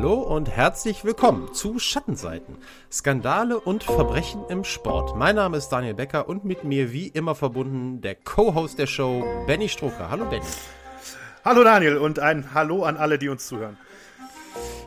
Hallo 0.00 0.14
und 0.14 0.48
herzlich 0.48 1.04
willkommen 1.04 1.52
zu 1.52 1.78
Schattenseiten. 1.78 2.56
Skandale 2.90 3.60
und 3.60 3.84
Verbrechen 3.84 4.42
im 4.48 4.64
Sport. 4.64 5.14
Mein 5.14 5.36
Name 5.36 5.58
ist 5.58 5.68
Daniel 5.68 5.92
Becker 5.92 6.26
und 6.26 6.42
mit 6.42 6.64
mir 6.64 6.90
wie 6.90 7.08
immer 7.08 7.34
verbunden 7.34 8.00
der 8.00 8.14
Co-Host 8.14 8.78
der 8.78 8.86
Show, 8.86 9.22
Benny 9.46 9.68
Strucker. 9.68 10.08
Hallo 10.08 10.24
Benny. 10.24 10.46
Hallo 11.44 11.64
Daniel 11.64 11.98
und 11.98 12.18
ein 12.18 12.54
Hallo 12.54 12.84
an 12.84 12.96
alle, 12.96 13.18
die 13.18 13.28
uns 13.28 13.46
zuhören. 13.46 13.76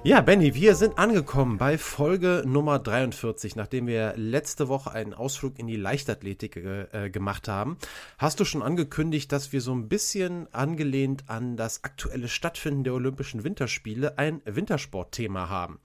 Ja, 0.05 0.19
Benny, 0.19 0.53
wir 0.53 0.75
sind 0.75 0.99
angekommen 0.99 1.57
bei 1.57 1.77
Folge 1.77 2.43
Nummer 2.45 2.77
43, 2.77 3.55
nachdem 3.55 3.87
wir 3.87 4.13
letzte 4.17 4.67
Woche 4.67 4.91
einen 4.91 5.13
Ausflug 5.13 5.57
in 5.57 5.65
die 5.65 5.77
Leichtathletik 5.77 6.57
äh, 6.57 7.09
gemacht 7.09 7.47
haben. 7.47 7.77
Hast 8.17 8.37
du 8.41 8.43
schon 8.43 8.61
angekündigt, 8.61 9.31
dass 9.31 9.53
wir 9.53 9.61
so 9.61 9.73
ein 9.73 9.87
bisschen 9.87 10.53
angelehnt 10.53 11.29
an 11.29 11.55
das 11.55 11.85
aktuelle 11.85 12.27
Stattfinden 12.27 12.83
der 12.83 12.95
Olympischen 12.95 13.45
Winterspiele 13.45 14.17
ein 14.17 14.41
Wintersportthema 14.43 15.47
haben? 15.47 15.79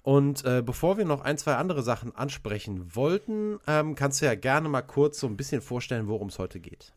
Und 0.00 0.46
äh, 0.46 0.62
bevor 0.64 0.96
wir 0.96 1.04
noch 1.04 1.20
ein, 1.20 1.36
zwei 1.36 1.56
andere 1.56 1.82
Sachen 1.82 2.16
ansprechen 2.16 2.96
wollten, 2.96 3.58
ähm, 3.66 3.94
kannst 3.94 4.22
du 4.22 4.24
ja 4.24 4.34
gerne 4.34 4.70
mal 4.70 4.80
kurz 4.80 5.20
so 5.20 5.26
ein 5.26 5.36
bisschen 5.36 5.60
vorstellen, 5.60 6.08
worum 6.08 6.28
es 6.28 6.38
heute 6.38 6.58
geht. 6.58 6.94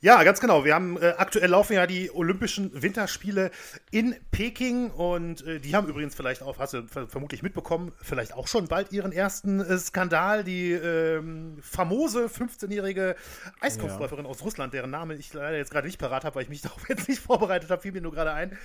Ja, 0.00 0.22
ganz 0.22 0.38
genau. 0.40 0.64
Wir 0.66 0.74
haben 0.74 1.00
äh, 1.00 1.14
aktuell 1.16 1.48
laufen 1.48 1.72
ja 1.72 1.86
die 1.86 2.10
Olympischen 2.10 2.82
Winterspiele 2.82 3.50
in 3.90 4.14
Peking 4.30 4.90
und 4.90 5.46
äh, 5.46 5.60
die 5.60 5.74
haben 5.74 5.88
übrigens 5.88 6.14
vielleicht 6.14 6.42
auch, 6.42 6.58
hast 6.58 6.74
du 6.74 6.86
vermutlich 6.86 7.42
mitbekommen, 7.42 7.92
vielleicht 8.02 8.34
auch 8.34 8.46
schon 8.46 8.68
bald 8.68 8.92
ihren 8.92 9.12
ersten 9.12 9.60
äh, 9.60 9.78
Skandal. 9.78 10.44
Die 10.44 10.72
ähm, 10.72 11.56
famose 11.62 12.26
15-jährige 12.26 13.16
Eiskunstläuferin 13.60 14.26
ja. 14.26 14.30
aus 14.30 14.42
Russland, 14.42 14.74
deren 14.74 14.90
Name 14.90 15.14
ich 15.14 15.32
leider 15.32 15.56
jetzt 15.56 15.70
gerade 15.70 15.86
nicht 15.86 15.98
parat 15.98 16.24
habe, 16.24 16.36
weil 16.36 16.42
ich 16.42 16.50
mich 16.50 16.60
darauf 16.62 16.86
jetzt 16.88 17.08
nicht 17.08 17.22
vorbereitet 17.22 17.70
habe, 17.70 17.80
fiel 17.80 17.92
mir 17.92 18.02
nur 18.02 18.12
gerade 18.12 18.32
ein. 18.32 18.58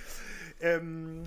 Ähm, 0.60 1.22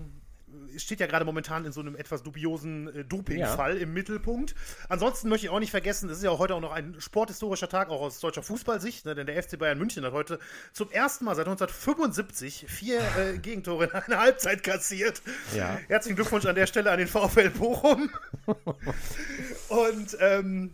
steht 0.77 0.99
ja 0.99 1.07
gerade 1.07 1.25
momentan 1.25 1.65
in 1.65 1.71
so 1.71 1.81
einem 1.81 1.95
etwas 1.95 2.23
dubiosen 2.23 2.87
äh, 2.93 3.05
Dopingfall 3.05 3.75
ja. 3.75 3.81
im 3.81 3.93
Mittelpunkt. 3.93 4.55
Ansonsten 4.89 5.29
möchte 5.29 5.47
ich 5.47 5.51
auch 5.51 5.59
nicht 5.59 5.71
vergessen, 5.71 6.09
es 6.09 6.17
ist 6.17 6.23
ja 6.23 6.31
auch 6.31 6.39
heute 6.39 6.55
auch 6.55 6.61
noch 6.61 6.71
ein 6.71 6.95
sporthistorischer 6.99 7.69
Tag, 7.69 7.89
auch 7.89 8.01
aus 8.01 8.19
deutscher 8.19 8.43
Fußballsicht, 8.43 9.05
ne, 9.05 9.15
denn 9.15 9.27
der 9.27 9.41
FC 9.41 9.57
Bayern 9.57 9.77
München 9.77 10.03
hat 10.05 10.13
heute 10.13 10.39
zum 10.73 10.91
ersten 10.91 11.25
Mal 11.25 11.35
seit 11.35 11.47
1975 11.47 12.65
vier 12.67 12.99
äh, 13.17 13.37
Gegentore 13.41 13.85
in 13.85 13.91
einer 13.91 14.19
Halbzeit 14.19 14.63
kassiert. 14.63 15.21
Ja. 15.55 15.79
Herzlichen 15.87 16.15
Glückwunsch 16.15 16.45
an 16.45 16.55
der 16.55 16.67
Stelle 16.67 16.91
an 16.91 16.99
den 16.99 17.07
VfL 17.07 17.49
Bochum. 17.49 18.09
Und 19.69 20.17
ähm, 20.19 20.73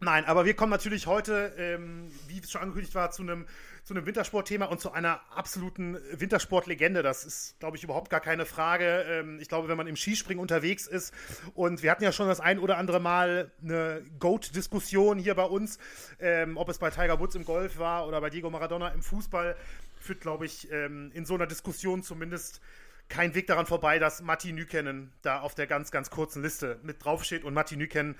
nein, 0.00 0.24
aber 0.24 0.44
wir 0.44 0.54
kommen 0.54 0.70
natürlich 0.70 1.06
heute, 1.06 1.52
ähm, 1.56 2.10
wie 2.26 2.38
es 2.38 2.50
schon 2.50 2.62
angekündigt 2.62 2.94
war, 2.94 3.10
zu 3.10 3.22
einem 3.22 3.46
zu 3.88 3.94
einem 3.94 4.04
Wintersportthema 4.04 4.66
und 4.66 4.82
zu 4.82 4.92
einer 4.92 5.22
absoluten 5.34 5.96
Wintersportlegende. 6.12 7.02
Das 7.02 7.24
ist, 7.24 7.58
glaube 7.58 7.78
ich, 7.78 7.84
überhaupt 7.84 8.10
gar 8.10 8.20
keine 8.20 8.44
Frage. 8.44 9.06
Ähm, 9.08 9.38
ich 9.40 9.48
glaube, 9.48 9.68
wenn 9.68 9.78
man 9.78 9.86
im 9.86 9.96
Skispringen 9.96 10.42
unterwegs 10.42 10.86
ist 10.86 11.14
und 11.54 11.82
wir 11.82 11.90
hatten 11.90 12.04
ja 12.04 12.12
schon 12.12 12.28
das 12.28 12.38
ein 12.38 12.58
oder 12.58 12.76
andere 12.76 13.00
Mal 13.00 13.50
eine 13.62 14.04
Goat-Diskussion 14.18 15.18
hier 15.18 15.34
bei 15.34 15.44
uns, 15.44 15.78
ähm, 16.20 16.58
ob 16.58 16.68
es 16.68 16.76
bei 16.76 16.90
Tiger 16.90 17.18
Woods 17.18 17.34
im 17.34 17.46
Golf 17.46 17.78
war 17.78 18.06
oder 18.06 18.20
bei 18.20 18.28
Diego 18.28 18.50
Maradona 18.50 18.88
im 18.88 19.00
Fußball, 19.00 19.56
führt, 19.98 20.20
glaube 20.20 20.44
ich, 20.44 20.70
ähm, 20.70 21.10
in 21.14 21.24
so 21.24 21.36
einer 21.36 21.46
Diskussion 21.46 22.02
zumindest 22.02 22.60
kein 23.08 23.34
Weg 23.34 23.46
daran 23.46 23.64
vorbei, 23.64 23.98
dass 23.98 24.20
Matti 24.20 24.52
Nykänen 24.52 25.14
da 25.22 25.40
auf 25.40 25.54
der 25.54 25.66
ganz, 25.66 25.90
ganz 25.90 26.10
kurzen 26.10 26.42
Liste 26.42 26.78
mit 26.82 27.02
draufsteht. 27.02 27.42
Und 27.42 27.54
Matti 27.54 27.78
Nykänen 27.78 28.16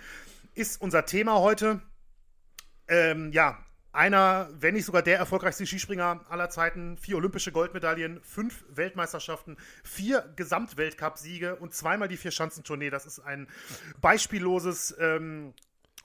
ist 0.55 0.81
unser 0.81 1.05
Thema 1.05 1.41
heute. 1.41 1.83
Ähm, 2.89 3.33
ja, 3.33 3.63
einer, 3.99 4.49
wenn 4.53 4.75
nicht 4.75 4.85
sogar 4.85 5.03
der 5.03 5.19
erfolgreichste 5.19 5.67
Skispringer 5.67 6.21
aller 6.29 6.49
Zeiten. 6.51 6.97
Vier 6.99 7.17
olympische 7.17 7.51
Goldmedaillen, 7.51 8.21
fünf 8.23 8.65
Weltmeisterschaften, 8.71 9.57
vier 9.83 10.33
Gesamtweltcup-Siege 10.37 11.57
und 11.57 11.75
zweimal 11.75 12.07
die 12.07 12.17
Vier-Schanzentournee. 12.17 12.91
Das 12.91 13.07
ist 13.07 13.19
ein 13.19 13.49
beispielloses 14.01 14.97
ähm, 15.01 15.53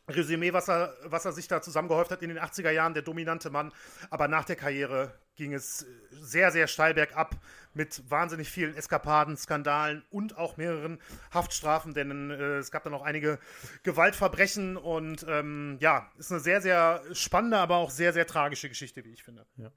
Resümee, 0.09 0.53
was 0.53 0.69
er, 0.69 0.95
was 1.05 1.25
er 1.25 1.33
sich 1.33 1.47
da 1.47 1.61
zusammengehäuft 1.61 2.09
hat 2.09 2.23
in 2.23 2.29
den 2.29 2.39
80er 2.39 2.71
Jahren, 2.71 2.95
der 2.95 3.03
dominante 3.03 3.51
Mann. 3.51 3.71
Aber 4.09 4.27
nach 4.27 4.45
der 4.45 4.55
Karriere 4.55 5.13
ging 5.35 5.53
es 5.53 5.85
sehr, 6.11 6.51
sehr 6.51 6.67
steil 6.67 6.93
bergab 6.93 7.35
mit 7.73 8.03
wahnsinnig 8.09 8.49
vielen 8.49 8.75
Eskapaden, 8.75 9.35
Skandalen 9.35 10.03
und 10.09 10.37
auch 10.37 10.57
mehreren 10.57 10.99
Haftstrafen, 11.33 11.93
denn 11.93 12.29
äh, 12.29 12.57
es 12.57 12.71
gab 12.71 12.83
dann 12.83 12.93
auch 12.93 13.01
einige 13.01 13.39
Gewaltverbrechen 13.83 14.77
und 14.77 15.25
ähm, 15.27 15.77
ja, 15.79 16.11
ist 16.17 16.31
eine 16.31 16.39
sehr, 16.39 16.61
sehr 16.61 17.01
spannende, 17.13 17.57
aber 17.57 17.77
auch 17.77 17.89
sehr, 17.89 18.13
sehr 18.13 18.27
tragische 18.27 18.69
Geschichte, 18.69 19.03
wie 19.03 19.11
ich 19.11 19.23
finde. 19.23 19.45
Ja. 19.57 19.71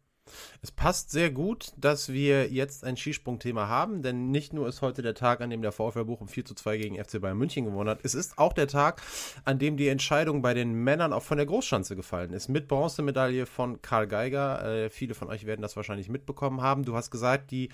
Es 0.63 0.71
passt 0.71 1.11
sehr 1.11 1.31
gut, 1.31 1.73
dass 1.77 2.13
wir 2.13 2.49
jetzt 2.49 2.85
ein 2.85 2.97
Skisprungthema 2.97 3.69
haben, 3.69 4.03
denn 4.03 4.31
nicht 4.31 4.53
nur 4.53 4.69
ist 4.69 4.83
heute 4.83 5.03
der 5.03 5.15
Tag, 5.15 5.41
an 5.41 5.51
dem 5.51 5.63
der 5.63 5.73
VfL 5.73 6.05
Bochum 6.05 6.29
4 6.29 6.45
zu 6.45 6.55
2 6.55 6.79
gegen 6.79 7.03
FC 7.03 7.21
Bayern 7.21 7.39
München 7.39 7.65
gewonnen 7.65 7.91
hat, 7.91 8.01
es 8.03 8.15
ist 8.15 8.39
auch 8.39 8.53
der 8.53 8.69
Tag, 8.69 9.03
an 9.45 9.59
dem 9.59 9.77
die 9.77 9.89
Entscheidung 9.89 10.43
bei 10.43 10.55
den 10.55 10.73
Männern 10.73 11.13
auch 11.13 11.23
von 11.23 11.37
der 11.37 11.47
Großschanze 11.47 11.97
gefallen 11.97 12.33
ist. 12.33 12.49
Mit 12.49 12.69
Bronzemedaille 12.69 13.47
von 13.47 13.81
Karl 13.83 14.07
Geiger. 14.07 14.65
Äh, 14.65 14.91
viele 14.91 15.15
von 15.15 15.29
euch 15.29 15.47
werden 15.47 15.63
das 15.63 15.77
wahrscheinlich 15.77 16.09
mitbekommen 16.09 16.61
haben. 16.61 16.85
Du 16.85 16.97
hast 16.97 17.11
gesagt, 17.11 17.51
die 17.51 17.71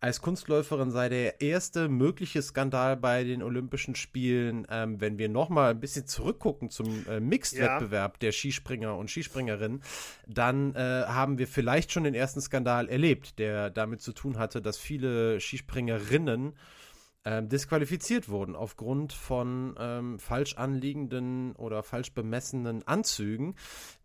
als 0.00 0.20
Kunstläuferin 0.20 0.90
sei 0.90 1.08
der 1.08 1.40
erste 1.40 1.88
mögliche 1.88 2.40
Skandal 2.40 2.96
bei 2.96 3.24
den 3.24 3.42
Olympischen 3.42 3.94
Spielen. 3.94 4.66
Ähm, 4.70 5.00
wenn 5.00 5.18
wir 5.18 5.28
nochmal 5.28 5.72
ein 5.72 5.80
bisschen 5.80 6.06
zurückgucken 6.06 6.70
zum 6.70 7.06
äh, 7.08 7.20
Mixed-Wettbewerb 7.20 8.14
ja. 8.14 8.18
der 8.20 8.32
Skispringer 8.32 8.96
und 8.96 9.10
Skispringerinnen, 9.10 9.82
dann 10.26 10.74
äh, 10.74 11.04
haben 11.06 11.38
wir 11.38 11.48
vielleicht 11.48 11.90
schon 11.90 12.04
den 12.04 12.14
ersten 12.14 12.40
Skandal 12.40 12.88
erlebt, 12.88 13.38
der 13.38 13.70
damit 13.70 14.00
zu 14.00 14.12
tun 14.12 14.38
hatte, 14.38 14.62
dass 14.62 14.78
viele 14.78 15.40
Skispringerinnen 15.40 16.54
ähm, 17.24 17.48
disqualifiziert 17.48 18.28
wurden 18.28 18.54
aufgrund 18.54 19.12
von 19.12 19.74
ähm, 19.78 20.18
falsch 20.20 20.56
anliegenden 20.56 21.52
oder 21.56 21.82
falsch 21.82 22.12
bemessenen 22.12 22.86
Anzügen, 22.86 23.56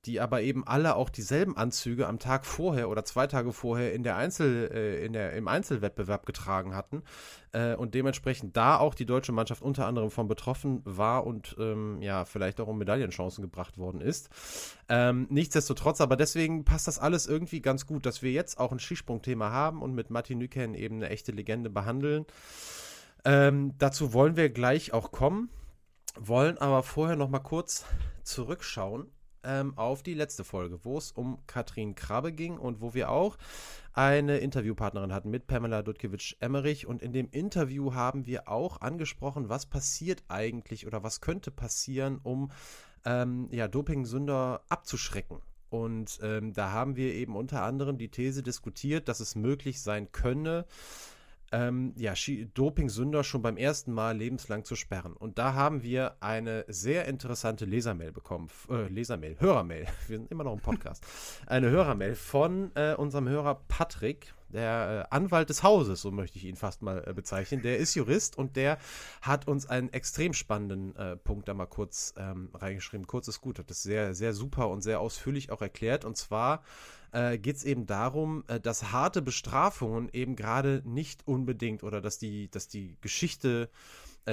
die 0.05 0.19
aber 0.19 0.41
eben 0.41 0.65
alle 0.65 0.95
auch 0.95 1.09
dieselben 1.09 1.55
Anzüge 1.55 2.07
am 2.07 2.17
Tag 2.17 2.45
vorher 2.45 2.89
oder 2.89 3.05
zwei 3.05 3.27
Tage 3.27 3.53
vorher 3.53 3.93
in 3.93 4.03
der 4.03 4.15
Einzel, 4.15 4.69
äh, 4.73 5.05
in 5.05 5.13
der, 5.13 5.33
im 5.33 5.47
Einzelwettbewerb 5.47 6.25
getragen 6.25 6.75
hatten 6.75 7.03
äh, 7.51 7.75
und 7.75 7.93
dementsprechend 7.93 8.57
da 8.57 8.77
auch 8.77 8.95
die 8.95 9.05
deutsche 9.05 9.31
Mannschaft 9.31 9.61
unter 9.61 9.85
anderem 9.85 10.09
von 10.09 10.27
betroffen 10.27 10.81
war 10.83 11.25
und 11.25 11.55
ähm, 11.59 12.01
ja, 12.01 12.25
vielleicht 12.25 12.59
auch 12.59 12.67
um 12.67 12.79
Medaillenchancen 12.79 13.43
gebracht 13.43 13.77
worden 13.77 14.01
ist. 14.01 14.29
Ähm, 14.89 15.27
nichtsdestotrotz, 15.29 16.01
aber 16.01 16.15
deswegen 16.15 16.65
passt 16.65 16.87
das 16.87 16.97
alles 16.97 17.27
irgendwie 17.27 17.61
ganz 17.61 17.85
gut, 17.85 18.07
dass 18.07 18.23
wir 18.23 18.31
jetzt 18.31 18.59
auch 18.59 18.71
ein 18.71 18.79
Skisprungthema 18.79 19.51
haben 19.51 19.83
und 19.83 19.93
mit 19.93 20.09
Martin 20.09 20.39
Nüken 20.39 20.73
eben 20.73 20.95
eine 20.95 21.09
echte 21.09 21.31
Legende 21.31 21.69
behandeln. 21.69 22.25
Ähm, 23.25 23.73
dazu 23.77 24.13
wollen 24.13 24.35
wir 24.35 24.49
gleich 24.49 24.93
auch 24.93 25.11
kommen, 25.11 25.49
wollen 26.15 26.57
aber 26.57 26.83
vorher 26.83 27.15
noch 27.15 27.29
mal 27.29 27.39
kurz 27.39 27.85
zurückschauen 28.23 29.07
ähm, 29.43 29.77
auf 29.77 30.03
die 30.03 30.13
letzte 30.13 30.43
Folge, 30.43 30.83
wo 30.83 30.97
es 30.97 31.11
um 31.11 31.39
Katrin 31.47 31.95
Krabbe 31.95 32.33
ging 32.33 32.57
und 32.57 32.81
wo 32.81 32.93
wir 32.93 33.09
auch 33.09 33.37
eine 33.93 34.37
Interviewpartnerin 34.39 35.13
hatten 35.13 35.29
mit 35.29 35.47
Pamela 35.47 35.83
Dudkiewicz-Emmerich. 35.83 36.87
Und 36.87 37.01
in 37.01 37.13
dem 37.13 37.29
Interview 37.29 37.93
haben 37.93 38.25
wir 38.25 38.47
auch 38.47 38.81
angesprochen, 38.81 39.49
was 39.49 39.65
passiert 39.65 40.23
eigentlich 40.27 40.87
oder 40.87 41.03
was 41.03 41.21
könnte 41.21 41.51
passieren, 41.51 42.19
um 42.23 42.51
ähm, 43.05 43.47
ja, 43.51 43.67
Dopingsünder 43.67 44.61
abzuschrecken. 44.69 45.41
Und 45.69 46.19
ähm, 46.21 46.53
da 46.53 46.71
haben 46.71 46.95
wir 46.95 47.13
eben 47.13 47.35
unter 47.35 47.63
anderem 47.63 47.97
die 47.97 48.09
These 48.09 48.43
diskutiert, 48.43 49.07
dass 49.07 49.19
es 49.19 49.35
möglich 49.35 49.81
sein 49.81 50.11
könne, 50.11 50.65
ähm, 51.53 51.93
ja, 51.95 52.13
Doping-Sünder 52.55 53.23
schon 53.23 53.43
beim 53.43 53.57
ersten 53.57 53.93
Mal 53.93 54.17
lebenslang 54.17 54.65
zu 54.65 54.75
sperren. 54.75 55.13
Und 55.13 55.37
da 55.37 55.53
haben 55.53 55.83
wir 55.83 56.15
eine 56.19 56.65
sehr 56.67 57.05
interessante 57.05 57.65
Lesermail 57.65 58.11
bekommen, 58.11 58.49
äh, 58.69 58.87
Lesermail, 58.87 59.39
Hörermail, 59.39 59.85
wir 60.07 60.17
sind 60.17 60.31
immer 60.31 60.43
noch 60.43 60.53
im 60.53 60.59
Podcast, 60.59 61.05
eine 61.45 61.69
Hörermail 61.69 62.15
von 62.15 62.71
äh, 62.75 62.95
unserem 62.95 63.29
Hörer 63.29 63.61
Patrick, 63.67 64.33
der 64.53 65.07
äh, 65.11 65.15
Anwalt 65.15 65.49
des 65.49 65.63
Hauses, 65.63 66.01
so 66.01 66.11
möchte 66.11 66.37
ich 66.37 66.45
ihn 66.45 66.55
fast 66.55 66.81
mal 66.81 67.03
äh, 67.05 67.13
bezeichnen. 67.13 67.61
Der 67.61 67.77
ist 67.77 67.95
Jurist 67.95 68.37
und 68.37 68.55
der 68.55 68.77
hat 69.21 69.47
uns 69.47 69.65
einen 69.65 69.91
extrem 69.91 70.33
spannenden 70.33 70.95
äh, 70.95 71.17
Punkt 71.17 71.47
da 71.47 71.53
mal 71.53 71.65
kurz 71.65 72.13
ähm, 72.17 72.49
reingeschrieben. 72.53 73.07
Kurz 73.07 73.27
ist 73.27 73.41
gut, 73.41 73.59
hat 73.59 73.69
das 73.69 73.83
sehr, 73.83 74.13
sehr 74.15 74.33
super 74.33 74.69
und 74.69 74.81
sehr 74.81 74.99
ausführlich 74.99 75.51
auch 75.51 75.61
erklärt. 75.61 76.05
Und 76.05 76.15
zwar 76.15 76.63
äh, 77.11 77.37
geht 77.37 77.57
es 77.57 77.63
eben 77.63 77.85
darum, 77.85 78.43
dass 78.61 78.91
harte 78.91 79.21
Bestrafungen 79.21 80.09
eben 80.13 80.35
gerade 80.35 80.81
nicht 80.85 81.27
unbedingt 81.27 81.83
oder 81.83 82.01
dass 82.01 82.17
die, 82.17 82.49
dass 82.49 82.67
die 82.67 82.97
Geschichte 83.01 83.69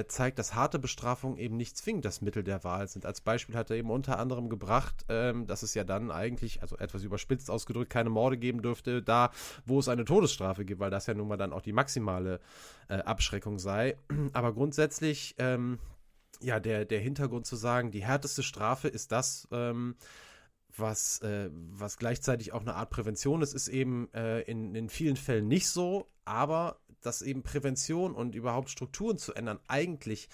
zeigt, 0.06 0.38
dass 0.38 0.54
harte 0.54 0.78
Bestrafungen 0.78 1.36
eben 1.38 1.56
nicht 1.56 1.76
zwingend 1.76 2.04
das 2.04 2.20
Mittel 2.20 2.44
der 2.44 2.62
Wahl 2.62 2.86
sind. 2.86 3.04
Als 3.04 3.20
Beispiel 3.20 3.56
hat 3.56 3.70
er 3.70 3.76
eben 3.76 3.90
unter 3.90 4.18
anderem 4.18 4.48
gebracht, 4.48 5.04
ähm, 5.08 5.46
dass 5.46 5.62
es 5.62 5.74
ja 5.74 5.84
dann 5.84 6.10
eigentlich, 6.10 6.62
also 6.62 6.76
etwas 6.78 7.02
überspitzt 7.02 7.50
ausgedrückt, 7.50 7.90
keine 7.90 8.10
Morde 8.10 8.38
geben 8.38 8.62
dürfte, 8.62 9.02
da 9.02 9.30
wo 9.66 9.80
es 9.80 9.88
eine 9.88 10.04
Todesstrafe 10.04 10.64
gibt, 10.64 10.80
weil 10.80 10.90
das 10.90 11.06
ja 11.06 11.14
nun 11.14 11.28
mal 11.28 11.36
dann 11.36 11.52
auch 11.52 11.62
die 11.62 11.72
maximale 11.72 12.40
äh, 12.88 12.98
Abschreckung 12.98 13.58
sei. 13.58 13.96
Aber 14.32 14.54
grundsätzlich, 14.54 15.34
ähm, 15.38 15.78
ja, 16.40 16.60
der, 16.60 16.84
der 16.84 17.00
Hintergrund 17.00 17.46
zu 17.46 17.56
sagen, 17.56 17.90
die 17.90 18.04
härteste 18.04 18.42
Strafe 18.42 18.88
ist 18.88 19.10
das, 19.12 19.48
ähm, 19.50 19.96
was, 20.76 21.20
äh, 21.22 21.50
was 21.52 21.96
gleichzeitig 21.96 22.52
auch 22.52 22.60
eine 22.60 22.74
Art 22.74 22.90
Prävention 22.90 23.42
ist, 23.42 23.54
ist 23.54 23.68
eben 23.68 24.08
äh, 24.14 24.42
in, 24.42 24.74
in 24.74 24.88
vielen 24.88 25.16
Fällen 25.16 25.48
nicht 25.48 25.68
so, 25.68 26.08
aber 26.24 26.78
dass 27.00 27.22
eben 27.22 27.42
Prävention 27.42 28.14
und 28.14 28.34
überhaupt 28.34 28.70
Strukturen 28.70 29.18
zu 29.18 29.34
ändern 29.34 29.60
eigentlich 29.66 30.28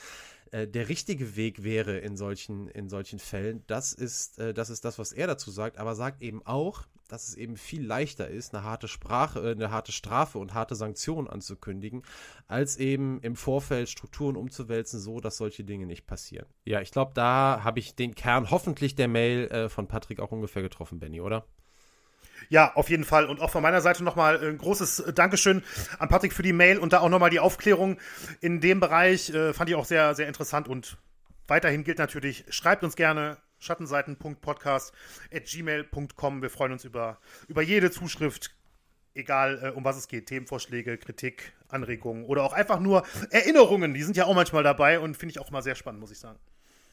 äh, 0.52 0.68
der 0.68 0.88
richtige 0.88 1.36
Weg 1.36 1.64
wäre 1.64 1.98
in 1.98 2.16
solchen, 2.16 2.68
in 2.68 2.88
solchen 2.88 3.18
Fällen. 3.18 3.64
Das 3.66 3.92
ist, 3.92 4.38
äh, 4.38 4.54
das 4.54 4.70
ist 4.70 4.84
das, 4.84 4.98
was 4.98 5.12
er 5.12 5.26
dazu 5.26 5.50
sagt, 5.50 5.78
aber 5.78 5.94
sagt 5.94 6.22
eben 6.22 6.44
auch, 6.44 6.86
dass 7.08 7.28
es 7.28 7.36
eben 7.36 7.56
viel 7.56 7.84
leichter 7.84 8.28
ist, 8.28 8.54
eine 8.54 8.64
harte 8.64 8.88
Sprache, 8.88 9.40
äh, 9.40 9.52
eine 9.52 9.70
harte 9.70 9.92
Strafe 9.92 10.38
und 10.38 10.54
harte 10.54 10.74
Sanktionen 10.74 11.28
anzukündigen, 11.28 12.02
als 12.46 12.76
eben 12.76 13.20
im 13.20 13.36
Vorfeld 13.36 13.88
Strukturen 13.88 14.36
umzuwälzen, 14.36 15.00
so 15.00 15.20
dass 15.20 15.36
solche 15.36 15.64
Dinge 15.64 15.86
nicht 15.86 16.06
passieren. 16.06 16.46
Ja, 16.64 16.80
ich 16.80 16.90
glaube, 16.90 17.12
da 17.14 17.60
habe 17.62 17.78
ich 17.78 17.94
den 17.94 18.14
Kern 18.14 18.50
hoffentlich 18.50 18.94
der 18.94 19.08
Mail 19.08 19.69
von 19.69 19.88
Patrick 19.88 20.20
auch 20.20 20.32
ungefähr 20.32 20.62
getroffen, 20.62 20.98
Benny, 20.98 21.20
oder? 21.20 21.46
Ja, 22.48 22.74
auf 22.74 22.90
jeden 22.90 23.04
Fall. 23.04 23.26
Und 23.26 23.40
auch 23.40 23.50
von 23.50 23.62
meiner 23.62 23.80
Seite 23.80 24.02
nochmal 24.04 24.42
ein 24.42 24.58
großes 24.58 25.12
Dankeschön 25.14 25.62
an 25.98 26.08
Patrick 26.08 26.32
für 26.32 26.42
die 26.42 26.52
Mail 26.52 26.78
und 26.78 26.92
da 26.92 27.00
auch 27.00 27.08
nochmal 27.08 27.30
die 27.30 27.40
Aufklärung 27.40 27.98
in 28.40 28.60
dem 28.60 28.78
Bereich. 28.80 29.30
Äh, 29.30 29.52
fand 29.52 29.70
ich 29.70 29.76
auch 29.76 29.84
sehr, 29.84 30.14
sehr 30.14 30.28
interessant. 30.28 30.68
Und 30.68 30.98
weiterhin 31.46 31.84
gilt 31.84 31.98
natürlich, 31.98 32.44
schreibt 32.48 32.84
uns 32.84 32.96
gerne 32.96 33.38
schattenseiten.podcast.gmail.com. 33.58 36.42
Wir 36.42 36.50
freuen 36.50 36.72
uns 36.72 36.84
über, 36.84 37.18
über 37.48 37.62
jede 37.62 37.90
Zuschrift, 37.90 38.54
egal 39.14 39.60
äh, 39.62 39.70
um 39.70 39.82
was 39.84 39.96
es 39.96 40.08
geht. 40.08 40.26
Themenvorschläge, 40.26 40.98
Kritik, 40.98 41.54
Anregungen 41.68 42.24
oder 42.24 42.44
auch 42.44 42.52
einfach 42.52 42.80
nur 42.80 43.04
Erinnerungen. 43.30 43.94
Die 43.94 44.02
sind 44.02 44.14
ja 44.16 44.26
auch 44.26 44.34
manchmal 44.34 44.62
dabei 44.62 45.00
und 45.00 45.16
finde 45.16 45.32
ich 45.32 45.40
auch 45.40 45.50
mal 45.50 45.62
sehr 45.62 45.74
spannend, 45.74 46.00
muss 46.00 46.10
ich 46.10 46.18
sagen. 46.18 46.38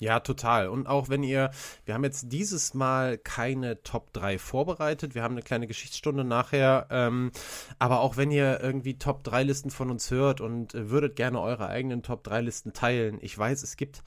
Ja, 0.04 0.20
total. 0.20 0.68
Und 0.68 0.86
auch 0.86 1.08
wenn 1.08 1.24
ihr, 1.24 1.52
wir 1.86 1.94
haben 1.94 2.04
jetzt 2.04 2.30
dieses 2.34 2.74
Mal 2.74 3.18
keine 3.18 3.84
Top 3.84 4.12
3 4.12 4.38
vorbereitet, 4.38 5.16
wir 5.16 5.24
haben 5.24 5.36
eine 5.36 5.44
kleine 5.44 5.66
Geschichtsstunde 5.66 6.26
nachher, 6.26 6.88
ähm, 6.90 7.32
aber 7.80 8.02
auch 8.02 8.18
wenn 8.18 8.30
ihr 8.30 8.60
irgendwie 8.60 8.98
Top 8.98 9.24
3 9.24 9.44
Listen 9.44 9.70
von 9.70 9.90
uns 9.90 10.12
hört 10.12 10.42
und 10.42 10.76
äh, 10.76 10.90
würdet 10.90 11.16
gerne 11.16 11.40
eure 11.40 11.70
eigenen 11.70 12.04
Top 12.04 12.22
3 12.26 12.42
Listen 12.42 12.74
teilen, 12.74 13.18
ich 13.22 13.38
weiß, 13.38 13.64
es 13.64 13.78
gibt 13.78 14.04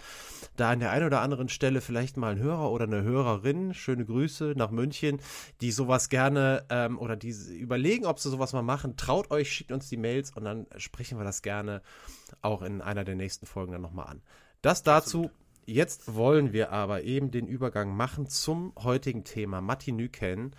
da 0.56 0.69
an 0.69 0.81
der 0.81 0.90
einen 0.90 1.06
oder 1.06 1.22
anderen 1.22 1.48
Stelle 1.48 1.81
vielleicht 1.81 2.19
mal 2.19 2.32
einen 2.32 2.43
Hörer 2.43 2.70
oder 2.70 2.84
eine 2.84 3.02
Hörerin, 3.02 3.72
schöne 3.72 4.04
Grüße 4.04 4.52
nach 4.54 4.70
München, 4.70 5.19
die 5.62 5.72
sowas 5.72 6.10
gerne 6.10 6.66
ähm, 6.69 6.98
oder 6.98 7.16
die 7.16 7.31
überlegen, 7.58 8.04
ob 8.04 8.19
sie 8.19 8.28
sowas 8.28 8.52
mal 8.52 8.60
machen, 8.60 8.98
traut 8.98 9.31
euch, 9.31 9.50
schickt 9.50 9.72
uns 9.72 9.88
die 9.88 9.96
Mails 9.96 10.31
und 10.37 10.44
dann 10.44 10.66
sprechen 10.76 11.16
wir 11.16 11.25
das 11.25 11.40
gerne 11.40 11.81
auch 12.43 12.60
in 12.60 12.82
einer 12.82 13.04
der 13.04 13.14
nächsten 13.14 13.46
Folgen 13.46 13.72
dann 13.72 13.81
nochmal 13.81 14.08
an. 14.08 14.22
Das 14.60 14.82
dazu. 14.82 15.25
Absolut. 15.25 15.45
Jetzt 15.66 16.14
wollen 16.14 16.52
wir 16.52 16.70
aber 16.70 17.02
eben 17.02 17.32
den 17.32 17.48
Übergang 17.48 17.96
machen 17.96 18.28
zum 18.28 18.72
heutigen 18.78 19.24
Thema 19.24 19.60
Matti 19.60 19.90
Nyken. 19.90 20.54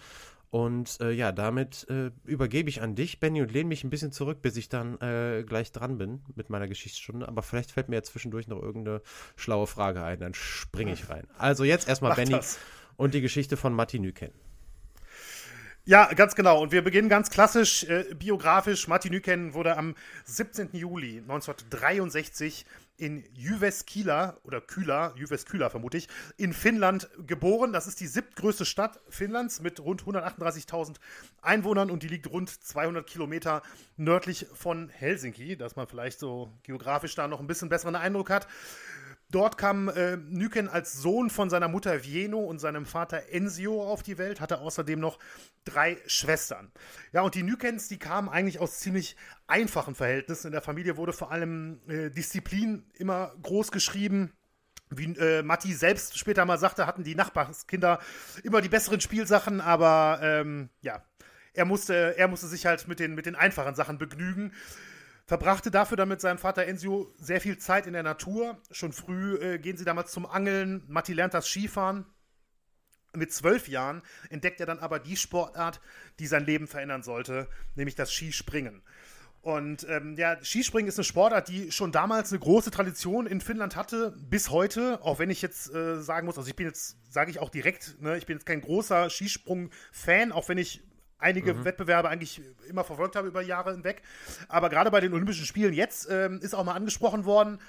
Und 0.50 1.00
äh, 1.00 1.12
ja, 1.12 1.32
damit 1.32 1.88
äh, 1.90 2.12
übergebe 2.26 2.70
ich 2.70 2.82
an 2.82 2.96
dich, 2.96 3.20
Benny, 3.20 3.42
und 3.42 3.52
lehne 3.52 3.70
mich 3.70 3.86
ein 3.86 3.90
bisschen 3.90 4.12
zurück, 4.12 4.42
bis 4.42 4.58
ich 4.58 4.68
dann 4.68 5.00
äh, 5.00 5.44
gleich 5.48 5.72
dran 5.72 5.98
bin 5.98 6.22
mit 6.36 6.50
meiner 6.50 6.68
Geschichtsstunde. 6.68 7.28
Aber 7.28 7.42
vielleicht 7.42 7.72
fällt 7.72 7.88
mir 7.88 7.96
ja 7.96 8.04
zwischendurch 8.04 8.48
noch 8.48 8.62
irgendeine 8.62 9.02
schlaue 9.38 9.68
Frage 9.68 10.04
ein, 10.04 10.20
dann 10.20 10.34
springe 10.34 10.92
ich 10.92 11.10
rein. 11.10 11.26
Also 11.38 11.64
jetzt 11.64 11.88
erstmal 11.88 12.16
Benny 12.16 12.32
das. 12.32 12.60
und 12.98 13.14
die 13.14 13.22
Geschichte 13.22 13.56
von 13.56 13.74
Matti 13.74 14.00
Nyken. 14.00 14.32
Ja, 15.86 16.14
ganz 16.14 16.36
genau. 16.36 16.62
Und 16.62 16.74
wir 16.74 16.82
beginnen 16.82 17.08
ganz 17.08 17.30
klassisch 17.30 17.86
äh, 17.86 18.14
biografisch. 18.14 18.90
Matti 18.90 19.10
Nyken 19.10 19.54
wurde 19.54 19.78
am 19.78 19.96
17. 20.26 20.70
Juli 20.74 21.20
1963 21.20 22.66
in 22.98 23.24
Jyväskylä 23.34 24.36
oder 24.44 24.60
Kyla, 24.60 25.14
Jyväskylä 25.16 25.70
vermute 25.70 25.98
ich, 25.98 26.08
in 26.36 26.52
Finnland 26.52 27.10
geboren. 27.26 27.72
Das 27.72 27.88
ist 27.88 28.00
die 28.00 28.08
siebtgrößte 28.08 28.66
Stadt 28.66 29.00
Finnlands 29.10 29.62
mit 29.62 29.80
rund 29.80 30.04
138.000 30.04 30.96
Einwohnern 31.42 31.92
und 31.92 32.04
die 32.04 32.08
liegt 32.08 32.28
rund 32.30 32.50
200 32.50 33.06
Kilometer 33.06 33.62
nördlich 33.98 34.48
von 34.54 34.90
Helsinki, 34.90 35.56
dass 35.56 35.76
man 35.76 35.88
vielleicht 35.88 36.20
so 36.20 36.52
geografisch 36.64 37.16
da 37.16 37.28
noch 37.28 37.40
ein 37.40 37.48
bisschen 37.48 37.70
besseren 37.70 37.96
Eindruck 37.96 38.30
hat. 38.30 38.48
Dort 39.30 39.58
kam 39.58 39.90
äh, 39.90 40.16
Nyken 40.16 40.70
als 40.70 40.94
Sohn 40.94 41.30
von 41.30 41.50
seiner 41.50 41.68
Mutter 41.68 42.04
Vieno 42.04 42.40
und 42.40 42.60
seinem 42.60 42.86
Vater 42.86 43.24
Enzio 43.30 43.84
auf 43.84 44.02
die 44.02 44.18
Welt, 44.18 44.40
hatte 44.40 44.60
außerdem 44.60 45.00
noch 45.02 45.20
drei 45.66 45.98
Schwestern. 46.08 46.72
Ja, 47.12 47.22
und 47.22 47.36
die 47.36 47.44
Nykens, 47.44 47.90
die 47.90 48.00
kamen 48.00 48.30
eigentlich 48.30 48.60
aus 48.60 48.80
ziemlich 48.80 49.18
einfachen 49.46 49.96
Verhältnissen. 49.96 50.48
In 50.48 50.54
der 50.54 50.62
Familie 50.62 50.96
wurde 50.96 51.12
vor 51.12 51.32
allem 51.32 51.82
äh, 51.90 52.10
Disziplin 52.10 52.86
immer 52.94 53.34
groß 53.42 53.72
geschrieben. 53.72 54.32
Wie 54.90 55.14
äh, 55.18 55.44
Matti 55.44 55.74
selbst 55.74 56.18
später 56.18 56.46
mal 56.46 56.58
sagte, 56.58 56.88
hatten 56.88 57.04
die 57.04 57.16
Nachbarskinder 57.16 58.00
immer 58.44 58.62
die 58.62 58.70
besseren 58.70 59.02
Spielsachen, 59.02 59.60
aber 59.60 60.20
ähm, 60.22 60.70
ja, 60.80 61.04
er 61.54 61.66
musste, 61.66 62.16
er 62.18 62.30
musste 62.30 62.48
sich 62.48 62.66
halt 62.66 62.88
mit 62.88 63.02
den, 63.02 63.14
mit 63.14 63.26
den 63.26 63.36
einfachen 63.36 63.76
Sachen 63.76 63.98
begnügen 63.98 64.54
verbrachte 65.28 65.70
dafür 65.70 65.98
dann 65.98 66.08
mit 66.08 66.22
seinem 66.22 66.38
Vater 66.38 66.66
Enzio 66.66 67.14
sehr 67.18 67.42
viel 67.42 67.58
Zeit 67.58 67.86
in 67.86 67.94
der 67.94 68.04
Natur. 68.04 68.58
Schon 68.72 68.94
früh 68.94 69.36
äh, 69.36 69.60
gehen 69.60 69.78
sie 69.78 69.86
damals 69.86 70.12
zum 70.12 70.26
Angeln. 70.26 70.84
Matti 70.88 71.14
lernt 71.14 71.34
das 71.34 71.48
Skifahren. 71.48 72.06
Mit 73.14 73.34
zwölf 73.34 73.68
Jahren 73.68 74.02
entdeckt 74.30 74.60
er 74.60 74.66
dann 74.66 74.80
aber 74.80 75.00
die 75.00 75.18
Sportart, 75.18 75.82
die 76.20 76.28
sein 76.28 76.46
Leben 76.46 76.68
verändern 76.68 77.04
sollte, 77.04 77.50
nämlich 77.76 77.96
das 77.96 78.12
Skispringen. 78.12 78.84
Und 79.42 79.88
ähm, 79.90 80.16
ja, 80.18 80.44
Skispringen 80.44 80.88
ist 80.88 80.98
eine 80.98 81.04
Sportart, 81.04 81.48
die 81.48 81.72
schon 81.72 81.92
damals 81.92 82.32
eine 82.32 82.40
große 82.40 82.72
Tradition 82.72 83.26
in 83.28 83.42
Finnland 83.42 83.76
hatte, 83.76 84.14
bis 84.30 84.50
heute. 84.50 85.02
Auch 85.04 85.20
wenn 85.20 85.30
ich 85.30 85.42
jetzt 85.42 85.74
äh, 85.74 86.02
sagen 86.02 86.26
muss, 86.26 86.38
also 86.38 86.50
ich 86.50 86.56
bin 86.56 86.68
jetzt, 86.68 86.98
sage 87.12 87.32
ich 87.32 87.40
auch 87.40 87.50
direkt, 87.50 88.02
ne, 88.02 88.18
ich 88.18 88.26
bin 88.26 88.38
jetzt 88.38 88.46
kein 88.46 88.62
großer 88.62 89.10
Skisprung-Fan, 89.10 90.32
auch 90.32 90.48
wenn 90.50 90.58
ich 90.58 90.84
einige 91.20 91.54
mhm. 91.54 91.66
Wettbewerbe 91.66 92.10
eigentlich 92.10 92.42
immer 92.70 92.84
verfolgt 92.84 93.16
habe 93.16 93.28
über 93.28 93.42
Jahre 93.42 93.72
hinweg. 93.72 94.02
Aber 94.48 94.70
gerade 94.70 94.92
bei 94.92 95.00
den 95.00 95.14
Olympischen 95.14 95.46
Spielen 95.46 95.74
jetzt 95.74 96.08
ähm, 96.10 96.40
ist 96.42 96.54
auch 96.54 96.64
mal 96.64 96.74
angesprochen 96.74 97.26
worden, 97.26 97.60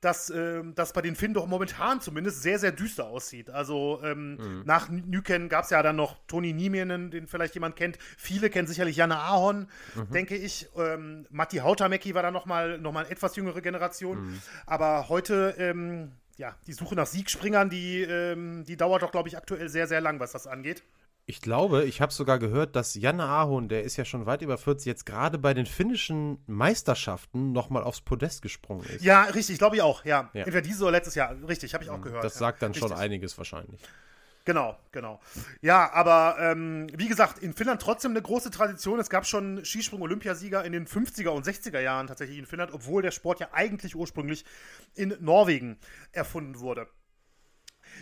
dass 0.00 0.30
ähm, 0.30 0.74
das 0.74 0.92
bei 0.92 1.00
den 1.00 1.16
Finnen 1.16 1.34
doch 1.34 1.46
momentan 1.46 2.00
zumindest 2.00 2.42
sehr, 2.42 2.58
sehr 2.58 2.72
düster 2.72 3.06
aussieht. 3.06 3.50
Also 3.50 4.00
ähm, 4.02 4.36
mhm. 4.36 4.62
nach 4.64 4.88
Nyken 4.88 5.48
gab 5.48 5.64
es 5.64 5.70
ja 5.70 5.82
dann 5.82 5.96
noch 5.96 6.16
Toni 6.26 6.52
Nieminen, 6.52 7.10
den 7.10 7.26
vielleicht 7.26 7.54
jemand 7.54 7.76
kennt. 7.76 7.98
Viele 8.16 8.50
kennen 8.50 8.68
sicherlich 8.68 8.96
Janne 8.96 9.18
Ahon, 9.18 9.68
mhm. 9.94 10.10
denke 10.12 10.36
ich. 10.36 10.68
Ähm, 10.76 11.26
Matti 11.30 11.58
Hautamäki 11.58 12.14
war 12.14 12.22
da 12.22 12.30
nochmal 12.30 12.78
noch 12.78 12.92
mal 12.92 13.06
etwas 13.08 13.36
jüngere 13.36 13.60
Generation. 13.60 14.26
Mhm. 14.26 14.42
Aber 14.66 15.08
heute 15.08 15.54
ähm, 15.58 16.12
ja, 16.36 16.56
die 16.66 16.72
Suche 16.72 16.94
nach 16.94 17.06
Siegspringern, 17.06 17.70
die, 17.70 18.02
ähm, 18.02 18.64
die 18.64 18.76
dauert 18.76 19.02
doch, 19.02 19.12
glaube 19.12 19.28
ich, 19.28 19.36
aktuell 19.36 19.68
sehr, 19.68 19.86
sehr 19.86 20.00
lang, 20.00 20.18
was 20.18 20.32
das 20.32 20.46
angeht. 20.46 20.82
Ich 21.24 21.40
glaube, 21.40 21.84
ich 21.84 22.00
habe 22.00 22.12
sogar 22.12 22.40
gehört, 22.40 22.74
dass 22.74 22.94
Janne 22.94 23.24
Ahon, 23.24 23.68
der 23.68 23.84
ist 23.84 23.96
ja 23.96 24.04
schon 24.04 24.26
weit 24.26 24.42
über 24.42 24.58
40, 24.58 24.86
jetzt 24.86 25.06
gerade 25.06 25.38
bei 25.38 25.54
den 25.54 25.66
finnischen 25.66 26.38
Meisterschaften 26.46 27.52
nochmal 27.52 27.84
aufs 27.84 28.00
Podest 28.00 28.42
gesprungen 28.42 28.84
ist. 28.86 29.04
Ja, 29.04 29.22
richtig, 29.24 29.58
glaube 29.58 29.76
ich 29.76 29.82
auch, 29.82 30.04
ja. 30.04 30.30
ja. 30.32 30.40
Entweder 30.40 30.62
dieses 30.62 30.82
oder 30.82 30.90
letztes 30.90 31.14
Jahr, 31.14 31.36
richtig, 31.46 31.74
habe 31.74 31.84
ich 31.84 31.90
auch 31.90 31.98
mhm, 31.98 32.02
gehört. 32.02 32.24
Das 32.24 32.34
sagt 32.34 32.60
dann 32.60 32.72
ja, 32.72 32.80
schon 32.80 32.92
einiges 32.92 33.38
wahrscheinlich. 33.38 33.80
Genau, 34.44 34.76
genau. 34.90 35.20
Ja, 35.60 35.92
aber 35.92 36.36
ähm, 36.40 36.88
wie 36.96 37.06
gesagt, 37.06 37.38
in 37.38 37.52
Finnland 37.52 37.80
trotzdem 37.80 38.10
eine 38.10 38.22
große 38.22 38.50
Tradition. 38.50 38.98
Es 38.98 39.08
gab 39.08 39.24
schon 39.24 39.64
Skisprung-Olympiasieger 39.64 40.64
in 40.64 40.72
den 40.72 40.88
50er 40.88 41.28
und 41.28 41.46
60er 41.46 41.78
Jahren 41.78 42.08
tatsächlich 42.08 42.38
in 42.38 42.46
Finnland, 42.46 42.72
obwohl 42.72 43.02
der 43.02 43.12
Sport 43.12 43.38
ja 43.38 43.50
eigentlich 43.52 43.94
ursprünglich 43.94 44.44
in 44.94 45.14
Norwegen 45.20 45.78
erfunden 46.10 46.58
wurde. 46.58 46.88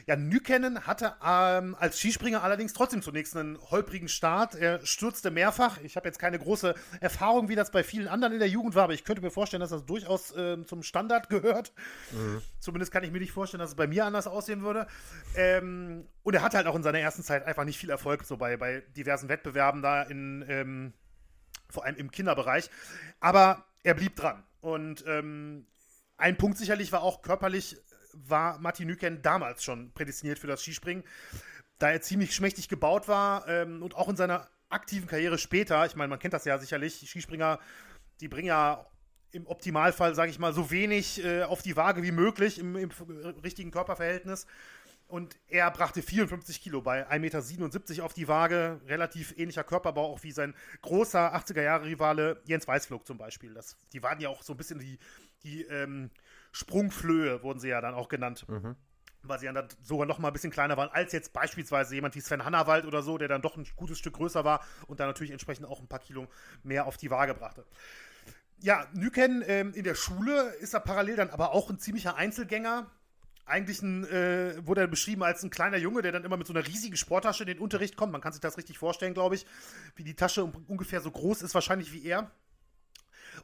Ja, 0.06 0.16
Nykänen 0.16 0.86
hatte 0.86 1.14
ähm, 1.24 1.76
als 1.78 1.98
Skispringer 1.98 2.42
allerdings 2.42 2.72
trotzdem 2.72 3.02
zunächst 3.02 3.36
einen 3.36 3.58
holprigen 3.70 4.08
Start. 4.08 4.54
Er 4.54 4.84
stürzte 4.84 5.30
mehrfach. 5.30 5.78
Ich 5.82 5.96
habe 5.96 6.08
jetzt 6.08 6.18
keine 6.18 6.38
große 6.38 6.74
Erfahrung, 7.00 7.48
wie 7.48 7.56
das 7.56 7.70
bei 7.70 7.82
vielen 7.84 8.08
anderen 8.08 8.32
in 8.32 8.38
der 8.38 8.48
Jugend 8.48 8.74
war, 8.74 8.84
aber 8.84 8.94
ich 8.94 9.04
könnte 9.04 9.22
mir 9.22 9.30
vorstellen, 9.30 9.60
dass 9.60 9.70
das 9.70 9.86
durchaus 9.86 10.34
äh, 10.36 10.64
zum 10.64 10.82
Standard 10.82 11.28
gehört. 11.28 11.72
Mhm. 12.12 12.42
Zumindest 12.58 12.92
kann 12.92 13.04
ich 13.04 13.10
mir 13.10 13.20
nicht 13.20 13.32
vorstellen, 13.32 13.60
dass 13.60 13.70
es 13.70 13.76
bei 13.76 13.86
mir 13.86 14.04
anders 14.04 14.26
aussehen 14.26 14.62
würde. 14.62 14.86
Ähm, 15.36 16.06
und 16.22 16.34
er 16.34 16.42
hatte 16.42 16.56
halt 16.56 16.66
auch 16.66 16.76
in 16.76 16.82
seiner 16.82 17.00
ersten 17.00 17.22
Zeit 17.22 17.44
einfach 17.46 17.64
nicht 17.64 17.78
viel 17.78 17.90
Erfolg, 17.90 18.24
so 18.24 18.36
bei, 18.36 18.56
bei 18.56 18.82
diversen 18.96 19.28
Wettbewerben 19.28 19.82
da 19.82 20.02
in, 20.02 20.44
ähm, 20.48 20.92
vor 21.68 21.84
allem 21.84 21.96
im 21.96 22.10
Kinderbereich. 22.10 22.70
Aber 23.20 23.64
er 23.82 23.94
blieb 23.94 24.16
dran. 24.16 24.42
Und 24.60 25.04
ähm, 25.06 25.66
ein 26.16 26.36
Punkt 26.36 26.58
sicherlich 26.58 26.92
war 26.92 27.02
auch 27.02 27.22
körperlich 27.22 27.78
war 28.14 28.58
Martin 28.58 28.86
Nüken 28.86 29.22
damals 29.22 29.64
schon 29.64 29.92
prädestiniert 29.92 30.38
für 30.38 30.46
das 30.46 30.62
Skispringen, 30.62 31.04
da 31.78 31.90
er 31.90 32.00
ziemlich 32.00 32.34
schmächtig 32.34 32.68
gebaut 32.68 33.08
war 33.08 33.48
ähm, 33.48 33.82
und 33.82 33.94
auch 33.94 34.08
in 34.08 34.16
seiner 34.16 34.48
aktiven 34.68 35.08
Karriere 35.08 35.38
später, 35.38 35.84
ich 35.86 35.96
meine, 35.96 36.08
man 36.08 36.18
kennt 36.18 36.34
das 36.34 36.44
ja 36.44 36.58
sicherlich, 36.58 37.08
Skispringer, 37.08 37.58
die 38.20 38.28
bringen 38.28 38.48
ja 38.48 38.86
im 39.32 39.46
Optimalfall, 39.46 40.14
sage 40.14 40.30
ich 40.30 40.38
mal, 40.38 40.52
so 40.52 40.70
wenig 40.70 41.24
äh, 41.24 41.42
auf 41.42 41.62
die 41.62 41.76
Waage 41.76 42.02
wie 42.02 42.12
möglich 42.12 42.58
im, 42.58 42.76
im, 42.76 42.90
richtigen 43.42 43.70
Körperverhältnis. 43.70 44.46
Und 45.06 45.36
er 45.48 45.68
brachte 45.72 46.02
54 46.02 46.60
Kilo 46.60 46.82
bei 46.82 47.08
1,77 47.08 47.18
Meter 47.18 48.04
auf 48.04 48.14
die 48.14 48.28
Waage. 48.28 48.80
Relativ 48.86 49.34
ähnlicher 49.36 49.64
Körperbau, 49.64 50.12
auch 50.12 50.22
wie 50.22 50.30
sein 50.30 50.54
großer 50.82 51.34
80er-Jahre-Rivale 51.34 52.40
Jens 52.44 52.68
Weißflug 52.68 53.04
zum 53.06 53.18
Beispiel. 53.18 53.52
Das, 53.52 53.76
die 53.92 54.02
waren 54.04 54.20
ja 54.20 54.28
auch 54.28 54.42
so 54.42 54.54
ein 54.54 54.56
bisschen 54.56 54.78
die, 54.78 54.98
die 55.42 55.62
ähm, 55.62 56.10
Sprungflöhe 56.52 57.42
wurden 57.42 57.60
sie 57.60 57.68
ja 57.68 57.80
dann 57.80 57.94
auch 57.94 58.08
genannt. 58.08 58.46
Mhm. 58.48 58.76
Weil 59.22 59.38
sie 59.38 59.46
dann 59.52 59.68
sogar 59.82 60.06
noch 60.06 60.18
mal 60.18 60.28
ein 60.28 60.32
bisschen 60.32 60.50
kleiner 60.50 60.78
waren, 60.78 60.88
als 60.90 61.12
jetzt 61.12 61.34
beispielsweise 61.34 61.94
jemand 61.94 62.14
wie 62.14 62.20
Sven 62.20 62.44
Hannawald 62.44 62.86
oder 62.86 63.02
so, 63.02 63.18
der 63.18 63.28
dann 63.28 63.42
doch 63.42 63.56
ein 63.56 63.66
gutes 63.76 63.98
Stück 63.98 64.14
größer 64.14 64.44
war 64.44 64.64
und 64.86 64.98
dann 64.98 65.08
natürlich 65.08 65.30
entsprechend 65.30 65.66
auch 65.66 65.80
ein 65.80 65.88
paar 65.88 65.98
Kilo 65.98 66.26
mehr 66.62 66.86
auf 66.86 66.96
die 66.96 67.10
Waage 67.10 67.34
brachte. 67.34 67.66
ja, 68.62 68.86
Nüken 68.94 69.42
ähm, 69.46 69.72
in 69.74 69.84
der 69.84 69.94
Schule 69.94 70.54
ist 70.60 70.74
er 70.74 70.80
parallel 70.80 71.16
dann 71.16 71.30
aber 71.30 71.52
auch 71.52 71.70
ein 71.70 71.78
ziemlicher 71.78 72.16
Einzelgänger. 72.16 72.90
Eigentlich 73.44 73.82
ein, 73.82 74.04
äh, 74.04 74.64
wurde 74.66 74.82
er 74.82 74.86
beschrieben 74.86 75.22
als 75.22 75.42
ein 75.42 75.50
kleiner 75.50 75.76
Junge, 75.76 76.02
der 76.02 76.12
dann 76.12 76.24
immer 76.24 76.36
mit 76.36 76.46
so 76.46 76.52
einer 76.52 76.66
riesigen 76.66 76.96
Sporttasche 76.96 77.42
in 77.42 77.48
den 77.48 77.58
Unterricht 77.58 77.96
kommt. 77.96 78.12
Man 78.12 78.20
kann 78.20 78.32
sich 78.32 78.40
das 78.40 78.56
richtig 78.56 78.78
vorstellen, 78.78 79.12
glaube 79.12 79.34
ich, 79.34 79.44
wie 79.96 80.04
die 80.04 80.14
Tasche 80.14 80.44
ungefähr 80.44 81.00
so 81.00 81.10
groß 81.10 81.42
ist, 81.42 81.54
wahrscheinlich 81.54 81.92
wie 81.92 82.04
er. 82.04 82.30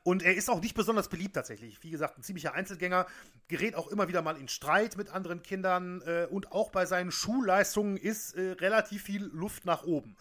Und 0.03 0.23
er 0.23 0.35
ist 0.35 0.49
auch 0.49 0.61
nicht 0.61 0.75
besonders 0.75 1.09
beliebt 1.09 1.35
tatsächlich. 1.35 1.83
Wie 1.83 1.91
gesagt, 1.91 2.19
ein 2.19 2.23
ziemlicher 2.23 2.55
Einzelgänger, 2.55 3.07
gerät 3.49 3.75
auch 3.75 3.89
immer 3.89 4.09
wieder 4.09 4.23
mal 4.23 4.37
in 4.37 4.49
Streit 4.49 4.97
mit 4.97 5.11
anderen 5.11 5.43
Kindern 5.43 6.03
äh, 6.03 6.27
und 6.31 6.53
auch 6.53 6.71
bei 6.71 6.87
seinen 6.87 7.11
Schulleistungen 7.11 7.97
ist 7.97 8.35
äh, 8.35 8.53
relativ 8.53 9.03
viel 9.03 9.25
Luft 9.25 9.65
nach 9.65 9.85
oben. 9.85 10.17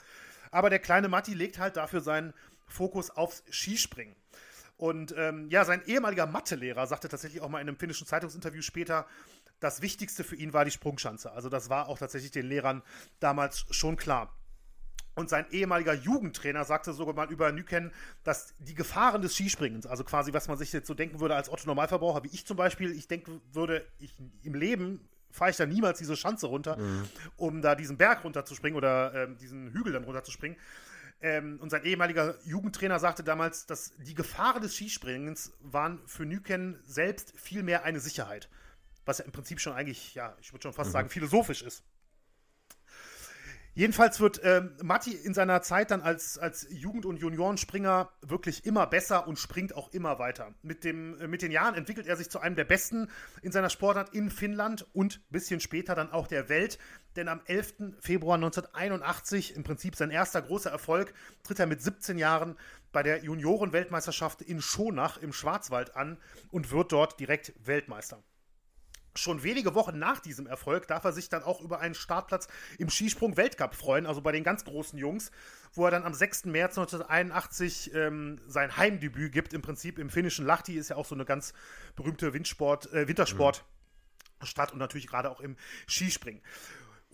Aber 0.51 0.69
der 0.69 0.79
kleine 0.79 1.07
Matti 1.07 1.33
legt 1.33 1.59
halt 1.59 1.77
dafür 1.77 2.01
seinen 2.01 2.33
Fokus 2.67 3.11
aufs 3.11 3.43
Skispringen. 3.51 4.15
Und 4.77 5.13
ähm, 5.17 5.49
ja, 5.49 5.63
sein 5.63 5.81
ehemaliger 5.85 6.25
Mathelehrer 6.25 6.85
sagte 6.87 7.07
tatsächlich 7.07 7.41
auch 7.41 7.49
mal 7.49 7.61
in 7.61 7.67
einem 7.67 7.77
finnischen 7.77 8.07
Zeitungsinterview 8.07 8.61
später, 8.61 9.05
das 9.59 9.81
Wichtigste 9.81 10.23
für 10.23 10.35
ihn 10.35 10.53
war 10.53 10.65
die 10.65 10.71
Sprungschanze. 10.71 11.31
Also 11.31 11.49
das 11.49 11.69
war 11.69 11.87
auch 11.87 11.97
tatsächlich 11.97 12.31
den 12.31 12.45
Lehrern 12.45 12.83
damals 13.19 13.65
schon 13.69 13.95
klar. 13.95 14.35
Und 15.15 15.29
sein 15.29 15.45
ehemaliger 15.49 15.93
Jugendtrainer 15.93 16.65
sagte 16.65 16.93
sogar 16.93 17.15
mal 17.15 17.31
über 17.31 17.51
Nüken, 17.51 17.91
dass 18.23 18.53
die 18.59 18.75
Gefahren 18.75 19.21
des 19.21 19.33
Skispringens, 19.33 19.85
also 19.85 20.03
quasi 20.03 20.33
was 20.33 20.47
man 20.47 20.57
sich 20.57 20.73
jetzt 20.73 20.87
so 20.87 20.93
denken 20.93 21.21
würde 21.21 21.35
als 21.35 21.49
Otto 21.49 21.65
Normalverbraucher, 21.67 22.23
wie 22.23 22.29
ich 22.33 22.45
zum 22.45 22.57
Beispiel, 22.57 22.91
ich 22.91 23.07
denke 23.07 23.39
würde, 23.53 23.85
ich 23.97 24.13
im 24.43 24.53
Leben 24.53 25.07
fahre 25.31 25.51
ich 25.51 25.57
da 25.57 25.65
niemals 25.65 25.99
diese 25.99 26.15
Schanze 26.15 26.47
runter, 26.47 26.77
mhm. 26.77 27.03
um 27.37 27.61
da 27.61 27.75
diesen 27.75 27.97
Berg 27.97 28.23
runterzuspringen 28.23 28.77
oder 28.77 29.13
äh, 29.13 29.35
diesen 29.35 29.71
Hügel 29.71 29.93
dann 29.93 30.03
runterzuspringen. 30.03 30.57
Ähm, 31.21 31.59
und 31.61 31.69
sein 31.69 31.83
ehemaliger 31.83 32.35
Jugendtrainer 32.45 32.99
sagte 32.99 33.23
damals, 33.23 33.65
dass 33.65 33.93
die 33.97 34.15
Gefahren 34.15 34.61
des 34.61 34.75
Skispringens 34.75 35.53
waren 35.61 35.99
für 36.05 36.25
Nüken 36.25 36.79
selbst 36.85 37.33
viel 37.37 37.63
mehr 37.63 37.83
eine 37.83 37.99
Sicherheit. 37.99 38.49
Was 39.05 39.19
ja 39.19 39.25
im 39.25 39.31
Prinzip 39.31 39.59
schon 39.59 39.73
eigentlich, 39.73 40.15
ja, 40.15 40.35
ich 40.41 40.51
würde 40.51 40.63
schon 40.63 40.73
fast 40.73 40.89
mhm. 40.89 40.93
sagen, 40.93 41.09
philosophisch 41.09 41.61
ist. 41.61 41.83
Jedenfalls 43.77 44.21
wird 44.21 44.39
äh, 44.39 44.61
Matti 44.81 45.11
in 45.11 45.33
seiner 45.33 45.61
Zeit 45.61 45.91
dann 45.91 46.01
als, 46.01 46.37
als 46.37 46.65
Jugend- 46.69 47.05
und 47.05 47.17
Juniorenspringer 47.17 48.09
wirklich 48.21 48.65
immer 48.65 48.87
besser 48.87 49.27
und 49.27 49.37
springt 49.37 49.75
auch 49.75 49.91
immer 49.91 50.17
weiter. 50.17 50.53
Mit, 50.61 50.85
dem, 50.85 51.19
äh, 51.19 51.27
mit 51.27 51.41
den 51.41 51.51
Jahren 51.51 51.75
entwickelt 51.75 52.07
er 52.07 52.15
sich 52.15 52.29
zu 52.29 52.39
einem 52.39 52.55
der 52.55 52.63
Besten 52.63 53.09
in 53.41 53.51
seiner 53.51 53.69
Sportart 53.69 54.13
in 54.13 54.29
Finnland 54.29 54.87
und 54.93 55.17
ein 55.17 55.31
bisschen 55.33 55.59
später 55.59 55.93
dann 55.93 56.09
auch 56.13 56.27
der 56.27 56.47
Welt. 56.47 56.79
Denn 57.17 57.27
am 57.27 57.41
11. 57.47 57.95
Februar 57.99 58.35
1981, 58.35 59.57
im 59.57 59.63
Prinzip 59.63 59.97
sein 59.97 60.09
erster 60.09 60.41
großer 60.41 60.71
Erfolg, 60.71 61.13
tritt 61.43 61.59
er 61.59 61.65
mit 61.65 61.81
17 61.81 62.17
Jahren 62.17 62.55
bei 62.93 63.03
der 63.03 63.25
Juniorenweltmeisterschaft 63.25 64.41
in 64.41 64.61
Schonach 64.61 65.17
im 65.17 65.33
Schwarzwald 65.33 65.97
an 65.97 66.17
und 66.49 66.71
wird 66.71 66.93
dort 66.93 67.19
direkt 67.19 67.53
Weltmeister. 67.59 68.23
Schon 69.17 69.43
wenige 69.43 69.75
Wochen 69.75 69.97
nach 69.97 70.19
diesem 70.19 70.45
Erfolg 70.45 70.87
darf 70.87 71.05
er 71.05 71.13
sich 71.13 71.29
dann 71.29 71.43
auch 71.43 71.61
über 71.61 71.79
einen 71.79 71.95
Startplatz 71.95 72.47
im 72.77 72.89
Skisprung-Weltcup 72.89 73.73
freuen, 73.73 74.05
also 74.05 74.21
bei 74.21 74.33
den 74.33 74.43
ganz 74.43 74.65
großen 74.65 74.99
Jungs, 74.99 75.31
wo 75.73 75.85
er 75.85 75.91
dann 75.91 76.03
am 76.03 76.13
6. 76.13 76.45
März 76.45 76.77
1981 76.77 77.93
ähm, 77.93 78.41
sein 78.47 78.75
Heimdebüt 78.75 79.31
gibt, 79.31 79.53
im 79.53 79.61
Prinzip 79.61 79.99
im 79.99 80.09
finnischen 80.09 80.45
Lahti, 80.45 80.75
ist 80.75 80.89
ja 80.89 80.97
auch 80.97 81.05
so 81.05 81.15
eine 81.15 81.23
ganz 81.23 81.53
berühmte 81.95 82.33
Windsport, 82.33 82.91
äh, 82.91 83.07
Wintersportstadt 83.07 83.63
mhm. 84.69 84.73
und 84.73 84.79
natürlich 84.79 85.07
gerade 85.07 85.29
auch 85.29 85.39
im 85.39 85.55
Skispringen. 85.87 86.41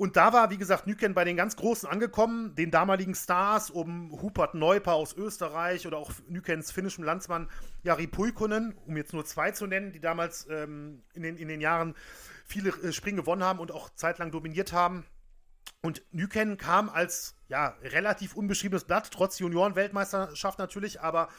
Und 0.02 0.18
da 0.18 0.34
war, 0.34 0.50
wie 0.50 0.58
gesagt, 0.58 0.88
Nüken 0.88 1.14
bei 1.14 1.26
den 1.26 1.38
ganz 1.38 1.56
Großen 1.56 1.88
angekommen, 1.88 2.56
den 2.56 2.72
damaligen 2.72 3.14
Stars 3.14 3.70
um 3.70 4.12
Hupert 4.20 4.56
Neuper 4.56 4.94
aus 4.94 5.16
Österreich 5.16 5.86
oder 5.86 6.00
auch 6.00 6.10
Nükens 6.28 6.72
finnischem 6.72 7.04
Landsmann 7.04 7.52
Jari 7.84 8.08
Puikunen, 8.08 8.74
um 8.88 8.98
jetzt 8.98 9.14
nur 9.14 9.26
zwei 9.26 9.52
zu 9.52 9.68
nennen, 9.68 9.92
die 9.92 10.00
damals 10.00 10.48
ähm, 10.50 11.04
in, 11.14 11.22
den, 11.22 11.38
in 11.38 11.48
den 11.48 11.62
Jahren 11.62 11.94
viele 12.46 12.72
äh, 12.72 12.92
Springen 12.92 13.18
gewonnen 13.18 13.44
haben 13.44 13.60
und 13.60 13.72
auch 13.72 13.92
zeitlang 13.92 14.32
dominiert 14.32 14.74
haben. 14.74 15.06
Und 15.84 16.02
Nüken 16.10 16.58
kam 16.58 16.90
als 16.90 17.36
ja, 17.48 17.76
relativ 17.84 18.36
unbeschriebenes 18.36 18.86
Blatt, 18.86 19.12
trotz 19.12 19.38
Junioren-Weltmeisterschaft 19.38 20.58
natürlich, 20.58 21.00
aber 21.00 21.30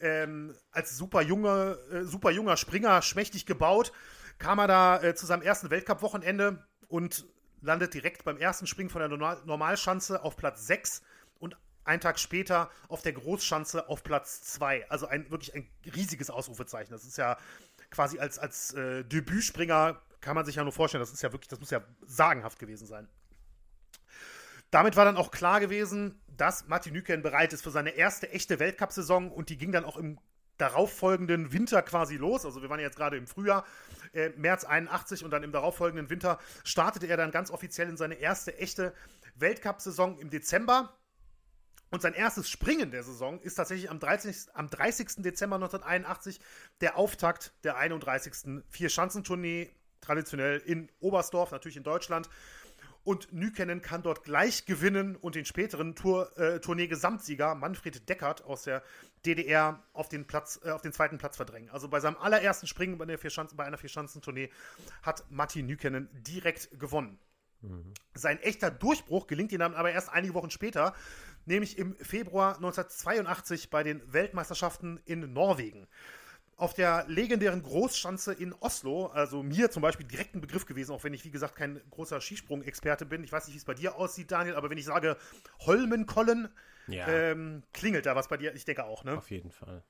ähm, 0.00 0.56
als 0.72 0.96
super, 0.96 1.22
junge, 1.22 1.78
äh, 1.92 2.02
super 2.02 2.32
junger 2.32 2.56
Springer, 2.56 3.00
schmächtig 3.00 3.46
gebaut, 3.46 3.92
kam 4.38 4.58
er 4.58 4.66
da 4.66 5.02
äh, 5.04 5.14
zu 5.14 5.24
seinem 5.24 5.42
ersten 5.42 5.70
Weltcup-Wochenende 5.70 6.66
und 6.88 7.24
landet 7.60 7.94
direkt 7.94 8.24
beim 8.24 8.36
ersten 8.36 8.66
Springen 8.66 8.90
von 8.90 9.00
der 9.00 9.08
Normalschanze 9.08 10.22
auf 10.22 10.36
Platz 10.36 10.66
6 10.66 11.02
und 11.38 11.56
einen 11.84 12.00
Tag 12.00 12.18
später 12.18 12.70
auf 12.88 13.02
der 13.02 13.12
Großschanze 13.12 13.88
auf 13.88 14.02
Platz 14.02 14.42
2. 14.42 14.90
Also 14.90 15.06
ein 15.06 15.30
wirklich 15.30 15.54
ein 15.54 15.68
riesiges 15.94 16.30
Ausrufezeichen. 16.30 16.92
Das 16.92 17.04
ist 17.04 17.16
ja 17.16 17.38
quasi 17.90 18.18
als, 18.18 18.38
als 18.38 18.74
äh, 18.74 19.04
Debütspringer 19.04 20.00
kann 20.20 20.34
man 20.34 20.44
sich 20.44 20.56
ja 20.56 20.64
nur 20.64 20.72
vorstellen, 20.72 21.00
das 21.00 21.12
ist 21.12 21.22
ja 21.22 21.32
wirklich, 21.32 21.48
das 21.48 21.60
muss 21.60 21.70
ja 21.70 21.82
sagenhaft 22.04 22.58
gewesen 22.58 22.86
sein. 22.86 23.08
Damit 24.70 24.96
war 24.96 25.04
dann 25.04 25.16
auch 25.16 25.30
klar 25.30 25.60
gewesen, 25.60 26.20
dass 26.26 26.68
Martin 26.68 26.92
Nüken 26.92 27.22
bereit 27.22 27.52
ist 27.52 27.62
für 27.62 27.70
seine 27.70 27.90
erste 27.90 28.30
echte 28.30 28.58
Weltcup-Saison 28.58 29.30
und 29.30 29.48
die 29.48 29.56
ging 29.56 29.72
dann 29.72 29.84
auch 29.84 29.96
im 29.96 30.18
darauffolgenden 30.58 31.52
Winter 31.52 31.82
quasi 31.82 32.16
los. 32.16 32.44
Also 32.44 32.62
wir 32.62 32.68
waren 32.68 32.80
jetzt 32.80 32.96
gerade 32.96 33.16
im 33.16 33.26
Frühjahr, 33.26 33.64
äh, 34.12 34.30
März 34.30 34.64
81 34.64 35.24
und 35.24 35.30
dann 35.30 35.42
im 35.42 35.52
darauffolgenden 35.52 36.10
Winter 36.10 36.38
startete 36.64 37.06
er 37.06 37.16
dann 37.16 37.30
ganz 37.30 37.50
offiziell 37.50 37.88
in 37.88 37.96
seine 37.96 38.16
erste 38.16 38.58
echte 38.58 38.92
Weltcup-Saison 39.36 40.18
im 40.18 40.30
Dezember. 40.30 40.92
Und 41.90 42.02
sein 42.02 42.12
erstes 42.12 42.50
Springen 42.50 42.90
der 42.90 43.02
Saison 43.02 43.40
ist 43.40 43.54
tatsächlich 43.54 43.90
am 43.90 43.98
30. 43.98 44.54
Am 44.54 44.68
30. 44.68 45.22
Dezember 45.22 45.56
1981 45.56 46.38
der 46.82 46.98
Auftakt 46.98 47.52
der 47.64 47.78
31. 47.78 48.62
Vier-Schanzentournee, 48.68 49.70
traditionell 50.02 50.58
in 50.58 50.90
Oberstdorf, 51.00 51.50
natürlich 51.50 51.78
in 51.78 51.84
Deutschland 51.84 52.28
und 53.08 53.32
Nykenen 53.32 53.80
kann 53.80 54.02
dort 54.02 54.22
gleich 54.22 54.66
gewinnen 54.66 55.16
und 55.16 55.34
den 55.34 55.46
späteren 55.46 55.94
Tour, 55.94 56.36
äh, 56.36 56.60
Tournee-Gesamtsieger 56.60 57.54
Manfred 57.54 58.06
Deckert 58.06 58.44
aus 58.44 58.64
der 58.64 58.82
DDR 59.24 59.82
auf 59.94 60.10
den, 60.10 60.26
Platz, 60.26 60.60
äh, 60.62 60.72
auf 60.72 60.82
den 60.82 60.92
zweiten 60.92 61.16
Platz 61.16 61.36
verdrängen. 61.36 61.70
Also 61.70 61.88
bei 61.88 62.00
seinem 62.00 62.18
allerersten 62.18 62.66
Springen 62.66 62.98
bei, 62.98 63.06
der 63.06 63.16
Vierschanzen, 63.16 63.56
bei 63.56 63.64
einer 63.64 63.78
Vierschanzentournee 63.78 64.50
hat 65.00 65.24
Matti 65.30 65.62
Nykenen 65.62 66.10
direkt 66.12 66.78
gewonnen. 66.78 67.18
Mhm. 67.62 67.94
Sein 68.12 68.40
echter 68.40 68.70
Durchbruch 68.70 69.26
gelingt 69.26 69.52
ihm 69.52 69.60
dann 69.60 69.72
aber 69.72 69.90
erst 69.90 70.10
einige 70.10 70.34
Wochen 70.34 70.50
später, 70.50 70.92
nämlich 71.46 71.78
im 71.78 71.96
Februar 71.96 72.56
1982 72.56 73.70
bei 73.70 73.84
den 73.84 74.02
Weltmeisterschaften 74.12 75.00
in 75.06 75.32
Norwegen 75.32 75.88
auf 76.58 76.74
der 76.74 77.04
legendären 77.06 77.62
Großschanze 77.62 78.34
in 78.34 78.52
Oslo, 78.52 79.06
also 79.06 79.44
mir 79.44 79.70
zum 79.70 79.80
Beispiel 79.80 80.06
direkt 80.06 80.34
ein 80.34 80.40
Begriff 80.40 80.66
gewesen, 80.66 80.92
auch 80.92 81.04
wenn 81.04 81.14
ich, 81.14 81.24
wie 81.24 81.30
gesagt, 81.30 81.54
kein 81.54 81.80
großer 81.90 82.20
Skisprung-Experte 82.20 83.06
bin. 83.06 83.22
Ich 83.22 83.30
weiß 83.30 83.46
nicht, 83.46 83.54
wie 83.54 83.58
es 83.58 83.64
bei 83.64 83.74
dir 83.74 83.94
aussieht, 83.94 84.32
Daniel, 84.32 84.56
aber 84.56 84.68
wenn 84.68 84.76
ich 84.76 84.84
sage 84.84 85.16
Holmenkollen, 85.60 86.48
ja. 86.88 87.06
ähm, 87.06 87.62
klingelt 87.72 88.06
da 88.06 88.16
was 88.16 88.26
bei 88.26 88.36
dir? 88.36 88.54
Ich 88.56 88.64
denke 88.64 88.84
auch, 88.84 89.04
ne? 89.04 89.16
Auf 89.16 89.30
jeden 89.30 89.52
Fall. 89.52 89.84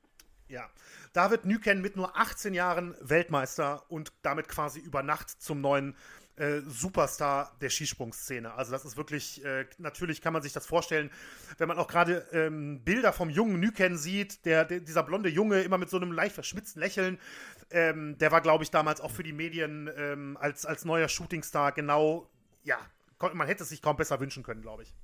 Ja. 0.49 0.69
David 1.15 1.47
Nüken 1.47 1.81
mit 1.81 1.97
nur 1.97 2.17
18 2.17 2.53
Jahren 2.53 2.95
Weltmeister 3.01 3.85
und 3.89 4.13
damit 4.23 4.49
quasi 4.49 4.81
über 4.81 5.03
Nacht 5.03 5.31
zum 5.31 5.63
neuen 5.63 5.97
äh, 6.39 6.61
Superstar 6.67 7.57
der 7.61 7.71
Skisprungszene. 7.71 8.55
Also 8.55 8.73
das 8.73 8.85
ist 8.85 8.97
wirklich, 8.97 9.45
äh, 9.45 9.67
natürlich 9.79 10.23
kann 10.23 10.33
man 10.33 10.43
sich 10.43 10.53
das 10.53 10.67
vorstellen, 10.67 11.11
wenn 11.59 11.69
man 11.69 11.79
auch 11.79 11.89
gerade 11.89 12.27
ähm, 12.33 12.83
Bilder 12.85 13.13
vom 13.13 13.31
jungen 13.31 13.61
Nyken 13.61 13.97
sieht, 13.97 14.45
der, 14.45 14.65
der, 14.65 14.81
dieser 14.81 15.03
blonde 15.03 15.29
Junge 15.29 15.63
immer 15.63 15.79
mit 15.79 15.91
so 15.91 15.97
einem 15.97 16.13
leicht 16.13 16.35
verschmitzten 16.35 16.81
Lächeln, 16.81 17.19
ähm, 17.71 18.17
der 18.19 18.33
war, 18.33 18.41
glaube 18.41 18.65
ich, 18.65 18.71
damals 18.71 19.01
auch 19.01 19.11
für 19.11 19.23
die 19.23 19.33
Medien 19.33 19.91
ähm, 19.97 20.37
als, 20.41 20.65
als 20.65 20.85
neuer 20.85 21.09
Shootingstar 21.09 21.73
genau, 21.73 22.31
ja, 22.65 22.79
man 23.33 23.47
hätte 23.47 23.65
es 23.65 23.69
sich 23.69 23.83
kaum 23.83 23.97
besser 23.97 24.21
wünschen 24.21 24.43
können, 24.43 24.63
glaube 24.63 24.85
ich. 24.85 24.95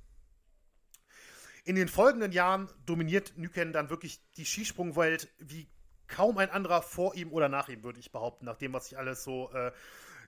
In 1.65 1.75
den 1.75 1.87
folgenden 1.87 2.31
Jahren 2.31 2.69
dominiert 2.85 3.33
Nyken 3.37 3.73
dann 3.73 3.89
wirklich 3.89 4.21
die 4.37 4.45
Skisprungwelt 4.45 5.29
wie 5.39 5.67
kaum 6.07 6.37
ein 6.37 6.49
anderer 6.49 6.81
vor 6.81 7.15
ihm 7.15 7.31
oder 7.31 7.49
nach 7.49 7.69
ihm, 7.69 7.83
würde 7.83 7.99
ich 7.99 8.11
behaupten, 8.11 8.45
nach 8.45 8.57
dem, 8.57 8.73
was 8.73 8.87
ich 8.87 8.97
alles 8.97 9.23
so 9.23 9.51
äh, 9.51 9.71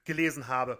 gelesen 0.08 0.48
habe. 0.48 0.80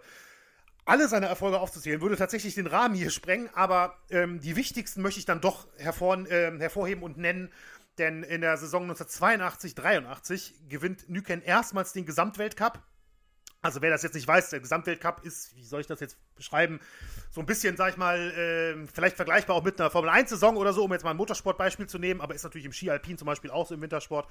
Alle 0.84 1.06
seine 1.06 1.26
Erfolge 1.26 1.60
aufzuzählen, 1.60 2.00
würde 2.00 2.16
tatsächlich 2.16 2.54
den 2.54 2.66
Rahmen 2.66 2.94
hier 2.94 3.10
sprengen, 3.10 3.50
aber 3.52 3.98
ähm, 4.10 4.40
die 4.40 4.56
wichtigsten 4.56 5.02
möchte 5.02 5.20
ich 5.20 5.26
dann 5.26 5.40
doch 5.40 5.68
hervor, 5.76 6.16
äh, 6.26 6.58
hervorheben 6.58 7.04
und 7.04 7.18
nennen. 7.18 7.52
Denn 7.98 8.22
in 8.22 8.40
der 8.40 8.56
Saison 8.56 8.90
1982-83 8.90 10.68
gewinnt 10.68 11.08
Nüken 11.10 11.42
erstmals 11.42 11.92
den 11.92 12.06
Gesamtweltcup. 12.06 12.82
Also 13.60 13.82
wer 13.82 13.90
das 13.90 14.04
jetzt 14.04 14.14
nicht 14.14 14.28
weiß, 14.28 14.50
der 14.50 14.60
Gesamtweltcup 14.60 15.24
ist, 15.24 15.54
wie 15.56 15.64
soll 15.64 15.80
ich 15.80 15.88
das 15.88 15.98
jetzt 15.98 16.16
beschreiben, 16.36 16.78
so 17.30 17.40
ein 17.40 17.46
bisschen, 17.46 17.76
sag 17.76 17.90
ich 17.90 17.96
mal, 17.96 18.30
äh, 18.30 18.86
vielleicht 18.86 19.16
vergleichbar 19.16 19.56
auch 19.56 19.64
mit 19.64 19.80
einer 19.80 19.90
Formel-1-Saison 19.90 20.56
oder 20.56 20.72
so, 20.72 20.84
um 20.84 20.92
jetzt 20.92 21.02
mal 21.02 21.10
ein 21.10 21.16
Motorsportbeispiel 21.16 21.88
zu 21.88 21.98
nehmen, 21.98 22.20
aber 22.20 22.36
ist 22.36 22.44
natürlich 22.44 22.66
im 22.66 22.72
Ski 22.72 22.88
Alpin 22.88 23.18
zum 23.18 23.26
Beispiel 23.26 23.50
auch 23.50 23.66
so 23.66 23.74
im 23.74 23.82
Wintersport. 23.82 24.30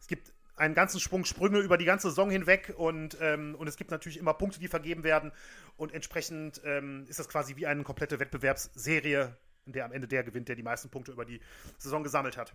Es 0.00 0.06
gibt 0.06 0.32
einen 0.58 0.74
ganzen 0.74 1.00
Sprung 1.00 1.24
Sprünge 1.24 1.60
über 1.60 1.78
die 1.78 1.84
ganze 1.84 2.08
Saison 2.08 2.30
hinweg 2.30 2.74
und, 2.76 3.16
ähm, 3.20 3.54
und 3.54 3.68
es 3.68 3.76
gibt 3.76 3.90
natürlich 3.90 4.18
immer 4.18 4.34
Punkte, 4.34 4.60
die 4.60 4.68
vergeben 4.68 5.04
werden 5.04 5.32
und 5.76 5.92
entsprechend 5.92 6.60
ähm, 6.64 7.06
ist 7.08 7.18
das 7.18 7.28
quasi 7.28 7.56
wie 7.56 7.66
eine 7.66 7.82
komplette 7.82 8.18
Wettbewerbsserie, 8.18 9.36
in 9.66 9.72
der 9.72 9.84
am 9.84 9.92
Ende 9.92 10.08
der 10.08 10.24
gewinnt, 10.24 10.48
der 10.48 10.56
die 10.56 10.62
meisten 10.62 10.90
Punkte 10.90 11.12
über 11.12 11.24
die 11.24 11.40
Saison 11.78 12.02
gesammelt 12.02 12.36
hat. 12.36 12.54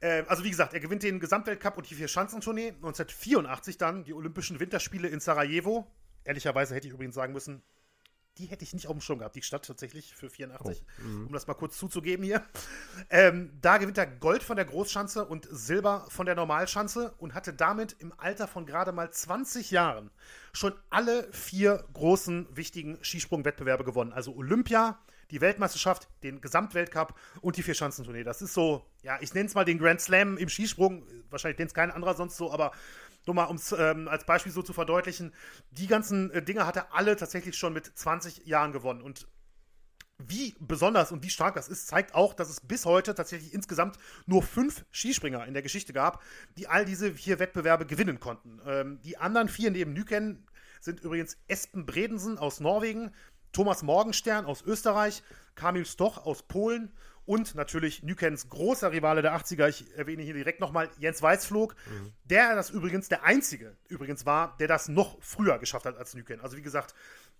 Äh, 0.00 0.24
also 0.28 0.44
wie 0.44 0.50
gesagt, 0.50 0.74
er 0.74 0.80
gewinnt 0.80 1.02
den 1.02 1.20
Gesamtweltcup 1.20 1.76
und 1.76 1.88
die 1.90 1.94
Vier-Schanzentournee. 1.94 2.68
1984 2.68 3.78
dann 3.78 4.04
die 4.04 4.14
Olympischen 4.14 4.60
Winterspiele 4.60 5.08
in 5.08 5.20
Sarajevo. 5.20 5.86
Ehrlicherweise 6.24 6.74
hätte 6.74 6.88
ich 6.88 6.92
übrigens 6.92 7.14
sagen 7.14 7.32
müssen, 7.32 7.62
die 8.38 8.46
hätte 8.46 8.64
ich 8.64 8.74
nicht 8.74 8.86
auf 8.88 8.94
dem 8.94 9.00
Schirm 9.00 9.18
gehabt, 9.18 9.36
die 9.36 9.42
Stadt 9.42 9.64
tatsächlich 9.64 10.14
für 10.14 10.28
84, 10.28 10.82
oh, 10.82 11.02
um 11.26 11.32
das 11.32 11.46
mal 11.46 11.54
kurz 11.54 11.78
zuzugeben 11.78 12.24
hier. 12.24 12.42
Ähm, 13.10 13.50
da 13.60 13.78
gewinnt 13.78 13.98
er 13.98 14.06
Gold 14.06 14.42
von 14.42 14.56
der 14.56 14.64
Großschanze 14.64 15.24
und 15.24 15.48
Silber 15.50 16.06
von 16.08 16.26
der 16.26 16.34
Normalschanze 16.34 17.14
und 17.18 17.34
hatte 17.34 17.52
damit 17.52 17.96
im 17.98 18.12
Alter 18.16 18.46
von 18.46 18.66
gerade 18.66 18.92
mal 18.92 19.10
20 19.10 19.70
Jahren 19.70 20.10
schon 20.52 20.74
alle 20.90 21.30
vier 21.32 21.84
großen 21.92 22.46
wichtigen 22.54 22.98
Skisprungwettbewerbe 23.02 23.84
gewonnen. 23.84 24.12
Also 24.12 24.34
Olympia, 24.34 24.98
die 25.30 25.40
Weltmeisterschaft, 25.40 26.08
den 26.22 26.40
Gesamtweltcup 26.40 27.14
und 27.40 27.56
die 27.56 27.62
Vierschanzentournee. 27.62 28.24
Das 28.24 28.42
ist 28.42 28.54
so, 28.54 28.86
ja, 29.02 29.18
ich 29.20 29.34
nenne 29.34 29.46
es 29.46 29.54
mal 29.54 29.64
den 29.64 29.78
Grand 29.78 30.00
Slam 30.00 30.36
im 30.36 30.48
Skisprung. 30.48 31.04
Wahrscheinlich 31.30 31.58
nennt 31.58 31.70
es 31.70 31.74
kein 31.74 31.90
anderer 31.90 32.14
sonst 32.14 32.36
so, 32.36 32.52
aber 32.52 32.72
nur 33.26 33.34
mal 33.34 33.44
um 33.44 33.56
es 33.56 33.72
ähm, 33.72 34.08
als 34.08 34.24
Beispiel 34.24 34.52
so 34.52 34.62
zu 34.62 34.72
verdeutlichen, 34.72 35.32
die 35.70 35.86
ganzen 35.86 36.30
äh, 36.30 36.42
Dinge 36.42 36.66
hat 36.66 36.76
er 36.76 36.94
alle 36.94 37.16
tatsächlich 37.16 37.56
schon 37.56 37.72
mit 37.72 37.86
20 37.86 38.46
Jahren 38.46 38.72
gewonnen. 38.72 39.02
Und 39.02 39.26
wie 40.18 40.54
besonders 40.60 41.12
und 41.12 41.22
wie 41.22 41.30
stark 41.30 41.54
das 41.54 41.68
ist, 41.68 41.88
zeigt 41.88 42.14
auch, 42.14 42.32
dass 42.32 42.48
es 42.48 42.60
bis 42.60 42.86
heute 42.86 43.14
tatsächlich 43.14 43.52
insgesamt 43.52 43.98
nur 44.24 44.42
fünf 44.42 44.86
Skispringer 44.90 45.44
in 45.46 45.52
der 45.52 45.62
Geschichte 45.62 45.92
gab, 45.92 46.22
die 46.56 46.68
all 46.68 46.84
diese 46.84 47.12
vier 47.12 47.38
Wettbewerbe 47.38 47.84
gewinnen 47.84 48.18
konnten. 48.18 48.60
Ähm, 48.66 49.00
die 49.02 49.18
anderen 49.18 49.48
vier 49.48 49.70
neben 49.70 49.92
Nyken 49.92 50.46
sind 50.80 51.00
übrigens 51.00 51.36
Espen 51.48 51.84
Bredensen 51.84 52.38
aus 52.38 52.60
Norwegen, 52.60 53.12
Thomas 53.52 53.82
Morgenstern 53.82 54.46
aus 54.46 54.62
Österreich, 54.62 55.22
Kamil 55.54 55.86
Stoch 55.86 56.24
aus 56.24 56.42
Polen 56.42 56.92
und 57.26 57.54
natürlich 57.54 58.02
Nykens 58.02 58.48
großer 58.48 58.92
Rivale 58.92 59.20
der 59.20 59.36
80er, 59.36 59.68
ich 59.68 59.96
erwähne 59.96 60.22
hier 60.22 60.34
direkt 60.34 60.60
nochmal 60.60 60.88
Jens 60.98 61.20
Weißflog, 61.20 61.74
mhm. 61.86 62.12
der 62.24 62.54
das 62.54 62.70
übrigens 62.70 63.08
der 63.08 63.24
einzige 63.24 63.76
übrigens 63.88 64.24
war, 64.24 64.56
der 64.58 64.68
das 64.68 64.88
noch 64.88 65.18
früher 65.20 65.58
geschafft 65.58 65.86
hat 65.86 65.96
als 65.98 66.14
Nyken. 66.14 66.40
Also 66.40 66.56
wie 66.56 66.62
gesagt, 66.62 66.94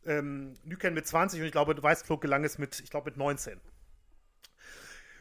ähm, 0.05 0.57
Nyken 0.65 0.95
mit 0.95 1.07
20 1.07 1.41
und 1.41 1.47
ich 1.47 1.53
glaube, 1.53 1.81
Weißflog 1.81 2.21
gelang 2.21 2.45
es 2.45 2.59
mit, 2.59 2.81
ich 2.81 2.91
glaube, 2.91 3.11
mit 3.11 3.17
19. 3.17 3.61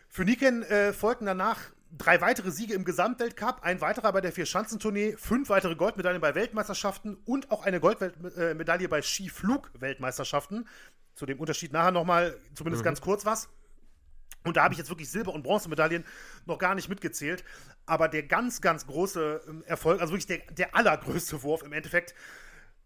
Für 0.10 0.26
Nyken 0.26 0.64
äh, 0.64 0.94
folgten 0.94 1.26
danach 1.26 1.60
drei 1.98 2.22
weitere 2.22 2.52
Siege 2.52 2.74
im 2.74 2.86
Gesamtweltcup, 2.86 3.64
ein 3.64 3.82
weiterer 3.82 4.12
bei 4.12 4.22
der 4.22 4.32
Vier-Schanzentournee, 4.32 5.16
fünf 5.18 5.50
weitere 5.50 5.76
Goldmedaillen 5.76 6.22
bei 6.22 6.36
Weltmeisterschaften 6.36 7.18
und 7.26 7.52
auch 7.52 7.64
eine 7.66 7.80
Goldmedaille 7.80 8.90
bei 8.90 9.02
Skiflug-Weltmeisterschaften. 9.02 10.68
Zu 11.16 11.26
dem 11.26 11.40
Unterschied 11.40 11.72
nachher 11.72 11.92
nochmal, 11.92 12.38
zumindest 12.54 12.84
mhm. 12.84 12.86
ganz 12.86 13.02
kurz 13.02 13.26
was. 13.26 13.50
Und 14.46 14.58
da 14.58 14.64
habe 14.64 14.74
ich 14.74 14.78
jetzt 14.78 14.90
wirklich 14.90 15.10
Silber- 15.10 15.34
und 15.34 15.44
Bronzemedaillen 15.44 16.06
noch 16.46 16.58
gar 16.58 16.76
nicht 16.76 16.88
mitgezählt. 16.88 17.44
Aber 17.86 18.08
der 18.08 18.24
ganz, 18.24 18.62
ganz 18.62 18.88
große 18.88 19.42
ähm, 19.48 19.64
Erfolg, 19.66 20.00
also 20.00 20.14
wirklich 20.14 20.28
der, 20.28 20.40
der 20.54 20.76
allergrößte 20.76 21.44
Wurf 21.44 21.64
im 21.64 21.74
Endeffekt, 21.74 22.16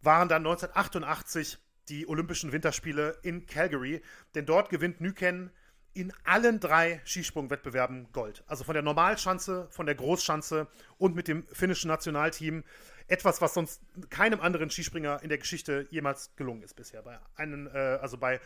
waren 0.01 0.29
dann 0.29 0.45
1988 0.45 1.59
die 1.89 2.07
Olympischen 2.07 2.51
Winterspiele 2.51 3.17
in 3.21 3.45
Calgary. 3.45 4.01
Denn 4.35 4.45
dort 4.45 4.69
gewinnt 4.69 5.01
Nyken 5.01 5.51
in 5.93 6.13
allen 6.23 6.59
drei 6.59 7.01
Skisprungwettbewerben 7.03 8.11
Gold. 8.13 8.43
Also 8.47 8.63
von 8.63 8.73
der 8.73 8.83
Normalschanze, 8.83 9.67
von 9.71 9.85
der 9.85 9.95
Großschanze 9.95 10.67
und 10.97 11.15
mit 11.15 11.27
dem 11.27 11.45
finnischen 11.51 11.89
Nationalteam. 11.89 12.63
Etwas, 13.07 13.41
was 13.41 13.55
sonst 13.55 13.81
keinem 14.09 14.39
anderen 14.39 14.69
Skispringer 14.69 15.21
in 15.23 15.29
der 15.29 15.39
Geschichte 15.39 15.87
jemals 15.89 16.35
gelungen 16.35 16.61
ist 16.61 16.75
bisher. 16.75 17.01
Bei 17.01 17.19
einen, 17.35 17.67
äh, 17.67 17.97
also 18.01 18.17
bei, 18.17 18.39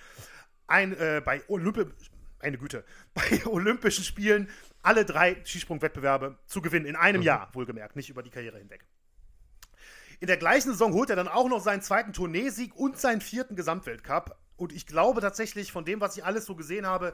ein, 0.67 0.97
äh, 0.97 1.21
bei 1.23 1.41
Olympi 1.49 1.85
eine 2.43 2.57
Güte, 2.57 2.83
bei 3.13 3.45
Olympischen 3.45 4.03
Spielen 4.03 4.49
alle 4.81 5.05
drei 5.05 5.41
Skisprungwettbewerbe 5.45 6.37
zu 6.45 6.61
gewinnen, 6.61 6.85
in 6.85 6.95
einem 6.95 7.21
mhm. 7.21 7.27
Jahr, 7.27 7.49
wohlgemerkt, 7.53 7.95
nicht 7.95 8.09
über 8.09 8.23
die 8.23 8.29
Karriere 8.29 8.57
hinweg. 8.57 8.85
In 10.19 10.27
der 10.27 10.37
gleichen 10.37 10.71
Saison 10.71 10.93
holt 10.93 11.09
er 11.09 11.15
dann 11.15 11.27
auch 11.27 11.49
noch 11.49 11.61
seinen 11.61 11.81
zweiten 11.81 12.13
Tourneesieg 12.13 12.75
und 12.75 12.97
seinen 12.97 13.19
vierten 13.19 13.55
Gesamtweltcup. 13.55 14.37
Und 14.55 14.71
ich 14.71 14.85
glaube 14.85 15.19
tatsächlich, 15.19 15.71
von 15.71 15.83
dem, 15.83 15.99
was 15.99 16.15
ich 16.15 16.23
alles 16.23 16.45
so 16.45 16.55
gesehen 16.55 16.85
habe, 16.85 17.13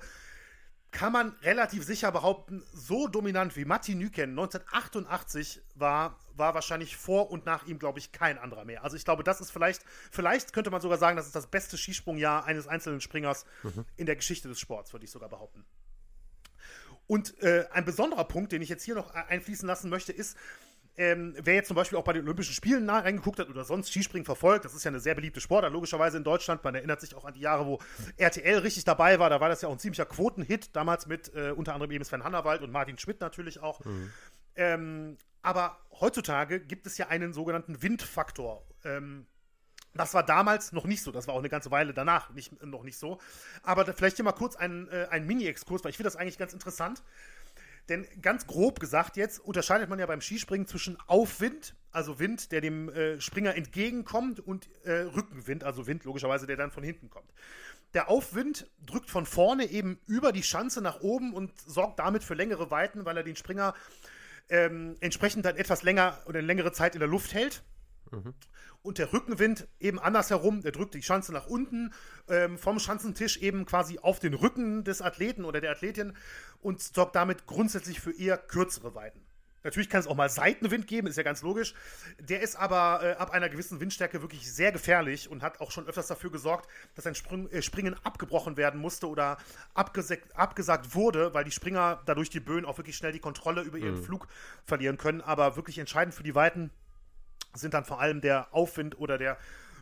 kann 0.91 1.13
man 1.13 1.35
relativ 1.43 1.83
sicher 1.83 2.11
behaupten, 2.11 2.63
so 2.73 3.07
dominant 3.07 3.55
wie 3.55 3.65
Matti 3.65 3.95
Nyken 3.95 4.31
1988 4.31 5.61
war, 5.75 6.19
war 6.35 6.55
wahrscheinlich 6.55 6.97
vor 6.97 7.29
und 7.29 7.45
nach 7.45 7.67
ihm, 7.67 7.77
glaube 7.77 7.99
ich, 7.99 8.11
kein 8.11 8.37
anderer 8.37 8.65
mehr. 8.65 8.83
Also 8.83 8.95
ich 8.95 9.05
glaube, 9.05 9.23
das 9.23 9.39
ist 9.39 9.51
vielleicht, 9.51 9.83
vielleicht 10.11 10.53
könnte 10.53 10.71
man 10.71 10.81
sogar 10.81 10.97
sagen, 10.97 11.15
das 11.15 11.27
ist 11.27 11.35
das 11.35 11.47
beste 11.47 11.77
Skisprungjahr 11.77 12.45
eines 12.45 12.67
einzelnen 12.67 13.01
Springers 13.01 13.45
mhm. 13.63 13.85
in 13.97 14.05
der 14.07 14.15
Geschichte 14.15 14.47
des 14.47 14.59
Sports, 14.59 14.91
würde 14.93 15.05
ich 15.05 15.11
sogar 15.11 15.29
behaupten. 15.29 15.63
Und 17.07 17.41
äh, 17.41 17.67
ein 17.71 17.85
besonderer 17.85 18.25
Punkt, 18.25 18.51
den 18.51 18.61
ich 18.61 18.69
jetzt 18.69 18.83
hier 18.83 18.95
noch 18.95 19.13
einfließen 19.13 19.67
lassen 19.67 19.89
möchte, 19.89 20.11
ist, 20.11 20.37
ähm, 20.97 21.33
wer 21.41 21.55
jetzt 21.55 21.67
zum 21.67 21.75
Beispiel 21.75 21.97
auch 21.97 22.03
bei 22.03 22.13
den 22.13 22.23
Olympischen 22.23 22.53
Spielen 22.53 22.89
reingeguckt 22.89 23.39
hat 23.39 23.49
oder 23.49 23.63
sonst 23.63 23.89
Skispringen 23.89 24.25
verfolgt, 24.25 24.65
das 24.65 24.73
ist 24.73 24.83
ja 24.83 24.89
eine 24.89 24.99
sehr 24.99 25.15
beliebte 25.15 25.39
Sportart, 25.39 25.71
logischerweise 25.71 26.17
in 26.17 26.23
Deutschland. 26.23 26.63
Man 26.63 26.75
erinnert 26.75 27.01
sich 27.01 27.15
auch 27.15 27.25
an 27.25 27.33
die 27.33 27.41
Jahre, 27.41 27.65
wo 27.65 27.79
RTL 28.17 28.59
richtig 28.59 28.83
dabei 28.83 29.19
war. 29.19 29.29
Da 29.29 29.39
war 29.39 29.49
das 29.49 29.61
ja 29.61 29.69
auch 29.69 29.73
ein 29.73 29.79
ziemlicher 29.79 30.05
Quotenhit, 30.05 30.75
damals 30.75 31.07
mit 31.07 31.33
äh, 31.33 31.51
unter 31.51 31.73
anderem 31.73 31.91
eben 31.91 32.03
Sven 32.03 32.23
Hannawald 32.23 32.61
und 32.61 32.71
Martin 32.71 32.97
Schmidt 32.97 33.21
natürlich 33.21 33.61
auch. 33.61 33.83
Mhm. 33.85 34.11
Ähm, 34.55 35.17
aber 35.41 35.77
heutzutage 35.99 36.59
gibt 36.59 36.85
es 36.85 36.97
ja 36.97 37.07
einen 37.07 37.33
sogenannten 37.33 37.81
Windfaktor. 37.81 38.65
Ähm, 38.83 39.25
das 39.93 40.13
war 40.13 40.23
damals 40.23 40.71
noch 40.71 40.85
nicht 40.85 41.01
so. 41.01 41.11
Das 41.11 41.27
war 41.27 41.33
auch 41.33 41.39
eine 41.39 41.49
ganze 41.49 41.71
Weile 41.71 41.93
danach 41.93 42.29
nicht, 42.31 42.61
noch 42.63 42.83
nicht 42.83 42.97
so. 42.97 43.19
Aber 43.63 43.85
vielleicht 43.93 44.17
hier 44.17 44.25
mal 44.25 44.33
kurz 44.33 44.55
einen, 44.55 44.87
äh, 44.89 45.07
einen 45.09 45.25
Mini-Exkurs, 45.25 45.83
weil 45.83 45.91
ich 45.91 45.97
finde 45.97 46.07
das 46.07 46.15
eigentlich 46.15 46.37
ganz 46.37 46.53
interessant. 46.53 47.03
Denn 47.89 48.07
ganz 48.21 48.47
grob 48.47 48.79
gesagt 48.79 49.17
jetzt 49.17 49.39
unterscheidet 49.39 49.89
man 49.89 49.99
ja 49.99 50.05
beim 50.05 50.21
Skispringen 50.21 50.67
zwischen 50.67 50.97
Aufwind, 51.07 51.75
also 51.91 52.19
Wind, 52.19 52.51
der 52.51 52.61
dem 52.61 52.89
äh, 52.89 53.19
Springer 53.19 53.55
entgegenkommt, 53.55 54.39
und 54.39 54.69
äh, 54.83 54.91
Rückenwind, 54.91 55.63
also 55.63 55.87
Wind 55.87 56.03
logischerweise, 56.03 56.45
der 56.47 56.55
dann 56.55 56.71
von 56.71 56.83
hinten 56.83 57.09
kommt. 57.09 57.29
Der 57.95 58.09
Aufwind 58.09 58.69
drückt 58.85 59.09
von 59.09 59.25
vorne 59.25 59.65
eben 59.65 59.99
über 60.05 60.31
die 60.31 60.43
Schanze 60.43 60.81
nach 60.81 61.01
oben 61.01 61.33
und 61.33 61.59
sorgt 61.59 61.97
damit 61.97 62.23
für 62.23 62.35
längere 62.35 62.69
Weiten, 62.69 63.05
weil 63.05 63.17
er 63.17 63.23
den 63.23 63.35
Springer 63.35 63.73
ähm, 64.49 64.95
entsprechend 64.99 65.45
dann 65.45 65.57
etwas 65.57 65.81
länger 65.81 66.21
oder 66.25 66.39
eine 66.39 66.47
längere 66.47 66.71
Zeit 66.71 66.93
in 66.93 66.99
der 66.99 67.09
Luft 67.09 67.33
hält. 67.33 67.63
Mhm. 68.11 68.33
Und 68.81 68.97
der 68.97 69.11
Rückenwind 69.11 69.67
eben 69.79 69.99
andersherum, 69.99 70.61
der 70.61 70.71
drückt 70.71 70.93
die 70.93 71.03
Schanze 71.03 71.33
nach 71.33 71.47
unten, 71.47 71.93
ähm, 72.27 72.57
vom 72.57 72.79
Schanzentisch 72.79 73.37
eben 73.37 73.65
quasi 73.65 73.99
auf 73.99 74.19
den 74.19 74.33
Rücken 74.33 74.83
des 74.83 75.01
Athleten 75.01 75.45
oder 75.45 75.59
der 75.61 75.71
Athletin 75.71 76.13
und 76.61 76.81
sorgt 76.81 77.15
damit 77.15 77.45
grundsätzlich 77.45 77.99
für 77.99 78.11
eher 78.11 78.37
kürzere 78.37 78.95
Weiten. 78.95 79.21
Natürlich 79.63 79.89
kann 79.89 79.99
es 79.99 80.07
auch 80.07 80.15
mal 80.15 80.29
Seitenwind 80.29 80.87
geben, 80.87 81.07
ist 81.07 81.17
ja 81.17 81.23
ganz 81.23 81.41
logisch. 81.41 81.73
Der 82.19 82.41
ist 82.41 82.55
aber 82.55 83.01
äh, 83.03 83.11
ab 83.13 83.31
einer 83.31 83.49
gewissen 83.49 83.79
Windstärke 83.79 84.21
wirklich 84.21 84.51
sehr 84.51 84.71
gefährlich 84.71 85.29
und 85.29 85.43
hat 85.43 85.59
auch 85.59 85.71
schon 85.71 85.85
öfters 85.85 86.07
dafür 86.07 86.31
gesorgt, 86.31 86.69
dass 86.95 87.05
ein 87.05 87.15
Sprung, 87.15 87.49
äh, 87.49 87.61
Springen 87.61 87.95
abgebrochen 88.03 88.55
werden 88.55 88.79
musste 88.79 89.09
oder 89.09 89.37
abgesagt, 89.73 90.35
abgesagt 90.35 90.95
wurde, 90.95 91.33
weil 91.33 91.43
die 91.43 91.51
Springer 91.51 92.01
dadurch 92.05 92.29
die 92.29 92.39
Böen 92.39 92.65
auch 92.65 92.77
wirklich 92.77 92.95
schnell 92.95 93.11
die 93.11 93.19
Kontrolle 93.19 93.61
über 93.61 93.77
ihren 93.77 93.95
mhm. 93.95 94.03
Flug 94.03 94.27
verlieren 94.65 94.97
können. 94.97 95.21
Aber 95.21 95.57
wirklich 95.57 95.77
entscheidend 95.77 96.15
für 96.15 96.23
die 96.23 96.35
Weiten 96.35 96.71
sind 97.53 97.73
dann 97.73 97.85
vor 97.85 97.99
allem 97.99 98.21
der 98.21 98.53
Aufwind 98.53 98.99
oder 98.99 99.17
der 99.17 99.37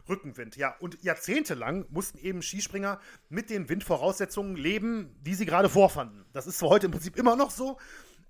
Rückenwind. 0.10 0.56
Ja, 0.56 0.76
und 0.80 1.02
jahrzehntelang 1.04 1.86
mussten 1.90 2.18
eben 2.20 2.42
Skispringer 2.42 3.00
mit 3.30 3.50
den 3.50 3.70
Windvoraussetzungen 3.70 4.56
leben, 4.56 5.16
die 5.22 5.34
sie 5.34 5.46
gerade 5.46 5.70
vorfanden. 5.70 6.26
Das 6.34 6.48
ist 6.48 6.60
zwar 6.60 6.70
heute 6.70 6.86
im 6.88 6.92
Prinzip 6.92 7.18
immer 7.18 7.36
noch 7.36 7.52
so, 7.52 7.78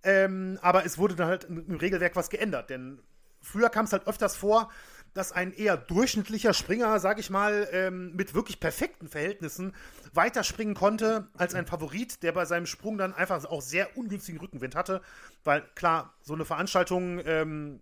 ähm, 0.04 0.58
aber 0.62 0.86
es 0.86 0.98
wurde 0.98 1.16
dann 1.16 1.28
halt 1.28 1.44
im 1.46 1.76
Regelwerk 1.76 2.16
was 2.16 2.30
geändert. 2.30 2.70
Denn 2.70 3.02
früher 3.42 3.70
kam 3.70 3.86
es 3.86 3.94
halt 3.94 4.08
öfters 4.08 4.36
vor, 4.36 4.70
dass 5.14 5.32
ein 5.32 5.52
eher 5.52 5.78
durchschnittlicher 5.78 6.54
Springer, 6.54 7.00
sag 7.00 7.20
ich 7.20 7.30
mal, 7.30 7.68
ähm, 7.72 8.16
mit 8.16 8.36
wirklich 8.36 8.60
perfekten 8.60 9.08
Verhältnissen 9.08 9.74
weiterspringen 10.14 10.76
konnte 10.76 11.28
als 11.36 11.56
ein 11.56 11.66
Favorit, 11.66 12.22
der 12.22 12.34
bei 12.34 12.46
seinem 12.46 12.68
Sprung 12.68 12.98
dann 12.98 13.14
einfach 13.14 13.44
auch 13.46 13.62
sehr 13.62 13.98
ungünstigen 13.98 14.40
Rückenwind 14.40 14.76
hatte. 14.76 15.02
Weil 15.44 15.62
klar, 15.74 16.14
so 16.22 16.36
eine 16.36 16.46
Veranstaltung 16.46 17.20
ähm, 17.26 17.82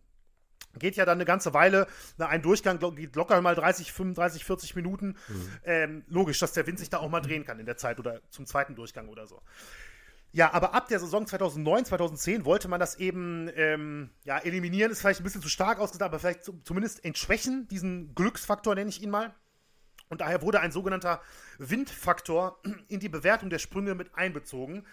Geht 0.80 0.96
ja 0.96 1.06
dann 1.06 1.18
eine 1.18 1.26
ganze 1.26 1.54
Weile. 1.54 1.88
Ein 2.18 2.42
Durchgang 2.42 2.80
geht 2.96 3.16
locker 3.16 3.42
mal 3.42 3.56
30, 3.56 3.92
35, 3.92 4.46
40 4.46 4.76
Minuten. 4.76 5.16
Mhm. 5.28 5.50
Ähm, 5.64 6.04
logisch, 6.08 6.40
dass 6.40 6.54
der 6.54 6.68
Wind 6.68 6.80
sich 6.80 6.90
da 6.90 6.98
auch 6.98 7.10
mal 7.10 7.22
drehen 7.22 7.46
kann 7.46 7.60
in 7.60 7.66
der 7.66 7.78
Zeit 7.78 8.00
oder 8.00 8.22
zum 8.30 8.46
zweiten 8.46 8.76
Durchgang 8.76 9.08
oder 9.10 9.28
so. 9.28 9.42
Ja, 10.36 10.52
aber 10.54 10.74
ab 10.74 10.90
der 10.90 11.00
Saison 11.00 11.26
2009, 11.26 11.86
2010 11.86 12.44
wollte 12.44 12.68
man 12.68 12.78
das 12.78 12.96
eben, 12.96 13.50
ähm, 13.56 14.10
ja, 14.26 14.38
eliminieren, 14.38 14.92
ist 14.92 15.00
vielleicht 15.00 15.22
ein 15.22 15.24
bisschen 15.24 15.42
zu 15.42 15.48
stark 15.48 15.80
ausgesagt, 15.80 16.12
aber 16.12 16.20
vielleicht 16.20 16.44
zumindest 16.44 17.06
entschwächen, 17.06 17.70
diesen 17.70 18.14
Glücksfaktor 18.16 18.76
nenne 18.76 18.90
ich 18.90 19.02
ihn 19.02 19.10
mal. 19.10 19.34
Und 20.10 20.22
daher 20.22 20.42
wurde 20.42 20.60
ein 20.60 20.74
sogenannter 20.74 21.22
Windfaktor 21.58 22.60
in 22.90 23.00
die 23.00 23.08
Bewertung 23.08 23.50
der 23.50 23.60
Sprünge 23.60 23.96
mit 23.96 24.14
einbezogen. 24.16 24.86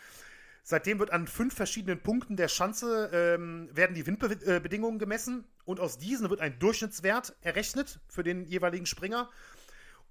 Seitdem 0.65 1.01
wird 1.01 1.11
an 1.11 1.27
fünf 1.27 1.55
verschiedenen 1.55 2.01
Punkten 2.01 2.37
der 2.37 2.49
Schanze 2.49 3.11
ähm, 3.13 3.69
werden 3.73 3.95
die 3.95 4.07
Windbedingungen 4.07 5.01
gemessen 5.01 5.45
und 5.65 5.81
aus 5.81 5.99
diesen 5.99 6.31
wird 6.31 6.41
ein 6.41 6.59
Durchschnittswert 6.61 7.35
errechnet 7.41 8.01
für 8.09 8.23
den 8.23 8.47
jeweiligen 8.47 8.87
Springer. 8.87 9.29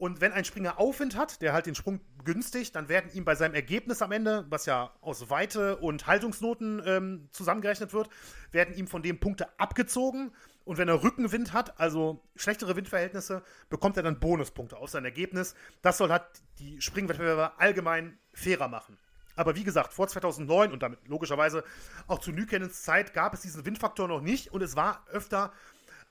Und 0.02 0.20
wenn 0.20 0.32
ein 0.34 0.46
Springer 0.46 0.80
Aufwind 0.80 1.16
hat, 1.16 1.44
der 1.44 1.54
halt 1.54 1.68
den 1.68 1.76
Sprung 1.76 2.02
begünstigt, 2.18 2.76
dann 2.76 2.90
werden 2.90 3.12
ihm 3.14 3.24
bei 3.24 3.36
seinem 3.36 3.54
Ergebnis 3.54 4.02
am 4.02 4.12
Ende, 4.12 4.46
was 4.50 4.66
ja 4.66 4.96
aus 5.00 5.30
Weite 5.30 5.78
und 5.78 6.08
Haltungsnoten 6.08 6.82
ähm, 6.86 7.30
zusammengerechnet 7.32 7.94
wird, 7.94 8.10
werden 8.52 8.74
ihm 8.76 8.88
von 8.88 9.04
dem 9.04 9.20
Punkte 9.20 9.48
abgezogen. 9.60 10.32
Und 10.66 10.80
wenn 10.80 10.88
er 10.88 11.04
Rückenwind 11.04 11.54
hat, 11.54 11.80
also 11.80 12.24
schlechtere 12.36 12.76
Windverhältnisse, 12.76 13.44
bekommt 13.70 13.96
er 13.96 14.04
dann 14.04 14.20
Bonuspunkte 14.20 14.76
aus 14.76 14.94
seinem 14.94 15.06
Ergebnis. 15.06 15.54
Das 15.82 16.00
soll 16.00 16.10
halt 16.10 16.24
die 16.60 16.82
Springwettbewerber 16.82 17.60
allgemein 17.60 18.18
fairer 18.34 18.68
machen. 18.68 18.98
Aber 19.36 19.56
wie 19.56 19.64
gesagt, 19.64 19.94
vor 19.94 20.08
2009 20.08 20.72
und 20.72 20.84
damit 20.84 21.08
logischerweise 21.08 21.64
auch 22.08 22.20
zu 22.20 22.32
Nykennens 22.32 22.84
Zeit 22.84 23.14
gab 23.14 23.34
es 23.34 23.42
diesen 23.42 23.66
Windfaktor 23.66 24.08
noch 24.08 24.22
nicht 24.22 24.52
und 24.52 24.62
es 24.62 24.76
war 24.76 25.06
öfter 25.12 25.52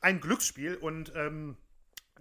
ein 0.01 0.21
Glücksspiel 0.21 0.77
und 0.77 1.13
ähm, 1.15 1.57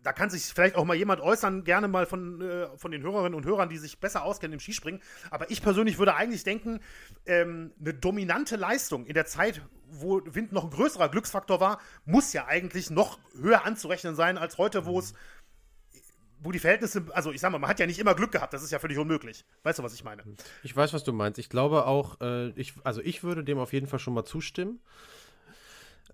da 0.03 0.13
kann 0.13 0.29
sich 0.29 0.43
vielleicht 0.43 0.75
auch 0.75 0.85
mal 0.85 0.95
jemand 0.95 1.21
äußern, 1.21 1.63
gerne 1.63 1.87
mal 1.87 2.05
von, 2.05 2.41
äh, 2.41 2.67
von 2.77 2.91
den 2.91 3.01
Hörerinnen 3.01 3.33
und 3.33 3.45
Hörern, 3.45 3.69
die 3.69 3.77
sich 3.77 3.99
besser 3.99 4.23
auskennen 4.23 4.53
im 4.53 4.59
Skispringen. 4.59 5.01
Aber 5.29 5.49
ich 5.51 5.61
persönlich 5.61 5.97
würde 5.97 6.15
eigentlich 6.15 6.43
denken, 6.43 6.79
ähm, 7.25 7.73
eine 7.79 7.93
dominante 7.93 8.55
Leistung 8.55 9.05
in 9.05 9.13
der 9.13 9.25
Zeit, 9.25 9.61
wo 9.89 10.21
Wind 10.25 10.51
noch 10.51 10.65
ein 10.65 10.69
größerer 10.69 11.09
Glücksfaktor 11.09 11.59
war, 11.59 11.79
muss 12.05 12.33
ja 12.33 12.47
eigentlich 12.47 12.89
noch 12.89 13.19
höher 13.39 13.65
anzurechnen 13.65 14.15
sein 14.15 14.37
als 14.37 14.57
heute, 14.57 14.85
wo 14.85 14.99
es 14.99 15.13
wo 16.41 16.51
die 16.51 16.59
Verhältnisse, 16.59 17.05
also 17.13 17.31
ich 17.31 17.41
sag 17.41 17.51
mal, 17.51 17.59
man 17.59 17.69
hat 17.69 17.79
ja 17.79 17.85
nicht 17.85 17.99
immer 17.99 18.15
Glück 18.15 18.31
gehabt, 18.31 18.53
das 18.53 18.63
ist 18.63 18.71
ja 18.71 18.79
völlig 18.79 18.97
unmöglich. 18.97 19.45
Weißt 19.63 19.79
du, 19.79 19.83
was 19.83 19.93
ich 19.93 20.03
meine? 20.03 20.23
Ich 20.63 20.75
weiß, 20.75 20.93
was 20.93 21.03
du 21.03 21.13
meinst. 21.13 21.39
Ich 21.39 21.49
glaube 21.49 21.85
auch, 21.85 22.19
äh, 22.21 22.49
ich, 22.49 22.73
also 22.83 23.01
ich 23.01 23.23
würde 23.23 23.43
dem 23.43 23.57
auf 23.57 23.73
jeden 23.73 23.87
Fall 23.87 23.99
schon 23.99 24.13
mal 24.13 24.25
zustimmen. 24.25 24.79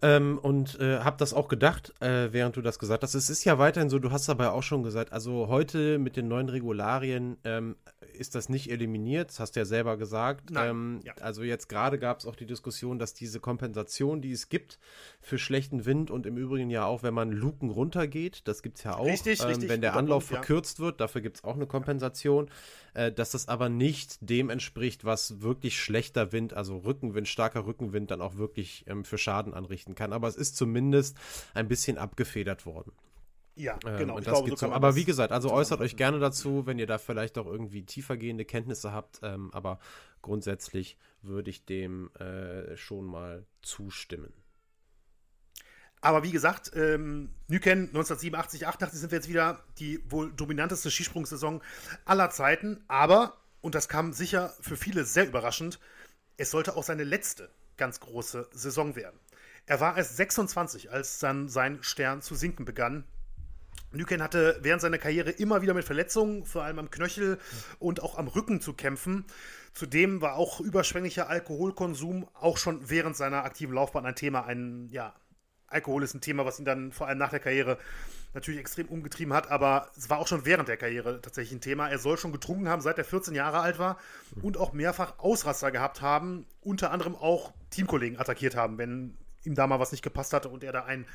Ähm, 0.01 0.39
und 0.41 0.79
äh, 0.79 0.99
habe 0.99 1.17
das 1.17 1.33
auch 1.33 1.47
gedacht, 1.47 1.93
äh, 2.01 2.31
während 2.31 2.57
du 2.57 2.61
das 2.61 2.79
gesagt 2.79 3.03
hast. 3.03 3.15
Es 3.15 3.29
ist 3.29 3.45
ja 3.45 3.57
weiterhin 3.57 3.89
so, 3.89 3.99
du 3.99 4.11
hast 4.11 4.29
aber 4.29 4.53
auch 4.53 4.63
schon 4.63 4.83
gesagt, 4.83 5.13
also 5.13 5.47
heute 5.47 5.99
mit 5.99 6.17
den 6.17 6.27
neuen 6.27 6.49
Regularien 6.49 7.37
ähm, 7.43 7.75
ist 8.13 8.35
das 8.35 8.49
nicht 8.49 8.71
eliminiert, 8.71 9.29
das 9.29 9.39
hast 9.39 9.55
du 9.55 9.61
ja 9.61 9.65
selber 9.65 9.97
gesagt. 9.97 10.51
Ähm, 10.55 10.99
ja. 11.03 11.13
Also 11.21 11.43
jetzt 11.43 11.69
gerade 11.69 11.99
gab 11.99 12.19
es 12.19 12.25
auch 12.25 12.35
die 12.35 12.45
Diskussion, 12.45 12.99
dass 12.99 13.13
diese 13.13 13.39
Kompensation, 13.39 14.21
die 14.21 14.31
es 14.31 14.49
gibt 14.49 14.79
für 15.21 15.37
schlechten 15.37 15.85
Wind 15.85 16.11
und 16.11 16.25
im 16.25 16.37
Übrigen 16.37 16.69
ja 16.69 16.85
auch, 16.85 17.03
wenn 17.03 17.13
man 17.13 17.31
Luken 17.31 17.69
runtergeht, 17.69 18.47
das 18.47 18.61
gibt 18.63 18.77
es 18.77 18.83
ja 18.83 18.95
auch, 18.95 19.05
richtig, 19.05 19.41
ähm, 19.41 19.47
richtig, 19.47 19.69
wenn 19.69 19.81
der 19.81 19.95
Anlauf 19.95 20.25
verkürzt 20.25 20.79
ja. 20.79 20.85
wird, 20.85 21.01
dafür 21.01 21.21
gibt 21.21 21.37
es 21.37 21.43
auch 21.43 21.55
eine 21.55 21.67
Kompensation, 21.67 22.49
äh, 22.95 23.11
dass 23.11 23.31
das 23.31 23.47
aber 23.47 23.69
nicht 23.69 24.17
dem 24.21 24.49
entspricht, 24.49 25.05
was 25.05 25.41
wirklich 25.41 25.79
schlechter 25.79 26.31
Wind, 26.31 26.53
also 26.53 26.77
Rückenwind, 26.77 27.27
starker 27.27 27.65
Rückenwind 27.65 28.09
dann 28.09 28.21
auch 28.21 28.37
wirklich 28.37 28.85
ähm, 28.87 29.05
für 29.05 29.17
Schaden 29.17 29.53
anrichten 29.53 29.95
kann. 29.95 30.13
Aber 30.13 30.27
es 30.27 30.35
ist 30.35 30.55
zumindest 30.55 31.17
ein 31.53 31.67
bisschen 31.67 31.97
abgefedert 31.97 32.65
worden. 32.65 32.93
Ja, 33.55 33.77
ähm, 33.85 33.97
genau. 33.97 34.17
Ähm, 34.17 34.23
glaube, 34.23 34.55
so 34.55 34.71
aber 34.71 34.95
wie 34.95 35.05
gesagt, 35.05 35.31
also 35.31 35.51
äußert 35.51 35.79
euch 35.81 35.95
gerne 35.95 36.19
dazu, 36.19 36.65
wenn 36.65 36.79
ihr 36.79 36.87
da 36.87 36.97
vielleicht 36.97 37.37
auch 37.37 37.45
irgendwie 37.45 37.83
tiefergehende 37.83 38.45
Kenntnisse 38.45 38.91
habt. 38.91 39.19
Ähm, 39.23 39.49
aber 39.53 39.79
grundsätzlich 40.21 40.97
würde 41.21 41.49
ich 41.49 41.65
dem 41.65 42.09
äh, 42.15 42.75
schon 42.75 43.05
mal 43.05 43.45
zustimmen. 43.61 44.33
Aber 46.05 46.21
wie 46.21 46.31
gesagt, 46.31 46.71
ähm, 46.75 47.29
Nyken 47.47 47.87
1987, 47.87 48.67
88 48.67 48.99
sind 48.99 49.11
wir 49.11 49.17
jetzt 49.17 49.27
wieder 49.27 49.63
die 49.79 49.99
wohl 50.07 50.31
dominanteste 50.31 50.91
Skisprungsaison 50.91 51.63
aller 52.05 52.29
Zeiten. 52.29 52.83
Aber, 52.87 53.37
und 53.61 53.73
das 53.73 53.89
kam 53.89 54.13
sicher 54.13 54.53
für 54.61 54.77
viele 54.77 55.03
sehr 55.03 55.25
überraschend, 55.25 55.79
es 56.37 56.51
sollte 56.51 56.75
auch 56.75 56.83
seine 56.83 57.05
letzte 57.05 57.49
ganz 57.75 57.99
große 58.01 58.47
Saison 58.53 58.95
werden. 58.95 59.19
Er 59.65 59.79
war 59.79 59.97
erst 59.97 60.15
26, 60.15 60.91
als 60.91 61.17
dann 61.17 61.49
sein 61.49 61.81
Stern 61.81 62.21
zu 62.21 62.35
sinken 62.35 62.65
begann. 62.65 63.03
Nyken 63.91 64.21
hatte 64.21 64.59
während 64.61 64.83
seiner 64.83 64.99
Karriere 64.99 65.31
immer 65.31 65.63
wieder 65.63 65.73
mit 65.73 65.85
Verletzungen, 65.85 66.45
vor 66.45 66.61
allem 66.65 66.77
am 66.77 66.91
Knöchel 66.91 67.39
und 67.79 68.03
auch 68.03 68.19
am 68.19 68.27
Rücken 68.27 68.61
zu 68.61 68.73
kämpfen. 68.73 69.25
Zudem 69.73 70.21
war 70.21 70.35
auch 70.35 70.59
überschwänglicher 70.59 71.29
Alkoholkonsum 71.29 72.27
auch 72.35 72.57
schon 72.59 72.91
während 72.91 73.17
seiner 73.17 73.43
aktiven 73.43 73.73
Laufbahn 73.73 74.05
ein 74.05 74.15
Thema. 74.15 74.45
Ein, 74.45 74.87
ja, 74.91 75.15
Alkohol 75.75 76.03
ist 76.03 76.13
ein 76.15 76.21
Thema, 76.21 76.45
was 76.45 76.57
ihn 76.57 76.65
dann 76.65 76.91
vor 76.91 77.07
allem 77.07 77.17
nach 77.17 77.29
der 77.29 77.39
Karriere 77.39 77.77
natürlich 78.33 78.59
extrem 78.59 78.87
umgetrieben 78.87 79.33
hat, 79.33 79.49
aber 79.51 79.89
es 79.95 80.09
war 80.09 80.19
auch 80.19 80.27
schon 80.27 80.45
während 80.45 80.67
der 80.67 80.77
Karriere 80.77 81.21
tatsächlich 81.21 81.57
ein 81.57 81.61
Thema. 81.61 81.89
Er 81.89 81.99
soll 81.99 82.17
schon 82.17 82.31
getrunken 82.31 82.67
haben, 82.67 82.81
seit 82.81 82.97
er 82.97 83.05
14 83.05 83.35
Jahre 83.35 83.59
alt 83.59 83.79
war 83.79 83.97
und 84.41 84.57
auch 84.57 84.73
mehrfach 84.73 85.19
Ausraster 85.19 85.71
gehabt 85.71 86.01
haben, 86.01 86.45
unter 86.61 86.91
anderem 86.91 87.15
auch 87.15 87.53
Teamkollegen 87.69 88.19
attackiert 88.19 88.55
haben, 88.55 88.77
wenn 88.77 89.17
ihm 89.43 89.55
da 89.55 89.67
mal 89.67 89.79
was 89.79 89.91
nicht 89.91 90.03
gepasst 90.03 90.33
hatte 90.33 90.49
und 90.49 90.63
er 90.63 90.73
da 90.73 90.85
einen 90.85 91.05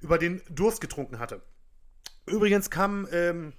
über 0.00 0.18
den 0.18 0.42
Durst 0.50 0.80
getrunken 0.80 1.18
hatte. 1.18 1.42
Übrigens 2.26 2.70
kam 2.70 3.08
ähm, 3.12 3.52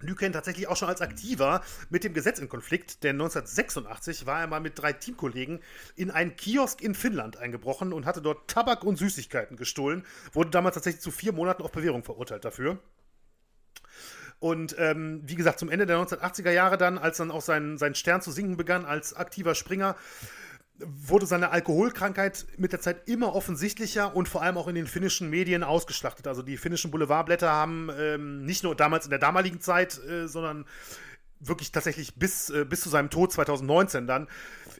Lüken 0.00 0.32
tatsächlich 0.32 0.68
auch 0.68 0.76
schon 0.76 0.88
als 0.88 1.00
Aktiver 1.00 1.62
mit 1.88 2.04
dem 2.04 2.14
Gesetz 2.14 2.38
in 2.38 2.48
Konflikt, 2.48 3.02
denn 3.02 3.16
1986 3.16 4.26
war 4.26 4.40
er 4.40 4.46
mal 4.46 4.60
mit 4.60 4.78
drei 4.78 4.92
Teamkollegen 4.92 5.60
in 5.94 6.10
einen 6.10 6.36
Kiosk 6.36 6.82
in 6.82 6.94
Finnland 6.94 7.36
eingebrochen 7.36 7.92
und 7.92 8.06
hatte 8.06 8.20
dort 8.20 8.48
Tabak 8.48 8.84
und 8.84 8.96
Süßigkeiten 8.96 9.56
gestohlen, 9.56 10.04
wurde 10.32 10.50
damals 10.50 10.74
tatsächlich 10.74 11.02
zu 11.02 11.10
vier 11.10 11.32
Monaten 11.32 11.62
auf 11.62 11.72
Bewährung 11.72 12.04
verurteilt 12.04 12.44
dafür. 12.44 12.78
Und 14.38 14.76
ähm, 14.78 15.22
wie 15.24 15.34
gesagt, 15.34 15.58
zum 15.58 15.70
Ende 15.70 15.86
der 15.86 15.96
1980er 15.98 16.50
Jahre 16.50 16.76
dann, 16.76 16.98
als 16.98 17.16
dann 17.16 17.30
auch 17.30 17.40
sein, 17.40 17.78
sein 17.78 17.94
Stern 17.94 18.20
zu 18.20 18.30
sinken 18.30 18.58
begann 18.58 18.84
als 18.84 19.14
aktiver 19.14 19.54
Springer, 19.54 19.96
wurde 20.78 21.26
seine 21.26 21.50
Alkoholkrankheit 21.50 22.46
mit 22.58 22.72
der 22.72 22.80
Zeit 22.80 23.08
immer 23.08 23.34
offensichtlicher 23.34 24.14
und 24.14 24.28
vor 24.28 24.42
allem 24.42 24.56
auch 24.56 24.68
in 24.68 24.74
den 24.74 24.86
finnischen 24.86 25.30
Medien 25.30 25.62
ausgeschlachtet. 25.62 26.26
Also 26.26 26.42
die 26.42 26.56
finnischen 26.56 26.90
Boulevardblätter 26.90 27.50
haben 27.50 27.90
ähm, 27.98 28.44
nicht 28.44 28.62
nur 28.62 28.74
damals 28.74 29.06
in 29.06 29.10
der 29.10 29.18
damaligen 29.18 29.60
Zeit, 29.60 29.98
äh, 30.04 30.28
sondern 30.28 30.66
wirklich 31.40 31.72
tatsächlich 31.72 32.14
bis, 32.16 32.50
äh, 32.50 32.64
bis 32.64 32.80
zu 32.80 32.88
seinem 32.88 33.10
Tod 33.10 33.32
2019 33.32 34.06
dann, 34.06 34.28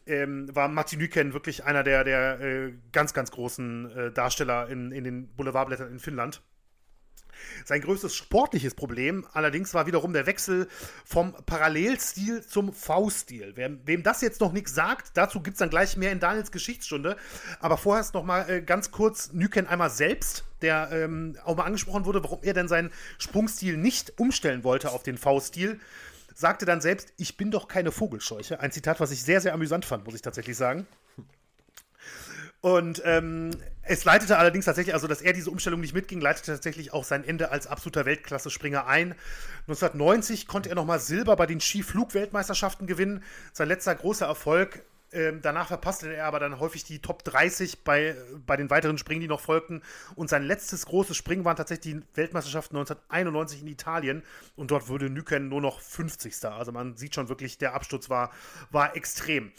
ähm, 0.07 0.55
war 0.55 0.69
Martin 0.69 0.99
Nyken 0.99 1.33
wirklich 1.33 1.65
einer 1.65 1.83
der, 1.83 2.05
der 2.05 2.41
äh, 2.41 2.73
ganz, 2.93 3.13
ganz 3.13 3.31
großen 3.31 3.91
äh, 3.91 4.13
Darsteller 4.13 4.69
in, 4.69 4.93
in 4.93 5.05
den 5.05 5.29
Boulevardblättern 5.35 5.91
in 5.91 5.99
Finnland. 5.99 6.43
Sein 7.65 7.81
größtes 7.81 8.15
sportliches 8.15 8.75
Problem 8.75 9.27
allerdings 9.33 9.75
war 9.75 9.87
wiederum 9.87 10.13
der 10.13 10.27
Wechsel 10.27 10.69
vom 11.05 11.35
Parallelstil 11.47 12.43
zum 12.45 12.73
V-Stil. 12.73 13.55
Wem 13.57 14.03
das 14.03 14.21
jetzt 14.21 14.41
noch 14.41 14.53
nichts 14.53 14.75
sagt, 14.75 15.17
dazu 15.17 15.43
gibt 15.43 15.55
es 15.55 15.59
dann 15.59 15.71
gleich 15.71 15.97
mehr 15.97 16.13
in 16.13 16.21
Daniels 16.21 16.51
Geschichtsstunde. 16.51 17.17
Aber 17.61 17.77
vorher 17.77 18.01
ist 18.01 18.15
noch 18.15 18.25
mal 18.25 18.49
äh, 18.49 18.63
ganz 18.63 18.91
kurz 18.91 19.33
Nyken 19.33 19.67
einmal 19.67 19.91
selbst, 19.91 20.45
der 20.63 20.91
ähm, 20.93 21.37
auch 21.45 21.57
mal 21.57 21.65
angesprochen 21.65 22.05
wurde, 22.05 22.23
warum 22.23 22.41
er 22.43 22.55
denn 22.55 22.69
seinen 22.69 22.91
Sprungstil 23.19 23.77
nicht 23.77 24.19
umstellen 24.19 24.65
wollte 24.65 24.91
auf 24.91 25.03
den 25.03 25.19
V-Stil 25.19 25.81
sagte 26.37 26.67
dann 26.67 26.83
selbst, 26.83 27.15
ich 27.17 27.39
bin 27.39 27.51
doch 27.51 27.67
keine 27.67 27.91
Vogelscheuche. 27.91 28.61
Ein 28.61 28.71
Zitat, 28.71 29.01
was 29.01 29.11
ich 29.11 29.23
sehr, 29.23 29.41
sehr 29.41 29.55
amüsant 29.55 29.87
fand, 29.87 30.05
muss 30.05 30.15
ich 30.15 30.21
tatsächlich 30.21 30.57
sagen. 30.57 30.87
Und 32.61 33.01
ähm, 33.05 33.53
es 33.89 34.05
leitete 34.05 34.37
allerdings 34.39 34.65
tatsächlich, 34.65 34.95
also 34.95 35.07
dass 35.07 35.23
er 35.23 35.33
diese 35.33 35.51
Umstellung 35.51 35.81
nicht 35.81 35.95
mitging, 35.95 36.21
leitete 36.21 36.53
tatsächlich 36.53 36.93
auch 36.93 37.05
sein 37.05 37.25
Ende 37.25 37.51
als 37.51 37.67
absoluter 37.67 38.05
Weltklasse-Springer 38.05 38.87
ein. 38.87 39.15
1990 39.69 40.49
konnte 40.49 40.69
er 40.69 40.75
nochmal 40.75 40.99
Silber 40.99 41.37
bei 41.37 41.47
den 41.47 41.61
Skiflug-Weltmeisterschaften 41.61 42.87
gewinnen. 42.87 43.23
Sein 43.53 43.69
letzter 43.69 43.95
großer 43.95 44.27
Erfolg 44.27 44.83
ähm, 45.17 45.41
danach 45.41 45.69
verpasste 45.69 46.15
er 46.15 46.27
aber 46.27 46.39
dann 46.39 46.61
häufig 46.61 46.85
die 46.85 47.01
Top 47.01 47.25
30 47.25 47.85
bei, 47.85 48.15
bei 48.45 48.57
den 48.57 48.69
weiteren 48.69 48.99
Springen, 48.99 49.23
die 49.23 49.29
noch 49.29 49.41
folgten. 49.41 49.83
Und 50.15 50.29
sein 50.29 50.43
letztes 50.43 50.85
großes 50.85 51.17
Springen 51.17 51.45
waren 51.47 51.57
tatsächlich 51.57 51.95
die 51.95 52.03
Weltmeisterschaften 52.15 52.77
1991 52.77 53.63
in 53.63 53.69
Italien. 53.69 54.23
Und 54.57 54.71
dort 54.71 54.89
wurde 54.89 55.09
Nyken 55.09 55.49
nur 55.49 55.63
noch 55.63 55.81
50. 55.81 56.45
Also 56.45 56.71
man 56.71 56.97
sieht 56.97 57.15
schon 57.15 57.31
wirklich, 57.31 57.57
der 57.57 57.75
Absturz 57.75 58.11
war, 58.11 58.31
war 58.71 58.95
extrem. 58.95 59.53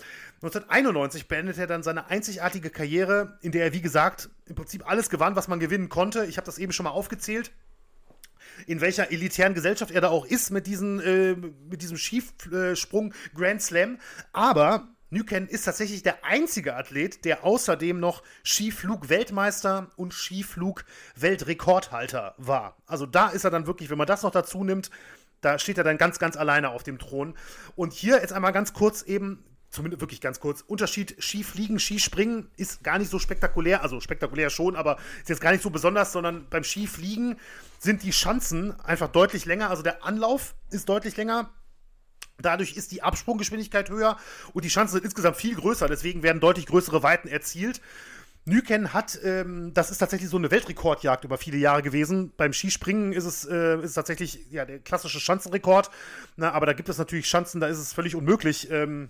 1991 0.43 1.27
beendete 1.27 1.61
er 1.61 1.67
dann 1.67 1.81
seine 1.81 2.07
einzigartige 2.07 2.69
Karriere, 2.69 3.39
in 3.41 3.51
der 3.51 3.63
er, 3.63 3.73
wie 3.73 3.81
gesagt, 3.81 4.29
im 4.45 4.55
Prinzip 4.55 4.87
alles 4.87 5.09
gewann, 5.09 5.35
was 5.35 5.47
man 5.47 5.59
gewinnen 5.59 5.89
konnte. 5.89 6.25
Ich 6.25 6.37
habe 6.37 6.45
das 6.45 6.59
eben 6.59 6.71
schon 6.71 6.83
mal 6.83 6.91
aufgezählt 6.91 7.51
in 8.65 8.81
welcher 8.81 9.11
elitären 9.11 9.53
Gesellschaft 9.53 9.91
er 9.91 10.01
da 10.01 10.09
auch 10.09 10.25
ist 10.25 10.49
mit, 10.49 10.65
diesen, 10.65 10.99
äh, 10.99 11.35
mit 11.69 11.81
diesem 11.81 11.97
Skisprung 11.97 13.13
Grand 13.35 13.61
Slam. 13.61 13.99
Aber 14.33 14.87
Nyken 15.09 15.47
ist 15.47 15.63
tatsächlich 15.63 16.03
der 16.03 16.25
einzige 16.25 16.75
Athlet, 16.75 17.23
der 17.23 17.45
außerdem 17.45 17.97
noch 17.99 18.23
Skiflug-Weltmeister 18.45 19.89
und 19.95 20.13
Skiflug-Weltrekordhalter 20.13 22.35
war. 22.37 22.75
Also 22.85 23.05
da 23.05 23.29
ist 23.29 23.45
er 23.45 23.51
dann 23.51 23.67
wirklich, 23.67 23.89
wenn 23.89 23.97
man 23.97 24.07
das 24.07 24.23
noch 24.23 24.31
dazu 24.31 24.65
nimmt, 24.65 24.91
da 25.41 25.59
steht 25.59 25.77
er 25.77 25.83
dann 25.85 25.97
ganz, 25.97 26.19
ganz 26.19 26.35
alleine 26.35 26.71
auf 26.71 26.83
dem 26.83 26.99
Thron. 26.99 27.37
Und 27.75 27.93
hier 27.93 28.17
jetzt 28.17 28.33
einmal 28.33 28.51
ganz 28.51 28.73
kurz 28.73 29.03
eben, 29.03 29.45
zumindest 29.69 30.01
wirklich 30.01 30.19
ganz 30.19 30.39
kurz, 30.39 30.61
Unterschied 30.61 31.15
Skifliegen, 31.19 31.79
Skispringen 31.79 32.49
ist 32.57 32.83
gar 32.83 32.97
nicht 32.97 33.11
so 33.11 33.19
spektakulär, 33.19 33.83
also 33.83 34.01
spektakulär 34.01 34.49
schon, 34.49 34.75
aber 34.75 34.97
ist 35.21 35.29
jetzt 35.29 35.41
gar 35.41 35.51
nicht 35.51 35.63
so 35.63 35.69
besonders, 35.69 36.11
sondern 36.11 36.47
beim 36.49 36.63
Skifliegen 36.63 37.37
sind 37.79 38.01
die 38.03 38.13
Schanzen 38.13 38.79
einfach 38.81 39.09
deutlich 39.09 39.45
länger, 39.45 39.69
also 39.69 39.83
der 39.83 40.03
Anlauf 40.03 40.55
ist 40.71 40.89
deutlich 40.89 41.15
länger, 41.17 41.51
Dadurch 42.39 42.77
ist 42.77 42.91
die 42.91 43.01
Absprunggeschwindigkeit 43.01 43.89
höher 43.89 44.17
und 44.53 44.63
die 44.63 44.69
Chancen 44.69 44.93
sind 44.93 45.05
insgesamt 45.05 45.37
viel 45.37 45.55
größer. 45.55 45.87
Deswegen 45.87 46.23
werden 46.23 46.39
deutlich 46.39 46.67
größere 46.67 47.03
Weiten 47.03 47.27
erzielt. 47.27 47.81
Nyken 48.47 48.93
hat, 48.93 49.19
ähm, 49.23 49.73
das 49.73 49.91
ist 49.91 49.97
tatsächlich 49.97 50.29
so 50.29 50.37
eine 50.37 50.49
Weltrekordjagd 50.49 51.25
über 51.25 51.37
viele 51.37 51.57
Jahre 51.57 51.83
gewesen. 51.83 52.31
Beim 52.37 52.53
Skispringen 52.53 53.11
ist 53.11 53.25
es, 53.25 53.43
äh, 53.45 53.75
ist 53.79 53.89
es 53.89 53.93
tatsächlich 53.93 54.49
ja, 54.51 54.63
der 54.63 54.79
klassische 54.79 55.19
Schanzenrekord. 55.19 55.91
Na, 56.37 56.51
aber 56.53 56.65
da 56.65 56.73
gibt 56.73 56.87
es 56.87 56.97
natürlich 56.97 57.27
Schanzen, 57.27 57.59
da 57.59 57.67
ist 57.67 57.77
es 57.77 57.91
völlig 57.91 58.15
unmöglich, 58.15 58.71
ähm, 58.71 59.09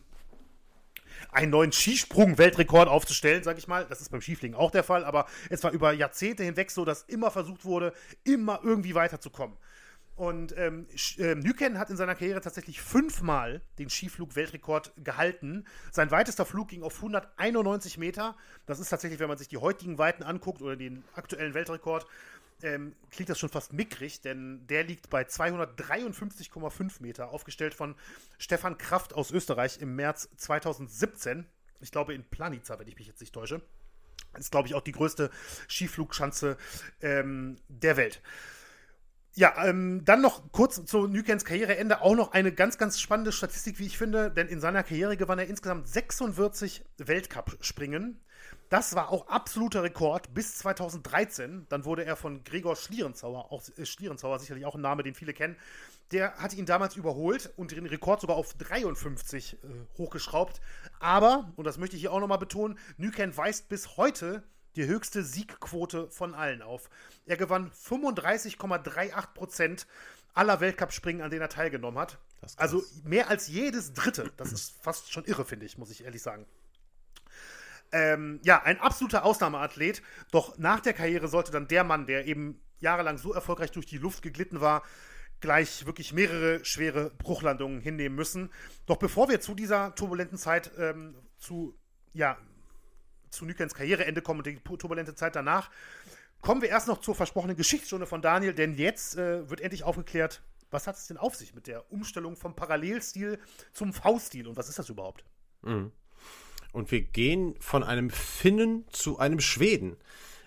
einen 1.32 1.52
neuen 1.52 1.72
Skisprung-Weltrekord 1.72 2.88
aufzustellen, 2.88 3.44
sag 3.44 3.60
ich 3.60 3.68
mal. 3.68 3.86
Das 3.88 4.02
ist 4.02 4.10
beim 4.10 4.22
Skifliegen 4.22 4.56
auch 4.56 4.72
der 4.72 4.84
Fall, 4.84 5.06
aber 5.06 5.28
es 5.50 5.64
war 5.64 5.72
über 5.72 5.92
Jahrzehnte 5.92 6.44
hinweg 6.44 6.72
so, 6.72 6.84
dass 6.84 7.04
immer 7.04 7.30
versucht 7.30 7.64
wurde, 7.64 7.94
immer 8.24 8.62
irgendwie 8.64 8.96
weiterzukommen. 8.96 9.56
Und 10.18 10.58
ähm, 10.58 10.88
ähm, 11.20 11.40
Nyken 11.42 11.78
hat 11.78 11.92
in 11.92 11.96
seiner 11.96 12.16
Karriere 12.16 12.42
tatsächlich 12.42 12.82
fünfmal 12.82 13.62
den 13.78 13.88
Skiflug-Weltrekord 13.88 14.92
gehalten. 15.04 15.66
Sein 15.92 16.10
weitester 16.10 16.44
Flug 16.44 16.70
ging 16.70 16.82
auf 16.82 16.96
191 16.96 18.00
Meter. 18.00 18.36
Das 18.66 18.80
ist 18.80 18.90
tatsächlich, 18.90 19.20
wenn 19.20 19.28
man 19.28 19.38
sich 19.38 19.48
die 19.48 19.58
heutigen 19.58 20.00
Weiten 20.00 20.24
anguckt 20.24 20.64
oder 20.64 20.76
den 20.76 21.04
aktuellen 21.14 21.54
Weltrekord, 21.54 22.08
ähm, 22.64 22.96
klingt 23.12 23.30
das 23.30 23.38
schon 23.38 23.50
fast 23.50 23.74
mickrig, 23.74 24.20
denn 24.22 24.66
der 24.66 24.84
liegt 24.84 25.12
bei 25.12 25.22
253,5 25.22 27.00
Meter, 27.00 27.30
aufgestellt 27.30 27.76
von 27.76 27.94
Stefan 28.40 28.80
Kraft 28.80 29.14
aus 29.14 29.30
Österreich 29.30 29.78
im 29.82 29.96
März 29.96 30.30
2017. 30.38 31.46
Ich 31.80 31.92
glaube 31.92 32.16
in 32.16 32.24
Planica, 32.24 32.80
wenn 32.80 32.88
ich 32.88 32.98
mich 32.98 33.06
jetzt 33.06 33.22
nicht 33.22 33.34
täusche. 33.34 33.62
Das 34.34 34.46
ist, 34.46 34.52
glaube 34.52 34.68
ich, 34.68 34.74
auch 34.74 34.82
die 34.82 34.94
größte 34.94 35.30
Skiflugschanze 35.70 36.58
ähm, 37.02 37.58
der 37.68 37.98
Welt. 37.98 38.24
Ja, 39.38 39.54
ähm, 39.64 40.04
dann 40.04 40.22
noch 40.22 40.52
kurz 40.52 40.84
zu 40.84 41.06
Nykens 41.06 41.46
Karriereende 41.46 42.02
auch 42.02 42.16
noch 42.16 42.32
eine 42.32 42.52
ganz, 42.52 42.80
ganz 42.80 43.00
spannende 43.00 43.32
Statistik, 43.32 43.78
wie 43.78 43.86
ich 43.86 43.96
finde, 43.96 44.32
denn 44.32 44.48
in 44.48 44.60
seiner 44.60 44.82
Karriere 44.82 45.16
gewann 45.16 45.38
er 45.38 45.46
insgesamt 45.46 45.88
46 45.88 46.84
Weltcup-Springen. 46.98 48.20
Das 48.70 48.96
war 48.96 49.12
auch 49.12 49.28
absoluter 49.28 49.84
Rekord 49.84 50.34
bis 50.34 50.58
2013. 50.58 51.68
Dann 51.70 51.86
wurde 51.86 52.04
er 52.04 52.16
von 52.16 52.44
Gregor 52.46 52.76
Schlierenzauer, 52.76 53.52
auch 53.52 53.62
äh, 53.78 53.86
Schlierenzauer 53.86 54.40
sicherlich 54.40 54.66
auch 54.66 54.74
ein 54.74 54.82
Name, 54.82 55.04
den 55.04 55.14
viele 55.14 55.34
kennen. 55.34 55.56
Der 56.12 56.34
hat 56.38 56.56
ihn 56.56 56.66
damals 56.66 56.96
überholt 56.96 57.54
und 57.58 57.70
den 57.70 57.86
Rekord 57.86 58.22
sogar 58.22 58.38
auf 58.38 58.56
53 58.56 59.54
äh, 59.54 59.68
hochgeschraubt. 60.00 60.62
Aber, 61.00 61.54
und 61.58 61.68
das 61.68 61.78
möchte 61.78 61.96
ich 61.96 62.02
hier 62.02 62.12
auch 62.12 62.20
nochmal 62.20 62.40
betonen, 62.40 62.80
Nyken 62.98 63.38
weist 63.38 63.70
bis 63.70 63.98
heute 63.98 64.42
die 64.78 64.86
höchste 64.86 65.24
Siegquote 65.24 66.10
von 66.10 66.34
allen 66.34 66.62
auf. 66.62 66.90
Er 67.26 67.36
gewann 67.36 67.72
35,38 67.72 69.34
Prozent 69.34 69.88
aller 70.34 70.60
Weltcup-Springen, 70.60 71.22
an 71.22 71.32
denen 71.32 71.42
er 71.42 71.50
teilgenommen 71.50 72.00
hat. 72.00 72.20
Also 72.56 72.84
mehr 73.04 73.30
als 73.30 73.48
jedes 73.48 73.94
dritte. 73.94 74.32
Das 74.38 74.52
ist 74.54 74.82
fast 74.82 75.12
schon 75.12 75.26
irre, 75.26 75.46
finde 75.46 75.66
ich, 75.66 75.78
muss 75.78 75.90
ich 75.90 76.06
ehrlich 76.06 76.22
sagen. 76.22 76.46
Ähm, 77.92 78.40
ja, 78.44 78.62
ein 78.64 78.80
absoluter 78.80 79.26
Ausnahmeathlet. 79.26 80.04
Doch 80.32 80.58
nach 80.58 80.80
der 80.80 80.94
Karriere 80.94 81.28
sollte 81.28 81.52
dann 81.52 81.68
der 81.68 81.84
Mann, 81.84 82.06
der 82.06 82.26
eben 82.28 82.62
jahrelang 82.80 83.18
so 83.18 83.34
erfolgreich 83.34 83.72
durch 83.72 83.88
die 83.88 83.98
Luft 83.98 84.22
geglitten 84.22 84.62
war, 84.62 84.84
gleich 85.40 85.86
wirklich 85.86 86.14
mehrere 86.14 86.64
schwere 86.66 87.12
Bruchlandungen 87.18 87.82
hinnehmen 87.82 88.16
müssen. 88.16 88.52
Doch 88.86 88.98
bevor 88.98 89.30
wir 89.30 89.42
zu 89.42 89.56
dieser 89.56 89.96
turbulenten 89.96 90.38
Zeit 90.38 90.72
ähm, 90.78 91.16
zu 91.38 91.76
ja, 92.14 92.38
zu 93.30 93.46
Nykens 93.46 93.74
Karriereende 93.74 94.22
kommen 94.22 94.40
und 94.40 94.48
die 94.48 94.60
turbulente 94.60 95.16
Zeit 95.16 95.36
danach, 95.36 95.70
kommen 96.42 96.62
wir 96.62 96.70
erst 96.70 96.88
noch 96.88 97.02
zur 97.02 97.16
versprochenen 97.16 97.58
Geschichtsstunde 97.58 98.06
von 98.06 98.22
Daniel, 98.22 98.54
denn 98.54 98.76
jetzt 98.76 99.18
äh, 99.18 99.50
wird 99.50 99.62
endlich 99.62 99.84
aufgeklärt, 99.84 100.42
was 100.70 100.88
hat 100.88 100.98
es 100.98 101.08
denn 101.08 101.18
auf 101.18 101.36
sich 101.36 101.54
mit 101.56 101.68
der 101.68 101.92
Umstellung 101.92 102.36
vom 102.36 102.56
Parallelstil 102.56 103.40
zum 103.74 103.94
V-Stil 103.94 104.48
und 104.48 104.58
was 104.58 104.70
ist 104.70 104.80
das 104.80 104.90
überhaupt? 104.90 105.24
Mhm. 105.62 105.92
Und 106.74 106.92
wir 106.92 107.02
gehen 107.02 107.56
von 107.60 107.84
einem 107.84 108.10
Finnen 108.10 108.86
zu 108.90 109.18
einem 109.20 109.40
Schweden. 109.40 109.98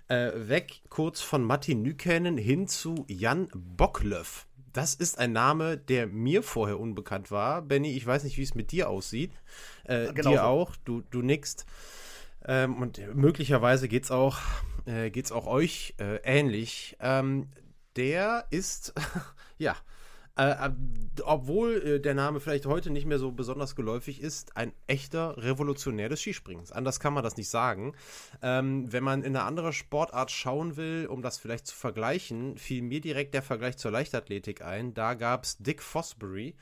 Äh, 0.08 0.48
weg 0.48 0.82
kurz 0.88 1.20
von 1.20 1.42
Matti 1.42 1.74
Nykänen 1.74 2.36
hin 2.36 2.66
zu 2.68 3.04
Jan 3.08 3.48
Bocklöff. 3.54 4.46
Das 4.72 4.94
ist 4.94 5.18
ein 5.18 5.32
Name, 5.32 5.76
der 5.76 6.06
mir 6.06 6.42
vorher 6.42 6.78
unbekannt 6.78 7.30
war. 7.30 7.62
Benny, 7.62 7.96
ich 7.96 8.06
weiß 8.06 8.24
nicht, 8.24 8.36
wie 8.36 8.42
es 8.42 8.54
mit 8.54 8.70
dir 8.70 8.88
aussieht. 8.88 9.32
Äh, 9.84 10.12
dir 10.12 10.22
so. 10.22 10.38
auch, 10.38 10.76
du, 10.84 11.02
du 11.10 11.22
nickst. 11.22 11.66
Ähm, 12.46 12.76
und 12.80 13.00
möglicherweise 13.14 13.88
geht 13.88 14.04
es 14.04 14.10
auch, 14.10 14.38
äh, 14.86 15.10
auch 15.30 15.46
euch 15.46 15.94
äh, 15.98 16.16
ähnlich. 16.24 16.96
Ähm, 17.00 17.48
der 17.96 18.46
ist, 18.50 18.94
ja, 19.58 19.76
äh, 20.36 20.70
obwohl 21.24 21.82
äh, 21.82 22.00
der 22.00 22.14
Name 22.14 22.40
vielleicht 22.40 22.64
heute 22.64 22.90
nicht 22.90 23.04
mehr 23.04 23.18
so 23.18 23.32
besonders 23.32 23.76
geläufig 23.76 24.22
ist, 24.22 24.56
ein 24.56 24.72
echter 24.86 25.36
Revolutionär 25.36 26.08
des 26.08 26.20
Skispringens. 26.20 26.72
Anders 26.72 26.98
kann 26.98 27.12
man 27.12 27.24
das 27.24 27.36
nicht 27.36 27.50
sagen. 27.50 27.94
Ähm, 28.40 28.90
wenn 28.90 29.04
man 29.04 29.22
in 29.22 29.36
eine 29.36 29.44
andere 29.44 29.72
Sportart 29.72 30.30
schauen 30.30 30.76
will, 30.76 31.06
um 31.10 31.20
das 31.20 31.36
vielleicht 31.36 31.66
zu 31.66 31.76
vergleichen, 31.76 32.56
fiel 32.56 32.82
mir 32.82 33.00
direkt 33.00 33.34
der 33.34 33.42
Vergleich 33.42 33.76
zur 33.76 33.90
Leichtathletik 33.90 34.62
ein. 34.62 34.94
Da 34.94 35.14
gab 35.14 35.44
es 35.44 35.58
Dick 35.58 35.82
Fosbury 35.82 36.54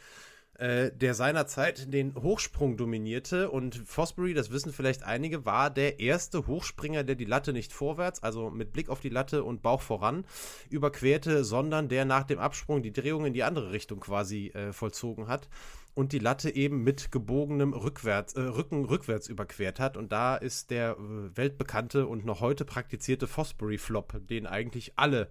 äh, 0.58 0.90
der 0.92 1.14
seinerzeit 1.14 1.92
den 1.92 2.14
Hochsprung 2.16 2.76
dominierte. 2.76 3.50
Und 3.50 3.76
Fosbury, 3.76 4.34
das 4.34 4.50
wissen 4.50 4.72
vielleicht 4.72 5.04
einige, 5.04 5.46
war 5.46 5.70
der 5.70 6.00
erste 6.00 6.46
Hochspringer, 6.46 7.04
der 7.04 7.14
die 7.14 7.24
Latte 7.24 7.52
nicht 7.52 7.72
vorwärts, 7.72 8.22
also 8.22 8.50
mit 8.50 8.72
Blick 8.72 8.88
auf 8.88 9.00
die 9.00 9.08
Latte 9.08 9.44
und 9.44 9.62
Bauch 9.62 9.80
voran, 9.80 10.24
überquerte, 10.68 11.44
sondern 11.44 11.88
der 11.88 12.04
nach 12.04 12.24
dem 12.24 12.40
Absprung 12.40 12.82
die 12.82 12.92
Drehung 12.92 13.24
in 13.24 13.34
die 13.34 13.44
andere 13.44 13.70
Richtung 13.70 14.00
quasi 14.00 14.48
äh, 14.48 14.72
vollzogen 14.72 15.28
hat 15.28 15.48
und 15.94 16.12
die 16.12 16.18
Latte 16.18 16.54
eben 16.54 16.84
mit 16.84 17.10
gebogenem 17.10 17.72
Rückwärts, 17.72 18.34
äh, 18.34 18.40
Rücken 18.40 18.84
rückwärts 18.84 19.28
überquert 19.28 19.80
hat. 19.80 19.96
Und 19.96 20.12
da 20.12 20.36
ist 20.36 20.70
der 20.70 20.92
äh, 20.92 21.36
weltbekannte 21.36 22.06
und 22.06 22.24
noch 22.24 22.40
heute 22.40 22.64
praktizierte 22.64 23.26
Fosbury-Flop, 23.26 24.26
den 24.28 24.46
eigentlich 24.46 24.92
alle 24.96 25.28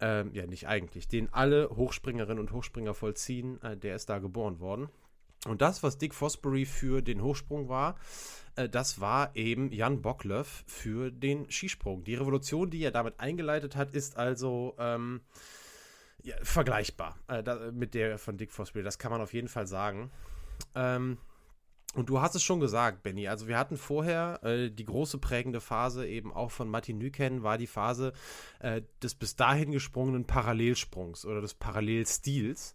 ähm, 0.00 0.32
ja 0.34 0.46
nicht 0.46 0.66
eigentlich, 0.66 1.08
den 1.08 1.32
alle 1.32 1.70
Hochspringerinnen 1.70 2.38
und 2.38 2.52
Hochspringer 2.52 2.94
vollziehen, 2.94 3.60
äh, 3.62 3.76
der 3.76 3.96
ist 3.96 4.08
da 4.08 4.18
geboren 4.18 4.60
worden. 4.60 4.88
Und 5.46 5.62
das, 5.62 5.82
was 5.82 5.96
Dick 5.96 6.14
Fosbury 6.14 6.66
für 6.66 7.02
den 7.02 7.22
Hochsprung 7.22 7.68
war, 7.68 7.96
äh, 8.56 8.68
das 8.68 9.00
war 9.00 9.34
eben 9.34 9.72
Jan 9.72 10.02
Bocklöff 10.02 10.64
für 10.66 11.10
den 11.10 11.50
Skisprung. 11.50 12.04
Die 12.04 12.14
Revolution, 12.14 12.70
die 12.70 12.82
er 12.82 12.90
damit 12.90 13.18
eingeleitet 13.20 13.76
hat, 13.76 13.92
ist 13.92 14.16
also 14.16 14.74
ähm, 14.78 15.22
ja, 16.22 16.36
vergleichbar 16.42 17.18
äh, 17.28 17.42
da, 17.42 17.70
mit 17.72 17.94
der 17.94 18.18
von 18.18 18.36
Dick 18.36 18.52
Fosbury. 18.52 18.84
Das 18.84 18.98
kann 18.98 19.10
man 19.10 19.20
auf 19.20 19.32
jeden 19.32 19.48
Fall 19.48 19.66
sagen. 19.66 20.10
Ähm, 20.74 21.16
und 21.94 22.08
du 22.08 22.20
hast 22.20 22.36
es 22.36 22.42
schon 22.42 22.60
gesagt, 22.60 23.02
Benny. 23.02 23.26
Also 23.26 23.48
wir 23.48 23.58
hatten 23.58 23.76
vorher 23.76 24.40
äh, 24.44 24.70
die 24.70 24.84
große 24.84 25.18
prägende 25.18 25.60
Phase 25.60 26.06
eben 26.06 26.32
auch 26.32 26.52
von 26.52 26.68
Martin 26.68 26.98
Nyken 26.98 27.42
war 27.42 27.58
die 27.58 27.66
Phase 27.66 28.12
äh, 28.60 28.82
des 29.02 29.16
bis 29.16 29.34
dahin 29.34 29.72
gesprungenen 29.72 30.24
Parallelsprungs 30.24 31.24
oder 31.26 31.40
des 31.40 31.54
Parallelstils. 31.54 32.74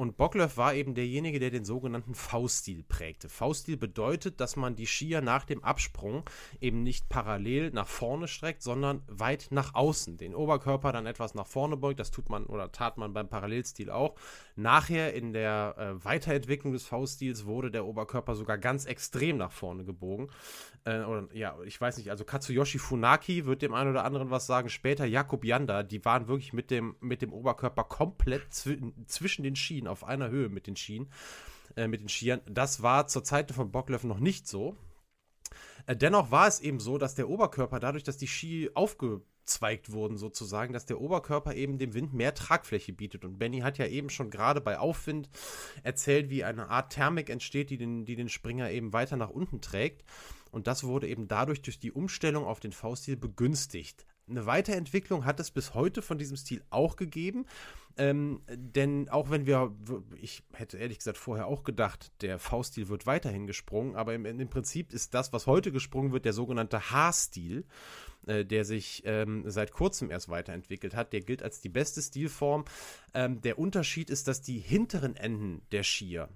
Und 0.00 0.16
Bocklöff 0.16 0.56
war 0.56 0.72
eben 0.72 0.94
derjenige, 0.94 1.38
der 1.40 1.50
den 1.50 1.66
sogenannten 1.66 2.14
V-Stil 2.14 2.84
prägte. 2.84 3.28
V-Stil 3.28 3.76
bedeutet, 3.76 4.40
dass 4.40 4.56
man 4.56 4.74
die 4.74 4.86
Skier 4.86 5.20
nach 5.20 5.44
dem 5.44 5.62
Absprung 5.62 6.24
eben 6.58 6.82
nicht 6.82 7.10
parallel 7.10 7.70
nach 7.72 7.86
vorne 7.86 8.26
streckt, 8.26 8.62
sondern 8.62 9.02
weit 9.08 9.48
nach 9.50 9.74
außen. 9.74 10.16
Den 10.16 10.34
Oberkörper 10.34 10.92
dann 10.92 11.04
etwas 11.04 11.34
nach 11.34 11.46
vorne 11.46 11.76
beugt. 11.76 12.00
Das 12.00 12.10
tut 12.10 12.30
man 12.30 12.46
oder 12.46 12.72
tat 12.72 12.96
man 12.96 13.12
beim 13.12 13.28
Parallelstil 13.28 13.90
auch. 13.90 14.14
Nachher 14.56 15.12
in 15.12 15.34
der 15.34 15.74
äh, 15.76 16.02
Weiterentwicklung 16.02 16.72
des 16.72 16.86
V-Stils 16.86 17.44
wurde 17.44 17.70
der 17.70 17.84
Oberkörper 17.84 18.36
sogar 18.36 18.56
ganz 18.56 18.86
extrem 18.86 19.36
nach 19.36 19.52
vorne 19.52 19.84
gebogen. 19.84 20.30
Äh, 20.84 21.00
oder, 21.00 21.28
ja, 21.34 21.58
ich 21.66 21.78
weiß 21.78 21.98
nicht, 21.98 22.10
also 22.10 22.24
Katsuyoshi 22.24 22.78
Funaki 22.78 23.44
wird 23.44 23.60
dem 23.60 23.74
einen 23.74 23.90
oder 23.90 24.04
anderen 24.04 24.30
was 24.30 24.46
sagen. 24.46 24.70
Später 24.70 25.04
Jakob 25.04 25.44
Yanda, 25.44 25.82
die 25.82 26.02
waren 26.06 26.26
wirklich 26.26 26.54
mit 26.54 26.70
dem, 26.70 26.96
mit 27.00 27.20
dem 27.20 27.34
Oberkörper 27.34 27.84
komplett 27.84 28.54
zw 28.54 28.78
zwischen 29.04 29.42
den 29.42 29.56
Schienen, 29.56 29.89
auf 29.90 30.04
einer 30.04 30.30
Höhe 30.30 30.48
mit 30.48 30.66
den 30.66 30.76
Schienen, 30.76 31.10
äh, 31.76 31.88
mit 31.88 32.00
den 32.00 32.08
Skiern. 32.08 32.40
Das 32.46 32.82
war 32.82 33.06
zur 33.06 33.24
Zeit 33.24 33.50
von 33.52 33.70
Bocklöff 33.70 34.04
noch 34.04 34.20
nicht 34.20 34.48
so. 34.48 34.76
Äh, 35.86 35.96
dennoch 35.96 36.30
war 36.30 36.46
es 36.46 36.60
eben 36.60 36.80
so, 36.80 36.98
dass 36.98 37.14
der 37.14 37.28
Oberkörper, 37.28 37.80
dadurch, 37.80 38.04
dass 38.04 38.16
die 38.16 38.28
Ski 38.28 38.70
aufge 38.74 39.22
abzweigt 39.50 39.90
wurden, 39.90 40.16
sozusagen, 40.16 40.72
dass 40.72 40.86
der 40.86 41.00
Oberkörper 41.00 41.54
eben 41.54 41.78
dem 41.78 41.92
Wind 41.92 42.12
mehr 42.14 42.34
Tragfläche 42.34 42.92
bietet. 42.92 43.24
Und 43.24 43.38
Benny 43.38 43.60
hat 43.60 43.78
ja 43.78 43.86
eben 43.86 44.08
schon 44.08 44.30
gerade 44.30 44.60
bei 44.60 44.78
Aufwind 44.78 45.28
erzählt, 45.82 46.30
wie 46.30 46.44
eine 46.44 46.68
Art 46.68 46.92
Thermik 46.92 47.28
entsteht, 47.30 47.70
die 47.70 47.76
den, 47.76 48.04
die 48.04 48.14
den 48.14 48.28
Springer 48.28 48.70
eben 48.70 48.92
weiter 48.92 49.16
nach 49.16 49.30
unten 49.30 49.60
trägt. 49.60 50.04
Und 50.52 50.68
das 50.68 50.84
wurde 50.84 51.08
eben 51.08 51.26
dadurch 51.26 51.62
durch 51.62 51.80
die 51.80 51.90
Umstellung 51.90 52.44
auf 52.44 52.60
den 52.60 52.72
V-Stil 52.72 53.16
begünstigt. 53.16 54.06
Eine 54.28 54.46
Weiterentwicklung 54.46 55.24
hat 55.24 55.40
es 55.40 55.50
bis 55.50 55.74
heute 55.74 56.02
von 56.02 56.18
diesem 56.18 56.36
Stil 56.36 56.62
auch 56.70 56.94
gegeben. 56.94 57.46
Ähm, 57.96 58.42
denn 58.48 59.08
auch 59.08 59.30
wenn 59.30 59.46
wir, 59.46 59.74
ich 60.20 60.42
hätte 60.52 60.78
ehrlich 60.78 60.98
gesagt 60.98 61.18
vorher 61.18 61.46
auch 61.46 61.64
gedacht, 61.64 62.12
der 62.22 62.38
V-Stil 62.38 62.88
wird 62.88 63.06
weiterhin 63.06 63.46
gesprungen, 63.46 63.96
aber 63.96 64.14
im, 64.14 64.24
im, 64.24 64.48
Prinzip 64.48 64.92
ist 64.92 65.14
das, 65.14 65.32
was 65.32 65.46
heute 65.46 65.72
gesprungen 65.72 66.12
wird, 66.12 66.24
der 66.24 66.32
sogenannte 66.32 66.90
H-Stil. 66.90 67.64
Äh, 68.26 68.44
der 68.44 68.66
sich 68.66 69.02
ähm, 69.06 69.44
seit 69.46 69.72
kurzem 69.72 70.10
erst 70.10 70.28
weiterentwickelt 70.28 70.94
hat. 70.94 71.14
Der 71.14 71.22
gilt 71.22 71.42
als 71.42 71.62
die 71.62 71.70
beste 71.70 72.02
Stilform. 72.02 72.66
Ähm, 73.14 73.40
der 73.40 73.58
Unterschied 73.58 74.10
ist, 74.10 74.28
dass 74.28 74.42
die 74.42 74.58
hinteren 74.58 75.16
Enden 75.16 75.62
der 75.72 75.84
Skier 75.84 76.28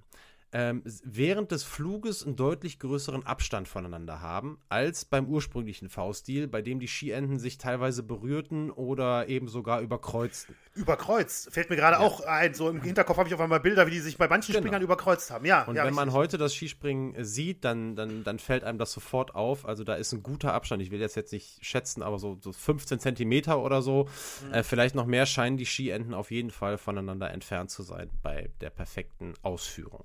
ähm, 0.55 0.83
während 1.03 1.51
des 1.51 1.65
Fluges 1.65 2.25
einen 2.25 2.37
deutlich 2.37 2.79
größeren 2.79 3.27
Abstand 3.27 3.67
voneinander 3.67 4.21
haben 4.21 4.59
als 4.69 5.05
beim 5.05 5.27
ursprünglichen 5.27 5.89
V-Stil, 5.89 6.47
bei 6.47 6.63
dem 6.63 6.79
die 6.79 6.87
Skienden 6.87 7.41
sich 7.41 7.59
teilweise 7.59 8.05
berührten 8.05 8.71
oder 8.71 9.29
eben 9.29 9.49
sogar 9.49 9.81
überkreuzten. 9.81 10.55
Überkreuzt, 10.75 11.53
fällt 11.53 11.71
mir 11.71 11.77
gerade 11.77 11.97
ja. 11.97 12.03
auch 12.03 12.21
ein. 12.21 12.55
So 12.55 12.71
im 12.71 12.81
Hinterkopf 12.81 13.19
habe 13.19 13.29
ich 13.29 13.35
auf 13.35 13.41
einmal 13.41 13.59
Bilder, 13.59 13.89
wie 13.89 13.91
die 13.91 13.99
sich 13.99 14.17
bei 14.17 14.29
manchen 14.29 14.53
genau. 14.53 14.63
Springern 14.63 14.83
überkreuzt 14.83 15.33
haben. 15.33 15.45
Ja, 15.45 15.65
und 15.65 15.75
ja, 15.75 15.85
wenn 15.85 15.95
man 15.95 16.13
heute 16.13 16.39
das 16.39 16.55
Skispringen 16.55 17.17
äh, 17.17 17.25
sieht, 17.25 17.65
dann, 17.65 17.97
dann, 17.97 18.23
dann 18.23 18.39
fällt 18.39 18.63
einem 18.63 18.79
das 18.79 18.93
sofort 18.93 19.35
auf. 19.35 19.67
Also 19.67 19.83
da 19.83 19.95
ist 19.95 20.13
ein 20.13 20.23
guter 20.23 20.55
Abstand. 20.55 20.83
Ich 20.83 20.93
will 20.93 21.01
jetzt, 21.01 21.17
jetzt 21.17 21.33
nicht 21.33 21.67
schätzen, 21.67 22.01
aber 22.01 22.21
so, 22.21 22.39
so 22.41 22.53
15 22.53 23.01
Zentimeter 23.01 23.61
oder 23.61 23.83
so. 23.83 24.09
Mhm. 24.47 24.55
Äh, 24.55 24.63
vielleicht 24.63 24.95
noch 24.95 25.07
mehr 25.07 25.27
scheinen 25.27 25.57
die 25.57 25.67
Skienden 25.67 26.15
auf 26.15 26.31
jeden 26.31 26.53
Fall 26.53 26.79
voneinander 26.79 27.33
entfernt 27.33 27.73
zu 27.73 27.83
sein 27.83 28.09
bei 28.23 28.51
der 28.61 28.71
perfekten 28.71 29.35
Ausführung. 29.43 30.05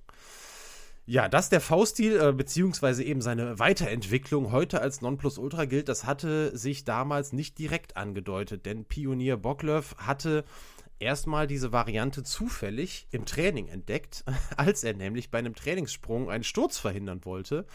Ja, 1.10 1.28
dass 1.28 1.50
der 1.50 1.60
V-Stil 1.60 2.22
äh, 2.22 2.32
beziehungsweise 2.32 3.04
eben 3.04 3.20
seine 3.22 3.58
Weiterentwicklung 3.58 4.52
heute 4.52 4.80
als 4.80 5.02
Nonplusultra 5.02 5.66
gilt, 5.66 5.90
das 5.90 6.06
hatte 6.06 6.56
sich 6.56 6.84
damals 6.84 7.34
nicht 7.34 7.58
direkt 7.58 7.98
angedeutet, 7.98 8.68
denn 8.68 8.86
Pionier 8.86 9.36
Bocklöff 9.36 9.96
hatte 9.98 10.44
erstmal 11.00 11.48
diese 11.48 11.72
Variante 11.72 12.22
zufällig 12.22 13.08
im 13.10 13.26
Training 13.26 13.70
entdeckt, 13.70 14.24
als 14.56 14.84
er 14.84 14.94
nämlich 14.94 15.32
bei 15.32 15.40
einem 15.40 15.56
Trainingssprung 15.56 16.30
einen 16.30 16.44
Sturz 16.44 16.78
verhindern 16.78 17.26
wollte 17.26 17.66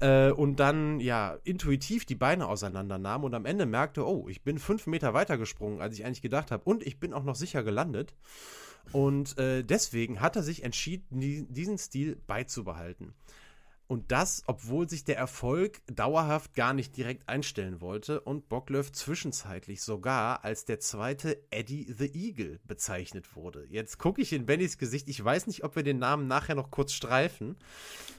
äh, 0.00 0.32
und 0.32 0.56
dann 0.56 0.98
ja 0.98 1.38
intuitiv 1.44 2.04
die 2.04 2.16
Beine 2.16 2.48
auseinandernahm 2.48 3.22
und 3.22 3.32
am 3.34 3.46
Ende 3.46 3.64
merkte, 3.64 4.04
oh, 4.04 4.26
ich 4.28 4.42
bin 4.42 4.58
fünf 4.58 4.88
Meter 4.88 5.14
weiter 5.14 5.38
gesprungen, 5.38 5.80
als 5.80 5.96
ich 5.96 6.04
eigentlich 6.04 6.20
gedacht 6.20 6.50
habe 6.50 6.64
und 6.64 6.84
ich 6.84 6.98
bin 6.98 7.12
auch 7.12 7.22
noch 7.22 7.36
sicher 7.36 7.62
gelandet. 7.62 8.12
Und 8.90 9.38
äh, 9.38 9.62
deswegen 9.62 10.20
hat 10.20 10.36
er 10.36 10.42
sich 10.42 10.64
entschieden, 10.64 11.46
diesen 11.52 11.78
Stil 11.78 12.16
beizubehalten. 12.26 13.14
Und 13.92 14.10
das, 14.10 14.42
obwohl 14.46 14.88
sich 14.88 15.04
der 15.04 15.18
Erfolg 15.18 15.82
dauerhaft 15.86 16.54
gar 16.54 16.72
nicht 16.72 16.96
direkt 16.96 17.28
einstellen 17.28 17.82
wollte 17.82 18.22
und 18.22 18.48
Bocklöff 18.48 18.90
zwischenzeitlich 18.90 19.82
sogar 19.82 20.46
als 20.46 20.64
der 20.64 20.80
zweite 20.80 21.36
Eddie 21.50 21.92
the 21.92 22.06
Eagle 22.06 22.58
bezeichnet 22.64 23.36
wurde. 23.36 23.66
Jetzt 23.68 23.98
gucke 23.98 24.22
ich 24.22 24.32
in 24.32 24.46
Bennys 24.46 24.78
Gesicht. 24.78 25.10
Ich 25.10 25.22
weiß 25.22 25.46
nicht, 25.46 25.62
ob 25.62 25.76
wir 25.76 25.82
den 25.82 25.98
Namen 25.98 26.26
nachher 26.26 26.54
noch 26.54 26.70
kurz 26.70 26.94
streifen. 26.94 27.56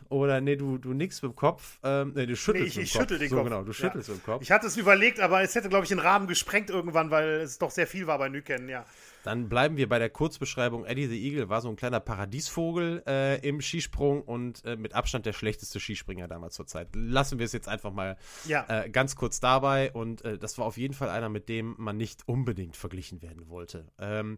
Oder 0.10 0.42
nee, 0.42 0.58
du, 0.58 0.78
du 0.78 0.94
nix 0.94 1.24
mit 1.24 1.32
dem 1.32 1.36
Kopf. 1.36 1.80
Ähm, 1.82 2.12
nee, 2.14 2.28
du 2.28 2.36
schüttelst 2.36 2.78
nee, 2.78 2.84
ich, 2.84 2.90
ich 2.90 2.92
schüttel 2.92 3.18
den 3.18 3.30
so, 3.30 3.38
Kopf. 3.38 3.46
genau, 3.46 3.64
du 3.64 3.74
schüttelst 3.74 4.10
ja. 4.10 4.14
mit 4.14 4.24
dem 4.24 4.26
Kopf. 4.26 4.44
Ich 4.44 4.52
hatte 4.52 4.68
es 4.68 4.78
überlegt, 4.78 5.20
aber 5.20 5.42
es 5.42 5.56
hätte, 5.56 5.70
glaube 5.70 5.86
ich, 5.86 5.90
den 5.90 5.98
Rahmen 5.98 6.28
gesprengt 6.28 6.70
irgendwann, 6.70 7.10
weil 7.10 7.42
es 7.42 7.58
doch 7.58 7.72
sehr 7.72 7.88
viel 7.88 8.06
war 8.06 8.20
bei 8.20 8.30
Nyken, 8.30 8.70
ja. 8.70 8.86
Dann 9.24 9.48
bleiben 9.48 9.78
wir 9.78 9.88
bei 9.88 10.00
der 10.00 10.10
Kurzbeschreibung. 10.10 10.86
Eddie 10.86 11.08
the 11.08 11.28
Eagle 11.28 11.50
war 11.50 11.62
so 11.62 11.70
ein 11.70 11.78
kleiner 11.78 12.02
Paradiesvogel 12.02 13.04
äh, 13.08 13.48
im 13.48 13.62
Skisprung 13.62 14.22
und 14.22 14.64
äh, 14.66 14.76
mit 14.76 14.94
Abstand 14.94 15.26
der 15.26 15.34
schlechteste 15.34 15.80
Skispringer 15.80 16.28
damals 16.28 16.56
zur 16.56 16.68
Zeit. 16.68 16.90
Lassen 16.94 17.40
wir 17.40 17.46
es 17.46 17.54
jetzt 17.54 17.70
einfach 17.70 17.94
mal 17.94 18.18
ja. 18.46 18.66
äh, 18.68 18.90
ganz 18.90 19.16
kurz 19.16 19.40
dabei. 19.40 19.92
Und 19.94 20.24
äh, 20.26 20.38
das 20.38 20.58
war 20.58 20.66
auf 20.66 20.78
jeden 20.78 20.94
Fall 20.94 21.10
einer, 21.10 21.30
mit 21.30 21.48
dem 21.48 21.76
man 21.78 21.96
nicht 21.96 22.28
unbedingt 22.28 22.76
verglichen 22.76 23.22
werden 23.22 23.48
wollte. 23.48 23.88
Ähm, 23.98 24.38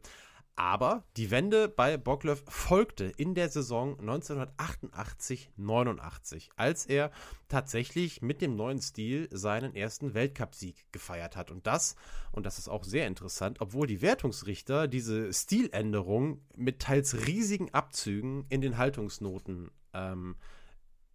aber 0.56 1.04
die 1.18 1.32
Wende 1.32 1.68
bei 1.68 1.98
Bocklöff 1.98 2.46
folgte 2.48 3.12
in 3.18 3.36
der 3.36 3.50
Saison 3.50 4.00
1988-89, 4.00 6.52
als 6.56 6.86
er 6.86 7.12
tatsächlich 7.50 8.22
mit 8.22 8.41
dem 8.41 8.56
neuen 8.56 8.80
Stil 8.82 9.28
seinen 9.32 9.76
ersten 9.76 10.13
Weltcupsieg 10.13 10.86
gefeiert 10.94 11.36
hat. 11.36 11.52
Und 11.52 11.68
das, 11.68 11.98
und 12.32 12.46
das 12.46 12.58
ist 12.58 12.70
auch 12.70 12.86
sehr 12.86 13.08
interessant, 13.08 13.60
obwohl 13.60 13.88
die 13.88 14.02
Wertungsrichter 14.02 14.88
diese 14.88 15.34
Stiländerung 15.34 16.39
mit 16.56 16.80
teils 16.80 17.28
riesigen 17.28 17.74
Abzügen 17.74 18.46
in 18.50 18.62
den 18.62 18.78
Haltungsnoten 18.78 19.72
ähm, 19.94 20.38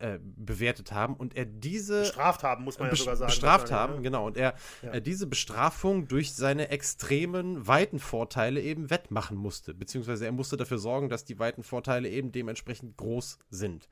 äh, 0.00 0.18
bewertet 0.22 0.92
haben 0.92 1.14
und 1.14 1.36
er 1.36 1.44
diese 1.44 2.00
bestraft 2.00 2.42
haben, 2.42 2.64
muss 2.64 2.78
man 2.78 2.88
ja 2.88 2.96
sogar 2.96 3.16
sagen. 3.16 3.30
Bestraft 3.30 3.70
haben, 3.70 3.96
ne? 3.96 4.02
genau. 4.02 4.26
Und 4.26 4.36
er 4.36 4.54
ja. 4.82 4.92
äh, 4.92 5.02
diese 5.02 5.26
Bestrafung 5.26 6.08
durch 6.08 6.32
seine 6.32 6.70
extremen 6.70 7.66
weiten 7.66 7.98
Vorteile 7.98 8.60
eben 8.60 8.90
wettmachen 8.90 9.36
musste, 9.36 9.74
beziehungsweise 9.74 10.24
er 10.24 10.32
musste 10.32 10.56
dafür 10.56 10.78
sorgen, 10.78 11.08
dass 11.08 11.24
die 11.24 11.38
weiten 11.38 11.62
Vorteile 11.62 12.08
eben 12.08 12.32
dementsprechend 12.32 12.96
groß 12.96 13.38
sind. 13.50 13.88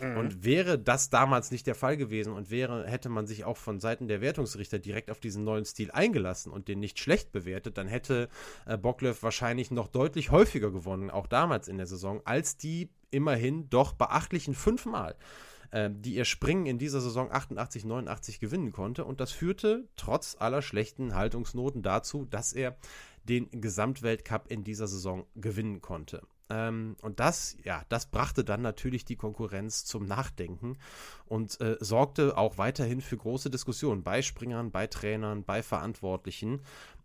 Mhm. 0.00 0.16
Und 0.16 0.44
wäre 0.44 0.78
das 0.78 1.10
damals 1.10 1.50
nicht 1.50 1.66
der 1.66 1.74
Fall 1.74 1.96
gewesen 1.96 2.32
und 2.32 2.50
wäre, 2.50 2.86
hätte 2.86 3.08
man 3.08 3.26
sich 3.26 3.44
auch 3.44 3.56
von 3.56 3.80
Seiten 3.80 4.08
der 4.08 4.20
Wertungsrichter 4.20 4.78
direkt 4.78 5.10
auf 5.10 5.20
diesen 5.20 5.44
neuen 5.44 5.64
Stil 5.64 5.90
eingelassen 5.90 6.52
und 6.52 6.68
den 6.68 6.80
nicht 6.80 6.98
schlecht 6.98 7.32
bewertet, 7.32 7.76
dann 7.76 7.88
hätte 7.88 8.28
äh, 8.66 8.78
Bocklev 8.78 9.22
wahrscheinlich 9.22 9.70
noch 9.70 9.88
deutlich 9.88 10.30
häufiger 10.30 10.70
gewonnen, 10.70 11.10
auch 11.10 11.26
damals 11.26 11.68
in 11.68 11.76
der 11.76 11.86
Saison, 11.86 12.22
als 12.24 12.56
die 12.56 12.88
immerhin 13.10 13.68
doch 13.70 13.92
beachtlichen 13.92 14.54
fünfmal, 14.54 15.16
äh, 15.70 15.90
die 15.92 16.14
ihr 16.14 16.24
Springen 16.24 16.66
in 16.66 16.78
dieser 16.78 17.00
Saison 17.00 17.30
88, 17.30 17.84
89 17.84 18.40
gewinnen 18.40 18.72
konnte. 18.72 19.04
Und 19.04 19.20
das 19.20 19.32
führte 19.32 19.88
trotz 19.96 20.36
aller 20.38 20.62
schlechten 20.62 21.14
Haltungsnoten 21.14 21.82
dazu, 21.82 22.24
dass 22.24 22.52
er 22.52 22.76
den 23.24 23.50
Gesamtweltcup 23.50 24.50
in 24.50 24.64
dieser 24.64 24.88
Saison 24.88 25.26
gewinnen 25.34 25.80
konnte. 25.80 26.22
Ähm, 26.50 26.96
und 27.02 27.20
das, 27.20 27.56
ja, 27.64 27.84
das 27.88 28.10
brachte 28.10 28.44
dann 28.44 28.60
natürlich 28.60 29.04
die 29.04 29.16
Konkurrenz 29.16 29.84
zum 29.84 30.04
Nachdenken 30.04 30.76
und 31.26 31.60
äh, 31.60 31.76
sorgte 31.80 32.36
auch 32.36 32.58
weiterhin 32.58 33.00
für 33.00 33.16
große 33.16 33.50
Diskussionen 33.50 34.02
bei 34.02 34.20
Springern, 34.20 34.72
bei 34.72 34.88
Trainern, 34.88 35.44
bei 35.44 35.62
Verantwortlichen. 35.62 36.60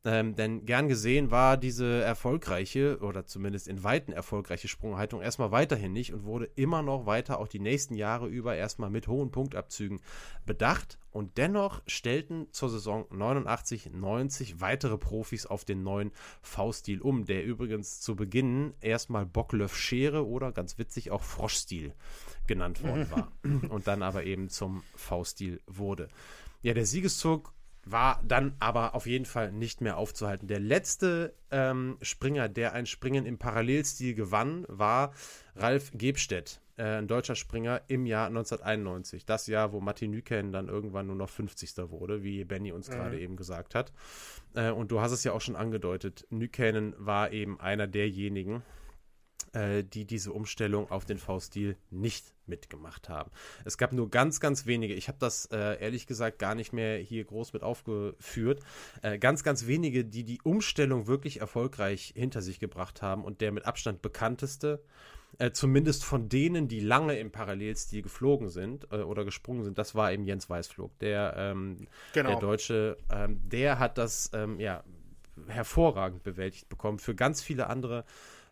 Ähm, 0.08 0.36
denn 0.36 0.68
gern 0.68 0.88
gesehen 0.88 1.32
war 1.32 1.58
diese 1.58 2.04
erfolgreiche 2.04 3.00
oder 3.00 3.26
zumindest 3.26 3.68
in 3.68 3.84
Weiten 3.84 4.12
erfolgreiche 4.12 4.68
Sprunghaltung 4.68 5.20
erstmal 5.20 5.50
weiterhin 5.50 5.94
nicht 5.94 6.14
und 6.14 6.26
wurde 6.26 6.46
immer 6.56 6.84
noch 6.84 7.08
weiter 7.08 7.40
auch 7.40 7.48
die 7.48 7.60
nächsten 7.60 7.96
Jahre 7.96 8.28
über 8.28 8.56
erstmal 8.56 8.92
mit 8.92 9.08
hohen 9.08 9.32
Punktabzügen 9.32 10.00
bedacht. 10.46 11.00
Und 11.10 11.40
dennoch 11.40 11.82
stellten 11.88 12.48
zur 12.52 12.70
Saison 12.70 13.08
89, 13.10 13.94
90 13.94 14.62
weitere 14.62 15.00
Profis 15.00 15.48
auf 15.48 15.66
den 15.66 15.82
neuen 15.82 16.12
V-Stil 16.44 17.02
um, 17.02 17.26
der 17.26 17.44
übrigens 17.44 18.00
zu 18.00 18.16
Beginn 18.16 18.76
erstmal 18.82 19.26
Bocklöff 19.26 19.76
Schere 19.76 20.28
oder 20.28 20.52
ganz 20.52 20.78
witzig 20.78 21.10
auch 21.10 21.24
Froschstil 21.24 21.96
genannt 22.46 22.84
worden 22.84 23.10
war 23.12 23.32
und 23.70 23.88
dann 23.88 24.04
aber 24.04 24.26
eben 24.26 24.50
zum 24.50 24.84
V-Stil 24.96 25.62
wurde. 25.66 26.10
Ja, 26.62 26.76
der 26.76 26.86
Siegeszug 26.86 27.56
war 27.86 28.22
dann 28.28 28.56
aber 28.60 28.96
auf 28.96 29.06
jeden 29.06 29.26
Fall 29.26 29.52
nicht 29.52 29.80
mehr 29.80 29.98
aufzuhalten. 29.98 30.48
Der 30.48 30.60
letzte 30.60 31.34
ähm, 31.52 31.98
Springer, 32.02 32.50
der 32.50 32.74
ein 32.74 32.88
Springen 32.88 33.26
im 33.26 33.38
Parallelstil 33.38 34.16
gewann, 34.16 34.66
war 34.68 35.14
Ralf 35.56 35.92
Gebstedt, 35.94 36.62
äh, 36.78 36.84
ein 36.84 37.08
deutscher 37.08 37.36
Springer 37.36 37.82
im 37.88 38.08
Jahr 38.08 38.28
1991. 38.28 39.26
Das 39.26 39.46
Jahr, 39.46 39.72
wo 39.72 39.80
Martin 39.82 40.12
Nykänen 40.12 40.52
dann 40.52 40.68
irgendwann 40.68 41.08
nur 41.08 41.16
noch 41.16 41.30
50. 41.30 41.78
wurde, 41.92 42.24
wie 42.24 42.44
Benny 42.44 42.72
uns 42.72 42.90
mhm. 42.90 42.94
gerade 42.94 43.20
eben 43.20 43.36
gesagt 43.36 43.76
hat. 43.76 43.94
Äh, 44.56 44.72
und 44.72 44.92
du 44.92 45.00
hast 45.00 45.12
es 45.12 45.24
ja 45.24 45.32
auch 45.32 45.42
schon 45.42 45.56
angedeutet, 45.56 46.26
Nykänen 46.32 46.96
war 46.98 47.32
eben 47.32 47.60
einer 47.60 47.88
derjenigen, 47.88 48.64
äh, 49.56 49.84
die 49.84 50.06
diese 50.06 50.32
Umstellung 50.34 50.92
auf 50.92 51.06
den 51.06 51.18
V-Stil 51.18 51.78
nicht 51.90 52.34
mitgemacht 52.46 53.10
haben. 53.10 53.32
Es 53.64 53.78
gab 53.78 53.92
nur 53.92 54.10
ganz, 54.10 54.40
ganz 54.40 54.66
wenige. 54.66 54.94
Ich 54.94 55.08
habe 55.08 55.18
das 55.20 55.48
äh, 55.48 55.82
ehrlich 55.82 56.06
gesagt 56.06 56.38
gar 56.38 56.54
nicht 56.54 56.74
mehr 56.74 56.98
hier 56.98 57.24
groß 57.24 57.54
mit 57.54 57.64
aufgeführt. 57.64 58.62
Äh, 59.02 59.18
ganz, 59.18 59.44
ganz 59.44 59.66
wenige, 59.66 60.06
die 60.06 60.24
die 60.24 60.42
Umstellung 60.44 61.08
wirklich 61.08 61.42
erfolgreich 61.42 62.14
hinter 62.16 62.42
sich 62.42 62.60
gebracht 62.60 63.02
haben 63.02 63.24
und 63.24 63.42
der 63.42 63.52
mit 63.52 63.66
Abstand 63.66 64.02
bekannteste, 64.02 64.84
äh, 65.40 65.52
zumindest 65.52 66.06
von 66.06 66.30
denen, 66.30 66.68
die 66.68 66.80
lange 66.80 67.18
im 67.18 67.32
Parallelstil 67.32 68.02
geflogen 68.02 68.50
sind 68.50 68.88
äh, 68.92 68.98
oder 68.98 69.26
gesprungen 69.26 69.64
sind, 69.64 69.78
das 69.78 69.96
war 69.96 70.12
eben 70.12 70.26
Jens 70.26 70.50
Weißflog, 70.50 70.98
der, 71.00 71.34
ähm, 71.38 71.88
genau. 72.14 72.30
der 72.30 72.40
Deutsche. 72.40 72.98
Ähm, 73.12 73.42
der 73.44 73.80
hat 73.80 73.98
das 73.98 74.32
ähm, 74.34 74.60
ja 74.60 74.84
hervorragend 75.48 76.24
bewältigt 76.24 76.70
bekommen. 76.70 77.00
Für 77.00 77.16
ganz 77.16 77.42
viele 77.42 77.68
andere 77.68 78.06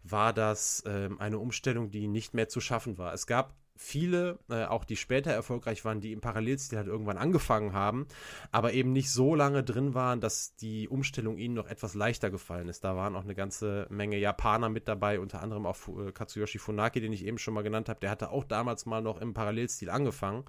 war 0.03 0.33
das 0.33 0.83
ähm, 0.85 1.19
eine 1.19 1.39
Umstellung, 1.39 1.91
die 1.91 2.07
nicht 2.07 2.33
mehr 2.33 2.49
zu 2.49 2.61
schaffen 2.61 2.97
war. 2.97 3.13
Es 3.13 3.27
gab 3.27 3.55
viele, 3.75 4.39
äh, 4.49 4.65
auch 4.65 4.85
die 4.85 4.95
später 4.95 5.31
erfolgreich 5.31 5.83
waren, 5.83 5.99
die 5.99 6.11
im 6.11 6.21
Parallelstil 6.21 6.77
halt 6.77 6.87
irgendwann 6.87 7.17
angefangen 7.17 7.73
haben, 7.73 8.07
aber 8.51 8.73
eben 8.73 8.93
nicht 8.93 9.11
so 9.11 9.35
lange 9.35 9.63
drin 9.63 9.93
waren, 9.93 10.21
dass 10.21 10.55
die 10.55 10.87
Umstellung 10.87 11.37
ihnen 11.37 11.55
noch 11.55 11.67
etwas 11.67 11.93
leichter 11.95 12.29
gefallen 12.29 12.69
ist. 12.69 12.83
Da 12.83 12.95
waren 12.95 13.15
auch 13.15 13.23
eine 13.23 13.35
ganze 13.35 13.87
Menge 13.89 14.17
Japaner 14.17 14.69
mit 14.69 14.87
dabei, 14.87 15.19
unter 15.19 15.41
anderem 15.41 15.65
auch 15.65 15.77
äh, 15.87 16.11
Katsuyoshi 16.11 16.59
Funaki, 16.59 17.01
den 17.01 17.13
ich 17.13 17.25
eben 17.25 17.37
schon 17.37 17.53
mal 17.53 17.63
genannt 17.63 17.89
habe. 17.89 17.99
Der 17.99 18.11
hatte 18.11 18.29
auch 18.29 18.43
damals 18.43 18.85
mal 18.85 19.01
noch 19.01 19.19
im 19.19 19.33
Parallelstil 19.33 19.89
angefangen. 19.89 20.45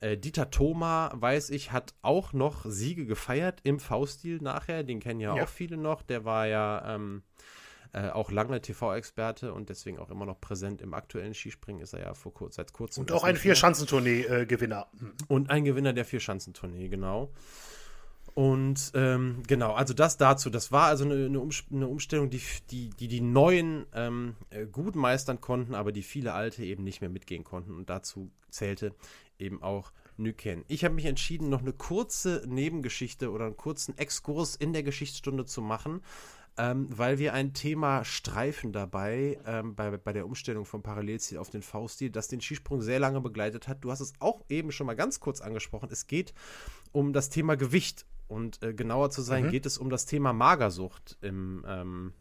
Äh, 0.00 0.16
Dieter 0.16 0.50
Thoma, 0.50 1.12
weiß 1.14 1.50
ich, 1.50 1.72
hat 1.72 1.94
auch 2.02 2.32
noch 2.32 2.64
Siege 2.66 3.06
gefeiert 3.06 3.60
im 3.62 3.80
V-Stil 3.80 4.38
nachher. 4.42 4.84
Den 4.84 5.00
kennen 5.00 5.20
ja, 5.20 5.34
ja, 5.34 5.44
auch 5.44 5.48
viele 5.48 5.76
noch. 5.76 6.02
Der 6.02 6.24
war 6.24 6.46
ja 6.46 6.94
ähm, 6.94 7.22
äh, 7.92 8.08
auch 8.10 8.30
lange 8.30 8.60
TV-Experte 8.60 9.52
und 9.52 9.68
deswegen 9.68 9.98
auch 9.98 10.10
immer 10.10 10.26
noch 10.26 10.40
präsent 10.40 10.80
im 10.80 10.94
aktuellen 10.94 11.34
Skispringen 11.34 11.82
ist 11.82 11.92
er 11.92 12.00
ja 12.00 12.14
vor 12.14 12.32
kurz, 12.32 12.56
seit 12.56 12.72
kurzem. 12.72 13.02
Und 13.02 13.12
auch 13.12 13.24
ein 13.24 13.36
Vier-Schanzentournee-Gewinner. 13.36 14.86
Und 15.28 15.50
ein 15.50 15.64
Gewinner 15.64 15.92
der 15.92 16.04
Vier-Schanzentournee, 16.04 16.88
genau. 16.88 17.32
Und 18.34 18.92
ähm, 18.94 19.42
genau, 19.46 19.72
also 19.72 19.92
das 19.92 20.16
dazu. 20.16 20.50
Das 20.50 20.70
war 20.70 20.86
also 20.86 21.04
eine, 21.04 21.26
eine, 21.26 21.48
eine 21.72 21.88
Umstellung, 21.88 22.30
die 22.30 22.40
die, 22.70 22.90
die, 22.90 23.08
die 23.08 23.20
Neuen 23.20 23.86
ähm, 23.92 24.36
äh, 24.50 24.66
gut 24.66 24.94
meistern 24.94 25.40
konnten, 25.40 25.74
aber 25.74 25.92
die 25.92 26.02
viele 26.02 26.32
Alte 26.32 26.64
eben 26.64 26.84
nicht 26.84 27.00
mehr 27.00 27.10
mitgehen 27.10 27.44
konnten. 27.44 27.74
Und 27.74 27.90
dazu 27.90 28.30
zählte 28.50 28.94
eben 29.38 29.62
auch 29.62 29.92
Nyken. 30.16 30.64
Ich 30.68 30.84
habe 30.84 30.94
mich 30.94 31.06
entschieden, 31.06 31.48
noch 31.48 31.62
eine 31.62 31.72
kurze 31.72 32.42
Nebengeschichte 32.46 33.30
oder 33.30 33.46
einen 33.46 33.56
kurzen 33.56 33.96
Exkurs 33.98 34.54
in 34.54 34.72
der 34.72 34.82
Geschichtsstunde 34.82 35.46
zu 35.46 35.62
machen, 35.62 36.02
ähm, 36.60 36.88
weil 36.90 37.18
wir 37.18 37.32
ein 37.32 37.54
Thema 37.54 38.04
streifen 38.04 38.70
dabei 38.70 39.38
ähm, 39.46 39.74
bei, 39.74 39.96
bei 39.96 40.12
der 40.12 40.26
Umstellung 40.26 40.66
vom 40.66 40.82
Parallelstil 40.82 41.38
auf 41.38 41.48
den 41.48 41.62
V-Stil, 41.62 42.10
das 42.10 42.28
den 42.28 42.42
Skisprung 42.42 42.82
sehr 42.82 42.98
lange 42.98 43.22
begleitet 43.22 43.66
hat. 43.66 43.82
Du 43.82 43.90
hast 43.90 44.00
es 44.00 44.12
auch 44.18 44.44
eben 44.50 44.70
schon 44.70 44.86
mal 44.86 44.94
ganz 44.94 45.20
kurz 45.20 45.40
angesprochen. 45.40 45.88
Es 45.90 46.06
geht 46.06 46.34
um 46.92 47.14
das 47.14 47.30
Thema 47.30 47.56
Gewicht 47.56 48.04
und 48.28 48.62
äh, 48.62 48.74
genauer 48.74 49.10
zu 49.10 49.22
sein, 49.22 49.46
mhm. 49.46 49.50
geht 49.50 49.64
es 49.64 49.78
um 49.78 49.88
das 49.88 50.04
Thema 50.04 50.34
Magersucht 50.34 51.16
im, 51.22 51.64
ähm, 51.66 52.12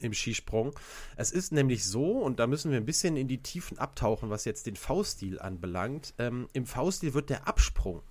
im 0.00 0.12
Skisprung. 0.12 0.74
Es 1.14 1.30
ist 1.30 1.52
nämlich 1.52 1.84
so, 1.84 2.18
und 2.18 2.40
da 2.40 2.48
müssen 2.48 2.72
wir 2.72 2.78
ein 2.78 2.84
bisschen 2.84 3.16
in 3.16 3.28
die 3.28 3.44
Tiefen 3.44 3.78
abtauchen, 3.78 4.28
was 4.28 4.44
jetzt 4.44 4.66
den 4.66 4.74
V-Stil 4.74 5.38
anbelangt. 5.38 6.14
Ähm, 6.18 6.48
Im 6.52 6.66
V-Stil 6.66 7.14
wird 7.14 7.30
der 7.30 7.46
Absprung 7.46 8.02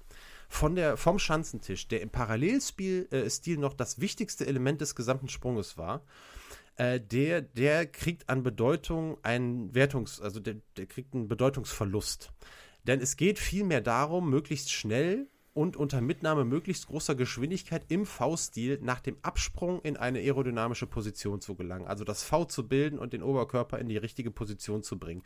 von 0.51 0.75
der, 0.75 0.97
vom 0.97 1.17
Schanzentisch, 1.17 1.87
der 1.87 2.01
im 2.01 2.09
Parallelstil 2.09 3.07
äh, 3.11 3.55
noch 3.55 3.73
das 3.73 4.01
wichtigste 4.01 4.45
Element 4.45 4.81
des 4.81 4.95
gesamten 4.95 5.29
Sprunges 5.29 5.77
war, 5.77 6.03
äh, 6.75 6.99
der, 6.99 7.41
der 7.41 7.87
kriegt 7.87 8.29
an 8.29 8.43
Bedeutung 8.43 9.17
einen 9.23 9.73
Wertungs-, 9.73 10.21
also 10.21 10.41
der, 10.41 10.55
der 10.75 10.87
kriegt 10.87 11.13
einen 11.13 11.29
Bedeutungsverlust. 11.29 12.33
Denn 12.83 12.99
es 12.99 13.15
geht 13.15 13.39
vielmehr 13.39 13.79
darum, 13.79 14.29
möglichst 14.29 14.71
schnell 14.71 15.29
und 15.53 15.75
unter 15.75 16.01
Mitnahme 16.01 16.45
möglichst 16.45 16.87
großer 16.87 17.15
Geschwindigkeit 17.15 17.85
im 17.89 18.05
V-Stil 18.05 18.79
nach 18.81 19.01
dem 19.01 19.17
Absprung 19.21 19.81
in 19.81 19.97
eine 19.97 20.19
aerodynamische 20.19 20.87
Position 20.87 21.41
zu 21.41 21.55
gelangen. 21.55 21.87
Also 21.87 22.03
das 22.03 22.23
V 22.23 22.45
zu 22.45 22.67
bilden 22.67 22.99
und 22.99 23.13
den 23.13 23.23
Oberkörper 23.23 23.79
in 23.79 23.89
die 23.89 23.97
richtige 23.97 24.31
Position 24.31 24.83
zu 24.83 24.97
bringen. 24.97 25.23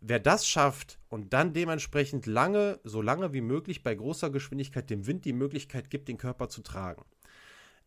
Wer 0.00 0.20
das 0.20 0.48
schafft 0.48 0.98
und 1.08 1.32
dann 1.32 1.52
dementsprechend 1.52 2.26
lange, 2.26 2.80
so 2.84 3.02
lange 3.02 3.32
wie 3.32 3.40
möglich 3.40 3.82
bei 3.82 3.94
großer 3.94 4.30
Geschwindigkeit 4.30 4.88
dem 4.88 5.06
Wind 5.06 5.24
die 5.24 5.32
Möglichkeit 5.32 5.90
gibt, 5.90 6.08
den 6.08 6.18
Körper 6.18 6.48
zu 6.48 6.62
tragen, 6.62 7.04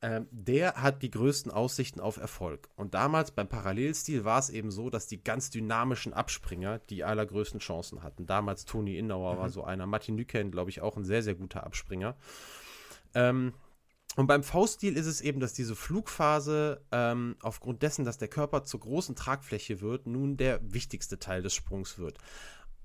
ähm, 0.04 0.28
der 0.32 0.82
hat 0.82 1.04
die 1.04 1.12
größten 1.12 1.52
Aussichten 1.52 2.00
auf 2.00 2.18
Erfolg. 2.18 2.70
Und 2.76 2.96
damals 2.96 3.32
beim 3.32 3.48
Parallelstil 3.48 4.26
war 4.26 4.40
es 4.40 4.50
eben 4.50 4.72
so, 4.72 4.90
dass 4.90 5.06
die 5.06 5.24
ganz 5.24 5.52
dynamischen 5.52 6.14
Abspringer 6.14 6.80
die 6.80 7.04
allergrößten 7.04 7.60
Chancen 7.60 8.02
hatten. 8.02 8.26
Damals 8.26 8.66
Toni 8.66 8.98
Innauer 8.98 9.36
mhm. 9.36 9.40
war 9.40 9.50
so 9.50 9.64
einer, 9.64 9.86
Martin 9.86 10.16
Nüken, 10.16 10.50
glaube 10.52 10.72
ich, 10.72 10.82
auch 10.82 10.98
ein 10.98 11.06
sehr, 11.06 11.22
sehr 11.22 11.36
guter 11.36 11.64
Abspringer. 11.64 12.16
Ähm, 13.14 13.54
und 14.16 14.28
beim 14.28 14.44
V-Stil 14.44 14.98
ist 14.98 15.06
es 15.06 15.22
eben, 15.22 15.40
dass 15.40 15.54
diese 15.54 15.76
Flugphase 15.76 16.82
ähm, 16.92 17.36
aufgrund 17.42 17.82
dessen, 17.84 18.04
dass 18.04 18.18
der 18.18 18.28
Körper 18.28 18.64
zur 18.64 18.82
großen 18.82 19.16
Tragfläche 19.16 19.82
wird, 19.82 20.08
nun 20.08 20.36
der 20.36 20.60
wichtigste 20.74 21.20
Teil 21.20 21.44
des 21.44 21.54
Sprungs 21.54 21.98
wird. 21.98 22.18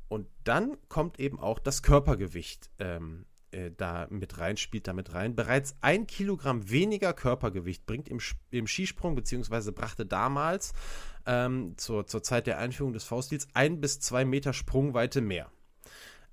Und 0.08 0.28
dann 0.44 0.76
kommt 0.88 1.18
eben 1.18 1.40
auch 1.40 1.58
das 1.58 1.82
Körpergewicht 1.82 2.70
ähm, 2.78 3.26
äh, 3.56 3.72
da 3.76 4.06
mit 4.10 4.38
rein, 4.38 4.56
spielt 4.56 4.86
da 4.86 4.92
mit 4.92 5.14
rein. 5.14 5.34
Bereits 5.34 5.76
ein 5.80 6.06
Kilogramm 6.06 6.70
weniger 6.70 7.12
Körpergewicht 7.12 7.86
bringt 7.86 8.08
im, 8.08 8.20
im 8.50 8.66
Skisprung, 8.66 9.14
beziehungsweise 9.14 9.72
brachte 9.72 10.04
damals 10.04 10.74
ähm, 11.24 11.74
zur, 11.76 12.06
zur 12.06 12.22
Zeit 12.22 12.46
der 12.46 12.58
Einführung 12.58 12.92
des 12.92 13.04
V-Stils 13.04 13.48
ein 13.54 13.80
bis 13.80 13.98
zwei 14.00 14.24
Meter 14.24 14.52
Sprungweite 14.52 15.20
mehr. 15.20 15.50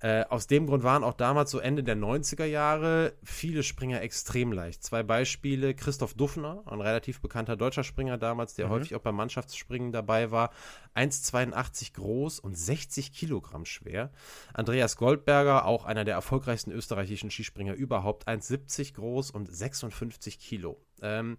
Äh, 0.04 0.26
aus 0.28 0.46
dem 0.46 0.66
Grund 0.66 0.82
waren 0.82 1.02
auch 1.02 1.14
damals 1.14 1.50
so 1.50 1.58
Ende 1.58 1.82
der 1.82 1.96
90er 1.96 2.44
Jahre 2.44 3.14
viele 3.22 3.62
Springer 3.62 4.02
extrem 4.02 4.52
leicht. 4.52 4.84
Zwei 4.84 5.02
Beispiele: 5.02 5.72
Christoph 5.72 6.12
Duffner, 6.12 6.62
ein 6.66 6.82
relativ 6.82 7.22
bekannter 7.22 7.56
deutscher 7.56 7.84
Springer 7.84 8.18
damals, 8.18 8.52
der 8.52 8.66
mhm. 8.66 8.72
häufig 8.72 8.94
auch 8.94 9.00
beim 9.00 9.16
Mannschaftsspringen 9.16 9.92
dabei 9.92 10.30
war. 10.30 10.50
1,82 10.94 11.94
groß 11.94 12.38
und 12.38 12.54
60 12.54 13.14
Kilogramm 13.14 13.64
schwer. 13.64 14.10
Andreas 14.52 14.96
Goldberger, 14.96 15.64
auch 15.64 15.86
einer 15.86 16.04
der 16.04 16.16
erfolgreichsten 16.16 16.70
österreichischen 16.70 17.30
Skispringer 17.30 17.72
überhaupt, 17.72 18.28
1,70 18.28 18.96
groß 18.96 19.30
und 19.30 19.50
56 19.50 20.38
Kilo. 20.38 20.82
Ähm, 21.00 21.38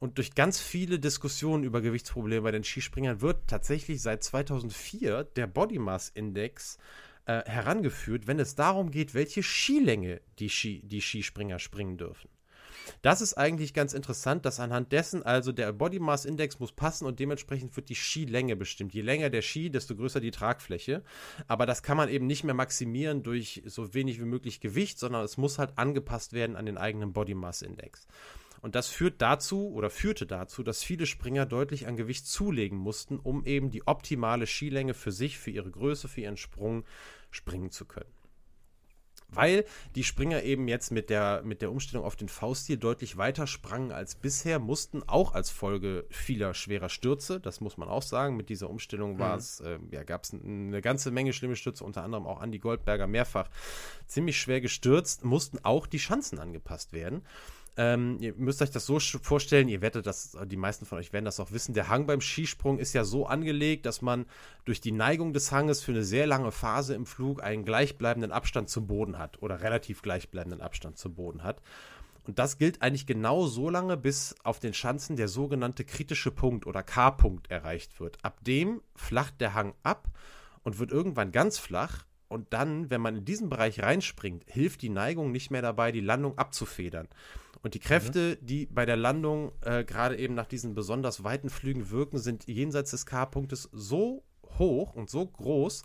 und 0.00 0.18
durch 0.18 0.34
ganz 0.34 0.58
viele 0.58 0.98
Diskussionen 0.98 1.62
über 1.62 1.80
Gewichtsprobleme 1.80 2.42
bei 2.42 2.50
den 2.50 2.64
Skispringern 2.64 3.20
wird 3.20 3.46
tatsächlich 3.46 4.02
seit 4.02 4.24
2004 4.24 5.22
der 5.22 5.46
Body 5.46 5.78
Mass 5.78 6.08
Index 6.08 6.76
äh, 7.30 7.48
herangeführt, 7.48 8.26
wenn 8.26 8.40
es 8.40 8.56
darum 8.56 8.90
geht, 8.90 9.14
welche 9.14 9.44
Skilänge 9.44 10.20
die, 10.40 10.50
Ski, 10.50 10.82
die 10.84 11.00
Skispringer 11.00 11.60
springen 11.60 11.96
dürfen. 11.96 12.28
Das 13.02 13.20
ist 13.20 13.34
eigentlich 13.34 13.72
ganz 13.72 13.92
interessant, 13.92 14.44
dass 14.44 14.58
anhand 14.58 14.90
dessen 14.90 15.22
also 15.22 15.52
der 15.52 15.72
Body 15.72 16.00
Mass 16.00 16.24
Index 16.24 16.58
muss 16.58 16.72
passen 16.72 17.06
und 17.06 17.20
dementsprechend 17.20 17.76
wird 17.76 17.88
die 17.88 17.94
Skilänge 17.94 18.56
bestimmt. 18.56 18.94
Je 18.94 19.02
länger 19.02 19.30
der 19.30 19.42
Ski, 19.42 19.70
desto 19.70 19.94
größer 19.94 20.18
die 20.18 20.32
Tragfläche. 20.32 21.04
Aber 21.46 21.66
das 21.66 21.84
kann 21.84 21.96
man 21.96 22.08
eben 22.08 22.26
nicht 22.26 22.42
mehr 22.42 22.54
maximieren 22.54 23.22
durch 23.22 23.62
so 23.64 23.94
wenig 23.94 24.20
wie 24.20 24.24
möglich 24.24 24.60
Gewicht, 24.60 24.98
sondern 24.98 25.24
es 25.24 25.36
muss 25.36 25.58
halt 25.60 25.78
angepasst 25.78 26.32
werden 26.32 26.56
an 26.56 26.66
den 26.66 26.78
eigenen 26.78 27.12
Body 27.12 27.34
Mass 27.34 27.62
Index. 27.62 28.08
Und 28.62 28.74
das 28.74 28.88
führt 28.88 29.22
dazu 29.22 29.70
oder 29.70 29.90
führte 29.90 30.26
dazu, 30.26 30.62
dass 30.62 30.82
viele 30.82 31.06
Springer 31.06 31.46
deutlich 31.46 31.86
an 31.86 31.96
Gewicht 31.96 32.26
zulegen 32.26 32.78
mussten, 32.78 33.18
um 33.18 33.44
eben 33.44 33.70
die 33.70 33.86
optimale 33.86 34.46
Skilänge 34.46 34.94
für 34.94 35.12
sich, 35.12 35.38
für 35.38 35.50
ihre 35.50 35.70
Größe, 35.70 36.08
für 36.08 36.20
ihren 36.20 36.36
Sprung 36.36 36.84
springen 37.30 37.70
zu 37.70 37.86
können. 37.86 38.10
Weil 39.32 39.64
die 39.94 40.02
Springer 40.02 40.42
eben 40.42 40.66
jetzt 40.66 40.90
mit 40.90 41.08
der, 41.08 41.42
mit 41.44 41.62
der 41.62 41.70
Umstellung 41.70 42.04
auf 42.04 42.16
den 42.16 42.28
V-Stil 42.28 42.78
deutlich 42.78 43.16
weiter 43.16 43.46
sprangen 43.46 43.92
als 43.92 44.16
bisher, 44.16 44.58
mussten 44.58 45.04
auch 45.04 45.34
als 45.34 45.50
Folge 45.50 46.04
vieler 46.10 46.52
schwerer 46.52 46.88
Stürze, 46.88 47.38
das 47.38 47.60
muss 47.60 47.76
man 47.76 47.88
auch 47.88 48.02
sagen, 48.02 48.36
mit 48.36 48.48
dieser 48.48 48.68
Umstellung 48.68 49.20
war 49.20 49.36
es, 49.36 49.60
äh, 49.60 49.78
ja, 49.92 50.02
gab 50.02 50.24
es 50.24 50.34
eine 50.34 50.82
ganze 50.82 51.12
Menge 51.12 51.32
schlimme 51.32 51.54
Stürze, 51.54 51.84
unter 51.84 52.02
anderem 52.02 52.26
auch 52.26 52.42
Andy 52.42 52.58
Goldberger 52.58 53.06
mehrfach 53.06 53.48
ziemlich 54.06 54.40
schwer 54.40 54.60
gestürzt, 54.60 55.24
mussten 55.24 55.58
auch 55.62 55.86
die 55.86 56.00
Schanzen 56.00 56.40
angepasst 56.40 56.92
werden. 56.92 57.22
Ähm, 57.76 58.18
ihr 58.20 58.34
müsst 58.34 58.62
euch 58.62 58.70
das 58.70 58.84
so 58.84 58.98
vorstellen, 58.98 59.68
ihr 59.68 59.80
werdet 59.80 60.06
das, 60.06 60.36
die 60.46 60.56
meisten 60.56 60.86
von 60.86 60.98
euch 60.98 61.12
werden 61.12 61.24
das 61.24 61.40
auch 61.40 61.52
wissen, 61.52 61.72
der 61.72 61.88
Hang 61.88 62.06
beim 62.06 62.20
Skisprung 62.20 62.78
ist 62.78 62.92
ja 62.92 63.04
so 63.04 63.26
angelegt, 63.26 63.86
dass 63.86 64.02
man 64.02 64.26
durch 64.64 64.80
die 64.80 64.92
Neigung 64.92 65.32
des 65.32 65.52
Hanges 65.52 65.82
für 65.82 65.92
eine 65.92 66.04
sehr 66.04 66.26
lange 66.26 66.52
Phase 66.52 66.94
im 66.94 67.06
Flug 67.06 67.42
einen 67.42 67.64
gleichbleibenden 67.64 68.32
Abstand 68.32 68.68
zum 68.68 68.86
Boden 68.86 69.18
hat 69.18 69.40
oder 69.42 69.62
relativ 69.62 70.02
gleichbleibenden 70.02 70.60
Abstand 70.60 70.98
zum 70.98 71.14
Boden 71.14 71.42
hat. 71.42 71.62
Und 72.26 72.38
das 72.38 72.58
gilt 72.58 72.82
eigentlich 72.82 73.06
genau 73.06 73.46
so 73.46 73.70
lange, 73.70 73.96
bis 73.96 74.34
auf 74.44 74.60
den 74.60 74.74
Schanzen 74.74 75.16
der 75.16 75.28
sogenannte 75.28 75.84
kritische 75.84 76.30
Punkt 76.30 76.66
oder 76.66 76.82
K-Punkt 76.82 77.50
erreicht 77.50 77.98
wird. 77.98 78.18
Ab 78.22 78.38
dem 78.44 78.82
flacht 78.94 79.40
der 79.40 79.54
Hang 79.54 79.74
ab 79.82 80.08
und 80.62 80.78
wird 80.78 80.92
irgendwann 80.92 81.32
ganz 81.32 81.58
flach. 81.58 82.04
Und 82.28 82.52
dann, 82.52 82.90
wenn 82.90 83.00
man 83.00 83.16
in 83.16 83.24
diesen 83.24 83.48
Bereich 83.48 83.82
reinspringt, 83.82 84.44
hilft 84.46 84.82
die 84.82 84.88
Neigung 84.88 85.32
nicht 85.32 85.50
mehr 85.50 85.62
dabei, 85.62 85.90
die 85.90 86.00
Landung 86.00 86.38
abzufedern. 86.38 87.08
Und 87.62 87.74
die 87.74 87.78
Kräfte, 87.78 88.38
mhm. 88.40 88.46
die 88.46 88.66
bei 88.66 88.86
der 88.86 88.96
Landung 88.96 89.52
äh, 89.62 89.84
gerade 89.84 90.16
eben 90.16 90.34
nach 90.34 90.46
diesen 90.46 90.74
besonders 90.74 91.24
weiten 91.24 91.50
Flügen 91.50 91.90
wirken, 91.90 92.18
sind 92.18 92.46
jenseits 92.46 92.92
des 92.92 93.06
K-Punktes 93.06 93.68
so 93.72 94.24
hoch 94.58 94.94
und 94.94 95.10
so 95.10 95.26
groß, 95.26 95.82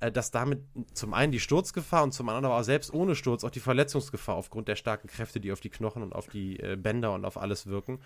äh, 0.00 0.12
dass 0.12 0.30
damit 0.30 0.62
zum 0.94 1.14
einen 1.14 1.32
die 1.32 1.40
Sturzgefahr 1.40 2.02
und 2.02 2.12
zum 2.12 2.28
anderen 2.28 2.46
aber 2.46 2.58
auch 2.58 2.64
selbst 2.64 2.92
ohne 2.92 3.14
Sturz 3.14 3.44
auch 3.44 3.50
die 3.50 3.60
Verletzungsgefahr 3.60 4.36
aufgrund 4.36 4.68
der 4.68 4.76
starken 4.76 5.08
Kräfte, 5.08 5.40
die 5.40 5.52
auf 5.52 5.60
die 5.60 5.70
Knochen 5.70 6.02
und 6.02 6.14
auf 6.14 6.28
die 6.28 6.60
äh, 6.60 6.76
Bänder 6.76 7.12
und 7.12 7.24
auf 7.24 7.38
alles 7.38 7.66
wirken. 7.66 8.00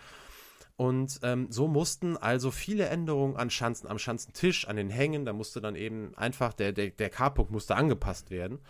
Und 0.77 1.21
ähm, 1.23 1.49
so 1.51 1.69
mussten 1.69 2.17
also 2.17 2.51
viele 2.51 2.87
Änderungen 2.87 3.37
an 3.37 3.51
Schanzen, 3.51 3.87
am 3.87 3.99
Schanzentisch, 3.99 4.67
an 4.67 4.77
den 4.77 4.89
Hängen, 4.89 5.27
da 5.27 5.35
musste 5.35 5.61
dann 5.61 5.77
eben 5.77 6.17
einfach 6.17 6.55
der, 6.55 6.73
der, 6.73 6.89
der 6.89 7.11
K-Punkt 7.11 7.51
musste 7.51 7.77
angepasst 7.77 8.31
werden 8.31 8.61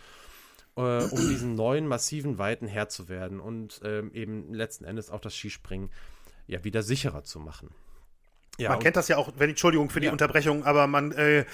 äh, 0.75 1.03
um 1.03 1.17
diesen 1.17 1.55
neuen 1.55 1.87
massiven 1.87 2.37
Weiten 2.37 2.67
Herr 2.67 2.89
zu 2.89 3.09
werden 3.09 3.39
und 3.39 3.81
ähm, 3.83 4.11
eben 4.13 4.53
letzten 4.53 4.85
Endes 4.85 5.09
auch 5.09 5.19
das 5.19 5.35
Skispringen 5.35 5.89
ja 6.47 6.63
wieder 6.63 6.83
sicherer 6.83 7.23
zu 7.23 7.39
machen. 7.39 7.69
Ja, 8.57 8.69
man 8.69 8.79
kennt 8.79 8.95
das 8.95 9.07
ja 9.07 9.17
auch, 9.17 9.31
wenn 9.37 9.49
Entschuldigung 9.49 9.89
für 9.89 9.99
die 9.99 10.07
ja. 10.07 10.11
Unterbrechung, 10.11 10.65
aber 10.65 10.87
man 10.87 11.11
äh, 11.13 11.45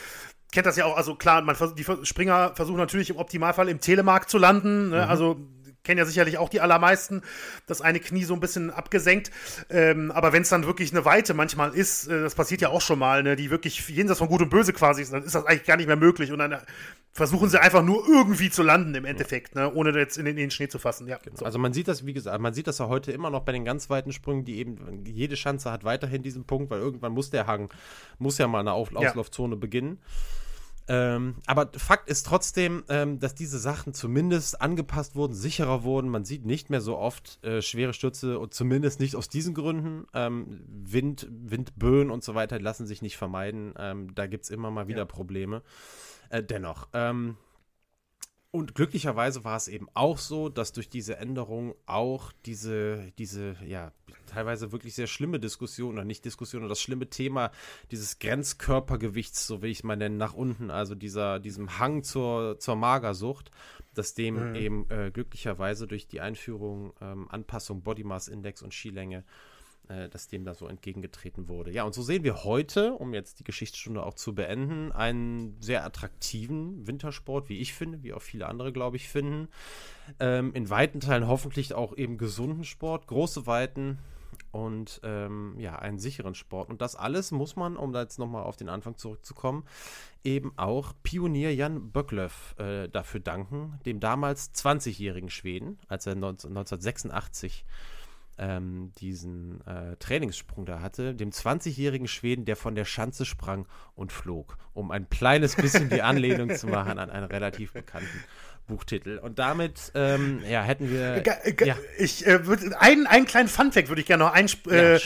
kennt 0.52 0.66
das 0.66 0.78
ja 0.78 0.86
auch, 0.86 0.98
also 0.98 1.16
klar, 1.16 1.42
man 1.42 1.56
die 1.76 1.86
Springer 2.04 2.54
versuchen 2.56 2.78
natürlich 2.78 3.10
im 3.10 3.18
Optimalfall 3.18 3.70
im 3.70 3.80
Telemark 3.80 4.30
zu 4.30 4.38
landen, 4.38 4.90
ne? 4.90 5.04
mhm. 5.04 5.10
also 5.10 5.40
kennen 5.88 5.98
ja 5.98 6.06
sicherlich 6.06 6.38
auch 6.38 6.50
die 6.50 6.62
allermeisten, 6.62 7.24
das 7.66 7.82
eine 7.82 8.00
Knie 8.00 8.26
so 8.26 8.34
ein 8.34 8.40
bisschen 8.40 8.70
abgesenkt. 8.70 9.32
Ähm, 9.70 10.12
aber 10.12 10.34
wenn 10.34 10.44
es 10.44 10.50
dann 10.50 10.66
wirklich 10.66 10.92
eine 10.92 11.06
Weite 11.06 11.34
manchmal 11.34 11.74
ist, 11.74 12.08
äh, 12.08 12.22
das 12.22 12.36
passiert 12.36 12.62
ja 12.62 12.70
auch 12.70 12.82
schon 12.82 13.00
mal, 13.00 13.24
ne, 13.24 13.36
die 13.36 13.50
wirklich 13.50 13.88
jenseits 13.90 14.20
von 14.20 14.28
Gut 14.28 14.42
und 14.42 14.50
Böse 14.50 14.74
quasi 14.74 15.02
ist, 15.02 15.14
dann 15.14 15.24
ist 15.24 15.34
das 15.34 15.46
eigentlich 15.46 15.66
gar 15.66 15.78
nicht 15.78 15.88
mehr 15.88 15.96
möglich. 15.96 16.32
Und 16.32 16.40
dann 16.40 16.52
äh, 16.52 16.60
versuchen 17.14 17.50
sie 17.50 17.60
einfach 17.60 17.82
nur 17.82 18.08
irgendwie 18.08 18.50
zu 18.50 18.62
landen 18.62 18.94
im 18.94 19.06
Endeffekt, 19.06 19.56
ne, 19.56 19.74
ohne 19.74 19.98
jetzt 19.98 20.18
in 20.18 20.26
den, 20.26 20.36
in 20.36 20.44
den 20.44 20.52
Schnee 20.52 20.68
zu 20.68 20.78
fassen. 20.78 21.08
Ja, 21.08 21.18
genau. 21.24 21.38
so. 21.38 21.46
Also 21.46 21.58
man 21.58 21.72
sieht 21.74 21.88
das, 21.88 22.06
wie 22.06 22.14
gesagt, 22.14 22.40
man 22.42 22.54
sieht 22.54 22.68
das 22.68 22.78
ja 22.80 22.90
heute 22.90 23.14
immer 23.14 23.30
noch 23.30 23.42
bei 23.42 23.54
den 23.54 23.64
ganz 23.64 23.90
weiten 23.90 24.12
Sprüngen, 24.12 24.44
die 24.44 24.58
eben, 24.58 25.06
jede 25.06 25.38
Schanze 25.38 25.72
hat 25.72 25.86
weiterhin 25.86 26.22
diesen 26.22 26.44
Punkt, 26.44 26.70
weil 26.70 26.80
irgendwann 26.80 27.14
muss 27.14 27.30
der 27.30 27.48
Hang, 27.48 27.70
muss 28.20 28.38
ja 28.38 28.48
mal 28.48 28.60
eine 28.60 28.74
Auf 28.74 28.94
Auslaufzone 28.94 29.56
ja. 29.56 29.60
beginnen. 29.60 30.00
Ähm, 30.90 31.36
aber 31.46 31.70
Fakt 31.76 32.10
ist 32.10 32.26
trotzdem, 32.26 32.84
ähm, 32.88 33.20
dass 33.20 33.36
diese 33.36 33.60
Sachen 33.60 33.94
zumindest 33.94 34.62
angepasst 34.62 35.16
wurden, 35.16 35.34
sicherer 35.34 35.84
wurden. 35.84 36.10
Man 36.10 36.24
sieht 36.24 36.46
nicht 36.46 36.70
mehr 36.70 36.82
so 36.82 36.98
oft 36.98 37.44
äh, 37.44 37.62
schwere 37.62 37.94
Stürze 37.94 38.40
und 38.40 38.54
zumindest 38.54 39.00
nicht 39.00 39.16
aus 39.16 39.28
diesen 39.28 39.54
Gründen. 39.54 40.08
Ähm, 40.14 40.62
Wind, 40.68 41.28
Windböen 41.30 42.10
und 42.10 42.24
so 42.24 42.36
weiter 42.36 42.60
lassen 42.60 42.88
sich 42.88 43.02
nicht 43.02 43.18
vermeiden. 43.18 43.74
Ähm, 43.78 44.16
da 44.16 44.28
gibt 44.28 44.46
es 44.46 44.50
immer 44.50 44.72
mal 44.72 44.88
wieder 44.88 45.00
ja. 45.00 45.06
Probleme. 45.06 45.62
Äh, 46.30 46.44
dennoch, 46.44 46.88
ähm, 46.94 47.38
und 48.52 48.76
glücklicherweise 48.76 49.44
war 49.44 49.58
es 49.58 49.68
eben 49.68 49.88
auch 49.94 50.18
so, 50.18 50.48
dass 50.48 50.72
durch 50.72 50.90
diese 50.90 51.18
Änderung 51.18 51.76
auch 51.86 52.32
diese, 52.46 53.12
diese, 53.18 53.58
ja, 53.66 53.92
teilweise 54.26 54.72
wirklich 54.72 54.96
sehr 54.96 55.08
schlimme 55.08 55.40
Diskussion, 55.40 55.94
oder 55.94 56.06
nicht 56.06 56.24
Diskussion, 56.24 56.62
oder 56.62 56.70
das 56.70 56.82
schlimme 56.82 57.10
Thema 57.10 57.52
dieses 57.92 58.20
Grenzkörpergewichts, 58.20 59.46
so 59.46 59.62
will 59.62 59.70
ich 59.70 59.80
es 59.80 59.84
mal 59.84 59.98
nennen, 59.98 60.18
nach 60.18 60.34
unten, 60.34 60.72
also 60.72 60.96
dieser, 60.96 61.40
diesem 61.40 61.78
Hang 61.78 62.04
zur, 62.04 62.58
zur 62.60 62.78
Magersucht, 62.78 63.52
dass 63.94 64.14
dem 64.14 64.50
mhm. 64.50 64.56
eben 64.56 64.90
äh, 64.90 65.12
glücklicherweise 65.12 65.86
durch 65.86 66.08
die 66.08 66.22
Einführung, 66.22 66.94
ähm, 67.02 67.28
Anpassung 67.30 67.84
Body 67.84 68.06
Mass 68.06 68.28
Index 68.30 68.62
und 68.62 68.74
Skilänge 68.74 69.26
äh, 69.90 70.10
dass 70.10 70.28
dem 70.28 70.44
da 70.46 70.54
so 70.54 70.68
entgegengetreten 70.68 71.48
wurde. 71.48 71.72
Ja, 71.72 71.84
und 71.84 71.94
so 71.94 72.02
sehen 72.02 72.24
wir 72.24 72.44
heute, 72.44 72.94
um 72.94 73.14
jetzt 73.14 73.40
die 73.40 73.44
Geschichtsstunde 73.44 74.04
auch 74.04 74.14
zu 74.14 74.36
beenden, 74.36 74.92
einen 74.92 75.56
sehr 75.62 75.86
attraktiven 75.86 76.88
Wintersport, 76.88 77.50
wie 77.50 77.60
ich 77.60 77.74
finde, 77.74 78.04
wie 78.04 78.14
auch 78.14 78.22
viele 78.22 78.48
andere, 78.48 78.72
glaube 78.74 78.98
ich, 78.98 79.10
finden. 79.10 79.48
Ähm, 80.20 80.54
in 80.54 80.70
weiten 80.70 81.00
Teilen 81.00 81.28
hoffentlich 81.28 81.74
auch 81.74 81.96
eben 81.96 82.18
gesunden 82.18 82.64
Sport, 82.64 83.08
große 83.08 83.48
Weiten 83.48 84.00
und 84.52 85.02
ähm, 85.04 85.56
ja, 85.60 85.78
einen 85.78 86.00
sicheren 86.00 86.36
Sport. 86.36 86.70
Und 86.70 86.82
das 86.82 86.96
alles 86.96 87.32
muss 87.32 87.56
man, 87.56 87.78
um 87.78 87.94
da 87.94 88.02
jetzt 88.02 88.20
nochmal 88.20 88.44
auf 88.44 88.58
den 88.58 88.70
Anfang 88.70 88.98
zurückzukommen, 88.98 89.64
eben 90.24 90.52
auch 90.58 90.94
Pionier 91.04 91.54
Jan 91.54 91.92
Böcklöff 91.92 92.56
äh, 92.58 92.88
dafür 92.90 93.20
danken, 93.20 93.80
dem 93.86 94.00
damals 94.00 94.54
20-jährigen 94.54 95.30
Schweden, 95.30 95.80
als 95.88 96.06
er 96.08 96.16
19, 96.16 96.50
1986 96.50 97.66
ähm, 98.38 98.92
diesen 98.98 99.66
äh, 99.66 99.96
Trainingssprung 99.98 100.66
da 100.66 100.82
hatte, 100.82 101.16
dem 101.16 101.32
20-jährigen 101.32 102.08
Schweden, 102.08 102.46
der 102.46 102.56
von 102.56 102.76
der 102.76 102.86
Schanze 102.86 103.26
sprang 103.26 103.68
und 103.96 104.12
flog, 104.12 104.58
um 104.74 104.92
ein 104.92 105.10
kleines 105.10 105.56
bisschen 105.56 105.90
die 105.90 106.02
Anlehnung 106.02 106.56
zu 106.56 106.68
machen 106.68 107.00
an 107.00 107.10
einen 107.10 107.26
relativ 107.26 107.74
bekannten 107.74 108.24
Buchtitel. 108.68 109.18
Und 109.18 109.40
damit, 109.40 109.92
ähm, 109.96 110.42
ja, 110.48 110.62
hätten 110.62 110.92
wir. 110.92 111.24
Ja. 111.66 111.76
Ich 111.98 112.28
äh, 112.28 112.46
würde 112.46 112.80
einen, 112.80 113.08
einen 113.08 113.26
kleinen 113.26 113.48
Funfact 113.48 113.90
würde 113.90 114.02
ich 114.02 114.08
gerne 114.08 114.26
noch 114.26 114.34
einsp 114.34 114.68
äh, 114.68 115.00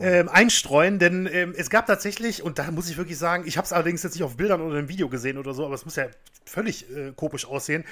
ähm, 0.00 0.28
einstreuen, 0.28 0.98
denn 0.98 1.28
ähm, 1.30 1.54
es 1.56 1.70
gab 1.70 1.86
tatsächlich, 1.86 2.42
und 2.42 2.58
da 2.58 2.70
muss 2.70 2.88
ich 2.90 2.96
wirklich 2.96 3.18
sagen, 3.18 3.44
ich 3.46 3.56
habe 3.56 3.64
es 3.64 3.72
allerdings 3.72 4.02
jetzt 4.02 4.14
nicht 4.14 4.24
auf 4.24 4.36
Bildern 4.36 4.60
oder 4.60 4.78
im 4.78 4.88
Video 4.88 5.08
gesehen 5.08 5.38
oder 5.38 5.54
so, 5.54 5.64
aber 5.64 5.74
es 5.74 5.84
muss 5.84 5.96
ja 5.96 6.06
völlig 6.44 6.90
äh, 6.94 7.12
komisch 7.16 7.46
aussehen. 7.46 7.84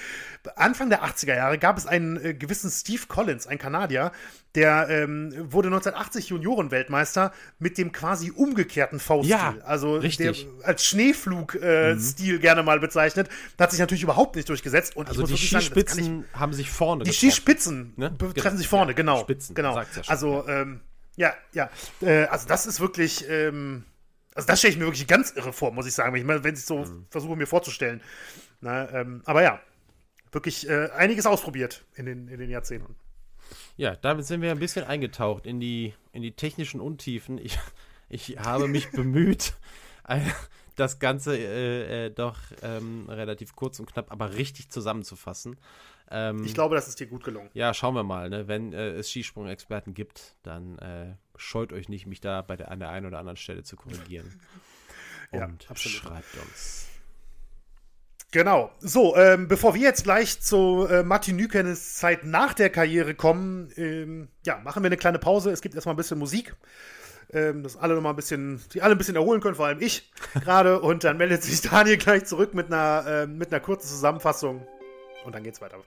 Anfang 0.57 0.91
der 0.91 1.05
80er 1.05 1.35
Jahre 1.35 1.59
gab 1.59 1.79
es 1.79 1.87
einen 1.87 2.23
äh, 2.23 2.35
gewissen 2.35 2.71
Steve 2.71 3.03
Collins, 3.09 3.47
ein 3.47 3.59
Kanadier, 3.59 4.13
der 4.55 4.89
ähm, 4.89 5.33
wurde 5.53 5.69
1980 5.69 6.29
Juniorenweltmeister 6.29 7.33
mit 7.59 7.77
dem 7.79 7.91
quasi 7.91 8.31
umgekehrten 8.31 9.01
V-Stil. 9.01 9.31
Ja, 9.31 9.57
also 9.65 9.97
richtig. 9.97 10.47
der 10.47 10.67
als 10.69 10.85
Schneeflug-Stil 10.85 11.63
äh, 11.65 11.95
mhm. 12.37 12.41
gerne 12.41 12.63
mal 12.63 12.79
bezeichnet. 12.79 13.29
Das 13.57 13.65
hat 13.65 13.71
sich 13.73 13.81
natürlich 13.81 14.05
überhaupt 14.05 14.37
nicht 14.37 14.49
durchgesetzt. 14.49 14.97
Und 14.97 15.09
also 15.09 15.27
die 15.27 15.37
Skispitzen 15.37 16.05
sagen, 16.05 16.25
haben 16.35 16.53
sich 16.53 16.71
vorne 16.71 17.03
Die 17.03 17.11
getroffen. 17.11 17.31
Skispitzen 17.31 17.93
ne? 17.97 18.17
treffen 18.17 18.35
genau. 18.35 18.57
sich 18.57 18.69
vorne, 18.69 18.95
genau. 18.95 19.21
Spitzen, 19.21 19.55
genau. 19.55 19.77
Ja 19.77 19.85
also 20.07 20.47
ähm, 20.47 20.81
ja, 21.17 21.35
ja. 21.53 21.71
Äh, 22.01 22.25
also 22.25 22.47
das 22.49 22.67
ist 22.67 22.81
wirklich, 22.81 23.29
ähm, 23.29 23.85
also 24.35 24.47
das 24.47 24.59
stelle 24.59 24.73
ich 24.73 24.79
mir 24.79 24.87
wirklich 24.87 25.07
ganz 25.07 25.31
irre 25.33 25.53
vor, 25.53 25.73
muss 25.73 25.87
ich 25.87 25.95
sagen, 25.95 26.15
wenn 26.15 26.29
ich, 26.29 26.45
wenn 26.45 26.55
ich 26.55 26.65
so 26.65 26.79
mhm. 26.79 27.07
versuche 27.11 27.37
mir 27.37 27.47
vorzustellen. 27.47 28.01
Na, 28.61 28.91
ähm, 28.93 29.23
aber 29.25 29.43
ja, 29.43 29.61
wirklich 30.33 30.69
äh, 30.69 30.91
einiges 30.91 31.27
ausprobiert 31.27 31.85
in 31.95 32.07
den, 32.07 32.29
in 32.29 32.39
den 32.39 32.51
Jahrzehnten. 32.51 32.97
Ja, 33.77 33.97
damit 33.97 34.27
sind 34.27 34.41
wir 34.41 34.51
ein 34.51 34.59
bisschen 34.59 34.85
eingetaucht 34.85 35.47
in 35.47 35.61
die, 35.61 35.95
in 36.13 36.23
die 36.23 36.33
technischen 36.33 36.81
Untiefen. 36.81 37.39
Ich, 37.39 37.59
ich 38.09 38.39
habe 38.39 38.69
mich 38.69 38.91
bemüht, 38.93 39.55
das 40.77 40.99
Ganze 40.99 41.37
äh, 41.37 42.07
äh, 42.07 42.11
doch 42.11 42.39
ähm, 42.63 43.07
relativ 43.09 43.55
kurz 43.55 43.79
und 43.81 43.87
knapp, 43.93 44.11
aber 44.11 44.35
richtig 44.35 44.71
zusammenzufassen. 44.71 45.57
Ähm, 46.11 46.45
ich 46.45 46.55
glaube, 46.55 46.75
das 46.75 46.89
ist 46.89 47.01
dir 47.01 47.07
gut 47.07 47.25
gelungen. 47.25 47.51
Ja, 47.55 47.73
schauen 47.75 47.95
wir 47.95 48.03
mal. 48.03 48.29
Ne? 48.29 48.49
Wenn 48.49 48.73
äh, 48.73 48.91
es 48.91 49.11
Skisprung-Experten 49.11 49.95
gibt, 49.95 50.37
dann 50.43 50.79
äh, 50.79 51.15
scheut 51.37 51.73
euch 51.73 51.89
nicht, 51.89 52.07
mich 52.07 52.21
da 52.21 52.43
bei 52.43 52.57
der, 52.57 52.71
an 52.71 52.79
der 52.79 52.91
einen 52.91 53.07
oder 53.07 53.19
anderen 53.19 53.37
Stelle 53.37 53.63
zu 53.63 53.77
korrigieren. 53.77 54.41
Und 55.31 55.65
ja, 55.65 55.71
absolut. 55.71 55.99
schreibt 55.99 56.37
uns. 56.37 56.89
Genau. 58.31 58.73
So, 58.81 59.17
ähm, 59.17 59.47
bevor 59.47 59.75
wir 59.75 59.83
jetzt 59.83 60.03
gleich 60.03 60.41
zu 60.41 60.87
äh, 60.91 61.05
Martin 61.05 61.37
Nükenes 61.37 61.95
Zeit 61.95 62.25
nach 62.25 62.53
der 62.53 62.69
Karriere 62.69 63.15
kommen, 63.15 63.71
ähm, 63.77 64.29
ja, 64.45 64.59
machen 64.59 64.83
wir 64.83 64.89
eine 64.89 64.97
kleine 64.97 65.21
Pause. 65.21 65.53
Es 65.53 65.61
gibt 65.61 65.77
erstmal 65.77 65.95
ein 65.95 65.97
bisschen 65.97 66.19
Musik. 66.19 66.57
Ähm, 67.35 67.65
dass 67.65 67.77
alle 67.77 67.95
noch 67.95 68.03
mal 68.03 68.11
ein 68.11 68.17
bisschen, 68.17 68.63
die 68.73 68.81
alle 68.81 68.95
ein 68.95 68.99
bisschen 68.99 69.17
erholen 69.17 69.41
können, 69.41 69.57
vor 69.57 69.67
allem 69.67 69.81
ich 69.81 70.13
gerade. 70.35 70.81
Und 70.81 71.03
dann 71.03 71.17
meldet 71.17 71.43
sich 71.43 71.61
Daniel 71.61 71.97
gleich 71.97 72.25
zurück 72.25 72.55
mit 72.55 72.67
einer, 72.67 73.05
äh, 73.07 73.27
mit 73.27 73.53
einer 73.53 73.61
kurzen 73.61 73.89
Zusammenfassung. 73.89 74.67
Und 75.25 75.35
dann 75.35 75.43
geht's 75.43 75.61
weiter. 75.61 75.79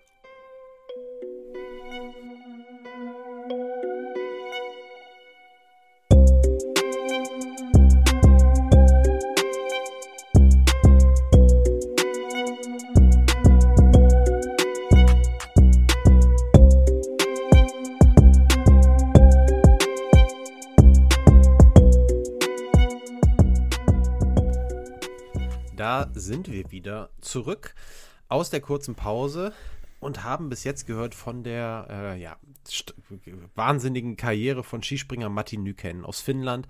Sind 26.28 26.52
wir 26.52 26.72
wieder 26.72 27.10
zurück 27.22 27.74
aus 28.28 28.50
der 28.50 28.62
kurzen 28.62 28.94
Pause 28.96 29.54
und 30.00 30.24
haben 30.24 30.50
bis 30.50 30.64
jetzt 30.64 30.86
gehört 30.86 31.16
von 31.16 31.44
der 31.44 31.88
äh, 31.90 32.22
ja, 32.22 32.38
wahnsinnigen 33.56 34.16
Karriere 34.16 34.64
von 34.64 34.84
Skispringer 34.84 35.30
Matti 35.30 35.58
Nykänen 35.58 36.06
aus 36.06 36.22
Finnland. 36.22 36.68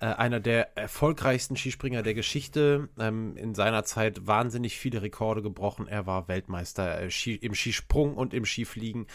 Äh, 0.00 0.06
einer 0.06 0.40
der 0.40 0.76
erfolgreichsten 0.76 1.56
Skispringer 1.56 2.02
der 2.02 2.14
Geschichte. 2.14 2.88
Ähm, 2.98 3.36
in 3.36 3.54
seiner 3.54 3.84
Zeit 3.84 4.26
wahnsinnig 4.26 4.78
viele 4.78 5.02
Rekorde 5.02 5.42
gebrochen. 5.42 5.86
Er 5.86 6.06
war 6.06 6.26
Weltmeister 6.26 7.02
äh, 7.02 7.34
im 7.36 7.54
Skisprung 7.54 8.16
und 8.16 8.34
im 8.34 8.44
Skifliegen. 8.44 9.06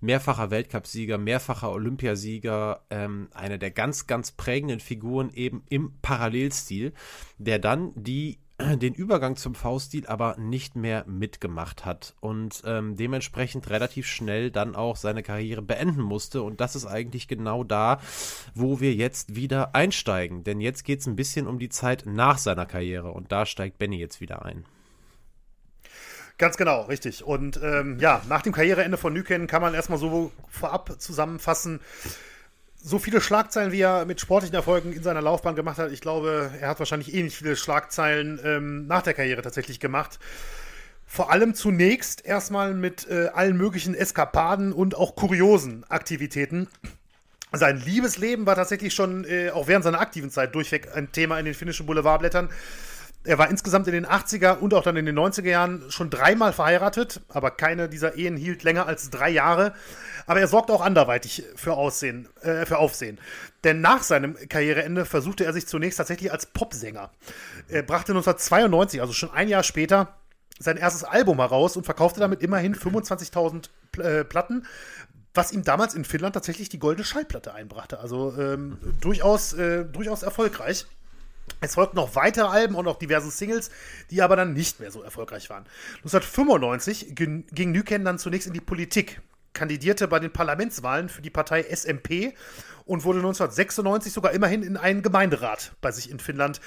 Mehrfacher 0.00 0.50
Weltcupsieger, 0.50 1.16
mehrfacher 1.16 1.70
Olympiasieger. 1.70 2.82
Ähm, 2.90 3.28
eine 3.32 3.58
der 3.58 3.70
ganz, 3.70 4.06
ganz 4.06 4.32
prägenden 4.32 4.80
Figuren 4.80 5.30
eben 5.32 5.62
im 5.70 5.94
Parallelstil, 6.02 6.92
der 7.38 7.58
dann 7.58 7.92
die 7.94 8.38
den 8.60 8.94
Übergang 8.94 9.36
zum 9.36 9.54
V-Stil 9.54 10.06
aber 10.06 10.36
nicht 10.36 10.74
mehr 10.74 11.04
mitgemacht 11.06 11.84
hat 11.84 12.14
und 12.20 12.62
ähm, 12.64 12.96
dementsprechend 12.96 13.70
relativ 13.70 14.06
schnell 14.06 14.50
dann 14.50 14.74
auch 14.74 14.96
seine 14.96 15.22
Karriere 15.22 15.62
beenden 15.62 16.02
musste. 16.02 16.42
Und 16.42 16.60
das 16.60 16.74
ist 16.74 16.84
eigentlich 16.84 17.28
genau 17.28 17.62
da, 17.62 18.00
wo 18.54 18.80
wir 18.80 18.94
jetzt 18.94 19.36
wieder 19.36 19.74
einsteigen. 19.76 20.42
Denn 20.42 20.60
jetzt 20.60 20.84
geht 20.84 21.00
es 21.00 21.06
ein 21.06 21.14
bisschen 21.14 21.46
um 21.46 21.60
die 21.60 21.68
Zeit 21.68 22.04
nach 22.06 22.38
seiner 22.38 22.66
Karriere 22.66 23.12
und 23.12 23.30
da 23.30 23.46
steigt 23.46 23.78
Benny 23.78 23.98
jetzt 23.98 24.20
wieder 24.20 24.44
ein. 24.44 24.64
Ganz 26.36 26.56
genau, 26.56 26.82
richtig. 26.82 27.24
Und 27.24 27.60
ähm, 27.62 27.98
ja, 28.00 28.22
nach 28.28 28.42
dem 28.42 28.52
Karriereende 28.52 28.96
von 28.96 29.12
Nyken 29.12 29.48
kann 29.48 29.62
man 29.62 29.74
erstmal 29.74 29.98
so 29.98 30.30
vorab 30.48 31.00
zusammenfassen, 31.00 31.80
so 32.80 32.98
viele 32.98 33.20
Schlagzeilen, 33.20 33.72
wie 33.72 33.80
er 33.80 34.04
mit 34.04 34.20
sportlichen 34.20 34.54
Erfolgen 34.54 34.92
in 34.92 35.02
seiner 35.02 35.20
Laufbahn 35.20 35.56
gemacht 35.56 35.78
hat, 35.78 35.92
ich 35.92 36.00
glaube, 36.00 36.52
er 36.60 36.68
hat 36.68 36.78
wahrscheinlich 36.78 37.12
ähnlich 37.12 37.36
viele 37.36 37.56
Schlagzeilen 37.56 38.40
ähm, 38.44 38.86
nach 38.86 39.02
der 39.02 39.14
Karriere 39.14 39.42
tatsächlich 39.42 39.80
gemacht. 39.80 40.18
Vor 41.06 41.30
allem 41.30 41.54
zunächst 41.54 42.24
erstmal 42.24 42.74
mit 42.74 43.08
äh, 43.08 43.28
allen 43.28 43.56
möglichen 43.56 43.94
Eskapaden 43.94 44.72
und 44.72 44.94
auch 44.94 45.16
kuriosen 45.16 45.84
Aktivitäten. 45.88 46.68
Sein 47.52 47.80
Liebesleben 47.80 48.44
war 48.44 48.56
tatsächlich 48.56 48.94
schon 48.94 49.24
äh, 49.24 49.50
auch 49.50 49.68
während 49.68 49.84
seiner 49.84 50.00
aktiven 50.00 50.30
Zeit 50.30 50.54
durchweg 50.54 50.94
ein 50.94 51.10
Thema 51.10 51.38
in 51.38 51.46
den 51.46 51.54
finnischen 51.54 51.86
Boulevardblättern. 51.86 52.50
Er 53.24 53.36
war 53.36 53.50
insgesamt 53.50 53.86
in 53.88 53.92
den 53.92 54.06
80er 54.06 54.58
und 54.58 54.72
auch 54.74 54.82
dann 54.82 54.96
in 54.96 55.04
den 55.04 55.18
90er 55.18 55.48
Jahren 55.48 55.90
schon 55.90 56.08
dreimal 56.08 56.52
verheiratet, 56.52 57.20
aber 57.28 57.50
keine 57.50 57.88
dieser 57.88 58.16
Ehen 58.16 58.36
hielt 58.36 58.62
länger 58.62 58.86
als 58.86 59.10
drei 59.10 59.28
Jahre. 59.28 59.74
Aber 60.26 60.40
er 60.40 60.48
sorgte 60.48 60.72
auch 60.72 60.80
anderweitig 60.80 61.42
für, 61.56 61.74
Aussehen, 61.74 62.28
äh, 62.42 62.64
für 62.64 62.78
Aufsehen. 62.78 63.18
Denn 63.64 63.80
nach 63.80 64.02
seinem 64.02 64.36
Karriereende 64.48 65.04
versuchte 65.04 65.44
er 65.44 65.52
sich 65.52 65.66
zunächst 65.66 65.98
tatsächlich 65.98 66.30
als 66.32 66.46
Popsänger. 66.46 67.10
Er 67.68 67.82
brachte 67.82 68.12
1992, 68.12 69.00
also 69.00 69.12
schon 69.12 69.30
ein 69.30 69.48
Jahr 69.48 69.62
später, 69.62 70.14
sein 70.58 70.76
erstes 70.76 71.04
Album 71.04 71.38
heraus 71.38 71.76
und 71.76 71.84
verkaufte 71.84 72.20
damit 72.20 72.42
immerhin 72.42 72.74
25.000 72.74 73.68
äh, 74.00 74.24
Platten, 74.24 74.66
was 75.34 75.52
ihm 75.52 75.64
damals 75.64 75.94
in 75.94 76.04
Finnland 76.04 76.34
tatsächlich 76.34 76.68
die 76.68 76.78
goldene 76.78 77.04
Schallplatte 77.04 77.54
einbrachte. 77.54 78.00
Also 78.00 78.34
ähm, 78.38 78.78
durchaus, 79.00 79.52
äh, 79.52 79.84
durchaus 79.84 80.22
erfolgreich. 80.22 80.86
Es 81.60 81.74
folgten 81.74 81.96
noch 81.96 82.14
weitere 82.14 82.46
Alben 82.46 82.74
und 82.74 82.86
auch 82.86 82.98
diverse 82.98 83.30
Singles, 83.30 83.70
die 84.10 84.22
aber 84.22 84.36
dann 84.36 84.52
nicht 84.52 84.80
mehr 84.80 84.90
so 84.90 85.02
erfolgreich 85.02 85.50
waren. 85.50 85.64
1995 85.98 87.14
ging 87.14 87.72
Nyken 87.72 88.04
dann 88.04 88.18
zunächst 88.18 88.46
in 88.46 88.52
die 88.52 88.60
Politik, 88.60 89.20
kandidierte 89.52 90.08
bei 90.08 90.20
den 90.20 90.32
Parlamentswahlen 90.32 91.08
für 91.08 91.22
die 91.22 91.30
Partei 91.30 91.62
SMP 91.62 92.32
und 92.88 93.04
wurde 93.04 93.18
1996 93.18 94.12
sogar 94.12 94.32
immerhin 94.32 94.62
in 94.62 94.78
einen 94.78 95.02
Gemeinderat 95.02 95.72
bei 95.82 95.92
sich 95.92 96.10
in 96.10 96.20
Finnland 96.20 96.60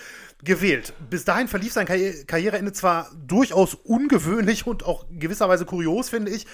gewählt. 0.44 0.94
Bis 1.10 1.26
dahin 1.26 1.48
verlief 1.48 1.74
sein 1.74 1.88
Karri 1.88 2.24
Karriereende 2.28 2.74
zwar 2.74 3.10
durchaus 3.26 3.74
ungewöhnlich 3.74 4.68
und 4.68 4.86
auch 4.86 5.06
gewisserweise 5.10 5.66
kurios, 5.66 6.10
finde 6.10 6.32
ich, 6.32 6.46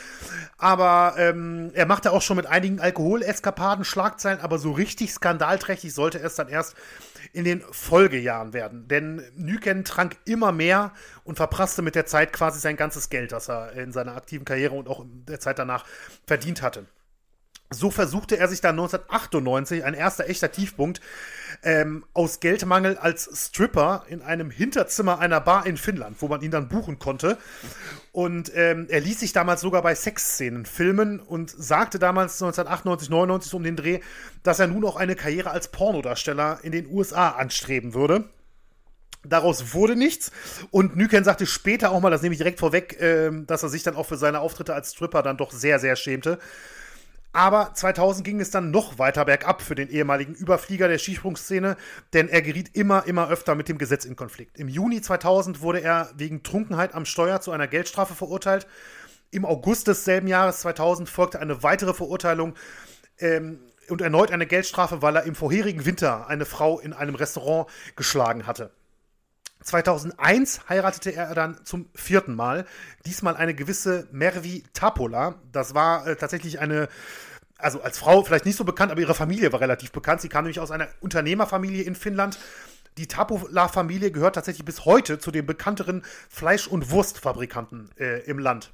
aber 0.57 1.15
ähm, 1.17 1.71
er 1.73 1.85
machte 1.85 2.11
auch 2.13 2.21
schon 2.21 2.37
mit 2.37 2.45
einigen 2.45 2.79
Alkoholeskapaden 2.79 3.83
Schlagzeilen, 3.83 4.39
aber 4.39 4.57
so 4.57 4.71
richtig 4.71 5.11
skandalträchtig 5.11 5.93
sollte 5.93 6.19
es 6.19 6.35
dann 6.35 6.47
erst 6.47 6.75
in 7.37 7.43
den 7.43 7.61
Folgejahren 7.61 8.51
werden. 8.53 8.87
Denn 8.87 9.21
Nyken 9.35 9.85
trank 9.85 10.17
immer 10.25 10.51
mehr 10.51 10.91
und 11.23 11.35
verprasste 11.35 11.83
mit 11.83 11.93
der 11.93 12.07
Zeit 12.07 12.33
quasi 12.33 12.59
sein 12.59 12.77
ganzes 12.77 13.09
Geld, 13.09 13.31
das 13.31 13.47
er 13.47 13.73
in 13.73 13.91
seiner 13.91 14.15
aktiven 14.15 14.43
Karriere 14.43 14.73
und 14.73 14.87
auch 14.87 15.01
in 15.01 15.23
der 15.27 15.39
Zeit 15.39 15.59
danach 15.59 15.85
verdient 16.25 16.63
hatte. 16.63 16.87
So 17.69 17.91
versuchte 17.91 18.37
er 18.37 18.47
sich 18.47 18.61
dann 18.61 18.79
1998, 18.79 19.83
ein 19.83 19.93
erster 19.93 20.29
echter 20.29 20.51
Tiefpunkt, 20.53 21.01
ähm, 21.63 22.05
aus 22.13 22.39
Geldmangel 22.39 22.97
als 22.97 23.29
Stripper 23.33 24.05
in 24.07 24.21
einem 24.21 24.49
Hinterzimmer 24.49 25.19
einer 25.19 25.41
Bar 25.41 25.65
in 25.65 25.75
Finnland, 25.75 26.15
wo 26.21 26.29
man 26.29 26.41
ihn 26.41 26.51
dann 26.51 26.69
buchen 26.69 26.97
konnte. 26.97 27.37
Und 28.13 28.51
ähm, 28.55 28.87
er 28.89 29.01
ließ 29.01 29.19
sich 29.19 29.33
damals 29.33 29.59
sogar 29.59 29.81
bei 29.81 29.95
Sexszenen 29.95 30.65
filmen 30.65 31.19
und 31.19 31.49
sagte 31.49 31.99
damals 31.99 32.41
1998, 32.41 33.09
99 33.09 33.53
um 33.53 33.63
den 33.63 33.75
Dreh, 33.75 33.99
dass 34.43 34.59
er 34.59 34.67
nun 34.67 34.85
auch 34.85 34.95
eine 34.95 35.15
Karriere 35.15 35.51
als 35.51 35.67
Pornodarsteller 35.67 36.59
in 36.63 36.71
den 36.71 36.87
USA 36.87 37.31
anstreben 37.31 37.93
würde. 37.93 38.29
Daraus 39.25 39.73
wurde 39.73 39.97
nichts. 39.97 40.31
Und 40.71 40.95
Nyken 40.95 41.25
sagte 41.25 41.45
später 41.45 41.91
auch 41.91 41.99
mal, 41.99 42.11
das 42.11 42.21
nehme 42.21 42.31
ich 42.31 42.39
direkt 42.39 42.59
vorweg, 42.59 42.97
äh, 43.01 43.29
dass 43.45 43.63
er 43.63 43.69
sich 43.69 43.83
dann 43.83 43.97
auch 43.97 44.05
für 44.05 44.15
seine 44.15 44.39
Auftritte 44.39 44.73
als 44.73 44.93
Stripper 44.93 45.21
dann 45.21 45.35
doch 45.35 45.51
sehr, 45.51 45.79
sehr 45.79 45.97
schämte. 45.97 46.39
Aber 47.37 47.71
2000 47.71 48.25
ging 48.25 48.39
es 48.41 48.49
dann 48.49 48.71
noch 48.71 48.97
weiter 48.97 49.23
bergab 49.23 49.61
für 49.61 49.75
den 49.75 49.89
ehemaligen 49.89 50.33
Überflieger 50.33 50.87
der 50.87 50.97
Skisprungszene, 50.97 51.77
denn 52.13 52.29
er 52.29 52.41
geriet 52.41 52.75
immer, 52.75 53.05
immer 53.05 53.29
öfter 53.29 53.53
mit 53.53 53.69
dem 53.69 53.77
Gesetz 53.77 54.05
in 54.05 54.15
Konflikt. 54.15 54.57
Im 54.57 54.67
Juni 54.67 55.01
2000 55.01 55.61
wurde 55.61 55.81
er 55.81 56.09
wegen 56.15 56.41
Trunkenheit 56.41 56.95
am 56.95 57.05
Steuer 57.05 57.39
zu 57.39 57.51
einer 57.51 57.67
Geldstrafe 57.67 58.15
verurteilt. 58.15 58.65
Im 59.29 59.45
August 59.45 59.87
desselben 59.87 60.27
Jahres 60.27 60.61
2000 60.61 61.09
folgte 61.09 61.39
eine 61.39 61.61
weitere 61.61 61.93
Verurteilung 61.93 62.55
ähm, 63.19 63.59
und 63.87 64.01
erneut 64.01 64.31
eine 64.31 64.47
Geldstrafe, 64.47 65.03
weil 65.03 65.15
er 65.15 65.23
im 65.25 65.35
vorherigen 65.35 65.85
Winter 65.85 66.25
eine 66.25 66.45
Frau 66.45 66.79
in 66.79 66.91
einem 66.91 67.13
Restaurant 67.13 67.69
geschlagen 67.95 68.47
hatte. 68.47 68.71
2001 69.63 70.69
heiratete 70.69 71.13
er 71.13 71.35
dann 71.35 71.63
zum 71.65 71.89
vierten 71.93 72.35
Mal. 72.35 72.65
Diesmal 73.05 73.35
eine 73.35 73.53
gewisse 73.53 74.07
Mervi 74.11 74.63
Tapola. 74.73 75.35
Das 75.51 75.75
war 75.75 76.07
äh, 76.07 76.15
tatsächlich 76.15 76.59
eine, 76.59 76.87
also 77.57 77.81
als 77.81 77.97
Frau 77.97 78.23
vielleicht 78.23 78.45
nicht 78.45 78.57
so 78.57 78.63
bekannt, 78.63 78.91
aber 78.91 79.01
ihre 79.01 79.15
Familie 79.15 79.51
war 79.51 79.61
relativ 79.61 79.91
bekannt. 79.91 80.21
Sie 80.21 80.29
kam 80.29 80.43
nämlich 80.43 80.59
aus 80.59 80.71
einer 80.71 80.87
Unternehmerfamilie 81.01 81.83
in 81.83 81.95
Finnland. 81.95 82.37
Die 82.97 83.07
Tapola-Familie 83.07 84.11
gehört 84.11 84.35
tatsächlich 84.35 84.65
bis 84.65 84.85
heute 84.85 85.19
zu 85.19 85.31
den 85.31 85.45
bekannteren 85.45 86.03
Fleisch- 86.29 86.67
und 86.67 86.89
Wurstfabrikanten 86.89 87.91
äh, 87.99 88.21
im 88.21 88.39
Land. 88.39 88.71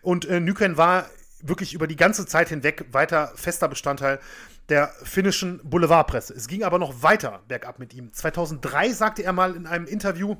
Und 0.00 0.24
äh, 0.24 0.40
Nyken 0.40 0.78
war 0.78 1.10
wirklich 1.42 1.74
über 1.74 1.86
die 1.86 1.96
ganze 1.96 2.26
Zeit 2.26 2.48
hinweg 2.48 2.86
weiter 2.92 3.32
fester 3.34 3.68
Bestandteil 3.68 4.20
der 4.68 4.88
finnischen 5.02 5.60
Boulevardpresse. 5.64 6.32
Es 6.32 6.48
ging 6.48 6.62
aber 6.62 6.78
noch 6.78 7.02
weiter 7.02 7.42
bergab 7.48 7.78
mit 7.78 7.92
ihm. 7.94 8.12
2003 8.12 8.92
sagte 8.92 9.22
er 9.22 9.32
mal 9.32 9.54
in 9.54 9.66
einem 9.66 9.86
Interview, 9.86 10.36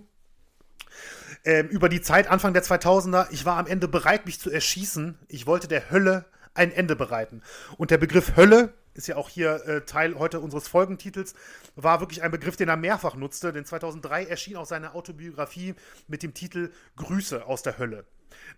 ähm, 1.44 1.68
über 1.68 1.88
die 1.88 2.00
Zeit 2.00 2.28
Anfang 2.28 2.52
der 2.52 2.62
2000er, 2.62 3.26
ich 3.30 3.44
war 3.44 3.58
am 3.58 3.66
Ende 3.66 3.88
bereit, 3.88 4.26
mich 4.26 4.38
zu 4.38 4.50
erschießen. 4.50 5.18
Ich 5.28 5.46
wollte 5.46 5.66
der 5.68 5.90
Hölle 5.90 6.24
ein 6.54 6.70
Ende 6.70 6.96
bereiten. 6.96 7.42
Und 7.78 7.90
der 7.90 7.98
Begriff 7.98 8.36
Hölle 8.36 8.74
ist 8.94 9.08
ja 9.08 9.16
auch 9.16 9.28
hier 9.28 9.66
äh, 9.66 9.80
Teil 9.84 10.18
heute 10.18 10.40
unseres 10.40 10.68
Folgentitels, 10.68 11.34
war 11.76 12.00
wirklich 12.00 12.22
ein 12.22 12.30
Begriff, 12.30 12.56
den 12.56 12.68
er 12.68 12.76
mehrfach 12.76 13.14
nutzte, 13.14 13.52
denn 13.52 13.64
2003 13.64 14.24
erschien 14.26 14.56
auch 14.56 14.66
seine 14.66 14.94
Autobiografie 14.94 15.74
mit 16.08 16.22
dem 16.22 16.34
Titel 16.34 16.70
Grüße 16.96 17.46
aus 17.46 17.62
der 17.62 17.78
Hölle. 17.78 18.04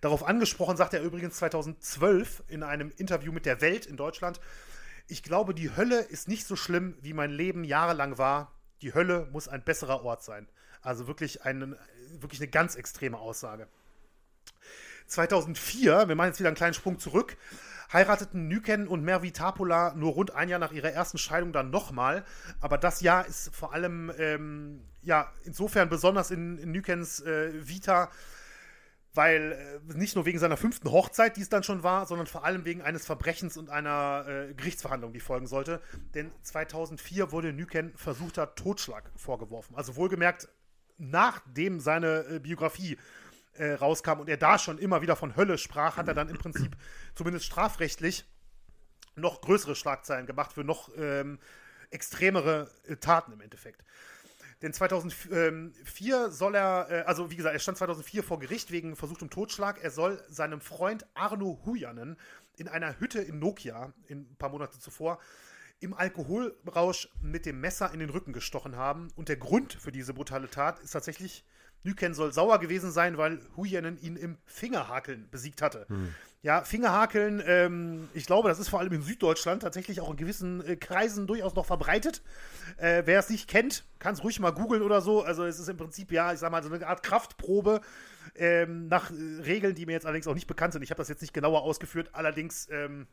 Darauf 0.01 0.25
angesprochen 0.25 0.77
sagte 0.77 0.99
er 0.99 1.03
übrigens 1.03 1.37
2012 1.37 2.45
in 2.49 2.63
einem 2.63 2.93
Interview 2.97 3.33
mit 3.33 3.47
der 3.47 3.61
Welt 3.61 3.87
in 3.87 3.97
Deutschland, 3.97 4.41
ich 5.07 5.23
glaube, 5.23 5.55
die 5.55 5.77
Hölle 5.77 6.01
ist 6.01 6.29
nicht 6.29 6.47
so 6.47 6.57
schlimm, 6.57 6.97
wie 7.03 7.13
mein 7.13 7.31
Leben 7.31 7.65
jahrelang 7.65 8.17
war. 8.17 8.53
Die 8.81 8.95
Hölle 8.95 9.29
muss 9.33 9.49
ein 9.49 9.63
besserer 9.63 10.03
Ort 10.03 10.23
sein. 10.25 10.49
Also 10.81 11.07
wirklich, 11.07 11.43
ein, 11.43 11.77
wirklich 12.19 12.41
eine 12.41 12.49
ganz 12.49 12.75
extreme 12.75 13.19
Aussage. 13.19 13.69
2004, 15.07 16.09
wir 16.09 16.15
machen 16.15 16.29
jetzt 16.29 16.41
wieder 16.41 16.49
einen 16.49 16.57
kleinen 16.57 16.75
Sprung 16.75 16.99
zurück, 16.99 17.37
heirateten 17.93 18.49
Nyken 18.49 18.89
und 18.89 19.03
Mervi 19.03 19.33
Tapola 19.33 19.95
nur 19.95 20.13
rund 20.13 20.35
ein 20.35 20.49
Jahr 20.49 20.59
nach 20.59 20.73
ihrer 20.73 20.91
ersten 20.91 21.19
Scheidung 21.19 21.53
dann 21.53 21.71
nochmal. 21.71 22.25
Aber 22.61 22.79
das 22.79 23.03
Jahr 23.03 23.27
ist 23.27 23.55
vor 23.55 23.75
allem 23.75 24.11
ähm, 24.19 24.81
ja 25.03 25.31
insofern 25.45 25.91
besonders 25.91 26.31
in, 26.31 26.59
in 26.59 26.73
Nykens 26.73 27.21
äh, 27.21 27.69
Vita, 27.69 28.11
weil 29.15 29.81
äh, 29.89 29.97
nicht 29.97 30.17
nur 30.17 30.27
wegen 30.27 30.39
seiner 30.39 30.57
fünften 30.57 30.91
Hochzeit, 30.91 31.37
die 31.37 31.43
es 31.43 31.49
dann 31.49 31.63
schon 31.63 31.83
war, 31.83 32.07
sondern 32.07 32.27
vor 32.27 32.45
allem 32.45 32.65
wegen 32.65 32.83
eines 32.83 33.07
Verbrechens 33.07 33.57
und 33.57 33.71
einer 33.71 34.27
äh, 34.27 34.55
Gerichtsverhandlung, 34.55 35.13
die 35.13 35.21
folgen 35.21 35.47
sollte. 35.47 35.81
Denn 36.15 36.33
2004 36.43 37.33
wurde 37.33 37.53
Nyken 37.53 37.93
versuchter 37.97 38.55
Totschlag 38.55 39.11
vorgeworfen. 39.17 39.77
Also 39.77 39.97
wohlgemerkt 39.97 40.49
nachdem 40.99 41.81
seine 41.81 42.25
äh, 42.27 42.39
Biografie 42.39 42.99
äh, 43.55 43.73
rauskam 43.73 44.21
und 44.21 44.29
er 44.29 44.37
da 44.37 44.59
schon 44.59 44.79
immer 44.79 45.03
wieder 45.03 45.17
von 45.17 45.37
Hölle 45.37 45.59
sprach, 45.59 45.97
hat 45.97 46.09
er 46.09 46.15
dann 46.15 46.29
im 46.29 46.39
Prinzip 46.39 46.77
zumindest 47.15 47.47
strafrechtlich 47.47 48.25
noch 49.17 49.41
größere 49.41 49.77
Schlagzeilen 49.77 50.27
gemacht 50.27 50.53
für 50.53 50.65
noch 50.65 50.91
ähm, 50.97 51.39
extremere 51.91 52.71
äh, 52.87 52.97
Taten 52.97 53.33
im 53.33 53.41
Endeffekt. 53.41 53.85
Denn 54.65 54.73
2004 54.73 56.31
soll 56.31 56.55
er, 56.55 56.87
äh, 56.91 57.01
also 57.03 57.31
wie 57.31 57.37
gesagt, 57.37 57.55
er 57.55 57.59
stand 57.59 57.77
2004 57.77 58.23
vor 58.23 58.39
Gericht 58.39 58.71
wegen 58.71 58.97
versuchtem 58.97 59.29
Totschlag. 59.29 59.85
Er 59.85 59.91
soll 59.91 60.25
seinem 60.31 60.63
Freund 60.63 61.05
Arno 61.13 61.61
Hujanen 61.67 62.17
in 62.57 62.69
einer 62.69 62.99
Hütte 62.99 63.21
in 63.21 63.39
Nokia 63.39 63.93
ein 64.09 64.35
paar 64.39 64.49
Monate 64.49 64.79
zuvor 64.79 65.19
im 65.81 65.93
Alkoholrausch 65.93 67.11
mit 67.21 67.45
dem 67.45 67.61
Messer 67.61 67.93
in 67.93 68.01
den 68.01 68.09
Rücken 68.09 68.33
gestochen 68.33 68.77
haben. 68.77 69.09
Und 69.17 69.29
der 69.29 69.37
Grund 69.37 69.75
für 69.75 69.93
diese 69.93 70.15
brutale 70.15 70.49
Tat 70.49 70.81
ist 70.81 70.93
tatsächlich, 70.93 71.45
Nyken 71.83 72.15
soll 72.15 72.33
sauer 72.33 72.59
gewesen 72.59 72.91
sein, 72.91 73.19
weil 73.19 73.41
Huyanen 73.59 73.99
ihn 73.99 74.17
im 74.17 74.39
Fingerhakeln 74.47 75.29
besiegt 75.31 75.61
hatte. 75.61 75.85
Hm. 75.89 76.15
Ja, 76.45 76.63
Fingerhakeln, 76.63 77.43
ähm, 77.47 78.11
ich 78.13 78.27
glaube, 78.27 78.51
das 78.51 78.59
ist 78.59 78.69
vor 78.69 78.79
allem 78.79 78.93
in 78.93 79.01
Süddeutschland 79.01 79.63
tatsächlich 79.63 80.03
auch 80.03 80.11
in 80.11 80.19
gewissen 80.19 80.63
äh, 80.67 80.77
Kreisen 80.77 81.27
durchaus 81.27 81.55
noch 81.55 81.65
verbreitet. 81.65 82.21
Äh, 82.77 83.05
wer 83.07 83.19
es 83.19 83.31
nicht 83.31 83.49
kennt, 83.49 83.87
kann 83.99 84.13
es 84.13 84.23
ruhig 84.23 84.41
mal 84.41 84.51
googeln 84.51 84.83
oder 84.83 85.01
so. 85.01 85.23
Also 85.23 85.47
es 85.47 85.59
ist 85.59 85.69
im 85.71 85.79
Prinzip, 85.79 86.13
ja, 86.13 86.35
ich 86.35 86.41
sag 86.41 86.53
mal, 86.53 86.63
so 86.63 86.71
eine 86.71 86.87
Art 86.87 87.03
Kraftprobe 87.03 87.81
ähm, 88.35 88.89
nach 88.89 89.11
äh, 89.11 89.15
Regeln, 89.41 89.75
die 89.75 89.87
mir 89.87 89.93
jetzt 89.93 90.05
allerdings 90.05 90.27
auch 90.27 90.35
nicht 90.35 90.47
bekannt 90.47 90.75
sind. 90.75 90.83
Ich 90.83 90.91
habe 90.91 90.99
das 90.99 91.09
jetzt 91.09 91.23
nicht 91.23 91.33
genauer 91.33 91.63
ausgeführt. 91.63 92.11
Allerdings 92.13 92.69
ähm, 92.71 93.07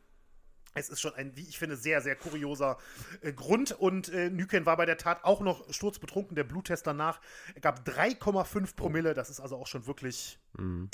es 0.74 0.88
ist 0.88 1.00
schon 1.00 1.14
ein, 1.14 1.36
wie 1.36 1.48
ich 1.48 1.58
finde, 1.58 1.76
sehr, 1.76 2.00
sehr 2.00 2.16
kurioser 2.16 2.76
äh, 3.22 3.32
Grund. 3.32 3.72
Und 3.72 4.10
äh, 4.10 4.28
Nyken 4.28 4.66
war 4.66 4.76
bei 4.76 4.84
der 4.84 4.98
Tat 4.98 5.24
auch 5.24 5.40
noch 5.40 5.72
sturzbetrunken. 5.72 6.34
Der 6.34 6.44
Bluttest 6.44 6.86
danach 6.86 7.20
gab 7.62 7.86
3,5 7.88 8.76
Promille. 8.76 9.14
Das 9.14 9.30
ist 9.30 9.40
also 9.40 9.56
auch 9.56 9.66
schon 9.66 9.86
wirklich, 9.86 10.38
mhm. 10.58 10.90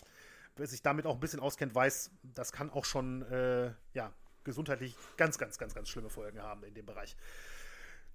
Wer 0.59 0.67
sich 0.67 0.83
damit 0.83 1.07
auch 1.07 1.15
ein 1.15 1.21
bisschen 1.21 1.41
auskennt, 1.41 1.75
weiß, 1.75 2.11
das 2.35 2.53
kann 2.53 2.71
auch 2.71 2.85
schon, 2.85 3.23
äh, 3.31 3.73
ja, 3.95 4.13
gesundheitlich 4.45 4.97
ganz, 5.17 5.39
ganz, 5.39 5.59
ganz, 5.59 5.75
ganz 5.75 5.89
schlimme 5.89 6.11
Folgen 6.11 6.41
haben 6.41 6.65
in 6.65 6.75
dem 6.75 6.87
Bereich. 6.87 7.17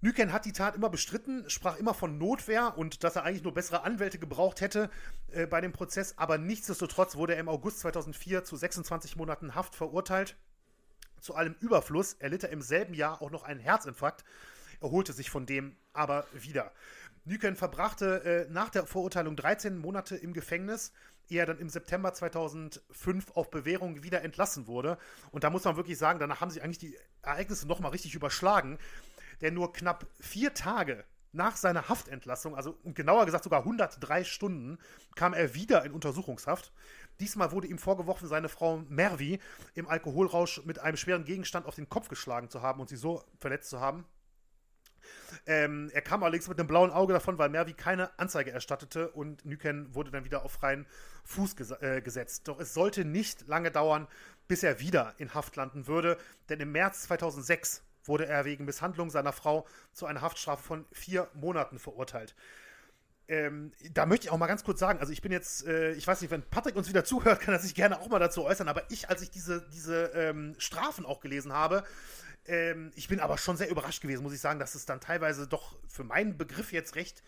Nyken 0.02 0.34
hat 0.34 0.44
die 0.44 0.52
Tat 0.52 0.76
immer 0.76 0.89
bestritten, 0.89 1.50
sprach 1.50 1.78
immer 1.78 1.94
von 1.94 2.18
Notwehr 2.18 2.78
und 2.78 3.06
dass 3.06 3.16
er 3.16 3.24
eigentlich 3.24 3.44
nur 3.44 3.54
bessere 3.54 3.84
Anwälte 3.84 4.20
gebraucht 4.20 4.60
hätte 4.60 4.89
äh, 5.32 5.48
bei 5.48 5.62
dem 5.62 5.72
Prozess. 5.72 6.18
Aber 6.18 6.38
nichtsdestotrotz 6.38 7.16
wurde 7.16 7.36
er 7.36 7.39
im 7.39 7.48
August 7.48 7.80
2004 7.80 8.44
zu 8.44 8.58
26 8.58 9.16
Monaten 9.16 9.56
Haft 9.56 9.76
verurteilt. 9.76 10.36
Zu 11.22 11.36
allem 11.36 11.56
Überfluss 11.62 12.16
erlitt 12.16 12.44
er 12.44 12.50
im 12.50 12.62
selben 12.62 12.94
Jahr 12.94 13.22
auch 13.22 13.32
noch 13.32 13.44
einen 13.44 13.62
Herzinfarkt, 13.62 14.26
erholte 14.82 15.14
sich 15.14 15.30
von 15.30 15.46
dem 15.46 15.78
aber 15.94 16.26
wieder. 16.34 16.74
Nyken 17.24 17.56
verbrachte 17.56 18.24
äh, 18.26 18.52
nach 18.52 18.70
der 18.70 18.86
Verurteilung 18.86 19.38
13 19.38 19.78
Monate 19.78 20.18
im 20.18 20.34
Gefängnis, 20.34 20.91
er 21.30 21.45
dann 21.45 21.59
im 21.59 21.69
September 21.69 22.13
2005 22.13 23.32
auf 23.32 23.49
Bewährung 23.49 24.03
wieder 24.03 24.21
entlassen 24.21 24.67
wurde. 24.67 24.97
Und 25.32 25.43
da 25.43 25.49
muss 25.49 25.63
man 25.63 25.76
wirklich 25.76 25.97
sagen, 25.97 26.19
danach 26.19 26.41
haben 26.41 26.51
sich 26.51 26.63
eigentlich 26.63 26.80
die 26.80 26.97
Ereignisse 27.21 27.67
nochmal 27.67 27.91
richtig 27.91 28.15
überschlagen. 28.15 28.78
Denn 29.41 29.53
nur 29.53 29.74
knapp 29.74 30.05
vier 30.19 30.53
Tage 30.53 31.05
nach 31.34 31.57
seiner 31.57 31.89
Haftentlassung, 31.89 32.55
also 32.55 32.78
genauer 32.84 33.26
gesagt 33.26 33.43
sogar 33.43 33.61
103 33.61 34.24
Stunden, 34.24 34.78
kam 35.15 35.34
er 35.34 35.55
wieder 35.55 35.84
in 35.84 35.91
Untersuchungshaft. 35.91 36.71
Diesmal 37.19 37.51
wurde 37.51 37.67
ihm 37.67 37.80
vorgeworfen, 37.80 38.28
seine 38.28 38.49
Frau 38.49 38.84
Mervi 38.88 39.39
im 39.74 39.88
Alkoholrausch 39.88 40.63
mit 40.65 40.80
einem 40.80 40.97
schweren 40.97 41.26
Gegenstand 41.26 41.65
auf 41.65 41.76
den 41.76 41.89
Kopf 41.89 42.07
geschlagen 42.07 42.49
zu 42.49 42.61
haben 42.61 42.80
und 42.80 42.89
sie 42.89 42.95
so 42.95 43.24
verletzt 43.39 43.69
zu 43.69 43.80
haben. 43.80 44.05
Ähm, 45.45 45.89
er 45.93 46.01
kam 46.01 46.23
allerdings 46.23 46.47
mit 46.47 46.59
einem 46.59 46.67
blauen 46.67 46.91
Auge 46.91 47.13
davon, 47.13 47.38
weil 47.38 47.49
Mervi 47.49 47.73
keine 47.73 48.17
Anzeige 48.19 48.51
erstattete 48.51 49.09
und 49.09 49.45
Nyken 49.45 49.93
wurde 49.93 50.11
dann 50.11 50.25
wieder 50.25 50.43
auf 50.43 50.51
freien 50.53 50.86
Fuß 51.23 51.55
ges 51.55 51.71
äh, 51.71 52.01
gesetzt. 52.01 52.47
Doch 52.47 52.59
es 52.59 52.73
sollte 52.73 53.05
nicht 53.05 53.47
lange 53.47 53.71
dauern, 53.71 54.07
bis 54.47 54.63
er 54.63 54.79
wieder 54.79 55.13
in 55.17 55.34
Haft 55.34 55.55
landen 55.55 55.88
würde, 55.88 56.17
denn 56.49 56.59
im 56.59 56.71
März 56.71 57.03
2006 57.03 57.84
wurde 58.05 58.25
er 58.25 58.45
wegen 58.45 58.65
Misshandlung 58.65 59.09
seiner 59.09 59.31
Frau 59.31 59.65
zu 59.93 60.05
einer 60.05 60.21
Haftstrafe 60.21 60.61
von 60.61 60.86
vier 60.91 61.29
Monaten 61.34 61.79
verurteilt. 61.79 62.36
Ähm, 63.29 63.71
da 63.93 64.05
möchte 64.05 64.25
ich 64.25 64.31
auch 64.31 64.38
mal 64.38 64.47
ganz 64.47 64.65
kurz 64.65 64.79
sagen, 64.79 64.99
also 64.99 65.13
ich 65.13 65.21
bin 65.21 65.31
jetzt, 65.31 65.65
äh, 65.65 65.93
ich 65.93 66.05
weiß 66.05 66.19
nicht, 66.21 66.29
wenn 66.29 66.43
Patrick 66.43 66.75
uns 66.75 66.89
wieder 66.89 67.05
zuhört, 67.05 67.39
kann 67.39 67.53
er 67.53 67.59
sich 67.59 67.73
gerne 67.73 67.99
auch 68.01 68.09
mal 68.09 68.19
dazu 68.19 68.43
äußern, 68.43 68.67
aber 68.67 68.84
ich, 68.91 69.09
als 69.09 69.21
ich 69.21 69.31
diese, 69.31 69.65
diese 69.73 70.07
ähm, 70.13 70.55
Strafen 70.57 71.05
auch 71.05 71.21
gelesen 71.21 71.53
habe, 71.53 71.86
ähm, 72.46 72.91
ich 72.96 73.08
bin 73.08 73.20
aber 73.20 73.38
schon 73.38 73.58
sehr 73.58 73.70
überrascht 73.70 74.02
gewesen, 74.02 74.24
muss 74.24 74.34
ich 74.34 74.41
sagen, 74.41 74.60
dass 74.60 74.76
es 74.76 74.86
dann 74.86 75.00
teilweise 75.00 75.48
doch 75.48 75.78
für 75.88 76.04
meinen 76.04 76.38
Begriff 76.38 76.72
jetzt 76.74 76.96
recht 76.96 77.24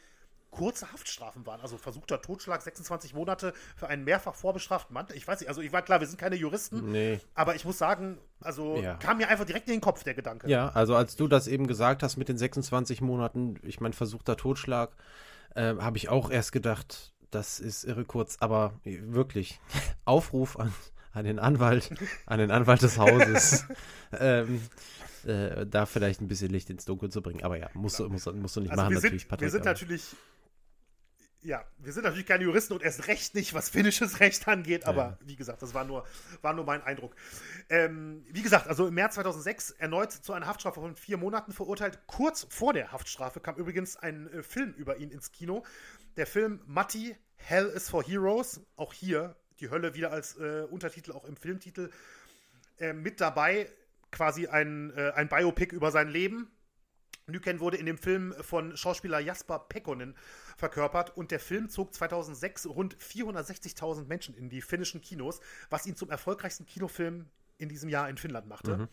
kurze 0.52 0.92
Haftstrafen 0.94 1.46
waren. 1.46 1.60
Also 1.60 1.78
versuchter 1.78 2.22
Totschlag, 2.22 2.62
26 2.62 3.14
Monate 3.14 3.54
für 3.76 3.88
einen 3.88 4.06
mehrfach 4.06 4.36
vorbestraften 4.36 4.94
Mann. 4.94 5.06
Ich 5.14 5.28
weiß 5.28 5.42
nicht, 5.42 5.50
also 5.50 5.60
ich 5.62 5.74
war 5.74 5.82
klar, 5.82 6.00
wir 6.00 6.08
sind 6.08 6.18
keine 6.18 6.36
Juristen, 6.38 6.92
Nee. 6.92 7.20
aber 7.34 7.56
ich 7.56 7.66
muss 7.66 7.78
sagen, 7.78 8.20
also 8.40 8.78
Ja. 8.82 8.94
kam 8.96 9.18
mir 9.18 9.28
einfach 9.28 9.44
direkt 9.46 9.68
in 9.68 9.74
den 9.74 9.82
Kopf 9.82 10.04
der 10.06 10.14
Gedanke. 10.14 10.50
Ja, 10.50 10.70
also 10.70 10.96
als 10.96 11.18
du 11.18 11.28
das 11.28 11.48
eben 11.48 11.68
gesagt 11.68 12.04
hast 12.04 12.16
mit 12.16 12.30
den 12.30 12.38
26 12.38 13.02
Monaten, 13.02 13.56
ich 13.64 13.82
meine, 13.82 13.94
versuchter 13.94 14.38
Totschlag, 14.38 14.96
äh, 15.56 15.76
habe 15.76 15.98
ich 15.98 16.08
auch 16.08 16.30
erst 16.30 16.54
gedacht, 16.54 17.14
das 17.32 17.60
ist 17.60 17.84
irre 17.84 18.06
kurz, 18.06 18.38
aber 18.40 18.80
wirklich, 18.86 19.60
Aufruf 20.06 20.58
an, 20.58 20.74
an 21.12 21.26
den 21.26 21.38
Anwalt, 21.40 21.90
an 22.28 22.40
den 22.40 22.52
Anwalt 22.52 22.82
des 22.82 22.98
Hauses, 22.98 23.66
ähm, 24.18 24.62
äh, 25.26 25.66
da 25.68 25.86
vielleicht 25.86 26.22
ein 26.22 26.28
bisschen 26.28 26.50
Licht 26.52 26.70
ins 26.70 26.86
Dunkel 26.86 27.10
zu 27.10 27.22
bringen. 27.22 27.44
Aber 27.44 27.58
ja, 27.58 27.70
musst, 27.74 28.00
du, 28.00 28.08
musst, 28.10 28.28
du- 28.28 28.34
musst 28.34 28.56
du 28.56 28.62
nicht 28.62 28.72
Also 28.72 28.84
machen, 28.84 28.92
wir 28.94 29.02
natürlich, 29.02 29.22
sind, 29.24 29.30
Patrick. 29.30 29.46
wir 29.48 29.52
sind 29.52 29.62
aber- 29.62 29.70
natürlich, 29.72 30.16
ja, 31.42 31.64
wir 31.78 31.94
sind 31.94 32.04
natürlich 32.04 32.26
keine 32.26 32.44
Juristen 32.44 32.74
und 32.74 32.82
erst 32.82 33.08
recht 33.08 33.36
nicht, 33.36 33.54
was 33.54 33.70
finnisches 33.70 34.20
Recht 34.20 34.48
angeht, 34.48 34.86
aber 34.88 35.04
Ja. 35.04 35.18
wie 35.26 35.36
gesagt, 35.36 35.62
das 35.62 35.76
war 35.76 35.84
nur, 35.86 36.04
war 36.42 36.54
nur 36.54 36.66
mein 36.66 36.82
Eindruck. 36.82 37.16
Ähm, 37.70 38.26
wie 38.32 38.42
gesagt, 38.42 38.68
also 38.68 38.88
im 38.88 38.96
März 38.96 39.14
2006 39.16 39.70
erneut 39.72 40.12
zu 40.12 40.34
einer 40.34 40.48
Haftstrafe 40.48 40.80
von 40.82 40.96
vier 40.96 41.18
Monaten 41.18 41.52
verurteilt. 41.52 42.00
Kurz 42.08 42.48
vor 42.50 42.74
der 42.74 42.92
Haftstrafe 42.92 43.40
kam 43.42 43.58
übrigens 43.58 43.96
ein 43.96 44.28
äh, 44.32 44.42
Film 44.42 44.74
über 44.74 44.98
ihn 44.98 45.12
ins 45.12 45.32
Kino. 45.32 45.64
Der 46.18 46.26
Film 46.26 46.62
Matti, 46.66 47.16
Hell 47.36 47.68
is 47.68 47.90
for 47.90 48.04
Heroes. 48.04 48.62
Auch 48.76 48.92
hier 48.94 49.36
die 49.60 49.70
Hölle 49.70 49.94
wieder 49.94 50.12
als 50.12 50.38
äh, 50.38 50.66
Untertitel, 50.72 51.12
auch 51.12 51.26
im 51.26 51.36
Filmtitel 51.38 51.92
äh, 52.80 52.92
mit 52.94 53.22
dabei. 53.22 53.70
Quasi 54.12 54.48
ein, 54.48 54.94
äh, 54.96 55.12
ein 55.16 55.30
Biopic 55.30 55.76
über 55.76 55.92
sein 55.92 56.10
Leben. 56.10 56.52
Nyken 57.28 57.60
wurde 57.60 57.78
in 57.78 57.86
dem 57.86 57.98
Film 57.98 58.36
von 58.42 58.78
Schauspieler 58.78 59.20
Jasper 59.20 59.60
Pekkonen 59.60 60.16
verkörpert 60.58 61.18
und 61.18 61.32
der 61.32 61.40
Film 61.40 61.70
zog 61.70 61.94
2006 61.94 62.68
rund 62.68 62.96
460.000 62.98 64.06
Menschen 64.06 64.36
in 64.36 64.50
die 64.50 64.62
finnischen 64.62 65.02
Kinos, 65.02 65.40
was 65.70 65.88
ihn 65.88 65.96
zum 65.96 66.12
erfolgreichsten 66.12 66.66
Kinofilm 66.66 67.28
in 67.58 67.70
diesem 67.70 67.90
Jahr 67.90 68.10
in 68.10 68.18
Finnland 68.18 68.48
machte. 68.48 68.90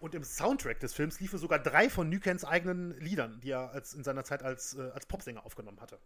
Und 0.00 0.14
im 0.16 0.24
Soundtrack 0.24 0.80
des 0.80 0.94
Films 0.94 1.20
liefen 1.20 1.38
sogar 1.38 1.60
drei 1.60 1.88
von 1.88 2.08
Nykens 2.08 2.44
eigenen 2.44 2.98
Liedern, 2.98 3.40
die 3.40 3.50
er 3.50 3.70
als, 3.70 3.94
in 3.94 4.02
seiner 4.02 4.24
Zeit 4.24 4.42
als, 4.42 4.74
äh, 4.74 4.90
als 4.92 5.06
Popsänger 5.06 5.46
aufgenommen 5.46 5.80
hatte. 5.80 5.98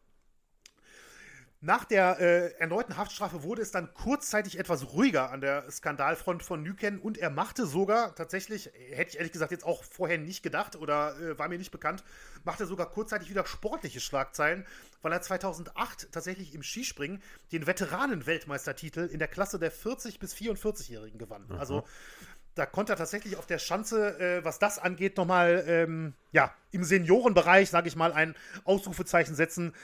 Nach 1.66 1.84
der 1.84 2.20
äh, 2.20 2.52
erneuten 2.60 2.96
Haftstrafe 2.96 3.42
wurde 3.42 3.60
es 3.60 3.72
dann 3.72 3.92
kurzzeitig 3.92 4.56
etwas 4.56 4.92
ruhiger 4.92 5.32
an 5.32 5.40
der 5.40 5.68
Skandalfront 5.68 6.44
von 6.44 6.62
Nyken 6.62 7.00
und 7.00 7.18
er 7.18 7.28
machte 7.28 7.66
sogar 7.66 8.14
tatsächlich, 8.14 8.70
hätte 8.92 9.10
ich 9.10 9.16
ehrlich 9.16 9.32
gesagt 9.32 9.50
jetzt 9.50 9.66
auch 9.66 9.82
vorher 9.82 10.16
nicht 10.16 10.44
gedacht 10.44 10.76
oder 10.76 11.18
äh, 11.18 11.36
war 11.40 11.48
mir 11.48 11.58
nicht 11.58 11.72
bekannt, 11.72 12.04
machte 12.44 12.66
sogar 12.66 12.88
kurzzeitig 12.88 13.30
wieder 13.30 13.44
sportliche 13.46 13.98
Schlagzeilen, 13.98 14.64
weil 15.02 15.10
er 15.10 15.22
2008 15.22 16.12
tatsächlich 16.12 16.54
im 16.54 16.62
Skispringen 16.62 17.20
den 17.50 17.66
Veteranen-Weltmeistertitel 17.66 19.00
in 19.00 19.18
der 19.18 19.26
Klasse 19.26 19.58
der 19.58 19.72
40- 19.72 20.20
bis 20.20 20.36
44-Jährigen 20.36 21.18
gewann. 21.18 21.50
Also 21.58 21.82
da 22.54 22.64
konnte 22.64 22.92
er 22.92 22.96
tatsächlich 22.96 23.36
auf 23.36 23.46
der 23.46 23.58
Schanze, 23.58 24.20
äh, 24.20 24.44
was 24.44 24.60
das 24.60 24.78
angeht, 24.78 25.16
nochmal 25.16 25.64
ähm, 25.66 26.14
ja, 26.30 26.54
im 26.70 26.84
Seniorenbereich, 26.84 27.70
sage 27.70 27.88
ich 27.88 27.96
mal, 27.96 28.12
ein 28.12 28.36
Ausrufezeichen 28.64 29.34
setzen. 29.34 29.74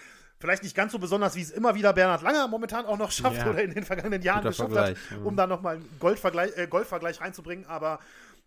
Vielleicht 0.42 0.64
nicht 0.64 0.74
ganz 0.74 0.90
so 0.90 0.98
besonders, 0.98 1.36
wie 1.36 1.40
es 1.40 1.52
immer 1.52 1.76
wieder 1.76 1.92
Bernhard 1.92 2.20
Langer 2.22 2.48
momentan 2.48 2.84
auch 2.84 2.98
noch 2.98 3.12
schafft 3.12 3.36
Ja. 3.36 3.50
oder 3.50 3.62
in 3.62 3.72
den 3.72 3.84
vergangenen 3.84 4.22
Jahren 4.22 4.38
Guter 4.42 4.48
geschafft 4.48 4.70
hat, 4.70 4.96
Vergleich, 4.96 5.10
ja. 5.12 5.18
um 5.18 5.36
da 5.36 5.46
nochmal 5.46 5.76
einen 5.76 5.98
Goldvergleich, 6.00 6.58
äh, 6.58 6.66
Goldvergleich 6.66 7.20
reinzubringen. 7.20 7.64
Aber 7.66 8.00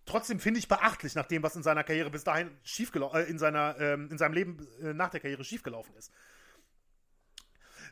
trotzdem 0.06 0.42
finde 0.42 0.60
ich 0.60 0.68
beachtlich, 0.68 1.16
nach 1.16 1.26
dem, 1.26 1.42
was 1.42 1.56
in 1.56 1.64
seiner 1.64 1.86
Karriere 1.86 2.10
bis 2.10 2.26
dahin 2.26 2.52
schiefgelaufen, 2.64 3.22
äh, 3.22 3.24
in, 3.24 3.40
seiner, 3.40 3.80
ähm, 3.80 4.10
in 4.12 4.18
seinem 4.18 4.34
Leben 4.34 4.68
äh, 4.82 4.94
nach 4.94 5.10
der 5.10 5.22
Karriere 5.22 5.46
schiefgelaufen 5.46 5.96
ist. 5.96 6.12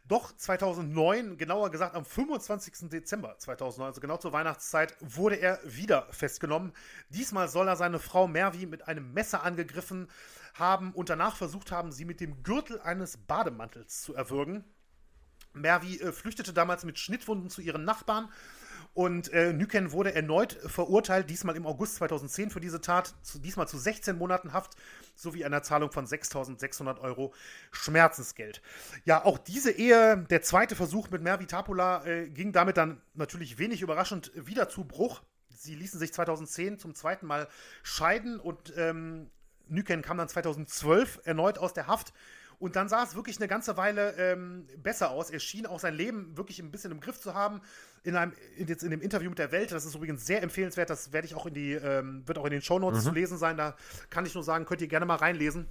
Doch 0.06 0.36
2009, 0.36 1.38
genauer 1.38 1.72
gesagt 1.72 1.96
am 1.96 2.04
25. 2.04 2.90
Dezember 2.90 3.40
2009, 3.40 3.88
also 3.88 4.02
genau 4.02 4.18
zur 4.18 4.34
Weihnachtszeit, 4.34 4.98
wurde 5.00 5.38
er 5.38 5.62
wieder 5.64 6.08
festgenommen. 6.12 6.74
Diesmal 7.08 7.48
soll 7.48 7.70
er 7.70 7.78
seine 7.78 8.00
Frau 8.00 8.28
Mervi 8.28 8.66
mit 8.66 8.86
einem 8.86 9.14
Messer 9.14 9.44
angegriffen 9.44 10.10
haben 10.54 10.94
und 10.94 11.10
danach 11.10 11.36
versucht 11.36 11.72
haben, 11.72 11.92
sie 11.92 12.06
mit 12.06 12.20
dem 12.20 12.44
Gürtel 12.44 12.80
eines 12.82 13.18
Bademantels 13.18 14.02
zu 14.02 14.14
erwürgen. 14.14 14.64
Mervi 15.54 16.00
äh, 16.00 16.12
flüchtete 16.12 16.54
damals 16.54 16.84
mit 16.86 17.00
Schnittwunden 17.00 17.50
zu 17.50 17.62
ihren 17.62 17.84
Nachbarn 17.84 18.30
und 18.94 19.34
äh, 19.34 19.54
Nyken 19.54 19.92
wurde 19.92 20.14
erneut 20.14 20.54
verurteilt, 20.68 21.30
diesmal 21.30 21.56
im 21.56 21.66
August 21.66 21.96
2010 21.96 22.52
für 22.52 22.60
diese 22.60 22.80
Tat, 22.80 23.16
zu, 23.24 23.40
diesmal 23.40 23.68
zu 23.68 23.78
16 23.78 24.18
Monaten 24.18 24.54
Haft 24.54 24.76
sowie 25.16 25.46
einer 25.46 25.64
Zahlung 25.64 25.92
von 25.92 26.06
6.600 26.06 27.00
Euro 27.00 27.34
Schmerzensgeld. 27.72 28.62
Ja, 29.06 29.26
auch 29.26 29.40
diese 29.40 29.72
Ehe, 29.72 30.26
der 30.30 30.44
zweite 30.44 30.76
Versuch 30.76 31.10
mit 31.10 31.24
Mervi 31.24 31.48
Tapula, 31.48 32.06
äh, 32.06 32.30
ging 32.30 32.52
damit 32.52 32.78
dann 32.78 33.02
natürlich 33.16 33.58
wenig 33.58 33.82
überraschend 33.82 34.32
wieder 34.36 34.70
zu 34.70 34.84
Bruch. 34.86 35.24
Sie 35.50 35.74
ließen 35.74 36.00
sich 36.00 36.14
2010 36.14 36.78
zum 36.78 36.94
zweiten 36.94 37.26
Mal 37.26 37.48
scheiden 37.82 38.40
und 38.40 38.74
ähm, 38.78 39.32
Nyken 39.68 40.02
kam 40.02 40.18
dann 40.18 40.30
2012 40.30 41.22
erneut 41.24 41.58
aus 41.58 41.74
der 41.74 41.88
Haft. 41.88 42.14
Und 42.60 42.78
dann 42.78 42.88
sah 42.88 43.04
es 43.04 43.16
wirklich 43.16 43.38
eine 43.40 43.50
ganze 43.50 43.76
Weile 43.76 44.14
ähm, 44.18 44.68
besser 44.78 45.10
aus. 45.10 45.30
Er 45.30 45.40
schien 45.40 45.66
auch 45.66 45.82
sein 45.82 45.96
Leben 45.96 46.38
wirklich 46.38 46.60
ein 46.60 46.72
bisschen 46.72 46.92
im 46.92 47.02
Griff 47.02 47.20
zu 47.20 47.34
haben. 47.34 47.62
In 48.04 48.16
einem, 48.16 48.32
in, 48.56 48.68
jetzt 48.68 48.84
in 48.84 48.92
dem 48.92 49.02
Interview 49.02 49.30
mit 49.30 49.40
der 49.40 49.52
Welt, 49.52 49.74
das 49.74 49.84
ist 49.84 49.96
übrigens 49.96 50.26
sehr 50.26 50.42
empfehlenswert, 50.42 50.90
das 50.90 51.12
werde 51.12 51.28
ich 51.28 51.36
auch 51.36 51.46
in 51.46 51.54
die, 51.54 51.74
ähm, 51.74 52.26
wird 52.26 52.38
auch 52.38 52.46
in 52.46 52.52
den 52.52 52.62
Shownotes 52.62 53.04
zu 53.04 53.12
lesen 53.12 53.38
sein. 53.38 53.58
Da 53.58 53.76
kann 54.10 54.26
ich 54.26 54.34
nur 54.34 54.44
sagen, 54.44 54.66
könnt 54.66 54.82
ihr 54.82 54.88
gerne 54.88 55.06
mal 55.06 55.16
reinlesen. 55.16 55.68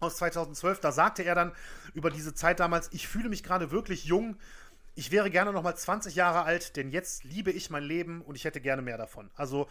Aus 0.00 0.16
2012, 0.16 0.80
da 0.80 0.92
sagte 0.92 1.24
er 1.24 1.34
dann 1.34 1.52
über 1.92 2.10
diese 2.10 2.34
Zeit 2.34 2.58
damals, 2.58 2.88
ich 2.92 3.06
fühle 3.06 3.28
mich 3.28 3.42
gerade 3.42 3.70
wirklich 3.70 4.04
jung. 4.04 4.36
Ich 4.94 5.10
wäre 5.10 5.30
gerne 5.30 5.52
noch 5.52 5.62
mal 5.62 5.74
20 5.74 6.14
Jahre 6.14 6.44
alt, 6.44 6.76
denn 6.76 6.90
jetzt 6.90 7.24
liebe 7.24 7.50
ich 7.50 7.68
mein 7.68 7.82
Leben 7.82 8.22
und 8.22 8.34
ich 8.34 8.44
hätte 8.44 8.60
gerne 8.60 8.80
mehr 8.80 8.96
davon. 8.96 9.30
Also 9.34 9.68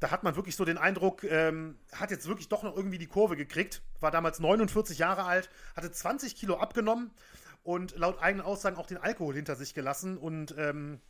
da 0.00 0.10
hat 0.10 0.22
man 0.22 0.34
wirklich 0.34 0.56
so 0.56 0.64
den 0.64 0.78
Eindruck, 0.78 1.24
ähm, 1.24 1.78
hat 1.92 2.10
jetzt 2.10 2.26
wirklich 2.26 2.48
doch 2.48 2.62
noch 2.62 2.76
irgendwie 2.76 2.98
die 2.98 3.06
Kurve 3.06 3.36
gekriegt, 3.36 3.82
war 4.00 4.10
damals 4.10 4.40
49 4.40 4.98
Jahre 4.98 5.24
alt, 5.24 5.50
hatte 5.76 5.90
20 5.90 6.34
Kilo 6.36 6.56
abgenommen 6.56 7.10
und 7.62 7.96
laut 7.96 8.20
eigenen 8.20 8.44
Aussagen 8.44 8.76
auch 8.76 8.86
den 8.86 8.96
Alkohol 8.96 9.34
hinter 9.34 9.56
sich 9.56 9.74
gelassen 9.74 10.16
und 10.16 10.54
ähm, 10.56 11.00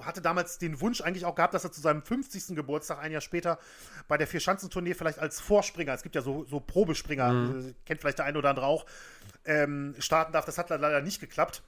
hatte 0.00 0.22
damals 0.22 0.58
den 0.58 0.80
Wunsch 0.80 1.00
eigentlich 1.00 1.24
auch 1.24 1.34
gehabt, 1.34 1.54
dass 1.54 1.64
er 1.64 1.72
zu 1.72 1.80
seinem 1.80 2.02
50. 2.02 2.56
Geburtstag, 2.56 2.98
ein 2.98 3.12
Jahr 3.12 3.20
später, 3.20 3.58
bei 4.06 4.16
der 4.16 4.26
Vierschanzentournee 4.26 4.94
vielleicht 4.94 5.18
als 5.18 5.40
Vorspringer, 5.40 5.92
es 5.92 6.02
gibt 6.02 6.14
ja 6.14 6.22
so, 6.22 6.44
so 6.44 6.60
Probespringer, 6.60 7.54
äh, 7.68 7.74
kennt 7.84 8.00
vielleicht 8.00 8.18
der 8.18 8.26
eine 8.26 8.38
oder 8.38 8.50
andere 8.50 8.66
auch, 8.66 8.86
ähm, 9.44 9.94
starten 9.98 10.32
darf. 10.32 10.44
Das 10.44 10.58
hat 10.58 10.70
leider 10.70 11.00
nicht 11.02 11.20
geklappt. 11.20 11.62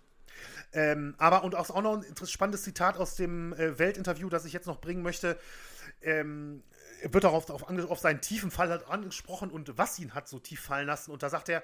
Ähm, 0.73 1.15
aber 1.19 1.45
und 1.45 1.55
auch, 1.55 1.69
auch 1.71 1.83
noch 1.83 2.03
ein 2.03 2.27
spannendes 2.27 2.63
Zitat 2.63 2.97
aus 2.97 3.17
dem 3.17 3.53
äh, 3.55 3.79
Weltinterview, 3.79 4.29
das 4.29 4.45
ich 4.45 4.53
jetzt 4.53 4.67
noch 4.67 4.81
bringen 4.81 5.03
möchte. 5.03 5.39
Ähm, 6.03 6.63
wird 7.03 7.25
darauf 7.25 7.49
auf, 7.51 7.63
auf 7.69 7.99
seinen 7.99 8.21
tiefen 8.21 8.51
Fall 8.51 8.69
halt 8.71 8.87
angesprochen 8.89 9.51
und 9.51 9.79
was 9.79 9.99
ihn 9.99 10.15
hat 10.15 10.29
so 10.29 10.39
tief 10.39 10.61
fallen 10.61 10.87
lassen. 10.87 11.11
Und 11.11 11.23
da 11.23 11.31
sagt 11.31 11.49
er, 11.49 11.63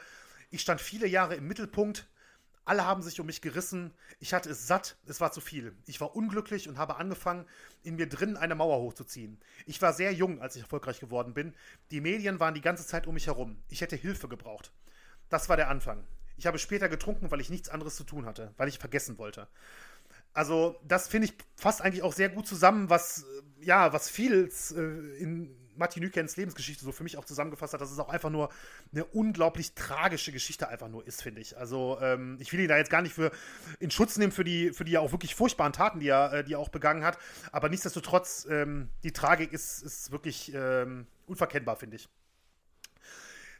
ich 0.51 0.61
stand 0.61 0.81
viele 0.81 1.07
Jahre 1.07 1.35
im 1.35 1.47
Mittelpunkt, 1.47 2.07
alle 2.67 2.85
haben 2.85 3.01
sich 3.01 3.21
um 3.21 3.27
mich 3.27 3.43
gerissen, 3.43 3.95
ich 4.19 4.35
hatte 4.35 4.51
es 4.51 4.67
satt, 4.67 4.97
es 5.07 5.21
war 5.21 5.31
zu 5.31 5.41
viel. 5.41 5.77
Ich 5.87 6.01
war 6.01 6.17
unglücklich 6.17 6.69
und 6.69 6.79
habe 6.79 6.97
angefangen, 6.97 7.47
in 7.85 7.95
mir 7.95 8.09
drin 8.09 8.37
eine 8.37 8.57
Mauer 8.57 8.81
hochzuziehen. 8.81 9.39
Ich 9.67 9.81
war 9.81 9.93
sehr 9.93 10.13
jung, 10.13 10.43
als 10.43 10.57
ich 10.57 10.63
erfolgreich 10.63 10.99
geworden 10.99 11.33
bin. 11.33 11.55
Die 11.93 12.01
Medien 12.01 12.41
waren 12.41 12.55
die 12.55 12.61
ganze 12.61 12.85
Zeit 12.85 13.07
um 13.07 13.15
mich 13.15 13.29
herum. 13.29 13.63
Ich 13.69 13.83
hätte 13.83 13.95
Hilfe 13.95 14.27
gebraucht. 14.27 14.73
Das 15.29 15.49
war 15.49 15.57
der 15.57 15.71
Anfang. 15.71 16.05
Ich 16.39 16.47
habe 16.47 16.59
später 16.59 16.89
getrunken, 16.89 17.31
weil 17.31 17.41
ich 17.41 17.51
nichts 17.51 17.69
anderes 17.69 17.95
zu 17.95 18.03
tun 18.03 18.27
hatte, 18.27 18.53
weil 18.57 18.69
ich 18.69 18.81
vergessen 18.81 19.17
wollte. 19.17 19.47
Also, 20.37 20.79
das 20.87 21.09
finde 21.09 21.29
ich 21.29 21.35
fasst 21.57 21.81
eigentlich 21.81 22.03
auch 22.03 22.13
sehr 22.13 22.29
gut 22.29 22.47
zusammen, 22.47 22.91
was, 22.91 23.23
äh, 23.61 23.65
ja, 23.65 23.93
was 23.95 24.11
viel 24.11 24.51
äh, 24.77 25.23
in 25.23 25.57
Martin 25.77 26.03
Nükens 26.03 26.37
Lebensgeschichte 26.37 26.85
so 26.85 26.93
für 26.93 27.05
mich 27.05 27.17
auch 27.17 27.25
zusammengefasst 27.25 27.73
hat, 27.73 27.81
dass 27.81 27.91
es 27.91 27.99
auch 27.99 28.11
einfach 28.11 28.29
nur 28.29 28.51
eine 28.93 29.05
unglaublich 29.07 29.75
tragische 29.75 30.33
Geschichte 30.33 30.69
einfach 30.69 30.89
nur 30.89 31.07
ist, 31.07 31.23
finde 31.23 31.41
ich. 31.41 31.57
Also 31.57 31.99
ähm, 32.03 32.37
ich 32.39 32.53
will 32.53 32.61
ihn 32.61 32.69
da 32.69 32.77
jetzt 32.77 32.91
gar 32.91 33.01
nicht 33.01 33.15
für 33.15 33.31
in 33.81 33.91
Schutz 33.91 34.19
nehmen 34.19 34.33
für 34.33 34.45
die, 34.45 34.73
für 34.73 34.85
die 34.85 34.93
ja 34.93 35.01
auch 35.01 35.13
wirklich 35.13 35.35
furchtbaren 35.35 35.73
Taten, 35.73 36.01
die 36.01 36.09
er, 36.09 36.33
äh, 36.33 36.45
die 36.45 36.55
er 36.55 36.59
auch 36.59 36.69
begangen 36.69 37.05
hat. 37.05 37.19
Aber 37.51 37.71
nichtsdestotrotz, 37.71 38.47
ähm, 38.51 38.91
die 39.05 39.13
Tragik 39.13 39.53
ist, 39.55 39.83
ist 39.83 40.13
wirklich 40.13 40.53
ähm, 40.55 41.07
unverkennbar, 41.27 41.77
finde 41.77 41.97
ich. 41.97 42.09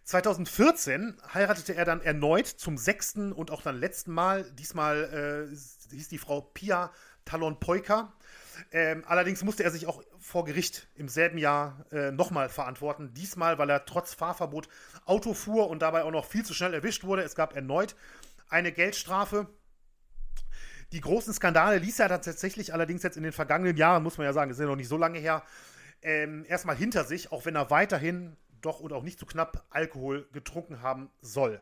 2014 0.07 1.17
heiratete 1.35 1.75
er 1.75 1.85
dann 1.85 2.01
erneut 2.01 2.47
zum 2.47 2.79
sechsten 2.79 3.33
und 3.33 3.51
auch 3.51 3.61
dann 3.61 3.81
letzten 3.81 4.13
Mal. 4.13 4.49
Diesmal 4.53 5.49
äh, 5.51 5.53
hieß 5.91 6.09
die 6.09 6.19
Frau 6.19 6.41
Pia 6.41 6.93
Talon 7.25 7.59
Poika. 7.61 8.13
Ähm, 8.73 9.05
allerdings 9.07 9.45
musste 9.45 9.65
er 9.65 9.71
sich 9.71 9.87
auch 9.87 10.03
vor 10.19 10.45
Gericht 10.45 10.89
im 10.95 11.09
selben 11.09 11.39
Jahr 11.39 11.85
äh, 11.93 12.11
nochmal 12.11 12.49
verantworten. 12.49 13.13
Diesmal, 13.15 13.59
weil 13.59 13.69
er 13.69 13.85
trotz 13.85 14.15
Fahrverbot 14.15 14.69
Auto 15.05 15.35
fuhr 15.35 15.69
und 15.69 15.83
dabei 15.83 16.05
auch 16.05 16.11
noch 16.11 16.25
viel 16.25 16.45
zu 16.45 16.55
schnell 16.55 16.73
erwischt 16.73 17.05
wurde. 17.05 17.23
Es 17.23 17.35
gab 17.35 17.55
erneut 17.55 17.95
eine 18.49 18.73
Geldstrafe. 18.73 19.49
Die 20.93 21.01
großen 21.01 21.35
Skandale 21.35 21.79
ließ 21.79 21.99
er 21.99 22.09
tatsächlich 22.09 22.73
allerdings 22.73 23.03
jetzt 23.03 23.17
in 23.17 23.25
den 23.25 23.33
vergangenen 23.33 23.77
Jahren, 23.77 24.03
muss 24.03 24.19
man 24.19 24.25
ja 24.25 24.33
sagen, 24.33 24.51
ist 24.51 24.61
ja 24.61 24.67
noch 24.67 24.77
nicht 24.77 24.89
so 24.89 24.97
lange 24.97 25.19
her, 25.19 25.43
ähm, 26.03 26.45
erstmal 26.49 26.77
hinter 26.77 27.05
sich, 27.05 27.33
auch 27.33 27.45
wenn 27.45 27.57
er 27.57 27.71
weiterhin 27.71 28.37
doch 28.61 28.81
und 28.81 28.93
auch 28.93 29.03
nicht 29.03 29.19
zu 29.19 29.27
knapp 29.27 29.67
Alkohol 29.71 30.29
getrunken 30.33 30.83
haben 30.83 31.11
soll. 31.21 31.61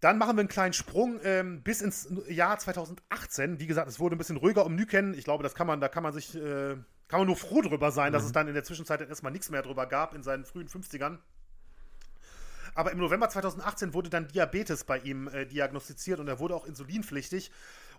Dann 0.00 0.18
machen 0.18 0.36
wir 0.36 0.40
einen 0.40 0.48
kleinen 0.48 0.72
Sprung 0.72 1.18
ähm, 1.24 1.62
bis 1.62 1.80
ins 1.80 2.08
Jahr 2.28 2.58
2018. 2.58 3.58
Wie 3.58 3.66
gesagt, 3.66 3.88
es 3.88 3.98
wurde 3.98 4.14
ein 4.14 4.18
bisschen 4.18 4.36
ruhiger 4.36 4.64
um 4.64 4.76
Nyken. 4.76 5.14
Ich 5.14 5.24
glaube, 5.24 5.42
das 5.42 5.54
kann 5.54 5.66
man, 5.66 5.80
da 5.80 5.88
kann 5.88 6.04
man 6.04 6.12
sich, 6.12 6.36
äh, 6.36 6.76
kann 7.08 7.20
man 7.20 7.26
nur 7.26 7.36
froh 7.36 7.62
drüber 7.62 7.90
sein, 7.90 8.10
mhm. 8.10 8.14
dass 8.14 8.24
es 8.24 8.32
dann 8.32 8.46
in 8.46 8.54
der 8.54 8.64
Zwischenzeit 8.64 9.00
erstmal 9.00 9.32
nichts 9.32 9.50
mehr 9.50 9.62
drüber 9.62 9.86
gab 9.86 10.14
in 10.14 10.22
seinen 10.22 10.44
frühen 10.44 10.68
50ern. 10.68 11.18
Aber 12.74 12.92
im 12.92 12.98
November 12.98 13.28
2018 13.28 13.92
wurde 13.92 14.08
dann 14.08 14.28
Diabetes 14.28 14.84
bei 14.84 14.98
ihm 14.98 15.26
äh, 15.28 15.46
diagnostiziert 15.46 16.20
und 16.20 16.28
er 16.28 16.38
wurde 16.38 16.54
auch 16.54 16.64
insulinpflichtig. 16.64 17.50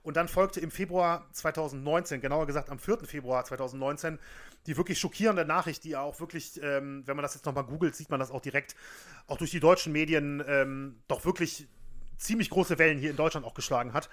Und 0.02 0.16
dann 0.16 0.30
folgte 0.30 0.62
im 0.62 0.72
Februar 0.72 1.28
2019, 1.34 2.22
genauer 2.22 2.48
gesagt 2.48 2.70
am 2.70 2.80
4. 2.80 3.00
Februar 3.00 3.44
2019, 3.44 4.18
die 4.66 4.78
wirklich 4.78 4.98
schockierende 4.98 5.44
Nachricht, 5.44 5.84
die 5.84 5.98
auch 5.98 6.22
wirklich, 6.22 6.62
ähm, 6.64 7.04
wenn 7.06 7.18
man 7.18 7.24
das 7.24 7.34
jetzt 7.36 7.46
nochmal 7.46 7.66
googelt, 7.66 7.96
sieht 7.96 8.10
man 8.10 8.22
das 8.22 8.32
auch 8.32 8.40
direkt, 8.40 8.78
auch 9.28 9.38
durch 9.38 9.52
die 9.52 9.60
deutschen 9.60 9.92
Medien, 9.92 10.42
ähm, 10.48 11.02
doch 11.10 11.26
wirklich 11.26 11.68
ziemlich 12.20 12.50
große 12.50 12.78
Wellen 12.78 13.00
hier 13.00 13.10
in 13.10 13.16
Deutschland 13.16 13.46
auch 13.46 13.56
geschlagen 13.56 13.94
hat. 13.94 14.10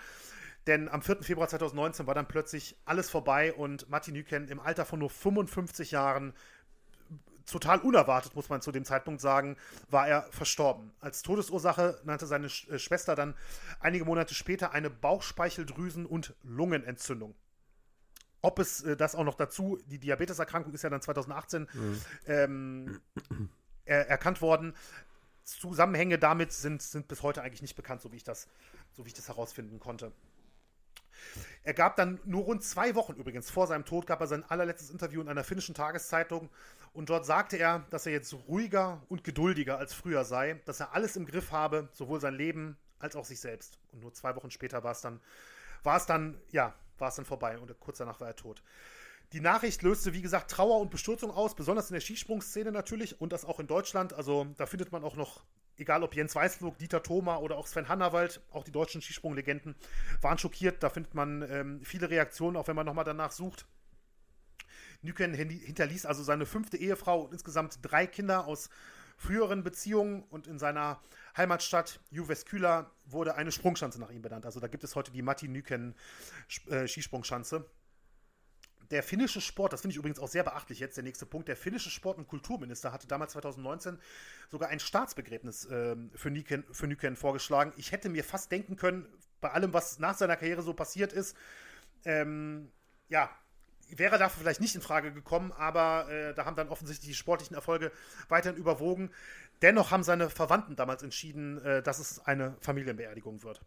Denn 0.67 0.89
am 0.89 1.03
4. 1.03 1.23
Februar 1.23 1.49
2019 1.49 2.07
war 2.07 2.15
dann 2.15 2.27
plötzlich 2.27 2.77
alles 2.85 3.11
vorbei 3.11 3.53
und 3.53 3.89
Martin 3.89 4.15
Nüken 4.15 4.49
im 4.49 4.59
Alter 4.59 4.85
von 4.85 4.99
nur 4.99 5.11
55 5.11 5.93
Jahren 5.93 6.35
total 7.47 7.79
unerwartet, 7.79 8.35
muss 8.35 8.49
man 8.49 8.61
zu 8.61 8.73
dem 8.73 8.85
Zeitpunkt 8.85 9.21
sagen, 9.21 9.57
war 9.89 10.09
er 10.09 10.23
verstorben. 10.31 10.93
Als 11.01 11.23
Todesursache 11.23 12.01
nannte 12.05 12.27
seine 12.27 12.47
äh, 12.47 12.79
Schwester 12.79 13.15
dann 13.15 13.35
einige 13.81 14.05
Monate 14.05 14.35
später 14.35 14.73
eine 14.73 14.91
Bauchspeicheldrüsen- 14.91 16.07
und 16.07 16.35
Lungenentzündung. 16.43 17.35
Ob 18.43 18.59
es 18.59 18.83
äh, 18.83 18.97
das 18.97 19.15
auch 19.15 19.25
noch 19.25 19.37
dazu, 19.37 19.79
die 19.87 19.99
Diabeteserkrankung 19.99 20.75
ist 20.75 20.83
ja 20.83 20.91
dann 20.91 21.03
2018 21.03 21.69
mhm. 21.73 22.01
ähm, 22.27 23.01
er, 23.85 24.09
erkannt 24.09 24.43
worden. 24.43 24.75
Zusammenhänge 25.47 26.19
damit 26.19 26.53
sind, 26.53 26.83
sind 26.83 27.09
bis 27.09 27.23
heute 27.23 27.43
eigentlich 27.43 27.63
nicht 27.63 27.77
bekannt, 27.77 28.03
so 28.03 28.13
wie 28.13 28.17
ich 28.17 28.25
das, 28.25 28.49
so 28.93 29.05
wie 29.05 29.09
ich 29.09 29.15
das 29.15 29.29
herausfinden 29.29 29.79
konnte. 29.79 30.13
Er 31.63 31.73
gab 31.73 31.97
dann 31.97 32.21
nur 32.25 32.45
rund 32.45 32.63
zwei 32.63 32.95
Wochen 32.95 33.15
übrigens 33.15 33.51
vor 33.51 33.67
seinem 33.67 33.85
Tod, 33.85 34.07
gab 34.07 34.21
er 34.21 34.27
sein 34.27 34.45
allerletztes 34.45 34.91
Interview 34.91 35.21
in 35.21 35.29
einer 35.29 35.45
finnischen 35.45 35.75
Tageszeitung 35.75 36.51
und 36.93 37.09
dort 37.09 37.25
sagte 37.25 37.57
er, 37.57 37.87
dass 37.91 38.07
er 38.07 38.13
jetzt 38.13 38.35
ruhiger 38.49 39.03
und 39.09 39.25
geduldiger 39.25 39.79
als 39.79 39.95
früher 39.95 40.25
sei, 40.25 40.61
dass 40.67 40.81
er 40.81 40.95
alles 40.95 41.17
im 41.17 41.27
Griff 41.27 41.53
habe, 41.53 41.89
sowohl 41.93 42.21
sein 42.21 42.35
Leben 42.35 42.77
als 42.99 43.17
auch 43.17 43.25
sich 43.25 43.41
selbst. 43.41 43.79
Und 43.93 44.01
nur 44.01 44.13
zwei 44.13 44.35
Wochen 44.37 44.51
später 44.51 44.83
war 44.85 44.93
es 44.93 45.01
dann, 45.01 45.21
war 45.83 45.97
es 45.97 46.07
dann, 46.07 46.41
ja, 46.51 46.75
war 46.99 47.09
es 47.09 47.15
dann 47.17 47.25
vorbei 47.25 47.59
und 47.59 47.79
kurz 47.81 47.99
danach 47.99 48.21
war 48.21 48.29
er 48.29 48.37
tot. 48.37 48.63
Die 49.33 49.41
Nachricht 49.41 49.83
löste, 49.83 50.13
wie 50.13 50.23
gesagt, 50.23 50.51
Trauer 50.51 50.81
und 50.81 50.91
Bestürzung 50.91 51.31
aus, 51.31 51.55
besonders 51.55 51.91
in 51.91 51.95
der 51.95 52.01
Skisprungszene 52.01 52.71
natürlich 52.71 53.21
und 53.21 53.33
das 53.33 53.45
auch 53.45 53.59
in 53.61 53.67
Deutschland. 53.67 54.13
Also 54.13 54.47
da 54.57 54.67
findet 54.67 54.93
man 54.93 55.03
auch 55.03 55.17
noch 55.17 55.43
egal 55.79 56.03
ob 56.03 56.15
Jens 56.15 56.35
Weißflug, 56.35 56.79
Dieter 56.79 57.03
Thoma 57.03 57.37
oder 57.39 57.57
auch 57.57 57.67
Sven 57.67 57.89
Hannawald, 57.89 58.41
auch 58.51 58.65
die 58.65 58.73
deutschen 58.73 59.03
Skisprunglegenden, 59.03 59.75
waren 60.21 60.39
schockiert. 60.39 60.83
Da 60.83 60.91
findet 60.91 61.15
man 61.15 61.43
ähm, 61.43 61.81
viele 61.83 62.11
Reaktionen, 62.11 62.57
auch 62.57 62.69
wenn 62.69 62.77
man 62.77 62.87
nochmal 62.87 63.05
danach 63.05 63.33
sucht. 63.33 63.67
Nüken 65.03 65.35
hinterließ 65.35 66.07
also 66.07 66.23
seine 66.23 66.47
fünfte 66.47 66.77
Ehefrau 66.77 67.23
und 67.23 67.33
insgesamt 67.33 67.79
drei 67.83 68.07
Kinder 68.07 68.47
aus 68.47 68.71
früheren 69.19 69.63
Beziehungen 69.63 70.23
und 70.25 70.47
in 70.47 70.59
seiner 70.59 71.01
Heimatstadt 71.37 72.01
Juvesküla 72.11 72.91
wurde 73.05 73.35
eine 73.35 73.53
Sprungschanze 73.53 74.01
nach 74.01 74.11
ihm 74.11 74.23
benannt. 74.23 74.47
Also 74.47 74.61
da 74.61 74.69
gibt 74.69 74.85
es 74.85 74.95
heute 74.95 75.11
die 75.11 75.23
Matti 75.23 75.49
Nüken 75.49 75.95
äh, 76.69 76.87
Skisprungschanze 76.87 77.65
der 78.91 79.03
finnische 79.03 79.41
Sport, 79.41 79.73
das 79.73 79.81
finde 79.81 79.93
ich 79.93 79.99
übrigens 79.99 80.19
auch 80.19 80.29
sehr 80.29 80.45
beachtlich 80.45 80.79
jetzt, 80.79 80.97
der 80.97 81.05
nächste 81.05 81.27
Punkt, 81.27 81.49
der 81.49 81.57
finnische 81.57 81.91
Sport- 81.91 82.19
und 82.19 82.29
Kulturminister 82.29 82.93
hatte 82.93 83.07
damals 83.07 83.33
2019 83.33 83.99
sogar 84.51 84.69
ein 84.69 84.81
Staatsbegräbnis 84.81 85.65
äh, 85.67 85.97
für, 86.15 86.31
Nyken, 86.31 86.65
für 86.71 86.87
Nyken 86.87 87.17
vorgeschlagen. 87.17 87.73
Ich 87.77 87.93
hätte 87.93 88.09
mir 88.09 88.25
fast 88.25 88.53
denken 88.53 88.77
können, 88.77 89.07
bei 89.41 89.51
allem, 89.51 89.73
was 89.73 89.99
nach 89.99 90.17
seiner 90.17 90.37
Karriere 90.37 90.63
so 90.63 90.73
passiert 90.73 91.13
ist, 91.13 91.37
ähm, 92.05 92.71
ja, 93.09 93.31
wäre 93.89 94.19
dafür 94.19 94.41
vielleicht 94.41 94.61
nicht 94.61 94.75
in 94.75 94.81
Frage 94.81 95.13
gekommen, 95.13 95.53
aber 95.53 96.09
äh, 96.11 96.35
da 96.35 96.45
haben 96.45 96.57
dann 96.57 96.69
offensichtlich 96.69 97.09
die 97.09 97.15
sportlichen 97.15 97.55
Erfolge 97.55 97.93
weiterhin 98.29 98.59
überwogen. 98.59 99.11
Dennoch 99.63 99.91
haben 99.91 100.03
seine 100.03 100.29
Verwandten 100.31 100.77
damals 100.77 101.03
entschieden, 101.03 101.63
äh, 101.65 101.83
dass 101.83 101.99
es 101.99 102.25
eine 102.27 102.57
Familienbeerdigung 102.61 103.43
wird. 103.43 103.61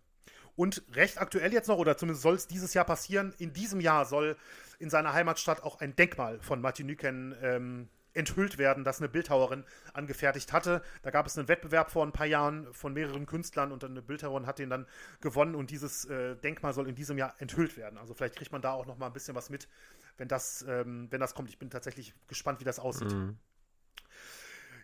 Und 0.55 0.84
recht 0.93 1.20
aktuell 1.20 1.53
jetzt 1.53 1.67
noch, 1.67 1.78
oder 1.78 1.97
zumindest 1.97 2.22
soll 2.22 2.36
es 2.36 2.47
dieses 2.47 2.74
Jahr 2.74 2.86
passieren, 2.86 3.34
in 3.38 3.53
diesem 3.53 3.80
Jahr 3.80 4.05
soll 4.05 4.36
in 4.80 4.89
seiner 4.89 5.13
Heimatstadt 5.13 5.63
auch 5.63 5.80
ein 5.80 5.95
Denkmal 5.95 6.39
von 6.41 6.61
Martin 6.61 6.88
Nyken 6.88 7.36
ähm, 7.41 7.89
enthüllt 8.13 8.57
werden, 8.57 8.84
das 8.84 8.99
eine 8.99 9.09
Bildhauerin 9.09 9.63
angefertigt 9.93 10.51
hatte. 10.51 10.82
Da 11.03 11.11
gab 11.11 11.27
es 11.27 11.38
einen 11.38 11.47
Wettbewerb 11.47 11.91
vor 11.91 12.05
ein 12.05 12.11
paar 12.11 12.25
Jahren 12.25 12.73
von 12.73 12.93
mehreren 12.93 13.25
Künstlern 13.25 13.71
und 13.71 13.84
eine 13.84 14.01
Bildhauerin 14.01 14.47
hat 14.47 14.59
den 14.59 14.69
dann 14.69 14.88
gewonnen 15.21 15.55
und 15.55 15.69
dieses 15.69 16.05
äh, 16.05 16.36
Denkmal 16.36 16.73
soll 16.73 16.88
in 16.88 16.95
diesem 16.95 17.17
Jahr 17.17 17.36
enthüllt 17.39 17.77
werden. 17.77 17.97
Also 17.97 18.13
vielleicht 18.13 18.36
kriegt 18.36 18.51
man 18.51 18.61
da 18.61 18.71
auch 18.71 18.86
noch 18.86 18.97
mal 18.97 19.07
ein 19.07 19.13
bisschen 19.13 19.36
was 19.36 19.49
mit, 19.49 19.67
wenn 20.17 20.27
das, 20.27 20.65
ähm, 20.67 21.07
wenn 21.11 21.19
das 21.19 21.36
kommt. 21.36 21.49
Ich 21.49 21.59
bin 21.59 21.69
tatsächlich 21.69 22.13
gespannt, 22.27 22.59
wie 22.59 22.65
das 22.65 22.80
aussieht. 22.80 23.11
Mhm. 23.11 23.38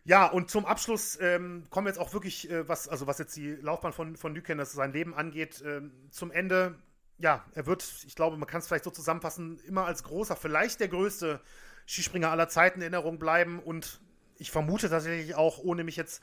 Ja, 0.07 0.27
und 0.27 0.51
zum 0.51 0.67
Abschluss 0.67 1.17
ähm, 1.19 1.63
kommen 1.71 1.87
wir 1.87 1.89
jetzt 1.89 1.97
auch 1.97 2.13
wirklich, 2.13 2.49
äh, 2.51 2.69
was, 2.69 2.87
also 2.87 3.07
was 3.07 3.17
jetzt 3.17 3.35
die 3.35 3.55
Laufbahn 3.55 3.91
von, 3.91 4.15
von 4.15 4.33
Nyken, 4.33 4.59
das 4.59 4.71
sein 4.71 4.93
Leben 4.93 5.15
angeht, 5.15 5.63
ähm, 5.65 5.91
zum 6.11 6.29
Ende 6.29 6.75
ja, 7.17 7.45
er 7.53 7.65
wird, 7.65 7.85
ich 8.05 8.15
glaube, 8.15 8.37
man 8.37 8.47
kann 8.47 8.59
es 8.59 8.67
vielleicht 8.67 8.83
so 8.83 8.91
zusammenfassen, 8.91 9.59
immer 9.67 9.85
als 9.85 10.03
großer, 10.03 10.35
vielleicht 10.35 10.79
der 10.79 10.89
größte 10.89 11.41
Skispringer 11.85 12.31
aller 12.31 12.49
Zeiten 12.49 12.79
in 12.79 12.93
Erinnerung 12.93 13.19
bleiben 13.19 13.59
und 13.59 13.99
ich 14.37 14.51
vermute 14.51 14.89
tatsächlich 14.89 15.35
auch, 15.35 15.59
ohne 15.59 15.83
mich 15.83 15.95
jetzt 15.95 16.21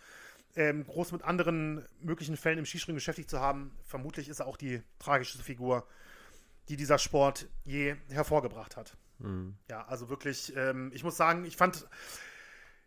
ähm, 0.54 0.84
groß 0.84 1.12
mit 1.12 1.22
anderen 1.22 1.86
möglichen 2.00 2.36
Fällen 2.36 2.58
im 2.58 2.66
Skispringen 2.66 2.96
beschäftigt 2.96 3.30
zu 3.30 3.40
haben, 3.40 3.74
vermutlich 3.84 4.28
ist 4.28 4.40
er 4.40 4.46
auch 4.46 4.56
die 4.56 4.82
tragischste 4.98 5.42
Figur, 5.42 5.86
die 6.68 6.76
dieser 6.76 6.98
Sport 6.98 7.48
je 7.64 7.96
hervorgebracht 8.10 8.76
hat. 8.76 8.96
Mhm. 9.18 9.56
Ja, 9.70 9.86
also 9.86 10.10
wirklich, 10.10 10.54
ähm, 10.56 10.90
ich 10.94 11.04
muss 11.04 11.16
sagen, 11.16 11.44
ich 11.44 11.56
fand 11.56 11.86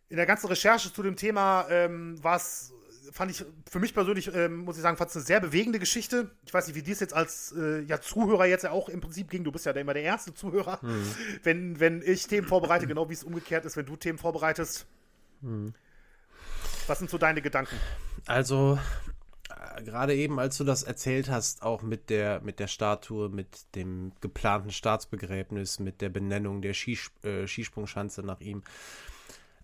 in 0.09 0.17
der 0.17 0.25
ganzen 0.27 0.47
Recherche 0.47 0.93
zu 0.93 1.01
dem 1.01 1.15
Thema 1.15 1.65
ähm, 1.69 2.23
war 2.23 2.37
es 2.37 2.71
fand 3.11 3.31
ich 3.31 3.45
für 3.69 3.79
mich 3.79 3.93
persönlich, 3.93 4.33
ähm, 4.33 4.57
muss 4.57 4.77
ich 4.77 4.81
sagen, 4.81 4.97
fand 4.97 5.09
es 5.09 5.15
eine 5.15 5.25
sehr 5.25 5.39
bewegende 5.39 5.79
Geschichte. 5.79 6.31
Ich 6.45 6.53
weiß 6.53 6.67
nicht, 6.67 6.75
wie 6.75 6.83
dir 6.83 6.93
es 6.93 6.99
jetzt 6.99 7.13
als 7.13 7.53
äh, 7.57 7.81
ja, 7.81 8.01
Zuhörer 8.01 8.45
jetzt 8.45 8.63
ja 8.63 8.71
auch 8.71 8.89
im 8.89 9.01
Prinzip 9.01 9.29
ging. 9.29 9.43
Du 9.43 9.51
bist 9.51 9.65
ja 9.65 9.71
immer 9.73 9.93
der 9.93 10.03
erste 10.03 10.33
Zuhörer. 10.33 10.79
Mhm. 10.81 11.15
Wenn, 11.43 11.79
wenn 11.79 12.01
ich 12.01 12.27
Themen 12.27 12.47
vorbereite, 12.47 12.87
genau 12.87 13.09
wie 13.09 13.13
es 13.13 13.23
umgekehrt 13.23 13.65
ist, 13.65 13.77
wenn 13.77 13.85
du 13.85 13.95
Themen 13.95 14.17
vorbereitest. 14.17 14.85
Mhm. 15.41 15.73
Was 16.87 16.99
sind 16.99 17.09
so 17.09 17.17
deine 17.17 17.41
Gedanken? 17.41 17.75
Also, 18.25 18.79
äh, 19.49 19.83
gerade 19.83 20.15
eben, 20.15 20.39
als 20.39 20.57
du 20.57 20.63
das 20.63 20.83
erzählt 20.83 21.29
hast, 21.29 21.63
auch 21.63 21.81
mit 21.81 22.09
der, 22.09 22.41
mit 22.41 22.59
der 22.59 22.67
Statue, 22.67 23.29
mit 23.29 23.75
dem 23.75 24.11
geplanten 24.21 24.71
Staatsbegräbnis, 24.71 25.79
mit 25.79 26.01
der 26.01 26.09
Benennung 26.09 26.61
der 26.61 26.73
Skis 26.73 27.11
äh, 27.23 27.47
Skisprungschanze 27.47 28.23
nach 28.23 28.39
ihm, 28.39 28.63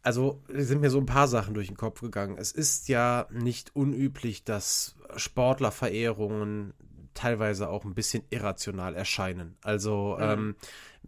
also 0.04 0.42
sind 0.50 0.82
mir 0.82 0.90
so 0.90 1.00
ein 1.00 1.06
paar 1.06 1.28
Sachen 1.28 1.54
durch 1.54 1.68
den 1.68 1.78
Kopf 1.78 2.02
gegangen. 2.02 2.38
Es 2.38 2.52
ist 2.52 2.88
ja 2.88 3.28
nicht 3.32 3.76
unüblich, 3.76 4.44
dass 4.44 4.96
Sportlerverehrungen 5.16 6.74
teilweise 7.14 7.70
auch 7.70 7.86
ein 7.86 7.94
bisschen 7.94 8.24
irrational 8.30 8.96
erscheinen. 8.96 9.56
Also 9.62 10.18
mhm. 10.18 10.24
ähm, 10.24 10.56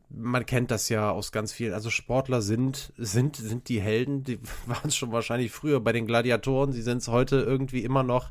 man 0.09 0.45
kennt 0.45 0.69
das 0.69 0.89
ja 0.89 1.09
aus 1.09 1.31
ganz 1.31 1.53
vielen. 1.53 1.73
Also 1.73 1.89
Sportler 1.89 2.41
sind 2.41 2.93
sind 2.97 3.35
sind 3.35 3.69
die 3.69 3.81
Helden. 3.81 4.23
Die 4.23 4.39
waren 4.65 4.87
es 4.87 4.95
schon 4.95 5.11
wahrscheinlich 5.11 5.51
früher 5.51 5.79
bei 5.79 5.91
den 5.91 6.05
Gladiatoren. 6.05 6.71
Sie 6.71 6.81
sind 6.81 6.99
es 6.99 7.07
heute 7.07 7.37
irgendwie 7.37 7.83
immer 7.83 8.03
noch. 8.03 8.29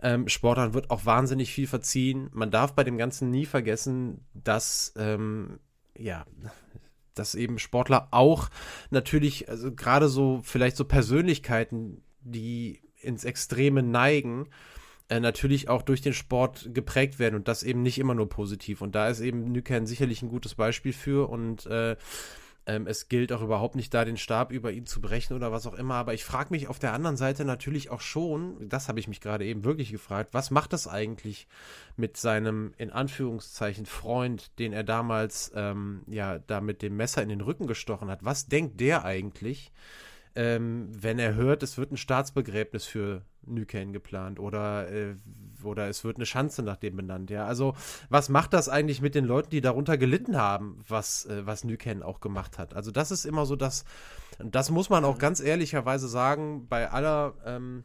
Ähm, 0.00 0.28
Sportlern 0.28 0.74
wird 0.74 0.90
auch 0.90 1.06
wahnsinnig 1.06 1.52
viel 1.52 1.66
verziehen. 1.66 2.30
Man 2.32 2.52
darf 2.52 2.74
bei 2.74 2.84
dem 2.84 2.98
Ganzen 2.98 3.30
nie 3.30 3.46
vergessen, 3.46 4.24
dass 4.32 4.92
ähm, 4.96 5.58
ja 5.96 6.24
dass 7.18 7.34
eben 7.34 7.58
Sportler 7.58 8.08
auch 8.10 8.48
natürlich, 8.90 9.48
also 9.48 9.72
gerade 9.72 10.08
so, 10.08 10.40
vielleicht 10.42 10.76
so 10.76 10.84
Persönlichkeiten, 10.84 12.02
die 12.20 12.80
ins 13.00 13.24
Extreme 13.24 13.82
neigen, 13.82 14.48
äh, 15.08 15.20
natürlich 15.20 15.68
auch 15.68 15.82
durch 15.82 16.02
den 16.02 16.12
Sport 16.12 16.70
geprägt 16.74 17.18
werden 17.18 17.34
und 17.34 17.48
das 17.48 17.62
eben 17.62 17.82
nicht 17.82 17.98
immer 17.98 18.14
nur 18.14 18.28
positiv. 18.28 18.82
Und 18.82 18.94
da 18.94 19.08
ist 19.08 19.20
eben 19.20 19.52
Nüken 19.52 19.86
sicherlich 19.86 20.22
ein 20.22 20.28
gutes 20.28 20.54
Beispiel 20.54 20.92
für 20.92 21.28
und 21.30 21.66
äh, 21.66 21.96
ähm, 22.68 22.86
es 22.86 23.08
gilt 23.08 23.32
auch 23.32 23.40
überhaupt 23.40 23.76
nicht 23.76 23.92
da, 23.94 24.04
den 24.04 24.18
Stab 24.18 24.52
über 24.52 24.70
ihn 24.70 24.84
zu 24.84 25.00
brechen 25.00 25.34
oder 25.34 25.50
was 25.50 25.66
auch 25.66 25.72
immer. 25.72 25.94
Aber 25.94 26.12
ich 26.12 26.22
frage 26.24 26.50
mich 26.50 26.68
auf 26.68 26.78
der 26.78 26.92
anderen 26.92 27.16
Seite 27.16 27.46
natürlich 27.46 27.88
auch 27.88 28.02
schon, 28.02 28.68
das 28.68 28.88
habe 28.88 29.00
ich 29.00 29.08
mich 29.08 29.22
gerade 29.22 29.46
eben 29.46 29.64
wirklich 29.64 29.90
gefragt, 29.90 30.34
was 30.34 30.50
macht 30.50 30.74
das 30.74 30.86
eigentlich 30.86 31.48
mit 31.96 32.18
seinem, 32.18 32.74
in 32.76 32.90
Anführungszeichen, 32.90 33.86
Freund, 33.86 34.58
den 34.58 34.74
er 34.74 34.84
damals, 34.84 35.50
ähm, 35.54 36.02
ja, 36.06 36.38
da 36.38 36.60
mit 36.60 36.82
dem 36.82 36.96
Messer 36.96 37.22
in 37.22 37.30
den 37.30 37.40
Rücken 37.40 37.66
gestochen 37.66 38.10
hat? 38.10 38.22
Was 38.22 38.46
denkt 38.46 38.78
der 38.80 39.04
eigentlich? 39.04 39.72
Ähm, 40.38 40.88
wenn 40.92 41.18
er 41.18 41.34
hört, 41.34 41.64
es 41.64 41.78
wird 41.78 41.90
ein 41.90 41.96
Staatsbegräbnis 41.96 42.84
für 42.84 43.22
Nykänen 43.44 43.92
geplant 43.92 44.38
oder, 44.38 44.88
äh, 44.88 45.16
oder 45.64 45.88
es 45.88 46.04
wird 46.04 46.14
eine 46.14 46.26
Schanze 46.26 46.62
nach 46.62 46.76
dem 46.76 46.94
benannt. 46.94 47.28
Ja, 47.28 47.44
also 47.44 47.74
was 48.08 48.28
macht 48.28 48.52
das 48.52 48.68
eigentlich 48.68 49.02
mit 49.02 49.16
den 49.16 49.24
Leuten, 49.24 49.50
die 49.50 49.60
darunter 49.60 49.98
gelitten 49.98 50.36
haben, 50.36 50.78
was, 50.86 51.26
äh, 51.26 51.44
was 51.44 51.64
Nykänen 51.64 52.04
auch 52.04 52.20
gemacht 52.20 52.56
hat? 52.56 52.74
Also 52.74 52.92
das 52.92 53.10
ist 53.10 53.24
immer 53.24 53.46
so 53.46 53.56
das, 53.56 53.84
das 54.38 54.70
muss 54.70 54.90
man 54.90 55.04
auch 55.04 55.18
ganz 55.18 55.40
ehrlicherweise 55.40 56.06
sagen, 56.06 56.68
bei 56.68 56.88
aller 56.88 57.34
ähm, 57.44 57.82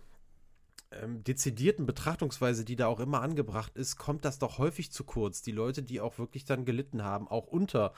ähm, 1.02 1.24
dezidierten 1.24 1.86
Betrachtungsweise, 1.86 2.66
die 2.66 2.76
da 2.76 2.88
auch 2.88 3.00
immer 3.00 3.22
angebracht 3.22 3.76
ist, 3.76 3.98
kommt 3.98 4.26
das 4.26 4.40
doch 4.40 4.58
häufig 4.58 4.92
zu 4.92 5.04
kurz. 5.04 5.42
Die 5.42 5.52
Leute, 5.52 5.84
die 5.84 6.02
auch 6.02 6.18
wirklich 6.18 6.46
dann 6.46 6.66
gelitten 6.66 7.04
haben, 7.04 7.28
auch 7.28 7.48
unter 7.48 7.94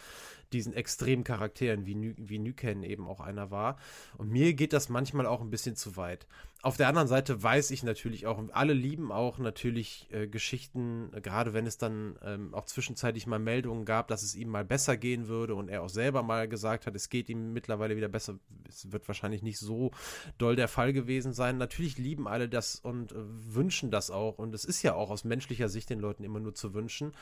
diesen 0.54 0.74
extremen 0.74 1.24
Charakteren, 1.24 1.86
wie, 1.86 1.96
Ny 1.96 2.16
wie 2.18 2.40
Nyken 2.40 2.84
eben 2.84 3.08
auch 3.08 3.20
einer 3.20 3.52
war. 3.52 3.78
Und 4.18 4.30
mir 4.30 4.54
geht 4.54 4.74
das 4.74 4.90
manchmal 4.90 5.26
auch 5.26 5.42
ein 5.42 5.50
bisschen 5.50 5.76
zu 5.76 5.98
weit. 5.98 6.28
Auf 6.66 6.78
der 6.78 6.88
anderen 6.88 7.08
Seite 7.08 7.44
weiß 7.44 7.70
ich 7.70 7.84
natürlich 7.84 8.26
auch, 8.26 8.42
alle 8.52 8.74
lieben 8.74 9.12
auch 9.12 9.38
natürlich 9.38 10.08
äh, 10.12 10.26
Geschichten, 10.26 11.12
gerade 11.22 11.54
wenn 11.54 11.68
es 11.68 11.78
dann 11.78 12.18
ähm, 12.24 12.56
auch 12.56 12.66
zwischenzeitlich 12.66 13.28
mal 13.28 13.38
Meldungen 13.38 13.86
gab, 13.86 14.08
dass 14.08 14.24
es 14.24 14.34
ihm 14.34 14.50
mal 14.50 14.66
besser 14.66 14.98
gehen 14.98 15.28
würde 15.28 15.54
und 15.54 15.70
er 15.70 15.84
auch 15.84 15.90
selber 15.90 16.24
mal 16.24 16.48
gesagt 16.48 16.88
hat, 16.88 16.96
es 16.96 17.10
geht 17.10 17.30
ihm 17.30 17.54
mittlerweile 17.54 17.96
wieder 17.96 18.08
besser. 18.08 18.40
Es 18.68 18.92
wird 18.92 19.08
wahrscheinlich 19.08 19.44
nicht 19.44 19.60
so 19.60 19.92
doll 20.40 20.56
der 20.56 20.68
Fall 20.68 20.92
gewesen 20.92 21.34
sein. 21.34 21.60
Natürlich 21.60 22.00
lieben 22.00 22.28
alle 22.28 22.50
das 22.50 22.80
und 22.80 23.12
äh, 23.12 23.16
wünschen 23.18 23.92
das 23.92 24.10
auch. 24.10 24.40
Und 24.40 24.56
es 24.56 24.66
ist 24.66 24.82
ja 24.82 24.96
auch 24.96 25.12
aus 25.12 25.24
menschlicher 25.24 25.70
Sicht 25.70 25.92
den 25.92 26.00
Leuten 26.00 26.24
immer 26.24 26.40
nur 26.40 26.56
zu 26.56 26.74
wünschen 26.74 27.14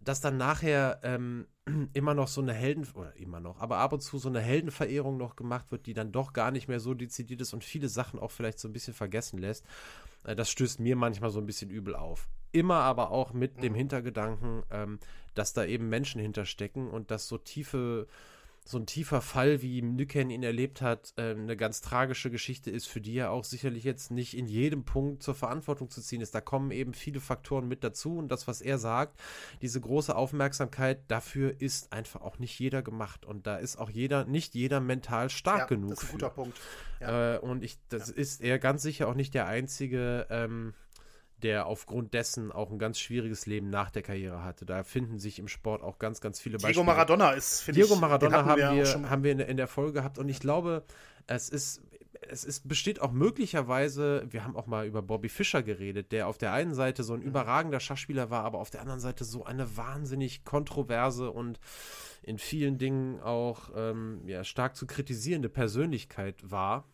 dass 0.00 0.20
dann 0.20 0.36
nachher 0.36 1.00
ähm, 1.02 1.46
immer 1.92 2.14
noch 2.14 2.28
so 2.28 2.40
eine 2.40 2.52
Helden, 2.52 2.86
oder 2.94 3.16
immer 3.16 3.40
noch, 3.40 3.60
aber 3.60 3.78
ab 3.78 3.92
und 3.92 4.00
zu 4.00 4.18
so 4.18 4.28
eine 4.28 4.40
Heldenverehrung 4.40 5.16
noch 5.16 5.36
gemacht 5.36 5.70
wird, 5.70 5.86
die 5.86 5.94
dann 5.94 6.12
doch 6.12 6.32
gar 6.32 6.50
nicht 6.50 6.68
mehr 6.68 6.80
so 6.80 6.94
dezidiert 6.94 7.40
ist 7.40 7.52
und 7.52 7.64
viele 7.64 7.88
Sachen 7.88 8.18
auch 8.18 8.30
vielleicht 8.30 8.58
so 8.58 8.68
ein 8.68 8.72
bisschen 8.72 8.94
vergessen 8.94 9.38
lässt. 9.38 9.64
Äh, 10.24 10.36
das 10.36 10.50
stößt 10.50 10.80
mir 10.80 10.96
manchmal 10.96 11.30
so 11.30 11.40
ein 11.40 11.46
bisschen 11.46 11.70
übel 11.70 11.94
auf. 11.94 12.28
Immer 12.52 12.76
aber 12.76 13.10
auch 13.10 13.32
mit 13.32 13.62
dem 13.62 13.72
mhm. 13.72 13.76
Hintergedanken, 13.76 14.62
ähm, 14.70 14.98
dass 15.34 15.52
da 15.52 15.64
eben 15.64 15.88
Menschen 15.88 16.20
hinterstecken 16.20 16.88
und 16.88 17.10
dass 17.10 17.28
so 17.28 17.38
tiefe 17.38 18.06
so 18.68 18.76
ein 18.76 18.84
tiefer 18.84 19.22
Fall, 19.22 19.62
wie 19.62 19.80
Nüken 19.80 20.28
ihn 20.28 20.42
erlebt 20.42 20.82
hat, 20.82 21.14
äh, 21.16 21.30
eine 21.30 21.56
ganz 21.56 21.80
tragische 21.80 22.30
Geschichte 22.30 22.70
ist, 22.70 22.86
für 22.86 23.00
die 23.00 23.16
er 23.16 23.30
auch 23.30 23.44
sicherlich 23.44 23.82
jetzt 23.82 24.10
nicht 24.10 24.36
in 24.36 24.46
jedem 24.46 24.84
Punkt 24.84 25.22
zur 25.22 25.34
Verantwortung 25.34 25.88
zu 25.88 26.02
ziehen 26.02 26.20
ist. 26.20 26.34
Da 26.34 26.42
kommen 26.42 26.70
eben 26.70 26.92
viele 26.92 27.20
Faktoren 27.20 27.66
mit 27.66 27.82
dazu 27.82 28.18
und 28.18 28.28
das, 28.28 28.46
was 28.46 28.60
er 28.60 28.76
sagt, 28.76 29.18
diese 29.62 29.80
große 29.80 30.14
Aufmerksamkeit, 30.14 31.00
dafür 31.08 31.58
ist 31.62 31.94
einfach 31.94 32.20
auch 32.20 32.38
nicht 32.38 32.58
jeder 32.58 32.82
gemacht 32.82 33.24
und 33.24 33.46
da 33.46 33.56
ist 33.56 33.78
auch 33.78 33.88
jeder, 33.88 34.26
nicht 34.26 34.54
jeder 34.54 34.80
mental 34.80 35.30
stark 35.30 35.60
ja, 35.60 35.64
genug. 35.64 35.88
Das 35.88 36.02
ist 36.02 36.10
ein 36.10 36.12
guter 36.12 36.28
für. 36.28 36.34
Punkt. 36.34 36.60
Ja. 37.00 37.36
Äh, 37.36 37.38
und 37.38 37.64
ich, 37.64 37.78
das 37.88 38.08
ja. 38.08 38.16
ist 38.16 38.42
er 38.42 38.58
ganz 38.58 38.82
sicher 38.82 39.08
auch 39.08 39.14
nicht 39.14 39.32
der 39.32 39.46
einzige. 39.46 40.26
Ähm, 40.28 40.74
der 41.42 41.66
aufgrund 41.66 42.14
dessen 42.14 42.50
auch 42.52 42.70
ein 42.70 42.78
ganz 42.78 42.98
schwieriges 42.98 43.46
Leben 43.46 43.70
nach 43.70 43.90
der 43.90 44.02
Karriere 44.02 44.42
hatte. 44.44 44.66
Da 44.66 44.82
finden 44.82 45.18
sich 45.18 45.38
im 45.38 45.48
Sport 45.48 45.82
auch 45.82 45.98
ganz, 45.98 46.20
ganz 46.20 46.40
viele 46.40 46.56
Beispiele. 46.56 46.74
Diego 46.74 46.84
Maradona 46.84 47.30
ist, 47.32 47.60
finde 47.60 47.80
ich. 47.80 47.86
Diego 47.86 48.00
Maradona 48.00 48.44
haben 48.44 48.60
wir, 48.60 48.72
wir 48.72 49.10
haben 49.10 49.22
wir 49.22 49.32
in, 49.32 49.40
in, 49.40 49.56
der 49.56 49.68
Folge 49.68 49.92
gehabt 49.94 50.18
und 50.18 50.28
ich 50.28 50.40
glaube, 50.40 50.84
es 51.26 51.48
ist, 51.48 51.82
es 52.28 52.44
ist, 52.44 52.68
besteht 52.68 53.00
auch 53.00 53.12
möglicherweise, 53.12 54.26
wir 54.30 54.44
haben 54.44 54.56
auch 54.56 54.66
mal 54.66 54.86
über 54.86 55.02
Bobby 55.02 55.28
Fischer 55.28 55.62
geredet, 55.62 56.10
der 56.10 56.26
auf 56.26 56.38
der 56.38 56.52
einen 56.52 56.74
Seite 56.74 57.04
so 57.04 57.14
ein 57.14 57.20
mhm. 57.20 57.26
überragender 57.26 57.80
Schachspieler 57.80 58.30
war, 58.30 58.44
aber 58.44 58.58
auf 58.58 58.70
der 58.70 58.80
anderen 58.80 59.00
Seite 59.00 59.24
so 59.24 59.44
eine 59.44 59.76
wahnsinnig 59.76 60.44
kontroverse 60.44 61.30
und 61.30 61.60
in 62.22 62.38
vielen 62.38 62.78
Dingen 62.78 63.20
auch 63.20 63.70
ähm, 63.76 64.22
ja, 64.26 64.42
stark 64.44 64.76
zu 64.76 64.86
kritisierende 64.86 65.48
Persönlichkeit 65.48 66.36
war 66.42 66.84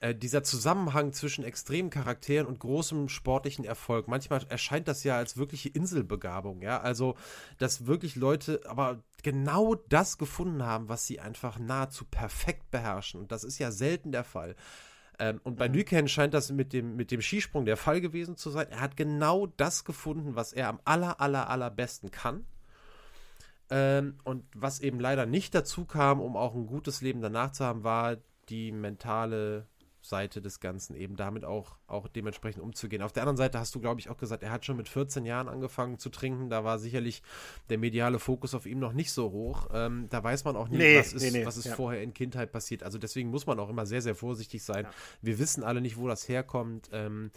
äh, 0.00 0.14
dieser 0.14 0.42
Zusammenhang 0.42 1.12
zwischen 1.12 1.44
extremen 1.44 1.90
Charakteren 1.90 2.46
und 2.46 2.58
großem 2.58 3.08
sportlichen 3.08 3.64
Erfolg, 3.64 4.08
manchmal 4.08 4.44
erscheint 4.48 4.88
das 4.88 5.04
ja 5.04 5.16
als 5.16 5.36
wirkliche 5.36 5.68
Inselbegabung, 5.68 6.62
ja, 6.62 6.80
also, 6.80 7.16
dass 7.58 7.86
wirklich 7.86 8.16
Leute 8.16 8.62
aber 8.66 9.02
genau 9.22 9.74
das 9.74 10.16
gefunden 10.16 10.64
haben, 10.64 10.88
was 10.88 11.06
sie 11.06 11.20
einfach 11.20 11.58
nahezu 11.58 12.06
perfekt 12.06 12.70
beherrschen 12.70 13.20
und 13.20 13.30
das 13.30 13.44
ist 13.44 13.58
ja 13.58 13.70
selten 13.70 14.10
der 14.10 14.24
Fall. 14.24 14.56
Ähm, 15.18 15.38
und 15.44 15.56
bei 15.56 15.68
mhm. 15.68 15.74
Nyken 15.74 16.08
scheint 16.08 16.32
das 16.32 16.50
mit 16.50 16.72
dem, 16.72 16.96
mit 16.96 17.10
dem 17.10 17.20
Skisprung 17.20 17.66
der 17.66 17.76
Fall 17.76 18.00
gewesen 18.00 18.36
zu 18.38 18.48
sein. 18.48 18.68
Er 18.70 18.80
hat 18.80 18.96
genau 18.96 19.46
das 19.46 19.84
gefunden, 19.84 20.34
was 20.34 20.54
er 20.54 20.68
am 20.68 20.80
aller, 20.86 21.20
aller, 21.20 21.50
allerbesten 21.50 22.10
kann. 22.10 22.46
Ähm, 23.68 24.16
und 24.24 24.46
was 24.54 24.80
eben 24.80 24.98
leider 24.98 25.26
nicht 25.26 25.54
dazu 25.54 25.84
kam, 25.84 26.22
um 26.22 26.36
auch 26.36 26.54
ein 26.54 26.66
gutes 26.66 27.02
Leben 27.02 27.20
danach 27.20 27.52
zu 27.52 27.66
haben, 27.66 27.84
war 27.84 28.16
die 28.48 28.72
mentale 28.72 29.68
Seite 30.10 30.42
des 30.42 30.60
Ganzen 30.60 30.94
eben 30.94 31.16
damit 31.16 31.46
auch, 31.46 31.76
auch 31.86 32.06
dementsprechend 32.08 32.62
umzugehen. 32.62 33.00
Auf 33.00 33.12
der 33.12 33.22
anderen 33.22 33.38
Seite 33.38 33.58
hast 33.58 33.74
du, 33.74 33.80
glaube 33.80 34.00
ich, 34.00 34.10
auch 34.10 34.18
gesagt, 34.18 34.42
er 34.42 34.50
hat 34.50 34.66
schon 34.66 34.76
mit 34.76 34.88
14 34.88 35.24
Jahren 35.24 35.48
angefangen 35.48 35.98
zu 35.98 36.10
trinken. 36.10 36.50
Da 36.50 36.64
war 36.64 36.78
sicherlich 36.78 37.22
der 37.70 37.78
mediale 37.78 38.18
Fokus 38.18 38.54
auf 38.54 38.66
ihm 38.66 38.78
noch 38.78 38.92
nicht 38.92 39.12
so 39.12 39.30
hoch. 39.30 39.68
Ähm, 39.72 40.08
da 40.10 40.22
weiß 40.22 40.44
man 40.44 40.56
auch 40.56 40.68
nicht, 40.68 40.80
nee, 40.80 40.98
was 40.98 41.14
ist, 41.14 41.22
nee, 41.22 41.30
nee, 41.30 41.46
was 41.46 41.56
ist 41.56 41.66
ja. 41.66 41.74
vorher 41.74 42.02
in 42.02 42.12
Kindheit 42.12 42.52
passiert. 42.52 42.82
Also 42.82 42.98
deswegen 42.98 43.30
muss 43.30 43.46
man 43.46 43.58
auch 43.58 43.70
immer 43.70 43.86
sehr, 43.86 44.02
sehr 44.02 44.14
vorsichtig 44.14 44.62
sein. 44.62 44.84
Ja. 44.84 44.90
Wir 45.22 45.38
wissen 45.38 45.64
alle 45.64 45.80
nicht, 45.80 45.96
wo 45.96 46.06
das 46.06 46.28
herkommt. 46.28 46.90
Ähm, 46.92 47.30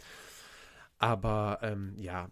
aber 0.98 1.60
ähm, 1.62 1.94
ja, 1.96 2.28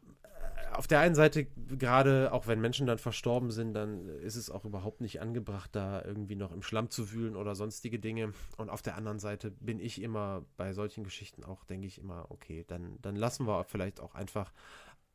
auf 0.73 0.87
der 0.87 1.01
einen 1.01 1.15
Seite, 1.15 1.45
gerade 1.45 2.33
auch 2.33 2.47
wenn 2.47 2.61
Menschen 2.61 2.87
dann 2.87 2.99
verstorben 2.99 3.51
sind, 3.51 3.75
dann 3.75 4.09
ist 4.09 4.37
es 4.37 4.51
auch 4.51 4.65
überhaupt 4.65 5.01
nicht 5.01 5.21
angebracht, 5.21 5.71
da 5.75 6.03
irgendwie 6.05 6.37
noch 6.37 6.53
im 6.53 6.63
Schlamm 6.63 6.91
zu 6.91 7.13
wühlen 7.13 7.37
oder 7.37 7.55
sonstige 7.55 7.99
Dinge. 7.99 8.33
Und 8.57 8.71
auf 8.71 8.83
der 8.83 8.97
anderen 8.97 9.19
Seite 9.19 9.51
bin 9.51 9.81
ich 9.81 10.01
immer 10.01 10.45
bei 10.57 10.73
solchen 10.73 11.05
Geschichten 11.05 11.45
auch, 11.45 11.65
denke 11.65 11.87
ich 11.87 11.99
immer, 11.99 12.27
okay, 12.31 12.65
dann, 12.67 12.99
dann 13.03 13.17
lassen 13.17 13.47
wir 13.47 13.65
vielleicht 13.65 14.01
auch 14.01 14.15
einfach 14.15 14.53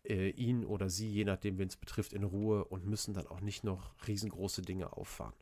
äh, 0.03 0.29
ihn 0.29 0.65
oder 0.65 0.89
sie, 0.89 1.09
je 1.09 1.25
nachdem, 1.25 1.57
wen 1.57 1.67
es 1.67 1.77
betrifft, 1.77 2.13
in 2.13 2.23
Ruhe 2.23 2.65
und 2.65 2.85
müssen 2.85 3.13
dann 3.13 3.27
auch 3.27 3.41
nicht 3.41 3.63
noch 3.63 3.95
riesengroße 4.07 4.61
Dinge 4.61 4.93
auffahren. 4.93 5.33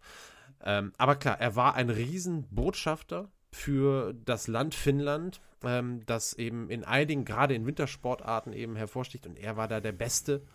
Ähm, 0.63 0.93
aber 0.97 1.15
klar, 1.15 1.39
er 1.39 1.55
war 1.55 1.75
ein 1.75 1.89
Riesenbotschafter 1.89 3.29
für 3.55 4.13
das 4.25 4.47
Land 4.47 4.75
Finnland, 4.75 5.41
ähm, 5.63 6.05
das 6.05 6.33
eben 6.33 6.69
in 6.69 6.83
einigen, 6.83 7.23
gerade 7.23 7.55
in 7.55 7.65
Wintersportarten 7.65 8.51
eben 8.51 8.75
hervorsticht 8.75 9.25
und 9.25 9.37
er 9.37 9.55
war 9.55 9.67
da 9.67 9.79
der 9.79 9.93
Beste. 9.93 10.45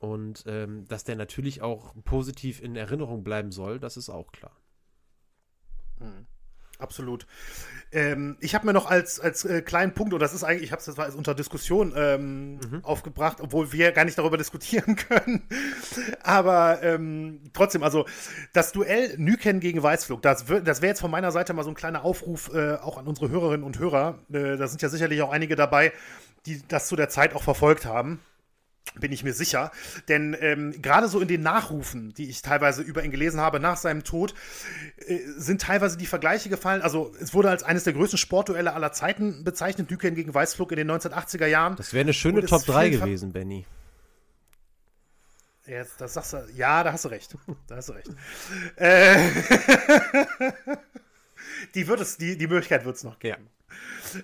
Und 0.00 0.44
ähm, 0.46 0.86
dass 0.88 1.04
der 1.04 1.16
natürlich 1.16 1.62
auch 1.62 1.94
positiv 2.04 2.60
in 2.62 2.76
Erinnerung 2.76 3.24
bleiben 3.24 3.50
soll, 3.52 3.78
das 3.78 3.96
ist 3.96 4.10
auch 4.10 4.32
klar. 4.32 4.56
Mhm. 5.98 6.26
Absolut. 6.78 7.26
Ähm, 7.90 8.36
ich 8.40 8.54
habe 8.54 8.66
mir 8.66 8.72
noch 8.72 8.86
als, 8.86 9.18
als 9.18 9.44
äh, 9.44 9.62
kleinen 9.62 9.94
Punkt, 9.94 10.14
und 10.14 10.20
das 10.20 10.32
ist 10.32 10.44
eigentlich, 10.44 10.64
ich 10.64 10.72
habe 10.72 10.80
es 10.80 10.86
jetzt 10.86 11.16
unter 11.16 11.34
Diskussion 11.34 11.92
ähm, 11.96 12.54
mhm. 12.56 12.84
aufgebracht, 12.84 13.38
obwohl 13.40 13.72
wir 13.72 13.90
gar 13.90 14.04
nicht 14.04 14.16
darüber 14.16 14.36
diskutieren 14.36 14.94
können. 15.08 15.42
Aber 16.22 16.82
ähm, 16.82 17.40
trotzdem, 17.52 17.82
also 17.82 18.06
das 18.52 18.70
Duell 18.70 19.16
Nyken 19.18 19.58
gegen 19.58 19.82
Weißflug, 19.82 20.22
das, 20.22 20.44
das 20.44 20.82
wäre 20.82 20.90
jetzt 20.90 21.00
von 21.00 21.10
meiner 21.10 21.32
Seite 21.32 21.52
mal 21.52 21.64
so 21.64 21.70
ein 21.70 21.74
kleiner 21.74 22.04
Aufruf 22.04 22.54
äh, 22.54 22.74
auch 22.74 22.96
an 22.96 23.08
unsere 23.08 23.28
Hörerinnen 23.28 23.64
und 23.64 23.78
Hörer. 23.78 24.20
Äh, 24.32 24.56
da 24.56 24.68
sind 24.68 24.80
ja 24.80 24.88
sicherlich 24.88 25.20
auch 25.22 25.32
einige 25.32 25.56
dabei, 25.56 25.92
die 26.46 26.62
das 26.68 26.86
zu 26.86 26.94
der 26.94 27.08
Zeit 27.08 27.34
auch 27.34 27.42
verfolgt 27.42 27.86
haben. 27.86 28.20
Bin 28.98 29.12
ich 29.12 29.22
mir 29.22 29.32
sicher. 29.32 29.70
Denn 30.08 30.36
ähm, 30.40 30.80
gerade 30.82 31.08
so 31.08 31.20
in 31.20 31.28
den 31.28 31.42
Nachrufen, 31.42 32.14
die 32.14 32.28
ich 32.28 32.42
teilweise 32.42 32.82
über 32.82 33.04
ihn 33.04 33.10
gelesen 33.10 33.40
habe 33.40 33.60
nach 33.60 33.76
seinem 33.76 34.02
Tod, 34.02 34.34
äh, 35.06 35.18
sind 35.36 35.60
teilweise 35.62 35.96
die 35.96 36.06
Vergleiche 36.06 36.48
gefallen. 36.48 36.82
Also 36.82 37.14
es 37.20 37.34
wurde 37.34 37.50
als 37.50 37.62
eines 37.62 37.84
der 37.84 37.92
größten 37.92 38.18
Sportduelle 38.18 38.72
aller 38.72 38.92
Zeiten 38.92 39.44
bezeichnet, 39.44 39.90
Düken 39.90 40.14
gegen 40.14 40.32
Weißflug 40.34 40.72
in 40.72 40.78
den 40.78 40.90
1980er 40.90 41.46
Jahren. 41.46 41.76
Das 41.76 41.92
wäre 41.92 42.02
eine 42.02 42.14
schöne 42.14 42.44
Top 42.44 42.64
3 42.64 42.90
gewesen, 42.90 43.32
Benny. 43.32 43.66
Jetzt, 45.66 46.00
das 46.00 46.14
sagst 46.14 46.32
du, 46.32 46.48
ja, 46.56 46.82
da 46.82 46.92
hast 46.94 47.04
du 47.04 47.10
recht. 47.10 47.36
Da 47.66 47.76
hast 47.76 47.90
du 47.90 47.92
recht. 47.92 48.08
äh, 48.76 49.18
die 51.74 51.86
wird 51.86 52.00
es, 52.00 52.16
die, 52.16 52.38
die 52.38 52.46
Möglichkeit 52.46 52.86
wird 52.86 52.96
es 52.96 53.04
noch 53.04 53.18
geben. 53.18 53.44
Ja 53.44 53.57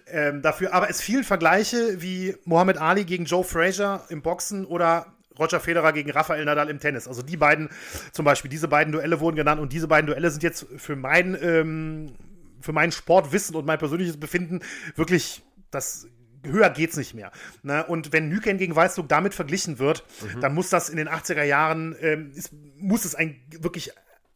ähm, 0.06 0.42
dafür. 0.42 0.72
Aber 0.72 0.90
es 0.90 1.00
fielen 1.00 1.24
Vergleiche 1.24 2.00
wie 2.02 2.36
Muhammad 2.44 2.78
Ali 2.78 3.04
gegen 3.04 3.24
Joe 3.24 3.44
Frazier 3.44 4.02
im 4.08 4.22
Boxen 4.22 4.64
oder 4.64 5.06
Roger 5.38 5.60
Federer 5.60 5.92
gegen 5.92 6.10
Rafael 6.10 6.44
Nadal 6.44 6.70
im 6.70 6.78
Tennis. 6.78 7.08
Also 7.08 7.22
die 7.22 7.36
beiden, 7.36 7.68
zum 8.12 8.24
Beispiel, 8.24 8.50
diese 8.50 8.68
beiden 8.68 8.92
Duelle 8.92 9.20
wurden 9.20 9.36
genannt 9.36 9.60
und 9.60 9.72
diese 9.72 9.88
beiden 9.88 10.06
Duelle 10.06 10.30
sind 10.30 10.42
jetzt 10.42 10.66
für 10.76 10.96
mein, 10.96 11.36
ähm, 11.40 12.12
für 12.60 12.72
mein 12.72 12.92
Sportwissen 12.92 13.56
und 13.56 13.66
mein 13.66 13.78
persönliches 13.78 14.18
Befinden 14.18 14.60
wirklich 14.96 15.42
das 15.70 16.06
höher 16.44 16.70
geht's 16.70 16.96
nicht 16.96 17.14
mehr. 17.14 17.32
Ne? 17.62 17.84
Und 17.86 18.12
wenn 18.12 18.28
Nyken 18.28 18.58
gegen 18.58 18.76
Weißdruck 18.76 19.08
damit 19.08 19.34
verglichen 19.34 19.78
wird, 19.78 20.04
mhm. 20.20 20.40
dann 20.40 20.54
muss 20.54 20.68
das 20.70 20.88
in 20.88 20.96
den 20.96 21.08
80er 21.08 21.42
Jahren, 21.42 21.96
ähm, 22.00 22.32
ist, 22.34 22.52
muss 22.76 23.04
es 23.04 23.14
ein 23.14 23.40
wirklich 23.60 23.92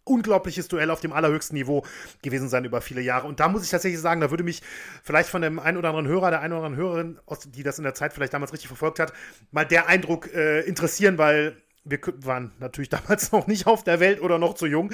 unglaubliches 0.09 0.69
Duell 0.69 0.91
auf 0.91 1.01
dem 1.01 1.13
allerhöchsten 1.13 1.55
Niveau 1.55 1.85
gewesen 2.23 2.49
sein 2.49 2.65
über 2.65 2.81
viele 2.81 3.01
Jahre. 3.01 3.27
Und 3.27 3.41
da 3.41 3.49
muss 3.49 3.65
ich 3.65 3.71
tatsächlich 3.71 4.01
sagen, 4.01 4.21
da 4.21 4.31
würde 4.31 4.45
mich 4.45 4.63
vielleicht 5.03 5.29
von 5.29 5.43
dem 5.43 5.59
einen 5.59 5.77
oder 5.77 5.91
anderen 5.91 6.09
Hörer, 6.09 6.31
der 6.31 6.41
einen 6.41 6.53
oder 6.53 6.65
anderen 6.65 6.77
Hörerin, 6.77 7.19
die 7.55 7.63
das 7.63 7.79
in 7.79 7.85
der 7.85 7.95
Zeit 7.95 8.13
vielleicht 8.13 8.35
damals 8.35 8.53
richtig 8.53 8.69
verfolgt 8.69 8.99
hat, 8.99 9.13
mal 9.51 9.65
der 9.65 9.89
Eindruck 9.89 10.33
äh, 10.35 10.61
interessieren, 10.61 11.19
weil 11.19 11.57
wir 11.85 12.01
waren 12.23 12.53
natürlich 12.59 12.89
damals 12.91 13.33
noch 13.33 13.47
nicht 13.47 13.67
auf 13.67 13.85
der 13.85 14.01
Welt 14.01 14.21
oder 14.21 14.39
noch 14.39 14.55
zu 14.55 14.67
jung. 14.67 14.91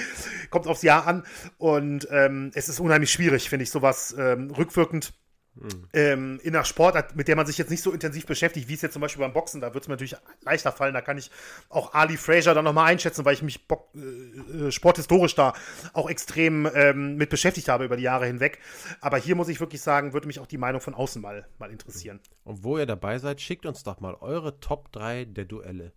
Kommt 0.50 0.66
aufs 0.66 0.82
Jahr 0.82 1.06
an. 1.06 1.24
Und 1.58 2.08
ähm, 2.10 2.50
es 2.54 2.68
ist 2.68 2.80
unheimlich 2.80 3.10
schwierig, 3.10 3.48
finde 3.48 3.64
ich, 3.64 3.70
sowas 3.70 4.14
ähm, 4.18 4.50
rückwirkend 4.50 5.12
Mhm. 5.56 5.88
Ähm, 5.92 6.40
in 6.42 6.54
einer 6.54 6.64
Sportart, 6.64 7.14
mit 7.14 7.28
der 7.28 7.36
man 7.36 7.46
sich 7.46 7.58
jetzt 7.58 7.70
nicht 7.70 7.82
so 7.82 7.92
intensiv 7.92 8.26
beschäftigt, 8.26 8.68
wie 8.68 8.74
es 8.74 8.82
jetzt 8.82 8.92
zum 8.92 9.02
Beispiel 9.02 9.20
beim 9.20 9.32
Boxen, 9.32 9.60
da 9.60 9.72
wird 9.72 9.84
es 9.84 9.88
mir 9.88 9.94
natürlich 9.94 10.16
leichter 10.42 10.72
fallen. 10.72 10.94
Da 10.94 11.00
kann 11.00 11.16
ich 11.16 11.30
auch 11.68 11.94
Ali 11.94 12.16
Fraser 12.16 12.54
dann 12.54 12.64
nochmal 12.64 12.90
einschätzen, 12.90 13.24
weil 13.24 13.34
ich 13.34 13.42
mich 13.42 13.66
Bo 13.68 13.88
äh, 13.94 14.70
sporthistorisch 14.70 15.34
da 15.34 15.54
auch 15.92 16.10
extrem 16.10 16.68
ähm, 16.74 17.16
mit 17.16 17.30
beschäftigt 17.30 17.68
habe 17.68 17.84
über 17.84 17.96
die 17.96 18.02
Jahre 18.02 18.26
hinweg. 18.26 18.58
Aber 19.00 19.16
hier 19.16 19.36
muss 19.36 19.48
ich 19.48 19.60
wirklich 19.60 19.80
sagen, 19.80 20.12
würde 20.12 20.26
mich 20.26 20.40
auch 20.40 20.46
die 20.46 20.58
Meinung 20.58 20.80
von 20.80 20.94
außen 20.94 21.22
mal, 21.22 21.46
mal 21.58 21.70
interessieren. 21.70 22.20
Und 22.42 22.64
wo 22.64 22.78
ihr 22.78 22.86
dabei 22.86 23.18
seid, 23.18 23.40
schickt 23.40 23.64
uns 23.64 23.84
doch 23.84 24.00
mal 24.00 24.14
eure 24.14 24.58
Top 24.60 24.90
3 24.92 25.24
der 25.26 25.44
Duelle 25.44 25.92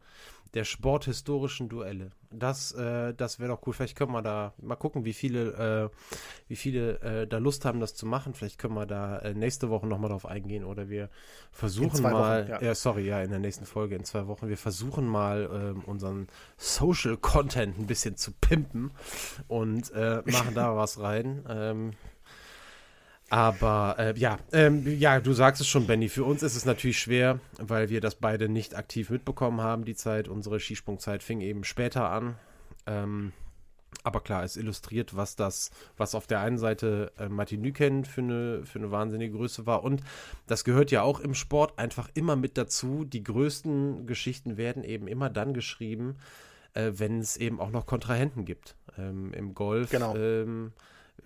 der 0.58 0.64
sporthistorischen 0.64 1.70
Duelle. 1.70 2.10
Das, 2.32 2.72
äh, 2.72 3.14
das 3.14 3.40
wäre 3.40 3.50
doch 3.50 3.68
cool. 3.68 3.74
Vielleicht 3.74 3.96
können 3.96 4.12
wir 4.12 4.24
da 4.24 4.56
mal 4.60 4.76
gucken, 4.76 5.06
wie 5.06 5.14
viele, 5.14 5.92
äh, 5.94 5.98
wie 6.48 6.56
viele 6.56 7.00
äh, 7.02 7.28
da 7.28 7.38
Lust 7.38 7.64
haben, 7.64 7.80
das 7.80 7.94
zu 7.94 8.08
machen. 8.08 8.34
Vielleicht 8.34 8.58
können 8.58 8.74
wir 8.74 8.88
da 8.88 9.20
äh, 9.20 9.36
nächste 9.36 9.70
Woche 9.70 9.86
nochmal 9.86 10.10
drauf 10.10 10.26
eingehen 10.26 10.64
oder 10.64 10.90
wir 10.90 11.12
versuchen 11.52 12.02
mal, 12.02 12.42
Wochen, 12.42 12.52
ja. 12.54 12.62
ja. 12.64 12.76
sorry, 12.76 13.06
ja, 13.06 13.22
in 13.22 13.30
der 13.30 13.38
nächsten 13.38 13.68
Folge 13.68 13.96
in 13.96 14.04
zwei 14.04 14.26
Wochen, 14.26 14.50
wir 14.50 14.58
versuchen 14.58 15.06
mal 15.06 15.48
ähm, 15.54 15.84
unseren 15.86 16.28
Social 16.58 17.18
Content 17.18 17.78
ein 17.78 17.86
bisschen 17.86 18.18
zu 18.18 18.32
pimpen 18.32 18.90
und 19.48 19.92
äh, 19.92 20.24
machen 20.26 20.56
da 20.56 20.76
was 20.76 21.00
rein. 21.00 21.46
Ähm, 21.48 21.92
aber 23.30 23.96
äh, 23.98 24.18
ja, 24.18 24.40
ähm, 24.54 24.86
ja, 25.00 25.20
du 25.20 25.34
sagst 25.34 25.62
es 25.62 25.68
schon, 25.68 25.88
Benny. 25.88 26.08
Für 26.08 26.24
uns 26.24 26.44
ist 26.44 26.56
es 26.56 26.66
natürlich 26.66 27.00
schwer, 27.00 27.40
weil 27.58 27.90
wir 27.90 28.00
das 28.00 28.16
beide 28.16 28.48
nicht 28.48 28.76
aktiv 28.76 29.10
mitbekommen 29.10 29.62
haben, 29.62 29.84
die 29.84 29.96
Zeit. 29.96 30.28
Unsere 30.28 30.60
Skisprungzeit 30.60 31.24
fing 31.24 31.42
eben 31.42 31.64
später 31.64 32.10
an. 32.10 32.36
Ähm, 32.86 33.34
aber 34.04 34.22
klar, 34.22 34.44
es 34.44 34.56
illustriert, 34.56 35.16
was 35.16 35.36
das, 35.36 35.72
was 35.98 36.16
auf 36.16 36.28
der 36.28 36.40
einen 36.40 36.58
Seite 36.58 37.12
äh, 37.18 37.28
Martin 37.28 37.62
Nüken 37.62 38.06
für 38.06 38.22
eine, 38.22 38.66
für 38.66 38.80
eine 38.80 38.92
wahnsinnige 38.92 39.36
Größe 39.36 39.66
war. 39.66 39.84
Und 39.84 40.02
das 40.48 40.64
gehört 40.64 40.92
ja 40.92 41.02
auch 41.02 41.20
im 41.20 41.34
Sport 41.34 41.78
einfach 41.78 42.10
immer 42.14 42.36
mit 42.36 42.58
dazu. 42.58 43.04
Die 43.04 43.24
größten 43.24 44.08
Geschichten 44.08 44.56
werden 44.56 44.84
eben 44.84 45.08
immer 45.08 45.30
dann 45.30 45.54
geschrieben, 45.54 46.16
äh, 46.74 46.92
wenn 46.96 47.20
es 47.20 47.36
eben 47.36 47.60
auch 47.60 47.72
noch 47.72 47.86
Kontrahenten 47.86 48.46
gibt. 48.46 48.76
Ähm, 48.98 49.34
Im 49.34 49.54
Golf. 49.54 49.90
Genau. 49.90 50.16
Ähm, 50.16 50.72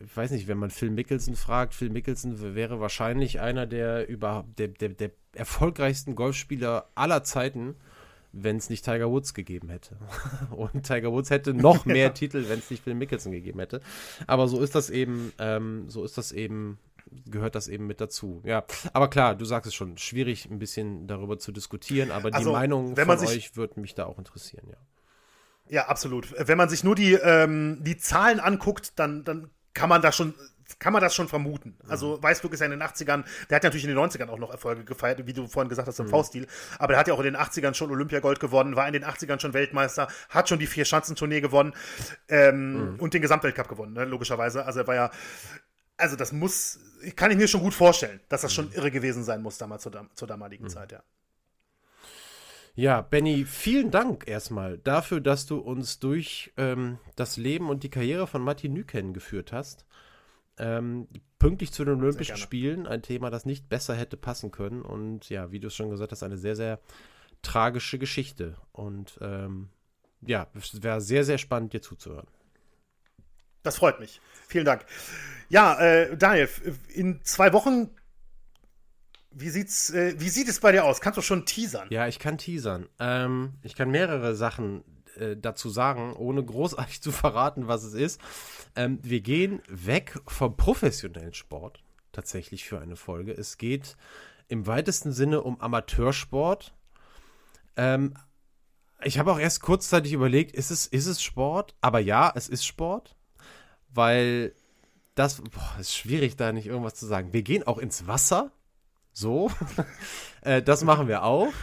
ich 0.05 0.15
weiß 0.15 0.31
nicht, 0.31 0.47
wenn 0.47 0.57
man 0.57 0.69
Phil 0.69 0.89
Mickelson 0.89 1.35
fragt, 1.35 1.73
Phil 1.73 1.89
Mickelson 1.89 2.55
wäre 2.55 2.79
wahrscheinlich 2.79 3.39
einer 3.39 3.65
der 3.65 4.07
über 4.07 4.45
der, 4.57 4.69
der, 4.69 4.89
der 4.89 5.11
erfolgreichsten 5.33 6.15
Golfspieler 6.15 6.89
aller 6.95 7.23
Zeiten, 7.23 7.75
wenn 8.33 8.57
es 8.57 8.69
nicht 8.69 8.85
Tiger 8.85 9.09
Woods 9.09 9.33
gegeben 9.33 9.69
hätte. 9.69 9.97
Und 10.51 10.83
Tiger 10.83 11.11
Woods 11.11 11.29
hätte 11.29 11.53
noch 11.53 11.85
mehr 11.85 12.07
ja. 12.07 12.09
Titel, 12.09 12.45
wenn 12.47 12.59
es 12.59 12.69
nicht 12.69 12.83
Phil 12.83 12.93
Mickelson 12.93 13.31
gegeben 13.31 13.59
hätte. 13.59 13.81
Aber 14.27 14.47
so 14.47 14.61
ist 14.61 14.75
das 14.75 14.89
eben, 14.89 15.33
ähm, 15.39 15.89
so 15.89 16.03
ist 16.03 16.17
das 16.17 16.31
eben, 16.31 16.79
gehört 17.29 17.55
das 17.55 17.67
eben 17.67 17.87
mit 17.87 17.99
dazu. 17.99 18.41
Ja, 18.45 18.63
aber 18.93 19.09
klar, 19.09 19.35
du 19.35 19.45
sagst 19.45 19.67
es 19.67 19.73
schon, 19.73 19.97
schwierig 19.97 20.49
ein 20.49 20.59
bisschen 20.59 21.07
darüber 21.07 21.39
zu 21.39 21.51
diskutieren, 21.51 22.11
aber 22.11 22.33
also, 22.33 22.49
die 22.49 22.53
Meinung 22.53 22.95
von 22.95 23.09
euch 23.09 23.55
würde 23.55 23.79
mich 23.79 23.95
da 23.95 24.05
auch 24.05 24.17
interessieren, 24.17 24.67
ja. 24.69 24.77
Ja, 25.69 25.87
absolut. 25.87 26.33
Wenn 26.37 26.57
man 26.57 26.67
sich 26.67 26.83
nur 26.83 26.95
die, 26.95 27.13
ähm, 27.13 27.77
die 27.81 27.95
Zahlen 27.95 28.41
anguckt, 28.41 28.99
dann, 28.99 29.23
dann 29.23 29.49
kann 29.73 29.89
man 29.89 30.01
da 30.01 30.11
schon 30.11 30.33
kann 30.79 30.93
man 30.93 31.01
das 31.01 31.15
schon 31.15 31.27
vermuten. 31.27 31.77
Also 31.87 32.17
mhm. 32.17 32.23
Weißburg 32.23 32.53
ist 32.53 32.59
ja 32.59 32.65
in 32.65 32.71
den 32.71 32.81
80ern, 32.81 33.23
der 33.49 33.55
hat 33.57 33.63
natürlich 33.63 33.83
in 33.83 33.89
den 33.89 33.99
90ern 33.99 34.29
auch 34.29 34.37
noch 34.37 34.51
Erfolge 34.51 34.83
gefeiert, 34.83 35.25
wie 35.25 35.33
du 35.33 35.47
vorhin 35.47 35.69
gesagt 35.69 35.87
hast, 35.87 35.99
im 35.99 36.05
mhm. 36.05 36.11
V-Stil. 36.11 36.47
Aber 36.79 36.93
der 36.93 36.99
hat 36.99 37.07
ja 37.07 37.13
auch 37.13 37.19
in 37.19 37.25
den 37.25 37.37
80ern 37.37 37.73
schon 37.73 37.91
Olympiagold 37.91 38.39
gewonnen, 38.39 38.75
war 38.75 38.87
in 38.87 38.93
den 38.93 39.05
80ern 39.05 39.39
schon 39.39 39.53
Weltmeister, 39.53 40.07
hat 40.29 40.49
schon 40.49 40.59
die 40.59 40.67
Vier-Schanzentournee 40.67 41.41
gewonnen 41.41 41.73
ähm, 42.29 42.93
mhm. 42.93 42.99
und 42.99 43.13
den 43.13 43.21
Gesamtweltcup 43.21 43.67
gewonnen, 43.67 43.93
ne, 43.93 44.05
logischerweise. 44.05 44.65
Also 44.65 44.79
er 44.79 44.87
war 44.87 44.95
ja, 44.95 45.11
also 45.97 46.15
das 46.15 46.31
muss, 46.31 46.79
kann 47.15 47.31
ich 47.31 47.37
mir 47.37 47.47
schon 47.47 47.61
gut 47.61 47.73
vorstellen, 47.73 48.19
dass 48.29 48.41
das 48.41 48.53
schon 48.53 48.67
mhm. 48.67 48.73
irre 48.73 48.91
gewesen 48.91 49.23
sein 49.23 49.41
muss 49.41 49.57
damals 49.57 49.83
zur, 49.83 50.09
zur 50.15 50.27
damaligen 50.27 50.65
mhm. 50.65 50.69
Zeit, 50.69 50.91
ja. 50.91 51.03
Ja, 52.73 53.01
Benny, 53.01 53.45
vielen 53.45 53.91
Dank 53.91 54.27
erstmal 54.27 54.77
dafür, 54.77 55.19
dass 55.19 55.45
du 55.45 55.57
uns 55.57 55.99
durch 55.99 56.53
ähm, 56.57 56.99
das 57.15 57.37
Leben 57.37 57.69
und 57.69 57.83
die 57.83 57.89
Karriere 57.89 58.27
von 58.27 58.41
Martin 58.41 58.73
Nüken 58.73 59.13
geführt 59.13 59.51
hast. 59.51 59.85
Ähm, 60.57 61.07
pünktlich 61.37 61.71
zu 61.71 61.83
den 61.83 61.99
Olympischen 61.99 62.37
Spielen, 62.37 62.87
ein 62.87 63.01
Thema, 63.01 63.29
das 63.29 63.45
nicht 63.45 63.67
besser 63.67 63.95
hätte 63.95 64.15
passen 64.15 64.51
können. 64.51 64.81
Und 64.81 65.29
ja, 65.29 65.51
wie 65.51 65.59
du 65.59 65.67
es 65.67 65.75
schon 65.75 65.89
gesagt 65.89 66.11
hast, 66.11 66.23
eine 66.23 66.37
sehr, 66.37 66.55
sehr 66.55 66.79
tragische 67.41 67.99
Geschichte. 67.99 68.55
Und 68.71 69.17
ähm, 69.21 69.69
ja, 70.21 70.47
es 70.53 70.81
wäre 70.81 71.01
sehr, 71.01 71.25
sehr 71.25 71.37
spannend, 71.37 71.73
dir 71.73 71.81
zuzuhören. 71.81 72.27
Das 73.63 73.77
freut 73.77 73.99
mich. 73.99 74.21
Vielen 74.47 74.65
Dank. 74.65 74.85
Ja, 75.49 75.79
äh, 75.79 76.15
Daniel, 76.17 76.49
in 76.89 77.19
zwei 77.23 77.53
Wochen 77.53 77.89
wie, 79.31 79.49
sieht's, 79.49 79.89
äh, 79.89 80.15
wie 80.17 80.29
sieht 80.29 80.47
es 80.47 80.59
bei 80.59 80.71
dir 80.71 80.85
aus? 80.85 81.01
Kannst 81.01 81.17
du 81.17 81.21
schon 81.21 81.45
teasern? 81.45 81.87
Ja, 81.89 82.07
ich 82.07 82.19
kann 82.19 82.37
teasern. 82.37 82.87
Ähm, 82.99 83.53
ich 83.63 83.75
kann 83.75 83.89
mehrere 83.89 84.35
Sachen 84.35 84.83
äh, 85.15 85.35
dazu 85.37 85.69
sagen, 85.69 86.13
ohne 86.13 86.43
großartig 86.43 87.01
zu 87.01 87.11
verraten, 87.11 87.67
was 87.67 87.83
es 87.83 87.93
ist. 87.93 88.21
Ähm, 88.75 88.99
wir 89.01 89.21
gehen 89.21 89.61
weg 89.67 90.19
vom 90.27 90.55
professionellen 90.55 91.33
Sport 91.33 91.83
tatsächlich 92.11 92.65
für 92.65 92.79
eine 92.79 92.95
Folge. 92.95 93.33
Es 93.33 93.57
geht 93.57 93.95
im 94.47 94.67
weitesten 94.67 95.13
Sinne 95.13 95.41
um 95.41 95.59
Amateursport. 95.61 96.73
Ähm, 97.77 98.13
ich 99.03 99.17
habe 99.17 99.31
auch 99.31 99.39
erst 99.39 99.61
kurzzeitig 99.61 100.13
überlegt, 100.13 100.51
ist 100.51 100.71
es, 100.71 100.87
ist 100.87 101.07
es 101.07 101.23
Sport? 101.23 101.75
Aber 101.81 101.99
ja, 101.99 102.31
es 102.35 102.49
ist 102.49 102.65
Sport, 102.65 103.15
weil 103.89 104.53
das 105.15 105.41
boah, 105.41 105.77
ist 105.79 105.95
schwierig, 105.95 106.35
da 106.35 106.51
nicht 106.51 106.67
irgendwas 106.67 106.95
zu 106.95 107.05
sagen. 107.05 107.33
Wir 107.33 107.41
gehen 107.41 107.65
auch 107.65 107.77
ins 107.77 108.07
Wasser 108.07 108.51
so. 109.13 109.51
äh, 110.41 110.61
das 110.61 110.83
machen 110.83 111.07
wir 111.07 111.23
auch. 111.23 111.53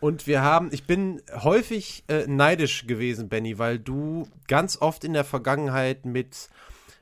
Und 0.00 0.26
wir 0.26 0.42
haben, 0.42 0.68
ich 0.72 0.86
bin 0.86 1.20
häufig 1.32 2.04
äh, 2.08 2.26
neidisch 2.26 2.86
gewesen, 2.86 3.28
Benny, 3.28 3.58
weil 3.58 3.78
du 3.78 4.28
ganz 4.46 4.80
oft 4.80 5.02
in 5.04 5.12
der 5.12 5.24
Vergangenheit 5.24 6.06
mit, 6.06 6.48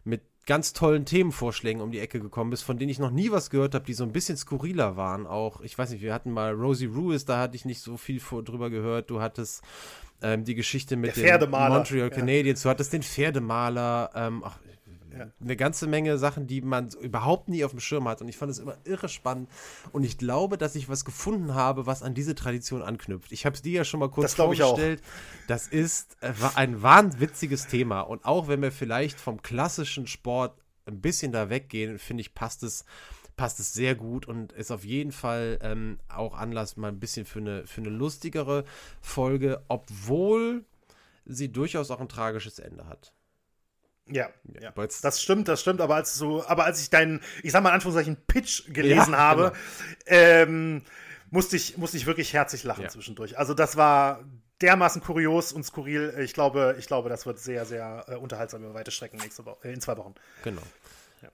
mit 0.04 0.22
ganz 0.46 0.72
tollen 0.72 1.04
Themenvorschlägen 1.04 1.82
um 1.82 1.90
die 1.90 1.98
Ecke 1.98 2.20
gekommen 2.20 2.50
bist, 2.50 2.64
von 2.64 2.78
denen 2.78 2.90
ich 2.90 2.98
noch 2.98 3.10
nie 3.10 3.30
was 3.30 3.50
gehört 3.50 3.74
habe, 3.74 3.84
die 3.84 3.92
so 3.92 4.04
ein 4.04 4.12
bisschen 4.12 4.38
skurriler 4.38 4.96
waren. 4.96 5.26
Auch, 5.26 5.60
ich 5.60 5.76
weiß 5.76 5.90
nicht, 5.90 6.00
wir 6.00 6.14
hatten 6.14 6.30
mal 6.30 6.52
Rosie 6.54 6.86
Ruiz, 6.86 7.26
da 7.26 7.38
hatte 7.38 7.56
ich 7.56 7.66
nicht 7.66 7.82
so 7.82 7.98
viel 7.98 8.20
vor, 8.20 8.42
drüber 8.42 8.70
gehört. 8.70 9.10
Du 9.10 9.20
hattest 9.20 9.62
ähm, 10.22 10.44
die 10.44 10.54
Geschichte 10.54 10.96
mit 10.96 11.16
den 11.16 11.50
Montreal 11.50 12.08
Canadiens, 12.08 12.62
ja. 12.62 12.68
du 12.68 12.70
hattest 12.70 12.92
den 12.94 13.02
Pferdemaler. 13.02 14.10
Ähm, 14.14 14.42
ach, 14.44 14.58
ja. 15.18 15.30
eine 15.40 15.56
ganze 15.56 15.86
Menge 15.86 16.18
Sachen, 16.18 16.46
die 16.46 16.60
man 16.60 16.90
überhaupt 17.00 17.48
nie 17.48 17.64
auf 17.64 17.70
dem 17.70 17.80
Schirm 17.80 18.08
hat. 18.08 18.20
Und 18.20 18.28
ich 18.28 18.36
fand 18.36 18.50
es 18.50 18.58
immer 18.58 18.76
irre 18.84 19.08
spannend. 19.08 19.48
Und 19.92 20.04
ich 20.04 20.18
glaube, 20.18 20.58
dass 20.58 20.74
ich 20.74 20.88
was 20.88 21.04
gefunden 21.04 21.54
habe, 21.54 21.86
was 21.86 22.02
an 22.02 22.14
diese 22.14 22.34
Tradition 22.34 22.82
anknüpft. 22.82 23.32
Ich 23.32 23.46
habe 23.46 23.54
es 23.54 23.62
dir 23.62 23.72
ja 23.72 23.84
schon 23.84 24.00
mal 24.00 24.10
kurz 24.10 24.32
das 24.32 24.34
vorgestellt. 24.34 25.02
Das 25.48 25.68
ist 25.68 26.16
äh, 26.20 26.32
ein 26.54 26.82
wahnwitziges 26.82 27.66
Thema. 27.66 28.00
Und 28.00 28.24
auch 28.24 28.48
wenn 28.48 28.62
wir 28.62 28.72
vielleicht 28.72 29.20
vom 29.20 29.42
klassischen 29.42 30.06
Sport 30.06 30.58
ein 30.86 31.00
bisschen 31.00 31.32
da 31.32 31.50
weggehen, 31.50 31.98
finde 31.98 32.20
ich, 32.20 32.34
passt 32.34 32.62
es 32.62 32.84
passt 33.36 33.60
es 33.60 33.74
sehr 33.74 33.94
gut 33.94 34.26
und 34.26 34.52
ist 34.52 34.70
auf 34.70 34.84
jeden 34.84 35.12
Fall 35.12 35.58
ähm, 35.60 35.98
auch 36.08 36.34
Anlass 36.34 36.76
mal 36.76 36.88
ein 36.88 36.98
bisschen 36.98 37.26
für 37.26 37.38
eine, 37.38 37.66
für 37.66 37.82
eine 37.82 37.90
lustigere 37.90 38.64
Folge, 39.00 39.62
obwohl 39.68 40.64
sie 41.26 41.52
durchaus 41.52 41.90
auch 41.90 42.00
ein 42.00 42.08
tragisches 42.08 42.58
Ende 42.58 42.86
hat. 42.86 43.12
Ja, 44.08 44.30
ja. 44.60 44.72
das 45.02 45.20
stimmt, 45.20 45.48
das 45.48 45.60
stimmt, 45.60 45.80
aber 45.80 45.96
als 45.96 46.14
so, 46.14 46.46
aber 46.46 46.64
als 46.64 46.80
ich 46.80 46.90
deinen, 46.90 47.20
ich 47.42 47.52
sag 47.52 47.62
mal 47.62 47.70
in 47.70 47.74
Anführungszeichen, 47.74 48.16
Pitch 48.26 48.72
gelesen 48.72 49.12
ja, 49.12 49.18
habe, 49.18 49.52
genau. 50.04 50.20
ähm, 50.20 50.82
musste 51.30 51.56
ich, 51.56 51.76
musste 51.76 51.96
ich 51.96 52.06
wirklich 52.06 52.32
herzlich 52.32 52.62
lachen 52.62 52.84
ja. 52.84 52.88
zwischendurch. 52.88 53.36
Also 53.36 53.52
das 53.52 53.76
war 53.76 54.24
dermaßen 54.62 55.02
kurios 55.02 55.52
und 55.52 55.64
skurril. 55.64 56.14
Ich 56.20 56.34
glaube, 56.34 56.76
ich 56.78 56.86
glaube, 56.86 57.08
das 57.08 57.26
wird 57.26 57.38
sehr, 57.38 57.64
sehr 57.64 58.04
äh, 58.08 58.14
unterhaltsam 58.14 58.62
über 58.62 58.74
weite 58.74 58.90
Strecken 58.90 59.18
nächste 59.18 59.44
Woche, 59.44 59.68
äh, 59.68 59.72
in 59.72 59.80
zwei 59.80 59.96
Wochen. 59.96 60.14
Genau. 60.44 60.62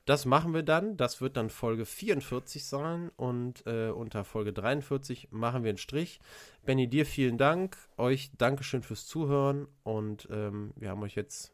Das 0.07 0.25
machen 0.25 0.55
wir 0.55 0.63
dann. 0.63 0.97
Das 0.97 1.21
wird 1.21 1.37
dann 1.37 1.51
Folge 1.51 1.85
44 1.85 2.65
sein. 2.65 3.11
Und 3.17 3.67
äh, 3.67 3.91
unter 3.91 4.25
Folge 4.25 4.53
43 4.53 5.29
machen 5.31 5.65
wir 5.65 5.71
einen 5.71 5.79
Strich. 5.79 6.21
Benny, 6.65 6.89
dir 6.89 7.05
vielen 7.05 7.37
Dank. 7.37 7.77
Euch 7.97 8.31
Dankeschön 8.39 8.83
fürs 8.83 9.07
Zuhören. 9.07 9.67
Und 9.83 10.29
ähm, 10.31 10.73
wir 10.77 10.91
haben 10.91 11.03
euch 11.03 11.15
jetzt 11.15 11.53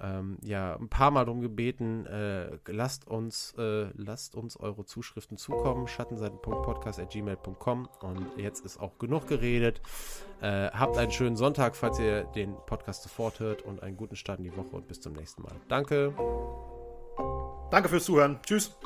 ähm, 0.00 0.38
ja 0.42 0.76
ein 0.76 0.88
paar 0.88 1.10
Mal 1.10 1.24
darum 1.24 1.40
gebeten, 1.40 2.06
äh, 2.06 2.58
lasst 2.66 3.06
uns, 3.06 3.54
äh, 3.58 3.86
lasst 3.94 4.34
uns 4.34 4.58
eure 4.58 4.84
Zuschriften 4.84 5.36
zukommen, 5.36 5.88
schattenseiten.podcast.gmail.com 5.88 7.88
und 8.00 8.26
jetzt 8.36 8.64
ist 8.64 8.78
auch 8.78 8.98
genug 8.98 9.26
geredet. 9.26 9.80
Äh, 10.40 10.70
habt 10.70 10.98
einen 10.98 11.10
schönen 11.10 11.36
Sonntag, 11.36 11.76
falls 11.76 11.98
ihr 11.98 12.24
den 12.24 12.54
Podcast 12.66 13.02
sofort 13.02 13.40
hört 13.40 13.62
und 13.62 13.82
einen 13.82 13.96
guten 13.96 14.16
Start 14.16 14.38
in 14.38 14.44
die 14.44 14.56
Woche 14.56 14.76
und 14.76 14.88
bis 14.88 15.00
zum 15.00 15.14
nächsten 15.14 15.42
Mal. 15.42 15.54
Danke. 15.68 16.12
Danke 17.70 17.88
fürs 17.88 18.04
Zuhören. 18.04 18.38
Tschüss. 18.44 18.76